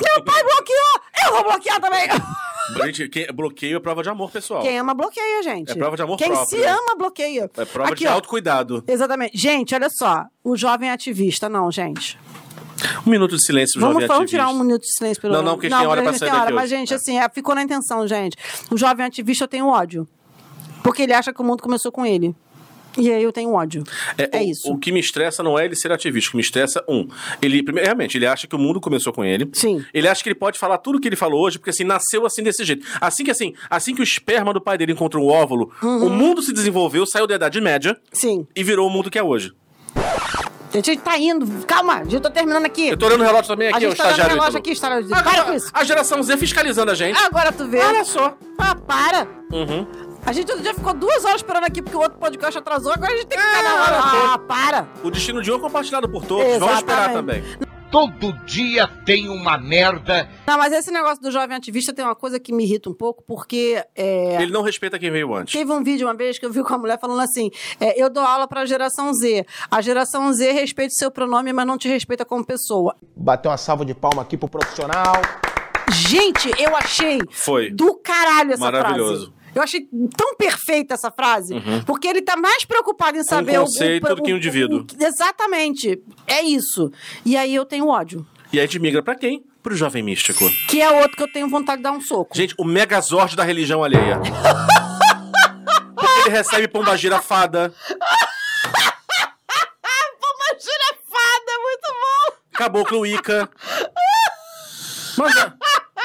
Meu 0.02 0.24
pai 0.24 0.44
bloqueou! 0.44 1.02
Eu 1.26 1.32
vou 1.34 1.44
bloquear 1.44 1.80
também! 1.80 2.08
Gente, 2.86 3.08
quem, 3.08 3.28
bloqueio 3.28 3.78
é 3.78 3.80
prova 3.80 4.04
de 4.04 4.10
amor, 4.10 4.30
pessoal. 4.30 4.62
Quem 4.62 4.78
ama, 4.78 4.94
bloqueia, 4.94 5.42
gente. 5.42 5.72
É 5.72 5.76
prova 5.76 5.96
de 5.96 6.02
amor 6.02 6.18
Quem 6.18 6.28
próprio. 6.28 6.60
se 6.60 6.66
ama, 6.66 6.96
bloqueia. 6.98 7.50
É 7.58 7.66
prova 7.66 7.92
Aqui, 7.92 8.04
de 8.04 8.08
ó. 8.08 8.14
autocuidado. 8.14 8.84
Exatamente. 8.86 9.38
Gente, 9.38 9.74
olha 9.74 9.90
só. 9.90 10.26
O 10.44 10.56
jovem 10.58 10.90
ativista, 10.92 11.48
não, 11.48 11.72
gente. 11.72 12.20
Um 13.06 13.10
minuto 13.10 13.36
de 13.38 13.44
silêncio, 13.44 13.80
Vamos, 13.80 13.94
jovem 13.96 14.08
vamos 14.08 14.24
ativista. 14.24 14.46
tirar 14.46 14.50
um 14.56 14.60
minuto 14.64 14.82
de 14.82 14.94
silêncio 14.94 15.22
pelo 15.22 15.34
Não, 15.34 15.42
não, 15.44 15.54
porque 15.54 15.68
a 15.68 15.70
gente 15.70 15.80
tem 15.80 15.88
hora 15.88 16.04
pra 16.04 16.14
sair 16.14 16.30
tem 16.30 16.40
daqui 16.40 16.54
Mas, 16.54 16.70
gente, 16.70 16.94
É. 16.94 16.96
assim, 16.98 17.18
é, 17.18 17.30
ficou 17.30 17.56
na 17.56 17.64
intenção, 17.64 18.06
gente. 18.06 18.38
O 18.70 18.78
jovem 18.78 19.06
ativista 19.06 19.46
eu 19.46 19.48
tenho 19.48 19.68
ódio. 19.68 20.08
Porque 20.84 21.02
ele 21.04 21.14
acha 21.14 21.34
que 21.34 21.42
o 21.42 21.46
mundo 21.46 21.64
começou 21.64 21.92
com 21.92 22.06
ele. 22.06 22.36
E 22.98 23.12
aí 23.12 23.22
eu 23.24 23.32
tenho 23.32 23.54
ódio. 23.54 23.84
É, 24.18 24.38
o, 24.40 24.42
isso. 24.44 24.72
O 24.72 24.78
que 24.78 24.92
me 24.92 25.00
estressa 25.00 25.42
não 25.44 25.58
é 25.58 25.66
ele 25.66 25.76
ser 25.76 25.92
ativista. 25.92 26.30
O 26.30 26.32
que 26.32 26.38
me 26.38 26.42
estressa, 26.44 26.84
um, 26.88 27.08
ele, 27.42 27.62
primeiro, 27.64 27.86
realmente, 27.88 28.18
ele 28.18 28.26
acha 28.26 28.48
que 28.48 28.56
o 28.56 28.60
mundo 28.60 28.80
começou 28.82 29.14
com 29.14 29.24
ele. 29.24 29.50
Sim. 29.54 29.84
Ele 29.94 30.08
acha 30.08 30.22
que 30.24 30.30
ele 30.30 30.36
pode 30.36 30.58
falar 30.58 30.78
tudo 30.80 31.00
que 31.00 31.08
ele 31.08 31.16
falou 31.16 31.42
hoje, 31.42 31.58
porque 31.60 31.70
assim, 31.70 31.84
nasceu 31.84 32.26
assim 32.26 32.44
desse 32.44 32.64
jeito. 32.66 32.86
Assim 33.00 33.24
que 33.24 33.32
assim, 33.32 33.54
assim 33.70 33.94
que 33.94 34.02
o 34.02 34.04
esperma 34.04 34.54
do 34.54 34.62
pai 34.62 34.78
dele 34.78 34.92
encontrou 34.94 35.26
o 35.26 35.30
óvulo, 35.30 35.72
Uhum. 35.82 36.08
o 36.08 36.10
mundo 36.10 36.42
se 36.42 36.52
desenvolveu, 36.54 37.06
saiu 37.06 37.28
da 37.28 37.36
Idade 37.36 37.60
Média 37.62 37.98
Sim. 38.12 38.46
e 38.56 38.64
virou 38.64 38.88
o 38.88 38.90
mundo 38.92 39.10
que 39.10 39.18
é 39.20 39.24
hoje. 39.24 39.54
A 39.96 40.80
gente 40.80 40.98
tá 40.98 41.18
indo. 41.18 41.48
Calma, 41.66 42.04
eu 42.12 42.20
tô 42.20 42.30
terminando 42.30 42.66
aqui. 42.66 42.90
Eu 42.90 42.98
tô 42.98 43.06
olhando 43.08 43.22
o 43.22 43.24
relógio 43.24 43.48
também 43.48 43.68
a 43.70 43.72
aqui, 43.72 43.86
o 43.86 43.90
gente 43.90 43.98
tá 43.98 44.04
dando 44.04 44.12
estagiário. 44.12 44.36
relógio 44.36 44.50
Ítalo. 44.50 44.60
aqui, 44.60 44.72
estagiário. 44.72 45.16
Agora, 45.16 45.36
Para 45.38 45.44
com 45.46 45.54
isso. 45.58 45.70
A 45.74 45.84
geração 45.84 46.22
Z 46.22 46.38
fiscalizando 46.38 46.92
a 46.92 46.96
gente. 46.96 47.18
Agora 47.24 47.52
tu 47.52 47.68
vê. 47.68 47.80
Olha 47.80 48.04
só. 48.04 48.38
Ah, 48.60 48.76
para. 48.76 49.28
Uhum. 49.52 49.88
A 50.28 50.34
gente 50.34 50.50
outro 50.52 50.62
dia 50.62 50.74
ficou 50.74 50.94
duas 50.94 51.24
horas 51.24 51.38
esperando 51.38 51.64
aqui 51.64 51.82
porque 51.82 51.96
o 51.96 52.02
outro 52.02 52.18
podcast 52.20 52.58
atrasou. 52.58 52.92
Agora 52.92 53.14
a 53.14 53.16
gente 53.16 53.28
tem 53.28 53.38
que 53.40 53.44
ficar 53.46 53.60
É, 53.60 53.64
na 53.64 53.76
hora. 53.82 54.02
só. 54.02 54.34
Ah, 54.34 54.38
para. 54.40 54.88
O 55.02 55.10
destino 55.10 55.42
de 55.42 55.50
um 55.52 55.56
é 55.56 55.60
compartilhado 55.60 56.10
por 56.10 56.26
todos. 56.26 56.58
Vamos 56.58 56.76
esperar 56.76 57.14
também. 57.14 57.38
Exatamente. 57.40 57.68
Todo 57.90 58.34
dia 58.46 58.86
tem 59.06 59.30
uma 59.30 59.58
merda. 59.58 60.30
Não, 60.46 60.58
mas 60.58 60.74
esse 60.74 60.92
negócio 60.92 61.22
do 61.24 61.32
jovem 61.32 61.56
ativista 61.56 61.94
tem 61.94 62.04
uma 62.04 62.14
coisa 62.16 62.38
que 62.38 62.52
me 62.52 62.66
irrita 62.66 62.90
um 62.90 62.94
pouco, 62.94 63.24
porque 63.26 63.82
é, 63.96 64.42
Ele 64.44 64.52
não 64.52 64.62
respeita 64.62 65.00
quem 65.00 65.10
veio 65.10 65.34
antes. 65.34 65.54
teve 65.54 65.72
um 65.72 65.82
vídeo 65.82 66.06
uma 66.06 66.14
vez 66.14 66.38
que 66.38 66.46
eu 66.46 66.52
vi 66.52 66.62
com 66.62 66.74
a 66.74 66.78
mulher 66.78 67.00
falando 67.00 67.22
assim: 67.22 67.50
é, 67.80 68.00
eu 68.02 68.10
dou 68.10 68.22
aula 68.24 68.46
pra 68.50 68.66
geração 68.66 69.14
Z. 69.14 69.46
A 69.72 69.80
geração 69.82 70.34
Z 70.34 70.52
respeita 70.52 70.94
o 70.94 70.98
seu 70.98 71.10
pronome, 71.10 71.54
mas 71.54 71.66
não 71.66 71.78
te 71.78 71.88
respeita 71.88 72.26
como 72.26 72.46
pessoa. 72.46 72.94
Bater 73.16 73.48
uma 73.48 73.58
salva 73.58 73.86
de 73.86 73.94
palma 73.94 74.24
aqui 74.24 74.36
pro 74.36 74.50
profissional. 74.50 75.22
Gente, 75.90 76.52
eu 76.62 76.76
achei 76.76 77.20
Foi. 77.32 77.72
do 77.72 77.96
caralho 77.96 78.52
essa 78.52 78.60
Maravilhoso. 78.66 79.28
frase. 79.28 79.37
Eu 79.58 79.64
achei 79.64 79.88
tão 80.16 80.36
perfeita 80.36 80.94
essa 80.94 81.12
frase, 81.12 81.56
porque 81.86 82.08
ele 82.08 82.22
tá 82.22 82.38
mais 82.38 82.64
preocupado 82.64 83.18
em 83.18 83.24
saber 83.24 83.58
o- 83.60 83.64
conceito 83.64 84.16
do 84.16 84.22
que 84.22 84.32
o 84.34 84.38
indivíduo. 84.38 84.86
exatamente. 85.00 86.02
É 86.28 86.42
isso. 86.42 86.92
E 87.26 87.36
aí 87.36 87.54
eu 87.56 87.66
tenho 87.66 87.88
ódio. 87.88 88.26
E 88.54 88.60
aí 88.60 88.70
a 88.74 88.80
migra 88.80 89.02
pra 89.04 89.16
quem? 89.16 89.44
Pro 89.64 89.76
jovem 89.76 90.02
místico. 90.04 90.50
Que 90.70 90.82
é 90.82 90.90
outro 91.02 91.18
que 91.18 91.24
eu 91.24 91.32
tenho 91.32 91.50
vontade 91.50 91.78
de 91.78 91.84
dar 91.84 91.92
um 91.92 92.00
soco. 92.00 92.36
Gente, 92.38 92.54
o 92.58 92.64
megazord 92.64 93.36
da 93.36 93.44
religião 93.44 93.84
alheia. 93.84 94.20
Porque 95.96 96.20
ele 96.22 96.30
recebe 96.30 96.68
pombagira 96.68 97.20
fada, 97.20 97.74
Uma 99.44 100.60
girafada, 100.60 101.52
muito 101.64 101.88
bom! 101.92 102.38
caboclo 102.54 103.06
Ica. 103.06 103.50
Mas, 105.18 105.34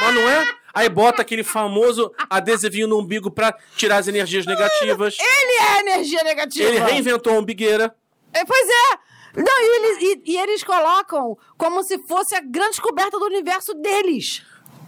mas 0.01 0.15
não 0.15 0.29
é? 0.29 0.47
Aí 0.75 0.89
bota 0.89 1.23
aquele 1.23 1.43
famoso 1.45 2.13
adesivinho 2.31 2.89
no 2.89 2.99
umbigo 2.99 3.31
pra 3.31 3.55
tirar 3.77 3.99
as 3.99 4.09
energias 4.09 4.47
negativas. 4.47 5.17
Ele 5.21 5.59
é 5.61 5.81
energia 5.81 6.23
negativa. 6.25 6.69
Ele 6.69 6.79
reinventou 6.79 7.35
a 7.35 7.39
umbigueira. 7.39 7.95
É, 8.33 8.45
pois 8.45 8.69
é. 8.69 9.13
Não, 9.35 9.61
e 9.61 9.77
eles, 9.77 10.03
e- 10.03 10.33
e 10.33 10.37
eles 10.39 10.63
colocam 10.63 11.39
como 11.57 11.83
se 11.83 11.99
fosse 12.07 12.35
a 12.35 12.41
grande 12.41 12.71
descoberta 12.73 13.19
do 13.19 13.25
universo 13.25 13.73
deles. 13.75 14.43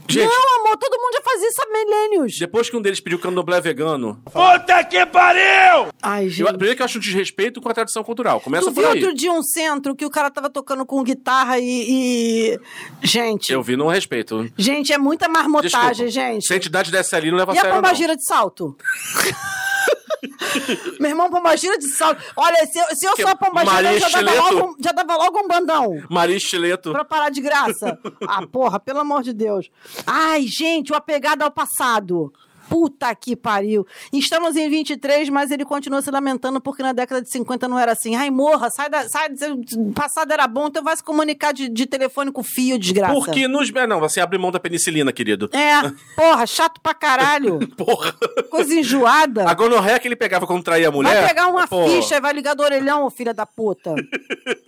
Gente- 0.09 0.27
Não, 0.29 0.61
amor, 0.67 0.77
todo 0.77 1.01
mundo 1.01 1.15
já 1.15 1.23
fazia 1.23 1.49
isso 1.49 1.63
há 1.63 1.73
milênios. 1.73 2.39
Depois 2.39 2.69
que 2.69 2.77
um 2.77 2.83
deles 2.83 3.01
pediu 3.01 3.19
candomblé 3.19 3.61
vegano, 3.61 4.21
Puta 4.25 4.85
que 4.85 5.05
pariu! 5.07 5.89
Ai, 6.03 6.27
eu, 6.27 6.31
gente. 6.31 6.47
primeiro 6.49 6.77
que 6.77 6.83
eu 6.83 6.85
acho 6.85 6.99
um 6.99 7.01
desrespeito 7.01 7.61
com 7.61 7.69
a 7.69 7.75
tradição 7.75 8.05
cultural. 8.05 8.41
Começa 8.41 8.67
Tu 8.67 8.75
por 8.75 8.81
viu 8.83 8.91
aí. 8.91 8.99
outro 9.01 9.15
dia 9.15 9.33
um 9.33 9.43
centro 9.43 9.97
que 9.97 10.05
o 10.05 10.11
cara 10.11 10.31
tava 10.31 10.51
tocando 10.51 10.85
com 10.85 11.03
guitarra 11.03 11.59
e. 11.59 11.65
e- 12.55 12.61
Gente. 13.03 13.51
Eu 13.53 13.63
vi, 13.63 13.77
não 13.77 13.89
respeito. 13.89 14.51
Gente, 14.59 14.93
é 14.93 14.99
muita 14.99 15.29
marmotagem, 15.29 16.07
Desculpa. 16.07 16.11
gente. 16.11 16.47
Se 16.47 16.53
a 16.53 16.57
entidade 16.57 16.91
desse 16.93 17.17
ali, 17.17 17.31
não 17.31 17.39
leva 17.39 17.53
a 17.53 17.55
E 17.55 17.59
a 17.59 17.61
sério, 17.63 17.77
não. 17.77 17.83
pombagira 17.83 18.15
de 18.17 18.25
salto? 18.25 18.77
Meu 21.01 21.11
irmão, 21.11 21.31
pombagira 21.31 21.79
de 21.79 21.89
salto. 21.89 22.23
Olha, 22.37 22.67
se 22.67 22.79
eu, 22.79 22.85
se 22.97 23.07
eu 23.07 23.17
sou 23.17 23.29
a 23.29 23.37
pombagira, 23.37 23.93
eu 23.95 24.01
já 24.01 24.23
dava, 24.23 24.41
logo, 24.51 24.67
um- 24.71 24.77
já 24.83 24.93
dava 24.93 25.17
logo 25.17 25.39
um 25.41 25.49
bandão. 25.49 26.03
Maria 26.11 26.37
Estileto. 26.37 26.93
Pra 26.93 27.05
parar 27.05 27.31
de 27.31 27.41
graça. 27.41 27.99
ah, 28.27 28.47
porra, 28.47 28.79
pelo 28.81 29.01
amor 29.01 29.23
de 29.23 29.33
Deus. 29.33 29.71
Ai, 30.07 30.47
gente, 30.47 30.93
o 30.93 30.97
apegado 30.97 31.43
ao 31.43 31.51
passado. 31.51 32.33
Puta 32.75 33.15
que 33.15 33.37
pariu. 33.37 33.87
Estamos 34.13 34.57
em 34.57 34.69
23, 34.69 35.29
mas 35.29 35.53
ele 35.53 35.65
continua 35.65 36.03
se 36.03 36.11
lamentando 36.11 36.61
porque 36.61 36.83
na 36.83 36.93
década 36.93 37.23
de 37.23 37.31
50 37.31 37.69
não 37.69 37.79
era 37.79 37.93
assim. 37.93 38.17
Ai, 38.17 38.31
morra, 38.31 38.69
sai 38.69 38.91
da. 38.91 39.09
Sai, 39.09 39.29
passado 39.95 40.33
era 40.33 40.49
bom, 40.49 40.67
então 40.67 40.83
vai 40.83 40.97
se 40.97 41.05
comunicar 41.05 41.53
de, 41.53 41.69
de 41.69 41.87
telefone 41.87 42.33
com 42.33 42.43
fio, 42.43 42.77
desgraça. 42.77 43.15
Porque 43.15 43.47
nos. 43.47 43.71
Não, 43.71 44.01
você 44.01 44.21
abre 44.21 44.39
mão 44.39 44.51
da 44.51 44.59
penicilina, 44.59 45.13
querido. 45.13 45.49
É, 45.53 45.89
porra, 46.17 46.45
chato 46.49 46.81
pra 46.81 46.93
caralho. 46.95 47.61
Porra. 47.79 48.13
Coisa 48.51 48.75
enjoada. 48.75 49.49
A 49.49 49.55
gonorreia 49.55 50.01
que 50.01 50.09
ele 50.09 50.17
pegava 50.17 50.45
quando 50.45 50.65
traía 50.65 50.89
a 50.89 50.91
mulher. 50.91 51.15
Vai 51.15 51.29
pegar 51.29 51.47
uma 51.47 51.69
porra. 51.69 51.89
ficha 51.89 52.17
e 52.17 52.21
vai 52.21 52.33
ligar 52.33 52.55
do 52.55 52.63
orelhão, 52.65 53.09
filha 53.09 53.33
da 53.33 53.47
puta. 53.47 53.95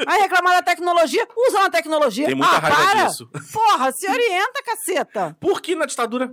Vai 0.05 0.21
reclamar 0.21 0.55
da 0.55 0.63
tecnologia? 0.63 1.27
Usa 1.49 1.59
uma 1.59 1.71
tecnologia. 1.71 2.27
Tem 2.27 2.37
muita 2.37 2.55
ah, 2.55 2.59
raiva 2.61 2.77
para. 2.77 3.05
disso. 3.07 3.29
Porra, 3.53 3.91
se 3.91 4.09
orienta, 4.09 4.63
caceta. 4.65 5.37
Por 5.41 5.61
que 5.61 5.75
na 5.75 5.87
ditadura. 5.87 6.33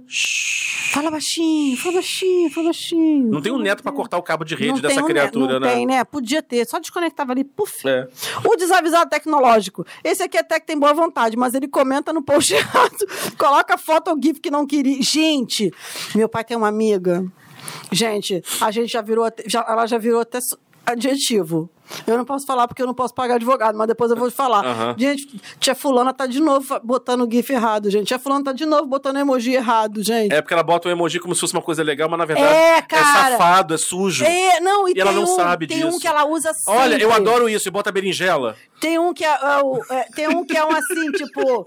Fala 0.93 1.09
baixinho, 1.09 1.62
fala 1.77 1.95
baixinho, 1.95 2.49
fala 2.49 2.67
baixinho. 2.67 3.31
Não 3.31 3.41
tem 3.41 3.51
um 3.51 3.57
neto 3.57 3.83
pra 3.83 3.91
cortar 3.91 4.17
o 4.17 4.23
cabo 4.23 4.43
de 4.43 4.55
rede 4.55 4.73
Não 4.73 4.79
dessa 4.81 5.01
um 5.01 5.05
criatura, 5.05 5.53
não 5.53 5.67
né? 5.67 5.73
tem, 5.73 5.85
né? 5.85 6.03
Podia 6.03 6.41
ter, 6.41 6.65
só 6.65 6.79
desconectava 6.79 7.31
ali, 7.31 7.43
puf. 7.43 7.87
É. 7.87 8.07
O 8.45 8.55
desavisado 8.55 9.09
tecnológico. 9.09 9.85
Esse 10.03 10.23
aqui 10.23 10.37
até 10.37 10.59
que 10.59 10.65
tem 10.65 10.77
boa 10.77 10.93
vontade, 10.93 11.37
mas 11.37 11.53
ele 11.53 11.67
comenta 11.67 12.11
no 12.13 12.21
post 12.21 12.53
errado. 12.55 12.97
Coloca 13.37 13.77
foto 13.77 14.11
ou 14.11 14.17
GIF 14.21 14.39
que 14.39 14.51
não 14.51 14.65
queria. 14.65 15.01
Gente, 15.01 15.71
meu 16.15 16.29
pai 16.29 16.43
tem 16.43 16.57
uma 16.57 16.67
amiga. 16.67 17.25
Gente, 17.91 18.43
a 18.61 18.71
gente 18.71 18.91
já 18.91 19.01
virou. 19.01 19.29
Já, 19.45 19.65
ela 19.67 19.85
já 19.85 19.97
virou 19.97 20.21
até 20.21 20.39
adjetivo. 20.85 21.69
Eu 22.07 22.17
não 22.17 22.25
posso 22.25 22.45
falar 22.45 22.67
porque 22.67 22.81
eu 22.81 22.87
não 22.87 22.93
posso 22.93 23.13
pagar 23.13 23.35
advogado, 23.35 23.77
mas 23.77 23.87
depois 23.87 24.09
eu 24.09 24.17
vou 24.17 24.31
falar. 24.31 24.65
Aham. 24.65 24.95
Gente, 24.97 25.39
tia 25.59 25.75
Fulana 25.75 26.13
tá 26.13 26.25
de 26.25 26.39
novo 26.39 26.79
botando 26.83 27.23
o 27.27 27.31
GIF 27.31 27.51
errado, 27.51 27.89
gente. 27.89 28.07
Tia 28.07 28.17
Fulana 28.17 28.43
tá 28.45 28.51
de 28.53 28.65
novo 28.65 28.85
botando 28.87 29.17
emoji 29.17 29.53
errado, 29.53 30.01
gente. 30.03 30.33
É 30.33 30.41
porque 30.41 30.53
ela 30.53 30.63
bota 30.63 30.87
o 30.87 30.91
emoji 30.91 31.19
como 31.19 31.35
se 31.35 31.41
fosse 31.41 31.53
uma 31.53 31.61
coisa 31.61 31.83
legal, 31.83 32.09
mas 32.09 32.17
na 32.19 32.25
verdade 32.25 32.53
É, 32.53 32.81
cara. 32.81 33.31
safado, 33.31 33.73
é 33.73 33.77
sujo. 33.77 34.23
É, 34.25 34.59
não, 34.59 34.87
e, 34.87 34.93
E 34.95 34.99
ela 35.01 35.11
tem 35.11 35.19
não 35.23 35.31
um, 35.31 35.35
sabe 35.35 35.67
tem 35.67 35.83
um 35.83 35.87
disso. 35.89 35.99
que 35.99 36.07
ela 36.07 36.25
usa 36.25 36.53
sempre. 36.53 36.79
Olha, 36.79 36.97
eu 37.01 37.11
adoro 37.13 37.47
isso, 37.49 37.67
e 37.67 37.71
bota 37.71 37.91
berinjela. 37.91 38.55
Tem 38.79 38.97
um 38.97 39.13
que 39.13 39.23
é, 39.23 39.29
é 39.29 39.95
é, 39.95 40.03
tem 40.15 40.27
um 40.29 40.45
que 40.45 40.57
é 40.57 40.65
um 40.65 40.71
assim, 40.71 41.11
tipo. 41.13 41.63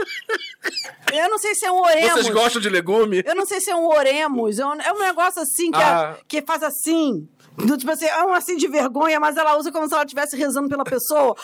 Eu 1.12 1.31
não 1.31 1.39
sei 1.39 1.55
se 1.55 1.64
é 1.64 1.71
um 1.73 1.81
oremos. 1.81 2.12
Vocês 2.12 2.29
gostam 2.31 2.61
de 2.61 2.69
legume? 2.69 3.23
Eu 3.25 3.35
não 3.35 3.47
sei 3.47 3.61
se 3.61 3.71
é 3.71 3.77
um 3.77 3.87
oremos. 3.87 4.59
É 4.59 4.67
um, 4.67 4.75
é 4.81 4.93
um 4.93 4.99
negócio 4.99 5.41
assim 5.41 5.71
que, 5.71 5.79
Ah. 5.83 6.17
é- 6.19 6.21
que 6.27 6.43
faz 6.43 6.62
assim. 6.62 7.29
Do, 7.57 7.76
tipo 7.76 7.90
assim, 7.90 8.07
é 8.07 8.22
um 8.24 8.32
assim 8.32 8.57
de 8.57 8.68
vergonha, 8.68 9.18
mas 9.18 9.36
ela 9.36 9.57
usa 9.57 9.72
como 9.72 9.88
se 9.88 9.94
ela 9.94 10.04
estivesse 10.04 10.36
rezando 10.36 10.68
pela 10.68 10.84
pessoa. 10.84 11.34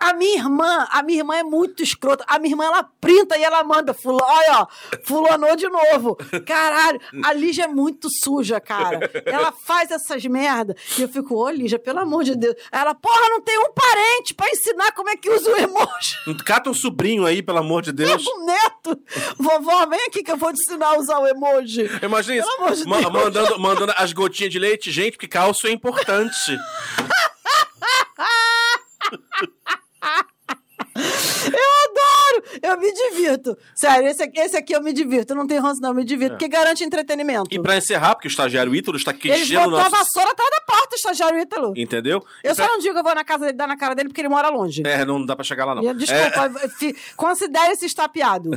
A, 0.00 0.10
a 0.10 0.14
minha 0.14 0.36
irmã, 0.38 0.86
a 0.90 1.02
minha 1.02 1.18
irmã 1.20 1.36
é 1.36 1.42
muito 1.42 1.82
escrota. 1.82 2.24
A 2.26 2.38
minha 2.38 2.52
irmã, 2.52 2.64
ela 2.64 2.84
printa 3.00 3.36
e 3.36 3.42
ela 3.44 3.62
manda. 3.62 3.92
Fula, 3.94 4.22
olha, 4.22 4.60
ó, 4.62 4.66
fulanou 5.04 5.54
de 5.56 5.68
novo. 5.68 6.16
Caralho, 6.46 7.00
a 7.24 7.32
Lígia 7.32 7.64
é 7.64 7.68
muito 7.68 8.08
suja, 8.10 8.60
cara. 8.60 9.10
Ela 9.26 9.52
faz 9.52 9.90
essas 9.90 10.24
merda. 10.24 10.74
E 10.98 11.02
eu 11.02 11.08
fico, 11.08 11.34
ô, 11.36 11.50
Lígia, 11.50 11.78
pelo 11.78 12.00
amor 12.00 12.24
de 12.24 12.34
Deus. 12.36 12.54
Ela, 12.70 12.94
porra, 12.94 13.28
não 13.28 13.40
tem 13.40 13.58
um 13.58 13.72
parente 13.72 14.34
pra 14.34 14.48
ensinar 14.48 14.92
como 14.92 15.10
é 15.10 15.16
que 15.16 15.28
usa 15.30 15.50
o 15.50 15.56
emoji. 15.56 16.16
Cata 16.44 16.70
um 16.70 16.74
sobrinho 16.74 17.26
aí, 17.26 17.42
pelo 17.42 17.58
amor 17.58 17.82
de 17.82 17.92
Deus. 17.92 18.24
Um 18.26 18.46
neto. 18.46 18.98
Vovó, 19.38 19.86
vem 19.86 20.00
aqui 20.06 20.22
que 20.22 20.30
eu 20.30 20.36
vou 20.36 20.52
te 20.52 20.60
ensinar 20.60 20.88
a 20.94 20.98
usar 20.98 21.18
o 21.18 21.26
emoji. 21.26 21.88
Imagina 22.02 22.38
isso. 22.38 22.82
De 22.82 22.88
Ma- 22.88 23.10
mandando, 23.10 23.58
mandando 23.58 23.92
as 23.96 24.12
gotinhas 24.12 24.52
de 24.52 24.58
leite. 24.58 24.90
Gente, 24.90 25.12
porque 25.12 25.28
cálcio 25.42 25.68
é 25.68 25.72
importante. 25.72 26.56
Eu 31.44 31.68
adoro! 31.90 32.60
Eu 32.62 32.78
me 32.78 32.92
divirto. 32.92 33.56
Sério, 33.74 34.08
esse 34.08 34.22
aqui, 34.22 34.38
esse 34.38 34.56
aqui 34.56 34.74
eu 34.74 34.82
me 34.82 34.92
divirto. 34.92 35.34
Não 35.34 35.46
tenho 35.46 35.60
ranço, 35.62 35.80
não. 35.80 35.90
Eu 35.90 35.94
me 35.94 36.04
divirto, 36.04 36.34
porque 36.34 36.48
garante 36.48 36.84
entretenimento. 36.84 37.48
É. 37.50 37.54
E 37.56 37.60
pra 37.62 37.76
encerrar, 37.76 38.14
porque 38.14 38.28
o 38.28 38.30
estagiário 38.30 38.74
Ítalo 38.74 38.96
está 38.96 39.10
Eles 39.10 39.20
queixando 39.22 39.68
o 39.68 39.70
botou 39.70 39.80
a 39.86 39.88
vassoura 39.88 40.30
atrás 40.30 40.50
da 40.50 40.60
porta, 40.60 40.94
estagiário 40.96 41.40
Ítalo. 41.40 41.72
Entendeu? 41.76 42.24
Eu 42.44 42.52
E 42.52 42.54
só 42.54 42.64
pra- 42.64 42.72
não 42.72 42.78
digo 42.80 42.94
que 42.94 43.00
eu 43.00 43.04
vou 43.04 43.14
na 43.14 43.24
casa 43.24 43.46
dele 43.46 43.56
dar 43.56 43.66
na 43.66 43.76
cara 43.76 43.94
dele 43.94 44.08
porque 44.10 44.20
ele 44.20 44.28
mora 44.28 44.48
longe. 44.48 44.82
É, 44.86 45.04
não 45.04 45.24
dá 45.24 45.34
pra 45.34 45.44
chegar 45.44 45.64
lá, 45.64 45.74
não. 45.74 45.82
E, 45.82 45.88
É, 45.88 45.94
Desculpa, 45.94 46.50
fi- 46.78 46.94
considere-se 47.16 47.86
estapeado, 47.86 48.50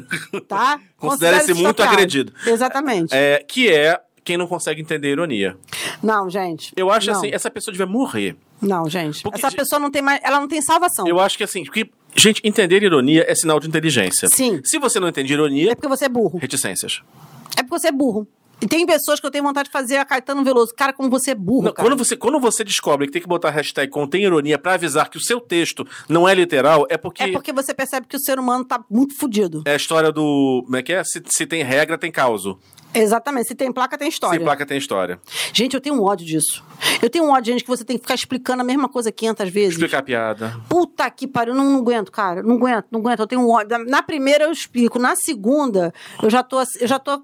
tá? 0.47 0.79
Considere-se 0.97 1.53
muito 1.53 1.67
estapeado. 1.71 1.93
agredido. 1.93 2.33
Exatamente. 2.45 3.09
é, 3.13 3.43
que 3.47 3.69
é 3.71 3.99
quem 4.26 4.36
não 4.38 4.47
consegue 4.47 4.82
entender 4.82 5.07
a 5.09 5.11
ironia. 5.11 5.57
Não, 6.03 6.30
gente. 6.30 6.73
Eu 6.76 6.89
acho 6.91 7.09
não. 7.11 7.17
assim, 7.17 7.30
essa 7.32 7.49
pessoa 7.49 7.71
devia 7.71 7.86
morrer. 7.86 8.36
Não, 8.61 8.89
gente. 8.89 9.21
Porque, 9.21 9.38
Essa 9.38 9.55
pessoa 9.55 9.80
não 9.80 9.91
tem 9.91 10.01
mais... 10.01 10.19
Ela 10.23 10.39
não 10.39 10.47
tem 10.47 10.61
salvação. 10.61 11.07
Eu 11.07 11.19
acho 11.19 11.38
que 11.38 11.43
assim, 11.43 11.63
porque, 11.63 11.89
gente, 12.15 12.41
entender 12.43 12.82
ironia 12.84 13.23
é 13.28 13.36
sinal 13.36 13.59
de 13.59 13.67
inteligência. 13.67 14.28
Sim. 14.30 14.59
Se 14.65 14.80
você 14.80 14.99
não 14.99 15.07
entende 15.09 15.32
É 15.32 15.36
ironia, 15.36 15.76
porque 15.76 15.88
você 15.88 16.05
é 16.05 16.09
burro. 16.09 16.39
reticências. 16.39 17.01
É 17.55 17.61
porque 17.63 17.80
você 17.80 17.89
é 17.89 17.91
burro. 17.91 18.28
E 18.61 18.67
tem 18.67 18.86
pessoas 18.86 19.19
que 19.19 19.26
eu 19.28 19.30
tenho 19.32 19.43
vontade 19.43 19.67
de 19.67 19.71
fazer 19.73 19.97
a 19.97 20.05
Caetano 20.05 20.41
Veloso. 20.41 20.73
Cara, 20.73 20.93
como 20.93 21.09
você 21.09 21.32
é 21.32 21.36
burro, 21.36 21.63
Não, 21.65 21.73
cara. 21.73 21.88
quando, 21.89 21.97
você, 21.99 22.15
quando 22.15 22.39
você 22.39 22.63
descobre 22.63 23.05
que 23.05 23.11
tem 23.13 23.21
que 23.21 23.28
botar 23.28 23.49
hashtag 23.51 23.91
contém 23.91 24.23
ironia 24.23 24.57
pra 24.57 24.76
avisar 24.76 25.09
que 25.09 25.17
o 25.17 25.21
seu 25.21 25.41
texto 25.41 25.86
não 26.07 26.28
é 26.28 26.34
literal, 26.34 26.88
é 26.89 26.97
porque 26.97 27.21
É 27.23 27.32
porque 27.34 27.51
você 27.51 27.73
percebe 27.73 28.07
que 28.07 28.15
o 28.15 28.19
ser 28.19 28.39
humano 28.39 28.63
tá 28.63 28.82
muito 28.89 29.13
fudido. 29.17 29.61
é 29.65 29.73
a 29.73 29.76
história 29.76 30.09
do. 30.11 30.61
Como 30.63 30.78
é 30.78 30.82
que 30.82 30.93
é? 30.93 31.03
Se, 31.03 31.21
se 31.28 31.45
tem 31.45 31.61
regra, 31.63 31.97
tem 31.97 32.09
causa. 32.11 32.55
Exatamente. 32.95 33.47
Se 33.47 33.55
tem 33.55 33.71
placa, 33.71 33.97
tem 33.97 34.07
história. 34.07 34.39
Se 34.39 34.43
placa, 34.43 34.65
tem 34.65 34.77
história. 34.77 35.19
Gente, 35.53 35.73
eu 35.73 35.81
tenho 35.81 35.95
um 35.95 36.03
ódio 36.03 36.25
disso. 36.25 36.63
Eu 37.01 37.09
tenho 37.09 37.25
um 37.25 37.31
ódio, 37.31 37.53
gente, 37.53 37.63
que 37.63 37.69
você 37.69 37.83
tem 37.83 37.97
que 37.97 38.03
ficar 38.03 38.15
explicando 38.15 38.61
a 38.61 38.65
mesma 38.65 38.89
coisa 38.89 39.11
500 39.11 39.49
vezes. 39.49 39.73
Explicar 39.73 39.99
a 39.99 40.03
piada. 40.03 40.61
Puta 40.69 41.09
que 41.09 41.27
pariu, 41.27 41.53
não, 41.53 41.63
não 41.65 41.79
aguento, 41.79 42.11
cara. 42.11 42.41
Não 42.41 42.55
aguento, 42.55 42.85
não 42.91 42.99
aguento. 42.99 43.19
Eu 43.19 43.27
tenho 43.27 43.41
um 43.41 43.49
ódio. 43.49 43.85
Na 43.85 44.01
primeira 44.01 44.45
eu 44.45 44.51
explico, 44.51 44.97
na 44.99 45.15
segunda 45.15 45.93
eu 46.21 46.29
já 46.29 46.41
tô, 46.43 46.61
eu 46.61 46.87
já 46.87 46.99
tô 46.99 47.21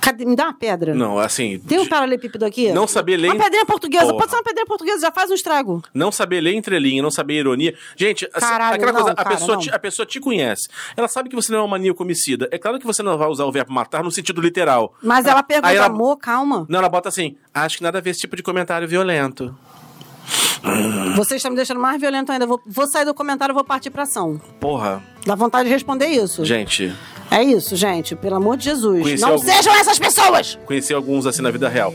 Cadê? 0.00 0.24
Me 0.24 0.34
dá 0.34 0.44
uma 0.44 0.54
pedra. 0.54 0.94
Não, 0.94 1.18
assim. 1.18 1.58
Tem 1.58 1.78
um 1.78 1.86
paralelepípedo 1.86 2.44
aqui? 2.46 2.72
Não 2.72 2.86
saber 2.86 3.16
ler- 3.18 3.32
Uma 3.32 3.42
pedrinha 3.42 3.66
portuguesa. 3.66 4.06
Porra. 4.06 4.16
Pode 4.18 4.30
ser 4.30 4.36
uma 4.36 4.42
pedrinha 4.42 4.66
portuguesa, 4.66 5.00
já 5.02 5.12
faz 5.12 5.30
um 5.30 5.34
estrago. 5.34 5.82
Não 5.92 6.10
saber 6.10 6.40
ler 6.40 6.54
entrelinha, 6.54 7.02
não 7.02 7.10
saber 7.10 7.34
ironia. 7.34 7.74
Gente, 7.96 8.24
assim, 8.32 8.46
Caralho, 8.46 8.76
aquela 8.76 8.92
não, 8.92 9.00
coisa, 9.00 9.12
a, 9.12 9.14
cara, 9.16 9.36
pessoa 9.36 9.54
não. 9.54 9.60
te, 9.62 9.70
a 9.70 9.78
pessoa 9.78 10.06
te 10.06 10.18
conhece. 10.20 10.68
Ela 10.96 11.06
sabe 11.08 11.28
que 11.28 11.36
você 11.36 11.52
não 11.52 11.58
é 11.60 11.62
um 11.62 11.68
maníaco 11.68 12.02
homicida. 12.02 12.48
É 12.50 12.58
claro 12.58 12.78
que 12.78 12.86
você 12.86 13.02
não 13.02 13.18
vai 13.18 13.28
usar 13.28 13.44
o 13.44 13.52
verbo 13.52 13.72
matar 13.72 14.02
no 14.02 14.10
sentido 14.10 14.40
literal. 14.40 14.94
Mas 15.02 15.26
ela 15.26 15.42
pergunta, 15.42 15.68
Aí 15.68 15.76
ela- 15.76 15.86
amor, 15.86 16.16
calma. 16.16 16.64
Não, 16.68 16.78
ela 16.78 16.88
bota 16.88 17.08
assim: 17.10 17.36
acho 17.52 17.76
que 17.78 17.82
nada 17.82 17.98
a 17.98 18.00
ver 18.00 18.10
esse 18.10 18.20
tipo 18.20 18.34
de 18.36 18.42
comentário 18.42 18.88
violento. 18.88 19.54
Você 21.16 21.36
está 21.36 21.48
me 21.50 21.56
deixando 21.56 21.80
mais 21.80 22.00
violento 22.00 22.30
ainda. 22.30 22.46
Vou, 22.46 22.60
vou 22.66 22.86
sair 22.86 23.04
do 23.04 23.14
comentário 23.14 23.52
e 23.52 23.54
vou 23.54 23.64
partir 23.64 23.90
pra 23.90 24.02
ação. 24.04 24.40
Porra, 24.60 25.02
Dá 25.26 25.34
vontade 25.34 25.68
de 25.68 25.74
responder 25.74 26.06
isso. 26.06 26.44
gente, 26.44 26.94
É 27.30 27.42
isso, 27.42 27.76
gente. 27.76 28.16
Pelo 28.16 28.36
amor 28.36 28.56
de 28.56 28.64
Jesus. 28.64 29.02
Conheci 29.02 29.22
não 29.22 29.32
algum- 29.32 29.44
sejam 29.44 29.74
essas 29.74 29.98
pessoas! 29.98 30.58
conheci 30.66 30.92
alguns 30.92 31.26
assim 31.26 31.42
na 31.42 31.50
vida 31.50 31.68
real. 31.68 31.92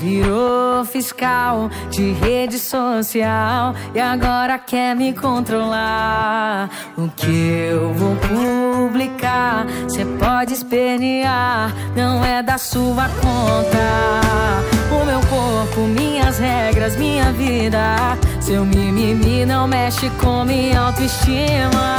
Virou 0.00 0.84
fiscal 0.84 1.70
de 1.90 2.12
rede 2.12 2.58
social 2.58 3.74
e 3.94 3.98
agora 4.00 4.58
quer 4.58 4.94
me 4.94 5.12
controlar. 5.12 6.68
O 6.96 7.08
que 7.08 7.30
eu 7.70 7.92
vou 7.94 8.14
publicar, 8.16 9.66
cê 9.88 10.04
pode 10.04 10.52
espernear, 10.52 11.74
não 11.96 12.22
é 12.24 12.42
da 12.42 12.58
sua 12.58 13.08
conta. 13.08 14.60
O 15.00 15.04
meu 15.06 15.20
corpo, 15.20 15.80
minhas 15.80 16.38
regras, 16.38 16.94
minha 16.96 17.32
vida. 17.32 17.96
Seu 18.40 18.64
mimimi 18.64 19.44
não 19.46 19.66
mexe 19.66 20.10
com 20.20 20.44
minha 20.44 20.78
autoestima. 20.80 21.96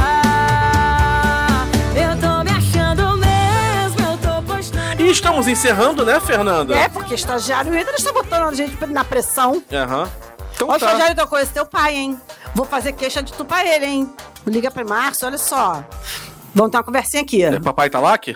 Estamos 5.11 5.47
encerrando, 5.47 6.05
né, 6.05 6.19
Fernanda? 6.19 6.75
É, 6.75 6.89
porque 6.89 7.13
estagiário 7.15 7.77
Ítalo 7.77 7.97
está 7.97 8.11
botando 8.11 8.49
a 8.49 8.53
gente 8.53 8.77
na 8.87 9.03
pressão. 9.03 9.61
Aham. 9.71 10.09
Então 10.55 10.67
Ó, 10.67 10.71
tá. 10.71 10.77
estagiário, 10.77 11.19
eu 11.19 11.27
conheço 11.27 11.51
teu 11.53 11.65
pai, 11.65 11.95
hein? 11.95 12.19
Vou 12.55 12.65
fazer 12.65 12.93
queixa 12.93 13.21
de 13.21 13.31
tu 13.33 13.45
pra 13.45 13.63
ele, 13.65 13.85
hein? 13.85 14.09
Liga 14.45 14.71
pra 14.71 14.83
Márcio, 14.83 15.27
olha 15.27 15.37
só. 15.37 15.83
Vamos 16.55 16.71
ter 16.71 16.77
uma 16.77 16.83
conversinha 16.83 17.21
aqui. 17.21 17.43
É 17.43 17.59
Papai 17.59 17.89
Talac? 17.89 18.35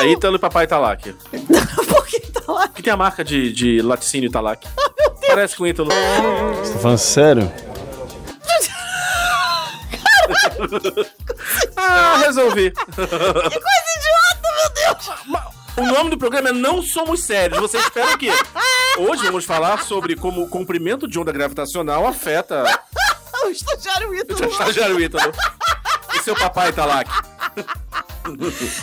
é 0.00 0.06
Ítalo 0.08 0.36
e 0.36 0.38
Papai 0.38 0.66
Talac. 0.68 1.12
Por 1.12 2.06
que 2.06 2.20
tá 2.32 2.52
lá? 2.52 2.68
Que 2.68 2.82
tem 2.82 2.92
a 2.92 2.96
marca 2.96 3.22
de, 3.22 3.52
de 3.52 3.82
laticínio 3.82 4.30
Talac. 4.30 4.66
Parece 5.28 5.54
com 5.56 5.64
o 5.64 5.66
Ítalo. 5.66 5.90
Você 6.62 6.72
tá 6.72 6.78
falando 6.78 6.98
sério? 6.98 7.52
Ah, 11.76 12.18
resolvi. 12.24 12.70
Que 12.70 12.76
coisa 12.96 13.00
Deus! 13.00 14.09
O 15.76 15.82
nome 15.82 16.10
do 16.10 16.18
programa 16.18 16.48
é 16.50 16.52
Não 16.52 16.82
Somos 16.82 17.22
Sérios. 17.24 17.60
Você 17.60 17.78
espera 17.78 18.14
o 18.14 18.18
quê? 18.18 18.30
Hoje 18.98 19.24
vamos 19.24 19.44
falar 19.44 19.82
sobre 19.84 20.16
como 20.16 20.42
o 20.42 20.48
comprimento 20.48 21.06
de 21.08 21.18
onda 21.18 21.32
gravitacional 21.32 22.06
afeta 22.06 22.64
O 23.44 23.48
estagiário 23.48 24.10
o 24.10 24.14
Ítalo. 24.14 24.50
estagiário 24.50 25.00
Ítalo. 25.00 25.32
E 26.14 26.18
seu 26.22 26.34
papai 26.36 26.72
Talac. 26.72 27.10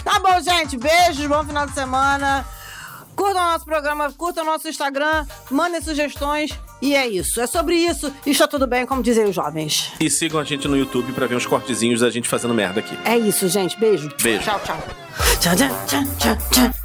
Tá 0.03 0.19
bom, 0.19 0.41
gente. 0.41 0.77
Beijos, 0.77 1.27
bom 1.27 1.43
final 1.43 1.67
de 1.67 1.73
semana. 1.73 2.45
Curtam 3.15 3.41
o 3.41 3.51
nosso 3.51 3.65
programa, 3.65 4.11
curtam 4.13 4.43
o 4.43 4.45
nosso 4.47 4.67
Instagram, 4.67 5.25
mandem 5.49 5.81
sugestões. 5.81 6.51
E 6.81 6.95
é 6.95 7.07
isso. 7.07 7.41
É 7.41 7.47
sobre 7.47 7.75
isso. 7.75 8.11
Está 8.25 8.47
tudo 8.47 8.67
bem, 8.67 8.85
como 8.85 9.01
dizem 9.01 9.25
os 9.25 9.35
jovens. 9.35 9.91
E 9.99 10.09
sigam 10.09 10.39
a 10.39 10.43
gente 10.43 10.67
no 10.67 10.77
YouTube 10.77 11.11
para 11.13 11.25
ver 11.25 11.35
uns 11.35 11.45
cortezinhos 11.45 12.01
da 12.01 12.09
gente 12.09 12.29
fazendo 12.29 12.53
merda 12.53 12.79
aqui. 12.79 12.97
É 13.03 13.17
isso, 13.17 13.47
gente. 13.47 13.79
Beijo. 13.79 14.09
Beijo. 14.21 14.43
Tchau, 14.43 14.61
tchau. 14.63 14.77
Tchau, 15.39 15.55
tchau, 15.55 15.69
tchau, 15.87 16.03
tchau, 16.19 16.37
tchau. 16.51 16.77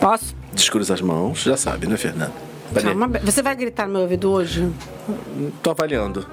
Posso? 0.00 0.34
Descruza 0.52 0.94
as 0.94 1.00
mãos, 1.00 1.42
já 1.42 1.56
sabe, 1.56 1.86
né, 1.86 1.96
Fernanda? 1.96 2.32
Calma, 2.82 3.08
você 3.22 3.40
vai 3.42 3.54
gritar 3.54 3.86
no 3.86 3.92
meu 3.92 4.02
ouvido 4.02 4.32
hoje? 4.32 4.68
Tô 5.62 5.70
avaliando. 5.70 6.26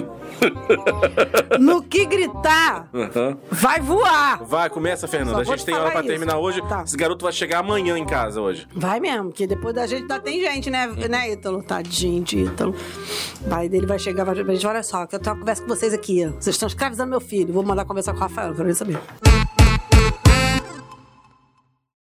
No 1.60 1.82
que 1.82 2.04
gritar, 2.06 2.88
Aham. 2.92 3.36
vai 3.50 3.80
voar. 3.80 4.42
Vai, 4.44 4.68
começa, 4.68 5.06
Fernanda. 5.06 5.36
Só 5.36 5.40
A 5.40 5.44
gente 5.44 5.60
te 5.60 5.66
tem 5.66 5.74
hora 5.74 5.90
pra 5.90 6.00
isso. 6.00 6.08
terminar 6.08 6.38
hoje. 6.38 6.60
Tá. 6.68 6.82
Esse 6.82 6.96
garoto 6.96 7.22
vai 7.24 7.32
chegar 7.32 7.60
amanhã 7.60 7.96
em 7.96 8.04
casa 8.04 8.40
hoje. 8.40 8.66
Vai 8.74 9.00
mesmo, 9.00 9.26
porque 9.26 9.46
depois 9.46 9.74
da 9.74 9.86
gente 9.86 10.02
ainda 10.02 10.18
tem 10.20 10.40
gente, 10.40 10.70
né, 10.70 10.86
né, 11.08 11.32
Ítalo? 11.32 11.62
Tadinho 11.62 12.22
de 12.22 12.38
Ítalo. 12.44 12.74
O 13.40 13.48
pai 13.48 13.68
dele 13.68 13.86
vai 13.86 13.98
chegar, 13.98 14.24
vai 14.24 14.34
dizer, 14.34 14.66
olha 14.66 14.82
só, 14.82 15.06
que 15.06 15.14
eu 15.14 15.20
tenho 15.20 15.34
uma 15.34 15.40
conversa 15.40 15.62
com 15.62 15.68
vocês 15.68 15.94
aqui. 15.94 16.24
Vocês 16.26 16.54
estão 16.56 16.66
escravizando 16.66 17.10
meu 17.10 17.20
filho. 17.20 17.52
Vou 17.52 17.62
mandar 17.62 17.84
conversar 17.84 18.12
com 18.12 18.18
o 18.18 18.22
Rafael, 18.22 18.52
quero 18.52 18.64
nem 18.64 18.74
saber. 18.74 18.98